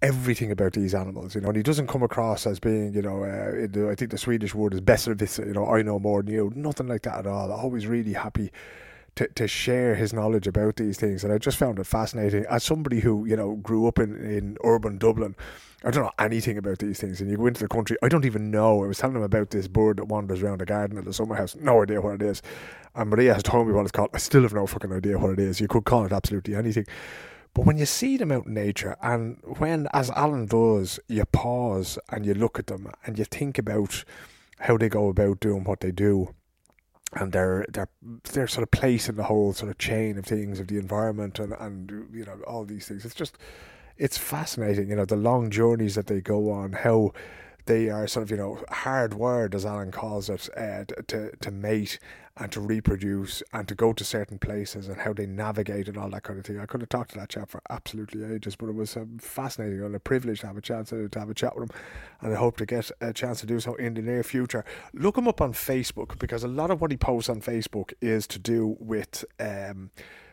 everything 0.00 0.50
about 0.50 0.72
these 0.72 0.94
animals, 0.94 1.34
you 1.34 1.40
know, 1.40 1.48
and 1.48 1.56
he 1.56 1.62
doesn't 1.62 1.86
come 1.86 2.02
across 2.02 2.44
as 2.44 2.58
being, 2.58 2.92
you 2.92 3.02
know, 3.02 3.22
uh, 3.22 3.90
I 3.90 3.94
think 3.94 4.10
the 4.10 4.18
Swedish 4.18 4.52
word 4.52 4.74
is 4.74 4.80
besserwisser, 4.80 5.46
you 5.46 5.52
know, 5.52 5.66
I 5.66 5.82
know 5.82 6.00
more 6.00 6.22
than 6.22 6.34
you, 6.34 6.52
nothing 6.56 6.88
like 6.88 7.02
that 7.02 7.20
at 7.20 7.26
all. 7.28 7.52
Always 7.52 7.86
really 7.86 8.12
happy 8.12 8.50
to, 9.16 9.28
to 9.28 9.46
share 9.46 9.94
his 9.94 10.12
knowledge 10.12 10.46
about 10.46 10.76
these 10.76 10.98
things. 10.98 11.22
And 11.22 11.32
I 11.32 11.38
just 11.38 11.58
found 11.58 11.78
it 11.78 11.86
fascinating. 11.86 12.44
As 12.48 12.64
somebody 12.64 13.00
who, 13.00 13.24
you 13.26 13.36
know, 13.36 13.56
grew 13.56 13.86
up 13.86 13.98
in, 13.98 14.16
in 14.16 14.56
urban 14.64 14.98
Dublin, 14.98 15.36
I 15.84 15.90
don't 15.90 16.04
know 16.04 16.12
anything 16.18 16.56
about 16.56 16.78
these 16.78 17.00
things. 17.00 17.20
And 17.20 17.30
you 17.30 17.36
go 17.36 17.46
into 17.46 17.60
the 17.60 17.68
country, 17.68 17.96
I 18.02 18.08
don't 18.08 18.24
even 18.24 18.50
know. 18.50 18.84
I 18.84 18.86
was 18.86 18.98
telling 18.98 19.16
him 19.16 19.22
about 19.22 19.50
this 19.50 19.68
bird 19.68 19.98
that 19.98 20.06
wanders 20.06 20.42
around 20.42 20.60
the 20.60 20.66
garden 20.66 20.96
at 20.96 21.04
the 21.04 21.12
summer 21.12 21.34
house. 21.34 21.56
No 21.56 21.82
idea 21.82 22.00
what 22.00 22.14
it 22.14 22.22
is. 22.22 22.40
And 22.94 23.10
Maria 23.10 23.34
has 23.34 23.42
told 23.42 23.66
me 23.66 23.74
what 23.74 23.82
it's 23.82 23.92
called. 23.92 24.10
I 24.14 24.18
still 24.18 24.42
have 24.42 24.54
no 24.54 24.66
fucking 24.66 24.92
idea 24.92 25.18
what 25.18 25.32
it 25.32 25.38
is. 25.38 25.60
You 25.60 25.68
could 25.68 25.84
call 25.84 26.06
it 26.06 26.12
absolutely 26.12 26.54
anything. 26.54 26.86
But 27.54 27.66
when 27.66 27.76
you 27.76 27.84
see 27.84 28.16
them 28.16 28.32
out 28.32 28.46
in 28.46 28.54
nature, 28.54 28.96
and 29.02 29.38
when, 29.58 29.86
as 29.92 30.10
Alan 30.10 30.46
does, 30.46 30.98
you 31.08 31.24
pause 31.26 31.98
and 32.08 32.24
you 32.24 32.32
look 32.32 32.58
at 32.58 32.68
them 32.68 32.90
and 33.04 33.18
you 33.18 33.24
think 33.24 33.58
about 33.58 34.04
how 34.60 34.78
they 34.78 34.88
go 34.88 35.08
about 35.08 35.40
doing 35.40 35.64
what 35.64 35.80
they 35.80 35.90
do, 35.90 36.34
and 37.14 37.32
their 37.32 37.66
their 37.68 37.88
their 38.32 38.46
sort 38.46 38.62
of 38.62 38.70
place 38.70 39.08
in 39.08 39.16
the 39.16 39.24
whole 39.24 39.52
sort 39.52 39.70
of 39.70 39.78
chain 39.78 40.18
of 40.18 40.24
things 40.24 40.60
of 40.60 40.68
the 40.68 40.78
environment 40.78 41.38
and 41.38 41.52
and 41.58 41.90
you 42.12 42.24
know 42.24 42.40
all 42.46 42.64
these 42.64 42.88
things. 42.88 43.04
It's 43.04 43.14
just 43.14 43.38
it's 43.96 44.18
fascinating. 44.18 44.88
You 44.88 44.96
know 44.96 45.04
the 45.04 45.16
long 45.16 45.50
journeys 45.50 45.94
that 45.94 46.06
they 46.06 46.20
go 46.20 46.50
on, 46.50 46.72
how 46.72 47.12
they 47.66 47.88
are 47.88 48.06
sort 48.06 48.24
of 48.24 48.30
you 48.30 48.36
know 48.36 48.64
hardwired, 48.70 49.54
as 49.54 49.64
Alan 49.64 49.90
calls 49.90 50.28
it, 50.28 50.48
uh, 50.56 50.84
to 51.08 51.34
to 51.36 51.50
mate 51.50 51.98
and 52.36 52.50
to 52.50 52.60
reproduce 52.60 53.42
and 53.52 53.68
to 53.68 53.74
go 53.74 53.92
to 53.92 54.04
certain 54.04 54.38
places 54.38 54.88
and 54.88 54.96
how 55.02 55.12
they 55.12 55.26
navigate 55.26 55.86
and 55.86 55.98
all 55.98 56.08
that 56.08 56.22
kind 56.22 56.38
of 56.38 56.46
thing. 56.46 56.58
I 56.58 56.64
could 56.64 56.80
have 56.80 56.88
talked 56.88 57.10
to 57.12 57.18
that 57.18 57.28
chap 57.28 57.50
for 57.50 57.60
absolutely 57.68 58.24
ages, 58.24 58.56
but 58.56 58.70
it 58.70 58.74
was 58.74 58.96
um, 58.96 59.18
fascinating 59.18 59.82
and 59.82 59.94
a 59.94 60.00
privilege 60.00 60.40
to 60.40 60.46
have 60.46 60.56
a 60.56 60.62
chance 60.62 60.90
to, 60.90 61.10
have 61.14 61.28
a 61.28 61.34
chat 61.34 61.54
with 61.54 61.70
him. 61.70 61.76
And 62.22 62.32
I 62.32 62.36
hope 62.36 62.56
to 62.56 62.66
get 62.66 62.90
a 63.02 63.12
chance 63.12 63.40
to 63.40 63.46
do 63.46 63.60
so 63.60 63.74
in 63.74 63.94
the 63.94 64.02
near 64.02 64.22
future. 64.22 64.64
Look 64.94 65.18
him 65.18 65.28
up 65.28 65.42
on 65.42 65.52
Facebook 65.52 66.18
because 66.18 66.42
a 66.42 66.48
lot 66.48 66.70
of 66.70 66.80
what 66.80 66.90
he 66.90 66.96
posts 66.96 67.28
on 67.28 67.42
Facebook 67.42 67.92
is 68.00 68.26
to 68.28 68.38
do 68.38 68.76
with. 68.80 69.24
Um, 69.38 69.90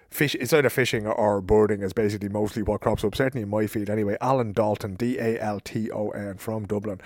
fish 0.09 0.35
it's 0.35 0.53
either 0.53 0.69
fishing 0.69 1.05
or 1.05 1.41
birding 1.41 1.81
is 1.81 1.93
basically 1.93 2.29
mostly 2.29 2.63
what 2.63 2.81
crops 2.81 3.03
up 3.03 3.15
certainly 3.15 3.43
in 3.43 3.49
my 3.49 3.67
feed 3.67 3.89
anyway 3.89 4.17
alan 4.21 4.51
dalton 4.53 4.95
d-a-l-t-o-n 4.95 6.37
from 6.37 6.65
dublin 6.65 6.99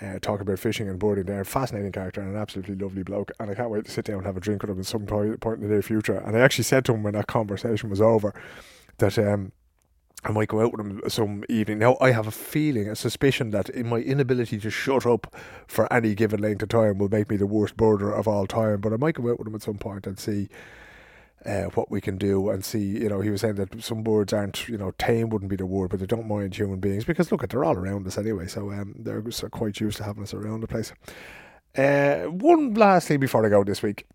uh, 0.00 0.18
talk 0.20 0.40
about 0.40 0.58
fishing 0.58 0.88
and 0.88 0.98
birding 0.98 1.24
there. 1.24 1.44
Fascinating 1.44 1.92
character 1.92 2.20
and 2.20 2.34
an 2.34 2.40
absolutely 2.40 2.74
lovely 2.74 3.02
bloke. 3.02 3.30
And 3.38 3.50
I 3.50 3.54
can't 3.54 3.70
wait 3.70 3.84
to 3.84 3.90
sit 3.90 4.06
down 4.06 4.18
and 4.18 4.26
have 4.26 4.36
a 4.36 4.40
drink 4.40 4.62
with 4.62 4.70
him 4.70 4.78
at 4.78 4.86
some 4.86 5.06
point 5.06 5.44
in 5.44 5.60
the 5.60 5.68
near 5.68 5.82
future. 5.82 6.16
And 6.16 6.36
I 6.36 6.40
actually 6.40 6.64
said 6.64 6.84
to 6.86 6.94
him 6.94 7.02
when 7.02 7.14
that 7.14 7.26
conversation 7.26 7.90
was 7.90 8.00
over 8.00 8.32
that 8.98 9.18
um, 9.18 9.52
I 10.24 10.30
might 10.30 10.48
go 10.48 10.62
out 10.62 10.72
with 10.72 10.80
him 10.80 11.02
some 11.08 11.44
evening. 11.48 11.78
Now, 11.78 11.96
I 12.00 12.12
have 12.12 12.26
a 12.26 12.32
feeling, 12.32 12.88
a 12.88 12.96
suspicion 12.96 13.50
that 13.50 13.68
in 13.68 13.88
my 13.88 13.98
inability 13.98 14.58
to 14.60 14.70
shut 14.70 15.04
up 15.04 15.34
for 15.66 15.92
any 15.92 16.14
given 16.14 16.40
length 16.40 16.62
of 16.62 16.70
time 16.70 16.98
will 16.98 17.08
make 17.08 17.28
me 17.28 17.36
the 17.36 17.46
worst 17.46 17.76
birder 17.76 18.16
of 18.16 18.26
all 18.26 18.46
time. 18.46 18.80
But 18.80 18.92
I 18.92 18.96
might 18.96 19.16
go 19.16 19.30
out 19.30 19.38
with 19.38 19.48
him 19.48 19.54
at 19.54 19.62
some 19.62 19.78
point 19.78 20.06
and 20.06 20.18
see 20.18 20.48
uh, 21.44 21.64
what 21.74 21.90
we 21.90 22.00
can 22.00 22.16
do 22.16 22.50
and 22.50 22.64
see. 22.64 22.80
You 22.80 23.08
know, 23.08 23.20
he 23.20 23.30
was 23.30 23.40
saying 23.40 23.56
that 23.56 23.82
some 23.82 24.02
birds 24.02 24.32
aren't, 24.32 24.68
you 24.68 24.78
know, 24.78 24.92
tame 24.98 25.30
wouldn't 25.30 25.50
be 25.50 25.56
the 25.56 25.66
word, 25.66 25.90
but 25.90 26.00
they 26.00 26.06
don't 26.06 26.28
mind 26.28 26.54
human 26.54 26.80
beings 26.80 27.04
because 27.04 27.32
look, 27.32 27.42
at 27.42 27.50
they're 27.50 27.64
all 27.64 27.76
around 27.76 28.06
us 28.06 28.18
anyway. 28.18 28.46
So 28.46 28.70
um, 28.72 28.94
they're 28.98 29.22
quite 29.50 29.80
used 29.80 29.98
to 29.98 30.04
having 30.04 30.22
us 30.22 30.34
around 30.34 30.60
the 30.60 30.68
place. 30.68 30.92
Uh, 31.76 32.24
one 32.24 32.74
last 32.74 33.08
thing 33.08 33.18
before 33.18 33.44
I 33.46 33.48
go 33.48 33.64
this 33.64 33.82
week 33.82 34.06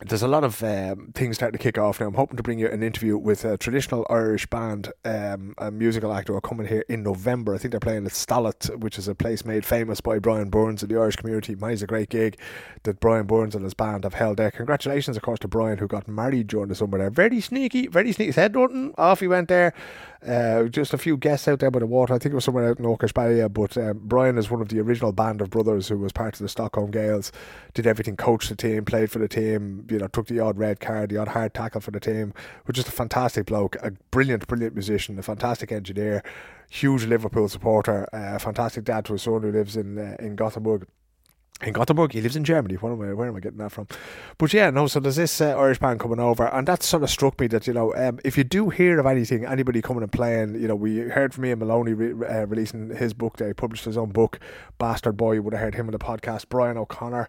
there's 0.00 0.22
a 0.22 0.28
lot 0.28 0.44
of 0.44 0.62
um, 0.62 1.10
things 1.14 1.36
starting 1.36 1.56
to 1.56 1.62
kick 1.62 1.78
off 1.78 2.00
now. 2.00 2.06
I'm 2.06 2.14
hoping 2.14 2.36
to 2.36 2.42
bring 2.42 2.58
you 2.58 2.68
an 2.68 2.82
interview 2.82 3.16
with 3.16 3.46
a 3.46 3.56
traditional 3.56 4.06
Irish 4.10 4.46
band, 4.46 4.92
um, 5.06 5.54
a 5.56 5.70
musical 5.70 6.12
actor, 6.12 6.32
who 6.32 6.36
are 6.36 6.42
coming 6.42 6.66
here 6.66 6.84
in 6.88 7.02
November. 7.02 7.54
I 7.54 7.58
think 7.58 7.70
they're 7.70 7.80
playing 7.80 8.04
at 8.04 8.12
Stallet, 8.12 8.78
which 8.78 8.98
is 8.98 9.08
a 9.08 9.14
place 9.14 9.46
made 9.46 9.64
famous 9.64 10.02
by 10.02 10.18
Brian 10.18 10.50
Burns 10.50 10.82
in 10.82 10.90
the 10.90 11.00
Irish 11.00 11.16
community. 11.16 11.54
Mine's 11.54 11.82
a 11.82 11.86
great 11.86 12.10
gig 12.10 12.38
that 12.82 13.00
Brian 13.00 13.26
Burns 13.26 13.54
and 13.54 13.64
his 13.64 13.72
band 13.72 14.04
have 14.04 14.14
held 14.14 14.36
there. 14.36 14.50
Congratulations, 14.50 15.16
of 15.16 15.22
course, 15.22 15.38
to 15.40 15.48
Brian, 15.48 15.78
who 15.78 15.88
got 15.88 16.06
married 16.06 16.48
during 16.48 16.68
the 16.68 16.74
summer 16.74 16.98
there. 16.98 17.10
Very 17.10 17.40
sneaky, 17.40 17.86
very 17.86 18.12
sneaky. 18.12 18.32
Said 18.32 18.54
nothing. 18.54 18.94
Off 18.98 19.20
he 19.20 19.28
went 19.28 19.48
there. 19.48 19.72
Uh, 20.26 20.64
just 20.64 20.92
a 20.92 20.98
few 20.98 21.16
guests 21.16 21.46
out 21.46 21.60
there 21.60 21.70
by 21.70 21.78
the 21.78 21.86
water. 21.86 22.12
I 22.12 22.18
think 22.18 22.32
it 22.32 22.34
was 22.34 22.44
somewhere 22.44 22.68
out 22.68 22.78
in 22.78 22.84
Åkersberga. 22.84 23.52
But 23.52 23.76
um, 23.78 24.00
Brian 24.02 24.38
is 24.38 24.50
one 24.50 24.60
of 24.60 24.68
the 24.68 24.80
original 24.80 25.12
band 25.12 25.40
of 25.40 25.50
brothers 25.50 25.88
who 25.88 25.98
was 25.98 26.12
part 26.12 26.34
of 26.34 26.40
the 26.40 26.48
Stockholm 26.48 26.90
Gaels. 26.90 27.30
Did 27.74 27.86
everything, 27.86 28.16
coached 28.16 28.48
the 28.48 28.56
team, 28.56 28.84
played 28.84 29.10
for 29.10 29.20
the 29.20 29.28
team. 29.28 29.86
You 29.88 29.98
know, 29.98 30.08
took 30.08 30.26
the 30.26 30.40
odd 30.40 30.58
red 30.58 30.80
card, 30.80 31.10
the 31.10 31.18
odd 31.18 31.28
hard 31.28 31.54
tackle 31.54 31.80
for 31.80 31.92
the 31.92 32.00
team. 32.00 32.34
Was 32.66 32.74
just 32.74 32.88
a 32.88 32.92
fantastic 32.92 33.46
bloke, 33.46 33.76
a 33.82 33.92
brilliant, 34.10 34.46
brilliant 34.48 34.74
musician, 34.74 35.18
a 35.18 35.22
fantastic 35.22 35.70
engineer, 35.70 36.24
huge 36.68 37.04
Liverpool 37.04 37.48
supporter, 37.48 38.08
uh, 38.12 38.36
a 38.36 38.38
fantastic 38.40 38.84
dad 38.84 39.04
to 39.04 39.12
his 39.12 39.22
son 39.22 39.42
who 39.42 39.52
lives 39.52 39.76
in 39.76 39.98
uh, 39.98 40.16
in 40.18 40.34
Gothenburg 40.34 40.88
in 41.62 41.72
Gothenburg. 41.72 42.12
He 42.12 42.20
lives 42.20 42.36
in 42.36 42.44
Germany. 42.44 42.74
Where 42.74 42.92
am 42.92 43.02
I, 43.02 43.12
where 43.14 43.28
am 43.28 43.36
I 43.36 43.40
getting 43.40 43.58
that 43.58 43.72
from? 43.72 43.88
But 44.38 44.52
yeah, 44.52 44.70
no, 44.70 44.86
so 44.86 45.00
there's 45.00 45.16
this 45.16 45.40
uh, 45.40 45.56
Irish 45.56 45.78
band 45.78 46.00
coming 46.00 46.20
over, 46.20 46.46
and 46.46 46.68
that 46.68 46.82
sort 46.82 47.02
of 47.02 47.10
struck 47.10 47.40
me 47.40 47.46
that, 47.48 47.66
you 47.66 47.72
know, 47.72 47.94
um, 47.96 48.18
if 48.24 48.36
you 48.36 48.44
do 48.44 48.70
hear 48.70 48.98
of 48.98 49.06
anything, 49.06 49.44
anybody 49.46 49.80
coming 49.80 50.02
and 50.02 50.12
playing, 50.12 50.60
you 50.60 50.68
know, 50.68 50.76
we 50.76 50.98
heard 50.98 51.32
from 51.32 51.46
Ian 51.46 51.58
Maloney 51.60 51.94
re- 51.94 52.26
uh, 52.26 52.46
releasing 52.46 52.90
his 52.90 53.14
book 53.14 53.38
there. 53.38 53.48
He 53.48 53.54
published 53.54 53.84
his 53.84 53.96
own 53.96 54.10
book, 54.10 54.38
Bastard 54.78 55.16
Boy. 55.16 55.32
You 55.32 55.42
would 55.42 55.54
have 55.54 55.62
heard 55.62 55.74
him 55.74 55.86
on 55.86 55.92
the 55.92 55.98
podcast. 55.98 56.48
Brian 56.48 56.76
O'Connor 56.76 57.28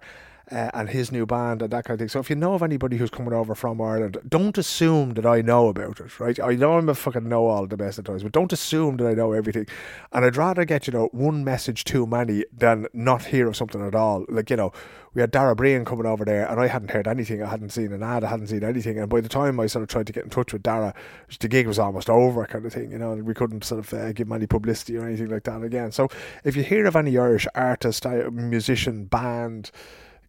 uh, 0.52 0.70
and 0.74 0.90
his 0.90 1.12
new 1.12 1.26
band 1.26 1.62
and 1.62 1.72
that 1.72 1.86
kind 1.86 1.96
of 1.96 2.00
thing. 2.00 2.10
So 2.10 2.20
if 2.20 2.30
you 2.30 2.36
know 2.36 2.54
of 2.54 2.64
anybody 2.64 2.98
who's 2.98 3.10
coming 3.10 3.34
over 3.34 3.56
from 3.56 3.82
Ireland, 3.82 4.18
don't 4.28 4.58
assume 4.58 5.12
that 5.12 5.26
I 5.26 5.42
know 5.42 5.68
about 5.68 6.00
it, 6.00 6.20
right? 6.20 6.40
I 6.40 6.56
know 6.56 6.78
I'm 6.78 6.90
a 6.90 6.96
fucking 6.96 7.28
know 7.28 7.48
all 7.48 7.68
the 7.68 7.78
best 7.78 8.00
of 8.00 8.06
times, 8.06 8.24
but 8.24 8.32
don't 8.32 8.54
assume 8.54 8.98
that 8.98 9.08
I 9.08 9.14
know 9.14 9.34
everything. 9.34 9.68
And 10.12 10.24
I'd 10.24 10.38
rather 10.38 10.66
get, 10.66 10.88
you 10.88 10.94
know, 10.94 11.10
one 11.12 11.44
message 11.44 11.84
too 11.84 12.06
many 12.06 12.46
than 12.56 12.88
not 12.94 13.26
hear 13.26 13.48
of 13.48 13.56
something 13.56 13.86
at 13.86 13.96
all. 13.96 14.26
Like, 14.30 14.50
you 14.50 14.56
know, 14.56 14.72
we 15.14 15.22
had 15.22 15.32
Dara 15.32 15.56
Breen 15.56 15.84
coming 15.84 16.06
over 16.06 16.24
there 16.24 16.48
and 16.48 16.60
I 16.60 16.68
hadn't 16.68 16.92
heard 16.92 17.08
anything. 17.08 17.42
I 17.42 17.50
hadn't 17.50 17.72
seen 17.72 17.92
an 17.92 18.04
ad, 18.04 18.24
I 18.24 18.30
hadn't 18.30 18.48
seen 18.48 18.64
anything. 18.64 19.00
And 19.00 19.10
by 19.10 19.20
the 19.20 19.30
time 19.30 19.60
I 19.60 19.66
sort 19.66 19.84
of 19.84 19.90
tried 19.90 20.08
to 20.08 20.14
get 20.14 20.24
in 20.24 20.30
touch 20.30 20.54
with 20.54 20.64
Dara, 20.64 20.94
the 21.40 21.48
gig 21.48 21.68
was 21.68 21.80
almost 21.80 22.10
over 22.10 22.46
kind 22.46 22.66
of 22.66 22.72
thing, 22.72 22.92
you 22.92 23.00
know, 23.00 23.14
and 23.14 23.26
we 23.26 23.34
couldn't 23.34 23.64
sort 23.64 23.80
of 23.80 23.94
uh, 23.94 24.12
give 24.14 24.28
him 24.28 24.34
any 24.34 24.48
publicity 24.48 24.96
or 24.96 25.06
anything 25.06 25.30
like 25.30 25.44
that 25.44 25.64
again. 25.64 25.92
So 25.92 26.08
if 26.44 26.56
you 26.56 26.64
hear 26.64 26.86
of 26.86 26.96
any 26.96 27.18
Irish 27.18 27.48
artist, 27.56 28.06
uh, 28.06 28.30
musician, 28.32 29.06
band, 29.06 29.72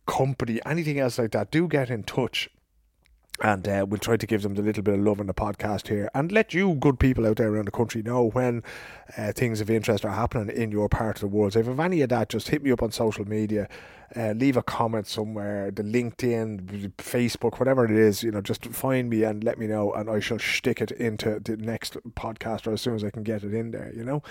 company, 0.09 0.59
anything 0.67 0.99
else 0.99 1.19
like 1.19 1.31
that, 1.33 1.53
do 1.53 1.69
get 1.69 1.91
in 1.91 2.03
touch. 2.03 2.49
And 3.41 3.69
uh, 3.69 3.87
we'll 3.89 4.01
try 4.01 4.17
to 4.17 4.27
give 4.27 4.43
them 4.43 4.55
the 4.55 4.63
little 4.63 4.83
bit 4.83 4.95
of 4.95 5.01
love 5.01 5.21
in 5.21 5.29
the 5.29 5.35
podcast 5.35 5.87
here 5.87 6.11
and 6.13 6.33
let 6.33 6.53
you, 6.53 6.75
good 6.75 6.99
people 6.99 7.25
out 7.25 7.37
there 7.37 7.53
around 7.53 7.67
the 7.67 7.71
country, 7.71 8.03
know 8.03 8.31
when 8.31 8.65
uh, 9.17 9.31
things 9.31 9.61
of 9.61 9.71
interest 9.71 10.05
are 10.05 10.11
happening 10.11 10.57
in 10.57 10.73
your 10.73 10.89
part 10.89 11.19
of 11.19 11.21
the 11.21 11.29
world. 11.29 11.53
So 11.53 11.61
if 11.61 11.79
any 11.79 12.01
of 12.01 12.09
that, 12.09 12.31
just 12.31 12.49
hit 12.49 12.65
me 12.65 12.73
up 12.73 12.83
on 12.83 12.91
social 12.91 13.25
media 13.29 13.69
uh, 14.17 14.33
leave 14.33 14.57
a 14.57 14.63
comment 14.63 15.07
somewhere, 15.07 15.71
the 15.71 15.83
LinkedIn, 15.83 16.93
Facebook, 16.97 17.59
whatever 17.59 17.85
it 17.85 17.91
is, 17.91 18.23
you 18.23 18.31
know, 18.31 18.41
just 18.41 18.65
find 18.67 19.11
me 19.11 19.23
and 19.23 19.45
let 19.45 19.59
me 19.59 19.67
know, 19.67 19.93
and 19.93 20.09
I 20.09 20.21
shall 20.21 20.39
stick 20.39 20.81
it 20.81 20.91
into 20.93 21.41
the 21.41 21.57
next 21.57 21.97
podcast 22.11 22.67
or 22.67 22.73
as 22.73 22.81
soon 22.81 22.95
as 22.95 23.05
I 23.05 23.11
can 23.11 23.23
get 23.23 23.45
it 23.45 23.55
in 23.55 23.71
there, 23.71 23.93
you 23.95 24.05
know. 24.05 24.23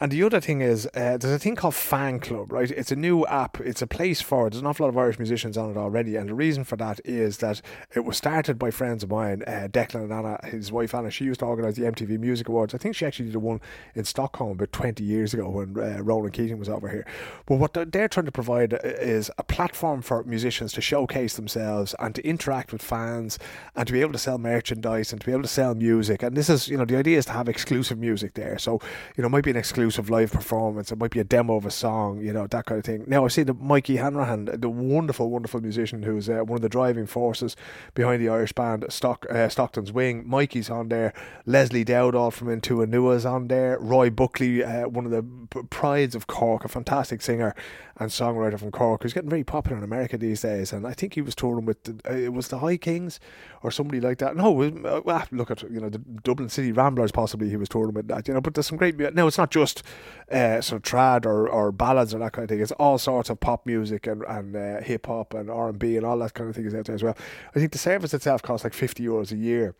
And 0.00 0.12
the 0.12 0.22
other 0.22 0.40
thing 0.40 0.60
is, 0.60 0.86
uh, 0.94 1.16
there's 1.18 1.24
a 1.24 1.40
thing 1.40 1.56
called 1.56 1.74
Fan 1.74 2.20
Club, 2.20 2.52
right? 2.52 2.70
It's 2.70 2.92
a 2.92 2.96
new 2.96 3.26
app. 3.26 3.58
It's 3.60 3.82
a 3.82 3.86
place 3.86 4.20
for. 4.20 4.48
There's 4.48 4.60
an 4.60 4.66
awful 4.66 4.86
lot 4.86 4.90
of 4.90 4.98
Irish 4.98 5.18
musicians 5.18 5.58
on 5.58 5.72
it 5.72 5.76
already, 5.76 6.14
and 6.14 6.28
the 6.28 6.34
reason 6.34 6.62
for 6.62 6.76
that 6.76 7.00
is 7.04 7.38
that 7.38 7.60
it 7.96 8.04
was 8.04 8.16
started 8.16 8.60
by 8.60 8.70
friends 8.70 9.02
of 9.02 9.10
mine, 9.10 9.42
uh, 9.44 9.66
Declan 9.68 10.04
and 10.04 10.12
Anna, 10.12 10.38
his 10.44 10.70
wife 10.70 10.94
Anna. 10.94 11.10
She 11.10 11.24
used 11.24 11.40
to 11.40 11.46
organise 11.46 11.74
the 11.74 11.82
MTV 11.82 12.16
Music 12.20 12.48
Awards. 12.48 12.74
I 12.74 12.78
think 12.78 12.94
she 12.94 13.06
actually 13.06 13.30
did 13.30 13.38
one 13.38 13.60
in 13.96 14.04
Stockholm 14.04 14.52
about 14.52 14.70
20 14.70 15.02
years 15.02 15.34
ago 15.34 15.50
when 15.50 15.76
uh, 15.76 16.00
Ronan 16.00 16.30
Keating 16.30 16.60
was 16.60 16.68
over 16.68 16.88
here. 16.88 17.04
But 17.46 17.56
what 17.56 17.74
they're 17.90 18.08
trying 18.08 18.26
to 18.26 18.32
provide 18.32 18.78
is 18.84 19.17
is 19.18 19.30
a 19.36 19.42
platform 19.42 20.00
for 20.00 20.22
musicians 20.24 20.72
to 20.72 20.80
showcase 20.80 21.34
themselves 21.36 21.94
and 21.98 22.14
to 22.14 22.26
interact 22.26 22.72
with 22.72 22.80
fans 22.80 23.38
and 23.76 23.86
to 23.86 23.92
be 23.92 24.00
able 24.00 24.12
to 24.12 24.18
sell 24.18 24.38
merchandise 24.38 25.12
and 25.12 25.20
to 25.20 25.26
be 25.26 25.32
able 25.32 25.42
to 25.42 25.48
sell 25.48 25.74
music. 25.74 26.22
And 26.22 26.36
this 26.36 26.48
is, 26.48 26.68
you 26.68 26.76
know, 26.76 26.84
the 26.84 26.96
idea 26.96 27.18
is 27.18 27.26
to 27.26 27.32
have 27.32 27.48
exclusive 27.48 27.98
music 27.98 28.34
there. 28.34 28.58
So, 28.58 28.80
you 29.16 29.22
know, 29.22 29.26
it 29.26 29.30
might 29.30 29.44
be 29.44 29.50
an 29.50 29.56
exclusive 29.56 30.08
live 30.08 30.32
performance, 30.32 30.90
it 30.90 30.98
might 30.98 31.10
be 31.10 31.20
a 31.20 31.24
demo 31.24 31.56
of 31.56 31.66
a 31.66 31.70
song, 31.70 32.22
you 32.22 32.32
know, 32.32 32.46
that 32.46 32.64
kind 32.66 32.78
of 32.78 32.84
thing. 32.84 33.04
Now, 33.06 33.24
I 33.24 33.28
see 33.28 33.42
that 33.42 33.60
Mikey 33.60 33.96
Hanrahan, 33.96 34.46
the 34.46 34.70
wonderful, 34.70 35.30
wonderful 35.30 35.60
musician 35.60 36.02
who's 36.04 36.28
uh, 36.30 36.44
one 36.44 36.56
of 36.56 36.62
the 36.62 36.68
driving 36.68 37.06
forces 37.06 37.56
behind 37.94 38.22
the 38.22 38.28
Irish 38.28 38.52
band 38.52 38.86
Stock, 38.88 39.26
uh, 39.28 39.48
Stockton's 39.48 39.92
Wing. 39.92 40.22
Mikey's 40.26 40.70
on 40.70 40.88
there. 40.88 41.12
Leslie 41.44 41.84
Dowdall 41.84 42.32
from 42.32 42.48
In 42.48 42.60
Tua 42.60 42.86
Nua's 42.86 43.26
on 43.26 43.48
there. 43.48 43.78
Roy 43.80 44.10
Buckley, 44.10 44.62
uh, 44.62 44.88
one 44.88 45.04
of 45.04 45.10
the 45.10 45.22
prides 45.70 46.14
of 46.14 46.26
Cork, 46.26 46.64
a 46.64 46.68
fantastic 46.68 47.22
singer 47.22 47.54
and 48.00 48.10
songwriter 48.10 48.58
from 48.58 48.70
Cork, 48.70 49.02
who's 49.02 49.12
getting 49.12 49.30
very 49.30 49.44
popular 49.44 49.76
in 49.76 49.84
America 49.84 50.16
these 50.16 50.42
days. 50.42 50.72
And 50.72 50.86
I 50.86 50.92
think 50.92 51.14
he 51.14 51.20
was 51.20 51.34
touring 51.34 51.64
with 51.64 51.88
uh, 51.88 52.12
it 52.12 52.32
was 52.32 52.48
the 52.48 52.58
High 52.58 52.76
Kings 52.76 53.18
or 53.62 53.70
somebody 53.70 54.00
like 54.00 54.18
that. 54.18 54.36
No, 54.36 54.62
uh, 54.62 55.00
well, 55.04 55.24
look 55.30 55.50
at 55.50 55.62
you 55.70 55.80
know 55.80 55.88
the 55.88 55.98
Dublin 55.98 56.48
City 56.48 56.72
Ramblers. 56.72 57.12
Possibly 57.12 57.48
he 57.48 57.56
was 57.56 57.68
touring 57.68 57.94
with 57.94 58.08
that. 58.08 58.28
You 58.28 58.34
know, 58.34 58.40
but 58.40 58.54
there's 58.54 58.66
some 58.66 58.78
great. 58.78 58.98
No, 59.14 59.26
it's 59.26 59.38
not 59.38 59.50
just 59.50 59.82
uh, 60.30 60.60
sort 60.60 60.84
of 60.84 60.90
trad 60.90 61.26
or, 61.26 61.48
or 61.48 61.72
ballads 61.72 62.14
or 62.14 62.18
that 62.18 62.32
kind 62.32 62.44
of 62.44 62.48
thing. 62.48 62.60
It's 62.60 62.72
all 62.72 62.98
sorts 62.98 63.30
of 63.30 63.40
pop 63.40 63.66
music 63.66 64.06
and 64.06 64.22
and 64.22 64.54
uh, 64.54 64.80
hip 64.82 65.06
hop 65.06 65.34
and 65.34 65.50
R 65.50 65.68
and 65.68 65.78
B 65.78 65.96
and 65.96 66.06
all 66.06 66.18
that 66.18 66.34
kind 66.34 66.48
of 66.48 66.56
thing 66.56 66.66
is 66.66 66.74
out 66.74 66.86
there 66.86 66.94
as 66.94 67.02
well. 67.02 67.16
I 67.54 67.58
think 67.58 67.72
the 67.72 67.78
service 67.78 68.14
itself 68.14 68.42
costs 68.42 68.64
like 68.64 68.74
fifty 68.74 69.04
euros 69.04 69.32
a 69.32 69.36
year 69.36 69.74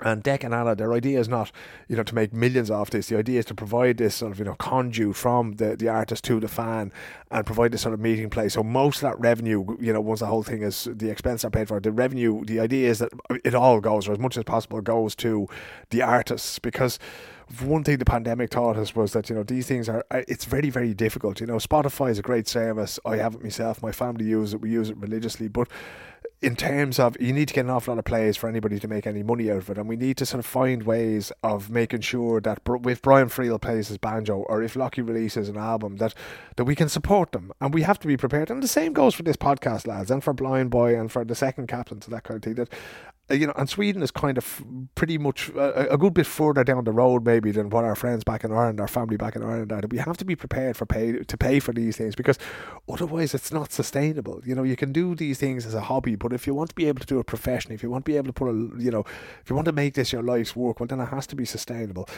and 0.00 0.22
Deck 0.22 0.42
and 0.42 0.54
Anna, 0.54 0.74
their 0.74 0.92
idea 0.92 1.20
is 1.20 1.28
not, 1.28 1.52
you 1.86 1.96
know, 1.96 2.02
to 2.02 2.14
make 2.14 2.32
millions 2.32 2.70
off 2.70 2.90
this. 2.90 3.08
The 3.08 3.16
idea 3.18 3.38
is 3.38 3.44
to 3.46 3.54
provide 3.54 3.98
this 3.98 4.16
sort 4.16 4.32
of, 4.32 4.38
you 4.38 4.44
know, 4.44 4.54
conduit 4.54 5.16
from 5.16 5.52
the, 5.52 5.76
the 5.76 5.88
artist 5.88 6.24
to 6.24 6.40
the 6.40 6.48
fan 6.48 6.92
and 7.30 7.46
provide 7.46 7.72
this 7.72 7.82
sort 7.82 7.94
of 7.94 8.00
meeting 8.00 8.30
place. 8.30 8.54
So 8.54 8.62
most 8.62 8.96
of 8.96 9.02
that 9.02 9.20
revenue, 9.20 9.76
you 9.80 9.92
know, 9.92 10.00
once 10.00 10.20
the 10.20 10.26
whole 10.26 10.42
thing 10.42 10.62
is 10.62 10.88
the 10.90 11.10
expense 11.10 11.44
are 11.44 11.50
paid 11.50 11.68
for, 11.68 11.78
the 11.78 11.92
revenue, 11.92 12.44
the 12.44 12.58
idea 12.58 12.88
is 12.88 12.98
that 12.98 13.12
it 13.44 13.54
all 13.54 13.80
goes, 13.80 14.08
or 14.08 14.12
as 14.12 14.18
much 14.18 14.36
as 14.36 14.44
possible, 14.44 14.80
goes 14.80 15.14
to 15.16 15.46
the 15.90 16.02
artists 16.02 16.58
because 16.58 16.98
one 17.60 17.84
thing 17.84 17.98
the 17.98 18.04
pandemic 18.04 18.50
taught 18.50 18.76
us 18.76 18.94
was 18.94 19.12
that 19.12 19.28
you 19.28 19.36
know 19.36 19.42
these 19.42 19.66
things 19.66 19.88
are 19.88 20.04
it's 20.10 20.44
very 20.44 20.70
very 20.70 20.94
difficult. 20.94 21.40
You 21.40 21.46
know 21.46 21.56
spotify 21.56 22.10
is 22.10 22.18
a 22.18 22.22
great 22.22 22.48
service. 22.48 22.98
I 23.04 23.16
have 23.16 23.34
it 23.34 23.42
myself. 23.42 23.82
My 23.82 23.92
family 23.92 24.24
use 24.24 24.54
it. 24.54 24.60
We 24.60 24.70
use 24.70 24.90
it 24.90 24.96
religiously. 24.96 25.48
But 25.48 25.68
in 26.40 26.56
terms 26.56 26.98
of 26.98 27.16
you 27.20 27.32
need 27.32 27.48
to 27.48 27.54
get 27.54 27.64
an 27.64 27.70
awful 27.70 27.94
lot 27.94 27.98
of 27.98 28.04
plays 28.04 28.36
for 28.36 28.48
anybody 28.48 28.78
to 28.80 28.88
make 28.88 29.06
any 29.06 29.22
money 29.22 29.50
out 29.50 29.58
of 29.58 29.70
it, 29.70 29.78
and 29.78 29.88
we 29.88 29.96
need 29.96 30.16
to 30.16 30.26
sort 30.26 30.40
of 30.40 30.46
find 30.46 30.82
ways 30.82 31.30
of 31.42 31.70
making 31.70 32.00
sure 32.00 32.40
that 32.40 32.60
if 32.66 33.02
Brian 33.02 33.28
Friel 33.28 33.60
plays 33.60 33.88
his 33.88 33.98
banjo 33.98 34.38
or 34.48 34.62
if 34.62 34.74
Lockie 34.74 35.02
releases 35.02 35.48
an 35.48 35.56
album, 35.56 35.96
that 35.96 36.14
that 36.56 36.64
we 36.64 36.74
can 36.74 36.88
support 36.88 37.32
them, 37.32 37.52
and 37.60 37.72
we 37.72 37.82
have 37.82 37.98
to 38.00 38.08
be 38.08 38.16
prepared. 38.16 38.50
And 38.50 38.62
the 38.62 38.68
same 38.68 38.92
goes 38.92 39.14
for 39.14 39.22
this 39.22 39.36
podcast, 39.36 39.86
lads, 39.86 40.10
and 40.10 40.22
for 40.22 40.32
Blind 40.32 40.70
Boy 40.70 40.98
and 40.98 41.12
for 41.12 41.24
the 41.24 41.34
second 41.34 41.68
captain 41.68 42.00
to 42.00 42.10
that 42.10 42.24
kind 42.24 42.38
of 42.38 42.42
thing. 42.42 42.54
That 42.54 42.68
uh, 42.70 43.11
Uh, 43.30 43.34
you 43.34 43.46
know, 43.46 43.52
and 43.56 43.68
Sweden 43.68 44.02
is 44.02 44.10
kind 44.10 44.36
of 44.36 44.64
pretty 44.96 45.16
much 45.16 45.48
a, 45.50 45.92
a, 45.92 45.98
good 45.98 46.12
bit 46.12 46.26
further 46.26 46.64
down 46.64 46.82
the 46.82 46.90
road, 46.90 47.24
maybe 47.24 47.52
than 47.52 47.70
what 47.70 47.84
our 47.84 47.94
friends 47.94 48.24
back 48.24 48.42
in 48.42 48.50
Ireland, 48.50 48.80
our 48.80 48.88
family 48.88 49.16
back 49.16 49.36
in 49.36 49.44
Ireland 49.44 49.70
are. 49.70 49.80
We 49.88 49.98
have 49.98 50.16
to 50.16 50.24
be 50.24 50.34
prepared 50.34 50.76
for 50.76 50.86
pay 50.86 51.12
to 51.12 51.36
pay 51.36 51.60
for 51.60 51.72
these 51.72 51.96
things 51.96 52.16
because 52.16 52.36
otherwise 52.88 53.32
it's 53.32 53.52
not 53.52 53.70
sustainable. 53.70 54.42
You 54.44 54.56
know, 54.56 54.64
you 54.64 54.74
can 54.74 54.92
do 54.92 55.14
these 55.14 55.38
things 55.38 55.64
as 55.64 55.74
a 55.74 55.82
hobby, 55.82 56.16
but 56.16 56.32
if 56.32 56.48
you 56.48 56.54
want 56.54 56.70
to 56.70 56.74
be 56.74 56.88
able 56.88 56.98
to 56.98 57.06
do 57.06 57.20
it 57.20 57.26
professionally, 57.26 57.76
if 57.76 57.82
you 57.84 57.90
want 57.90 58.04
to 58.04 58.10
be 58.10 58.16
able 58.16 58.26
to 58.26 58.32
put 58.32 58.48
a, 58.48 58.82
you 58.82 58.90
know, 58.90 59.04
if 59.40 59.48
you 59.48 59.54
want 59.54 59.66
to 59.66 59.72
make 59.72 59.94
this 59.94 60.12
your 60.12 60.22
life's 60.22 60.56
work, 60.56 60.80
well, 60.80 60.88
then 60.88 60.98
it 60.98 61.06
has 61.06 61.28
to 61.28 61.36
be 61.36 61.44
sustainable. 61.44 62.08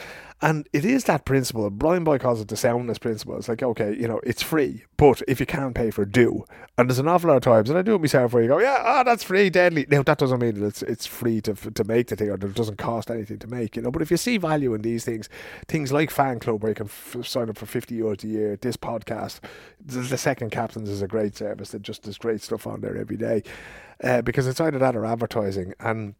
And 0.41 0.67
it 0.73 0.85
is 0.85 1.03
that 1.03 1.23
principle. 1.23 1.69
Blind 1.69 2.05
Boy 2.05 2.17
calls 2.17 2.41
it 2.41 2.47
the 2.47 2.57
soundness 2.57 2.97
principle. 2.97 3.37
It's 3.37 3.47
like, 3.47 3.61
okay, 3.61 3.95
you 3.95 4.07
know, 4.07 4.21
it's 4.23 4.41
free, 4.41 4.85
but 4.97 5.21
if 5.27 5.39
you 5.39 5.45
can't 5.45 5.75
pay 5.75 5.91
for 5.91 6.01
it, 6.01 6.11
do. 6.11 6.45
And 6.79 6.89
there's 6.89 6.99
an 6.99 7.07
awful 7.07 7.29
lot 7.29 7.37
of 7.37 7.43
times, 7.43 7.69
and 7.69 7.77
I 7.77 7.83
do 7.83 7.93
it 7.93 8.01
myself, 8.01 8.33
where 8.33 8.41
you 8.41 8.49
go, 8.49 8.59
yeah, 8.59 8.77
ah, 8.79 9.01
oh, 9.01 9.03
that's 9.03 9.23
free, 9.23 9.51
deadly. 9.51 9.85
Now 9.87 10.01
that 10.01 10.17
doesn't 10.17 10.39
mean 10.39 10.59
that 10.59 10.65
it's 10.65 10.81
it's 10.81 10.94
free 11.03 11.41
to 11.41 11.55
to 11.55 11.83
make 11.83 12.07
the 12.07 12.15
thing, 12.15 12.29
or 12.29 12.35
it 12.35 12.53
doesn't 12.53 12.77
cost 12.77 13.09
anything 13.09 13.39
to 13.39 13.47
make, 13.47 13.75
you 13.75 13.81
know. 13.81 13.89
But 13.91 14.03
if 14.03 14.11
you 14.11 14.17
see 14.17 14.37
value 14.37 14.75
in 14.75 14.83
these 14.83 15.03
things, 15.03 15.27
things 15.67 15.91
like 15.91 16.11
fan 16.11 16.39
club 16.39 16.61
where 16.61 16.69
you 16.69 16.75
can 16.75 16.85
f- 16.85 17.25
sign 17.25 17.49
up 17.49 17.57
for 17.57 17.65
fifty 17.65 17.97
euros 17.99 18.23
a 18.23 18.27
year, 18.27 18.55
this 18.61 18.77
podcast, 18.77 19.39
the, 19.83 20.01
the 20.01 20.17
second 20.17 20.51
captains 20.51 20.89
is 20.89 21.01
a 21.01 21.07
great 21.07 21.35
service 21.35 21.71
that 21.71 21.81
just 21.81 22.03
does 22.03 22.19
great 22.19 22.41
stuff 22.41 22.67
on 22.67 22.81
there 22.81 22.95
every 22.95 23.17
day, 23.17 23.41
uh, 24.03 24.21
because 24.21 24.47
it's 24.47 24.61
either 24.61 24.77
that 24.77 24.95
or 24.95 25.05
advertising 25.05 25.73
and 25.79 26.13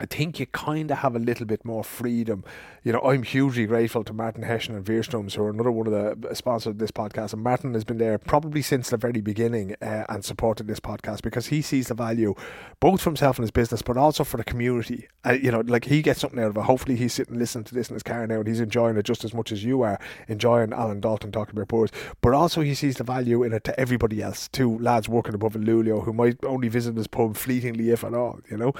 I 0.00 0.06
think 0.06 0.40
you 0.40 0.46
kind 0.46 0.90
of 0.90 0.98
have 0.98 1.14
a 1.14 1.18
little 1.18 1.44
bit 1.44 1.62
more 1.62 1.84
freedom. 1.84 2.42
You 2.82 2.94
know, 2.94 3.00
I'm 3.00 3.22
hugely 3.22 3.66
grateful 3.66 4.02
to 4.04 4.14
Martin 4.14 4.42
Heschen 4.42 4.74
and 4.74 4.82
Veerstrums, 4.82 5.34
who 5.34 5.42
are 5.42 5.50
another 5.50 5.70
one 5.70 5.86
of 5.86 5.92
the 5.92 6.34
sponsors 6.34 6.70
of 6.70 6.78
this 6.78 6.90
podcast. 6.90 7.34
And 7.34 7.42
Martin 7.42 7.74
has 7.74 7.84
been 7.84 7.98
there 7.98 8.16
probably 8.16 8.62
since 8.62 8.88
the 8.88 8.96
very 8.96 9.20
beginning 9.20 9.76
uh, 9.82 10.04
and 10.08 10.24
supported 10.24 10.66
this 10.66 10.80
podcast 10.80 11.20
because 11.20 11.48
he 11.48 11.60
sees 11.60 11.88
the 11.88 11.94
value 11.94 12.34
both 12.80 13.02
for 13.02 13.10
himself 13.10 13.36
and 13.36 13.42
his 13.42 13.50
business, 13.50 13.82
but 13.82 13.98
also 13.98 14.24
for 14.24 14.38
the 14.38 14.44
community. 14.44 15.06
Uh, 15.26 15.32
you 15.32 15.50
know, 15.50 15.60
like 15.60 15.84
he 15.84 16.00
gets 16.00 16.20
something 16.20 16.40
out 16.40 16.48
of 16.48 16.56
it. 16.56 16.62
Hopefully, 16.62 16.96
he's 16.96 17.12
sitting 17.12 17.38
listening 17.38 17.64
to 17.64 17.74
this 17.74 17.90
in 17.90 17.94
his 17.94 18.02
car 18.02 18.26
now 18.26 18.38
and 18.38 18.48
he's 18.48 18.60
enjoying 18.60 18.96
it 18.96 19.04
just 19.04 19.22
as 19.22 19.34
much 19.34 19.52
as 19.52 19.62
you 19.62 19.82
are 19.82 20.00
enjoying 20.28 20.72
Alan 20.72 21.00
Dalton 21.00 21.30
talking 21.30 21.54
about 21.54 21.68
boards. 21.68 21.92
But 22.22 22.32
also, 22.32 22.62
he 22.62 22.74
sees 22.74 22.96
the 22.96 23.04
value 23.04 23.42
in 23.42 23.52
it 23.52 23.64
to 23.64 23.78
everybody 23.78 24.22
else, 24.22 24.48
to 24.48 24.78
lads 24.78 25.10
working 25.10 25.34
above 25.34 25.54
in 25.56 25.66
Luleå 25.66 26.04
who 26.04 26.14
might 26.14 26.42
only 26.44 26.68
visit 26.68 26.96
his 26.96 27.06
pub 27.06 27.36
fleetingly, 27.36 27.90
if 27.90 28.02
at 28.02 28.14
all, 28.14 28.40
you 28.50 28.56
know. 28.56 28.72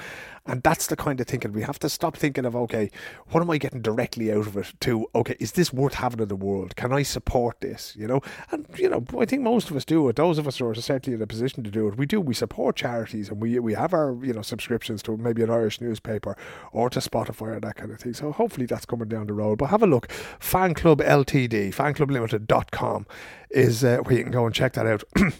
And 0.47 0.63
that's 0.63 0.87
the 0.87 0.95
kind 0.95 1.10
of 1.19 1.27
thinking 1.27 1.51
we 1.51 1.63
have 1.63 1.79
to 1.79 1.89
stop 1.89 2.15
thinking 2.15 2.45
of, 2.45 2.55
okay, 2.55 2.89
what 3.29 3.41
am 3.41 3.49
I 3.49 3.57
getting 3.57 3.81
directly 3.81 4.31
out 4.31 4.47
of 4.47 4.57
it? 4.57 4.73
To, 4.81 5.07
okay, 5.15 5.35
is 5.39 5.53
this 5.53 5.73
worth 5.73 5.95
having 5.95 6.19
in 6.19 6.27
the 6.27 6.35
world? 6.35 6.75
Can 6.75 6.93
I 6.93 7.03
support 7.03 7.61
this? 7.61 7.95
You 7.97 8.07
know, 8.07 8.21
and, 8.51 8.65
you 8.77 8.89
know, 8.89 9.05
I 9.19 9.25
think 9.25 9.41
most 9.41 9.69
of 9.69 9.75
us 9.75 9.85
do 9.85 10.07
it. 10.09 10.15
Those 10.15 10.37
of 10.37 10.47
us 10.47 10.57
who 10.57 10.67
are 10.67 10.75
certainly 10.75 11.15
in 11.15 11.21
a 11.21 11.27
position 11.27 11.63
to 11.63 11.71
do 11.71 11.87
it, 11.87 11.97
we 11.97 12.05
do. 12.05 12.21
We 12.21 12.33
support 12.33 12.75
charities 12.75 13.29
and 13.29 13.41
we, 13.41 13.59
we 13.59 13.73
have 13.73 13.93
our, 13.93 14.17
you 14.23 14.33
know, 14.33 14.41
subscriptions 14.41 15.03
to 15.03 15.17
maybe 15.17 15.43
an 15.43 15.49
Irish 15.49 15.81
newspaper 15.81 16.37
or 16.71 16.89
to 16.89 16.99
Spotify 16.99 17.57
or 17.57 17.59
that 17.59 17.75
kind 17.75 17.91
of 17.91 17.99
thing. 17.99 18.13
So 18.13 18.31
hopefully 18.31 18.65
that's 18.65 18.85
coming 18.85 19.07
down 19.07 19.27
the 19.27 19.33
road. 19.33 19.57
But 19.57 19.67
have 19.67 19.83
a 19.83 19.87
look. 19.87 20.11
Fan 20.39 20.73
Club 20.73 20.99
Ltd, 20.99 21.73
fanclublimited.com 21.73 23.05
is 23.49 23.83
uh, 23.83 23.97
where 23.97 24.15
you 24.15 24.23
can 24.23 24.31
go 24.31 24.45
and 24.45 24.55
check 24.55 24.73
that 24.73 24.85
out. 24.85 25.03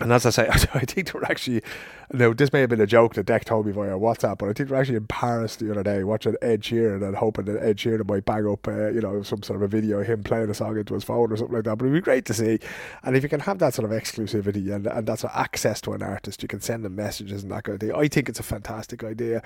And 0.00 0.12
as 0.12 0.24
I 0.26 0.30
say, 0.30 0.48
I 0.50 0.58
think 0.58 1.12
there 1.12 1.22
are 1.22 1.30
actually 1.30 1.62
Now, 2.10 2.32
this 2.32 2.54
may 2.54 2.60
have 2.60 2.70
been 2.70 2.80
a 2.80 2.86
joke 2.86 3.14
that 3.14 3.26
Deck 3.26 3.44
told 3.44 3.66
me 3.66 3.72
via 3.72 3.90
WhatsApp, 3.90 4.38
but 4.38 4.48
I 4.48 4.54
think 4.54 4.70
we're 4.70 4.76
actually 4.76 4.96
in 4.96 5.06
Paris 5.08 5.56
the 5.56 5.70
other 5.70 5.82
day 5.82 6.04
watching 6.04 6.36
Ed 6.40 6.62
Sheeran 6.62 7.06
and 7.06 7.14
hoping 7.14 7.44
that 7.44 7.62
Ed 7.62 7.76
Sheeran 7.76 8.08
might 8.08 8.24
bang 8.24 8.46
up, 8.46 8.66
uh, 8.66 8.88
you 8.88 9.02
know, 9.02 9.22
some 9.22 9.42
sort 9.42 9.56
of 9.56 9.62
a 9.62 9.68
video 9.68 10.00
of 10.00 10.06
him 10.06 10.22
playing 10.22 10.48
a 10.48 10.54
song 10.54 10.78
into 10.78 10.94
his 10.94 11.04
phone 11.04 11.30
or 11.30 11.36
something 11.36 11.56
like 11.56 11.64
that. 11.64 11.76
But 11.76 11.84
it'd 11.84 11.94
be 11.94 12.00
great 12.00 12.24
to 12.24 12.32
see. 12.34 12.60
And 13.02 13.14
if 13.14 13.22
you 13.22 13.28
can 13.28 13.40
have 13.40 13.58
that 13.58 13.74
sort 13.74 13.92
of 13.92 14.02
exclusivity 14.02 14.74
and, 14.74 14.86
and 14.86 15.06
that 15.06 15.18
sort 15.18 15.34
of 15.34 15.38
access 15.38 15.82
to 15.82 15.92
an 15.92 16.02
artist, 16.02 16.40
you 16.40 16.48
can 16.48 16.62
send 16.62 16.82
them 16.82 16.96
messages 16.96 17.42
and 17.42 17.52
that 17.52 17.64
kind 17.64 17.74
of 17.74 17.80
thing. 17.80 17.94
I 17.94 18.08
think 18.08 18.30
it's 18.30 18.40
a 18.40 18.44
fantastic 18.44 19.04
idea. 19.04 19.42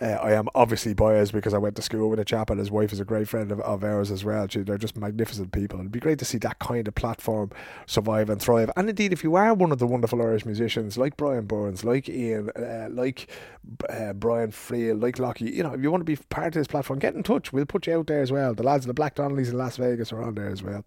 Uh, 0.00 0.06
I 0.06 0.32
am 0.32 0.48
obviously 0.54 0.94
biased 0.94 1.32
because 1.32 1.54
I 1.54 1.58
went 1.58 1.76
to 1.76 1.82
school 1.82 2.10
with 2.10 2.18
a 2.18 2.24
chap 2.24 2.50
and 2.50 2.58
his 2.58 2.70
wife 2.70 2.92
is 2.92 3.00
a 3.00 3.04
great 3.04 3.28
friend 3.28 3.52
of, 3.52 3.60
of 3.60 3.84
ours 3.84 4.10
as 4.10 4.24
well. 4.24 4.48
They're 4.50 4.78
just 4.78 4.96
magnificent 4.96 5.52
people. 5.52 5.78
It'd 5.78 5.92
be 5.92 6.00
great 6.00 6.18
to 6.20 6.24
see 6.24 6.38
that 6.38 6.58
kind 6.58 6.88
of 6.88 6.94
platform 6.94 7.50
survive 7.86 8.30
and 8.30 8.40
thrive. 8.40 8.70
And 8.76 8.88
indeed, 8.88 9.12
if 9.12 9.22
you 9.22 9.36
are 9.36 9.54
one 9.54 9.70
of 9.70 9.78
the 9.78 9.86
wonderful 9.86 10.20
Irish 10.22 10.44
musicians 10.46 10.98
like 10.98 11.16
Brian 11.16 11.44
Burns, 11.44 11.84
like 11.84 11.99
Ian, 12.08 12.50
uh, 12.50 12.88
like 12.90 13.30
uh, 13.88 14.12
Brian 14.12 14.50
Friel, 14.50 15.00
like 15.00 15.18
Lockie, 15.18 15.50
you 15.50 15.62
know, 15.62 15.72
if 15.72 15.82
you 15.82 15.90
want 15.90 16.00
to 16.00 16.04
be 16.04 16.16
part 16.16 16.48
of 16.48 16.52
this 16.54 16.66
platform, 16.66 16.98
get 16.98 17.14
in 17.14 17.22
touch. 17.22 17.52
We'll 17.52 17.66
put 17.66 17.86
you 17.86 17.98
out 17.98 18.06
there 18.06 18.22
as 18.22 18.32
well. 18.32 18.54
The 18.54 18.62
lads 18.62 18.84
of 18.84 18.88
the 18.88 18.94
Black 18.94 19.16
Donnellys 19.16 19.50
in 19.50 19.58
Las 19.58 19.76
Vegas 19.76 20.12
are 20.12 20.22
on 20.22 20.34
there 20.34 20.48
as 20.48 20.62
well. 20.62 20.84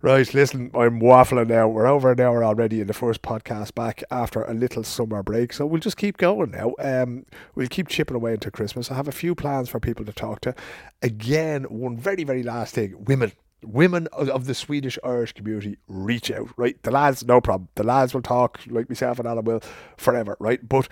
Right, 0.00 0.32
listen, 0.32 0.70
I'm 0.74 1.00
waffling 1.00 1.48
now. 1.48 1.66
We're 1.66 1.88
over 1.88 2.12
an 2.12 2.20
hour 2.20 2.44
already 2.44 2.80
in 2.80 2.86
the 2.86 2.94
first 2.94 3.20
podcast 3.20 3.74
back 3.74 4.04
after 4.12 4.44
a 4.44 4.54
little 4.54 4.84
summer 4.84 5.24
break. 5.24 5.52
So 5.52 5.66
we'll 5.66 5.80
just 5.80 5.96
keep 5.96 6.18
going 6.18 6.52
now. 6.52 6.74
Um, 6.78 7.26
we'll 7.56 7.66
keep 7.66 7.88
chipping 7.88 8.14
away 8.14 8.34
into 8.34 8.52
Christmas. 8.52 8.92
I 8.92 8.94
have 8.94 9.08
a 9.08 9.12
few 9.12 9.34
plans 9.34 9.68
for 9.68 9.80
people 9.80 10.04
to 10.04 10.12
talk 10.12 10.40
to. 10.42 10.54
Again, 11.02 11.64
one 11.64 11.96
very, 11.96 12.22
very 12.22 12.44
last 12.44 12.76
thing 12.76 13.04
women. 13.06 13.32
Women 13.62 14.06
of 14.12 14.46
the 14.46 14.54
Swedish 14.54 14.98
Irish 15.02 15.32
community 15.32 15.78
reach 15.88 16.30
out, 16.30 16.48
right? 16.56 16.80
The 16.82 16.90
lads, 16.90 17.24
no 17.24 17.40
problem. 17.40 17.68
The 17.74 17.82
lads 17.82 18.14
will 18.14 18.22
talk 18.22 18.60
like 18.68 18.88
myself 18.88 19.18
and 19.18 19.26
Alan 19.26 19.44
will 19.44 19.62
forever, 19.96 20.36
right? 20.38 20.66
But 20.66 20.88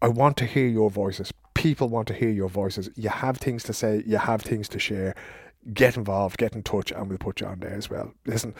I 0.00 0.08
want 0.08 0.36
to 0.38 0.46
hear 0.46 0.66
your 0.66 0.90
voices. 0.90 1.32
People 1.54 1.88
want 1.88 2.08
to 2.08 2.14
hear 2.14 2.30
your 2.30 2.48
voices. 2.48 2.88
You 2.96 3.08
have 3.08 3.38
things 3.38 3.62
to 3.64 3.72
say, 3.72 4.02
you 4.06 4.18
have 4.18 4.42
things 4.42 4.68
to 4.70 4.78
share 4.78 5.14
get 5.72 5.96
involved, 5.96 6.38
get 6.38 6.54
in 6.54 6.62
touch, 6.62 6.92
and 6.92 7.08
we'll 7.08 7.18
put 7.18 7.40
you 7.40 7.46
on 7.46 7.60
there 7.60 7.74
as 7.74 7.90
well. 7.90 8.12
Listen, 8.24 8.54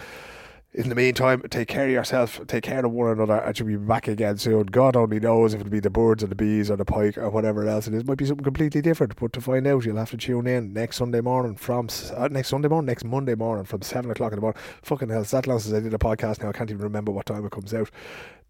in 0.72 0.90
the 0.90 0.94
meantime, 0.94 1.42
take 1.48 1.68
care 1.68 1.86
of 1.86 1.90
yourself, 1.90 2.38
take 2.46 2.64
care 2.64 2.84
of 2.84 2.92
one 2.92 3.10
another, 3.10 3.38
and 3.38 3.58
you'll 3.58 3.68
be 3.68 3.76
back 3.76 4.08
again 4.08 4.36
soon. 4.36 4.66
God 4.66 4.94
only 4.94 5.18
knows 5.18 5.54
if 5.54 5.60
it'll 5.60 5.70
be 5.70 5.80
the 5.80 5.88
birds 5.88 6.22
or 6.22 6.26
the 6.26 6.34
bees 6.34 6.70
or 6.70 6.76
the 6.76 6.84
pike 6.84 7.16
or 7.16 7.30
whatever 7.30 7.66
else 7.66 7.88
it 7.88 7.94
is. 7.94 8.02
It 8.02 8.06
might 8.06 8.18
be 8.18 8.26
something 8.26 8.44
completely 8.44 8.82
different, 8.82 9.16
but 9.16 9.32
to 9.32 9.40
find 9.40 9.66
out, 9.66 9.86
you'll 9.86 9.96
have 9.96 10.10
to 10.10 10.18
tune 10.18 10.46
in 10.46 10.74
next 10.74 10.96
Sunday 10.96 11.22
morning 11.22 11.56
from 11.56 11.88
uh, 12.14 12.28
next 12.28 12.48
Sunday 12.48 12.68
morning, 12.68 12.86
next 12.86 13.04
Monday 13.04 13.34
morning 13.34 13.64
from 13.64 13.80
seven 13.80 14.10
o'clock 14.10 14.32
in 14.32 14.36
the 14.36 14.42
morning. 14.42 14.60
Fucking 14.82 15.08
hell, 15.08 15.22
it's 15.22 15.30
that 15.30 15.46
long 15.46 15.60
since 15.60 15.74
I 15.74 15.80
did 15.80 15.94
a 15.94 15.98
podcast 15.98 16.42
now. 16.42 16.50
I 16.50 16.52
can't 16.52 16.70
even 16.70 16.82
remember 16.82 17.10
what 17.10 17.26
time 17.26 17.46
it 17.46 17.52
comes 17.52 17.72
out. 17.72 17.90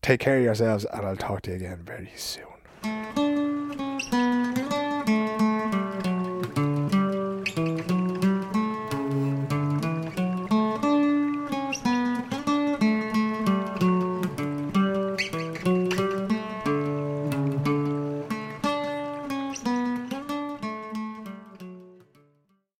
Take 0.02 0.20
care 0.20 0.38
of 0.38 0.42
yourselves, 0.42 0.84
and 0.92 1.06
I'll 1.06 1.16
talk 1.16 1.42
to 1.42 1.50
you 1.50 1.56
again 1.56 1.82
very 1.84 2.10
soon. 2.16 3.25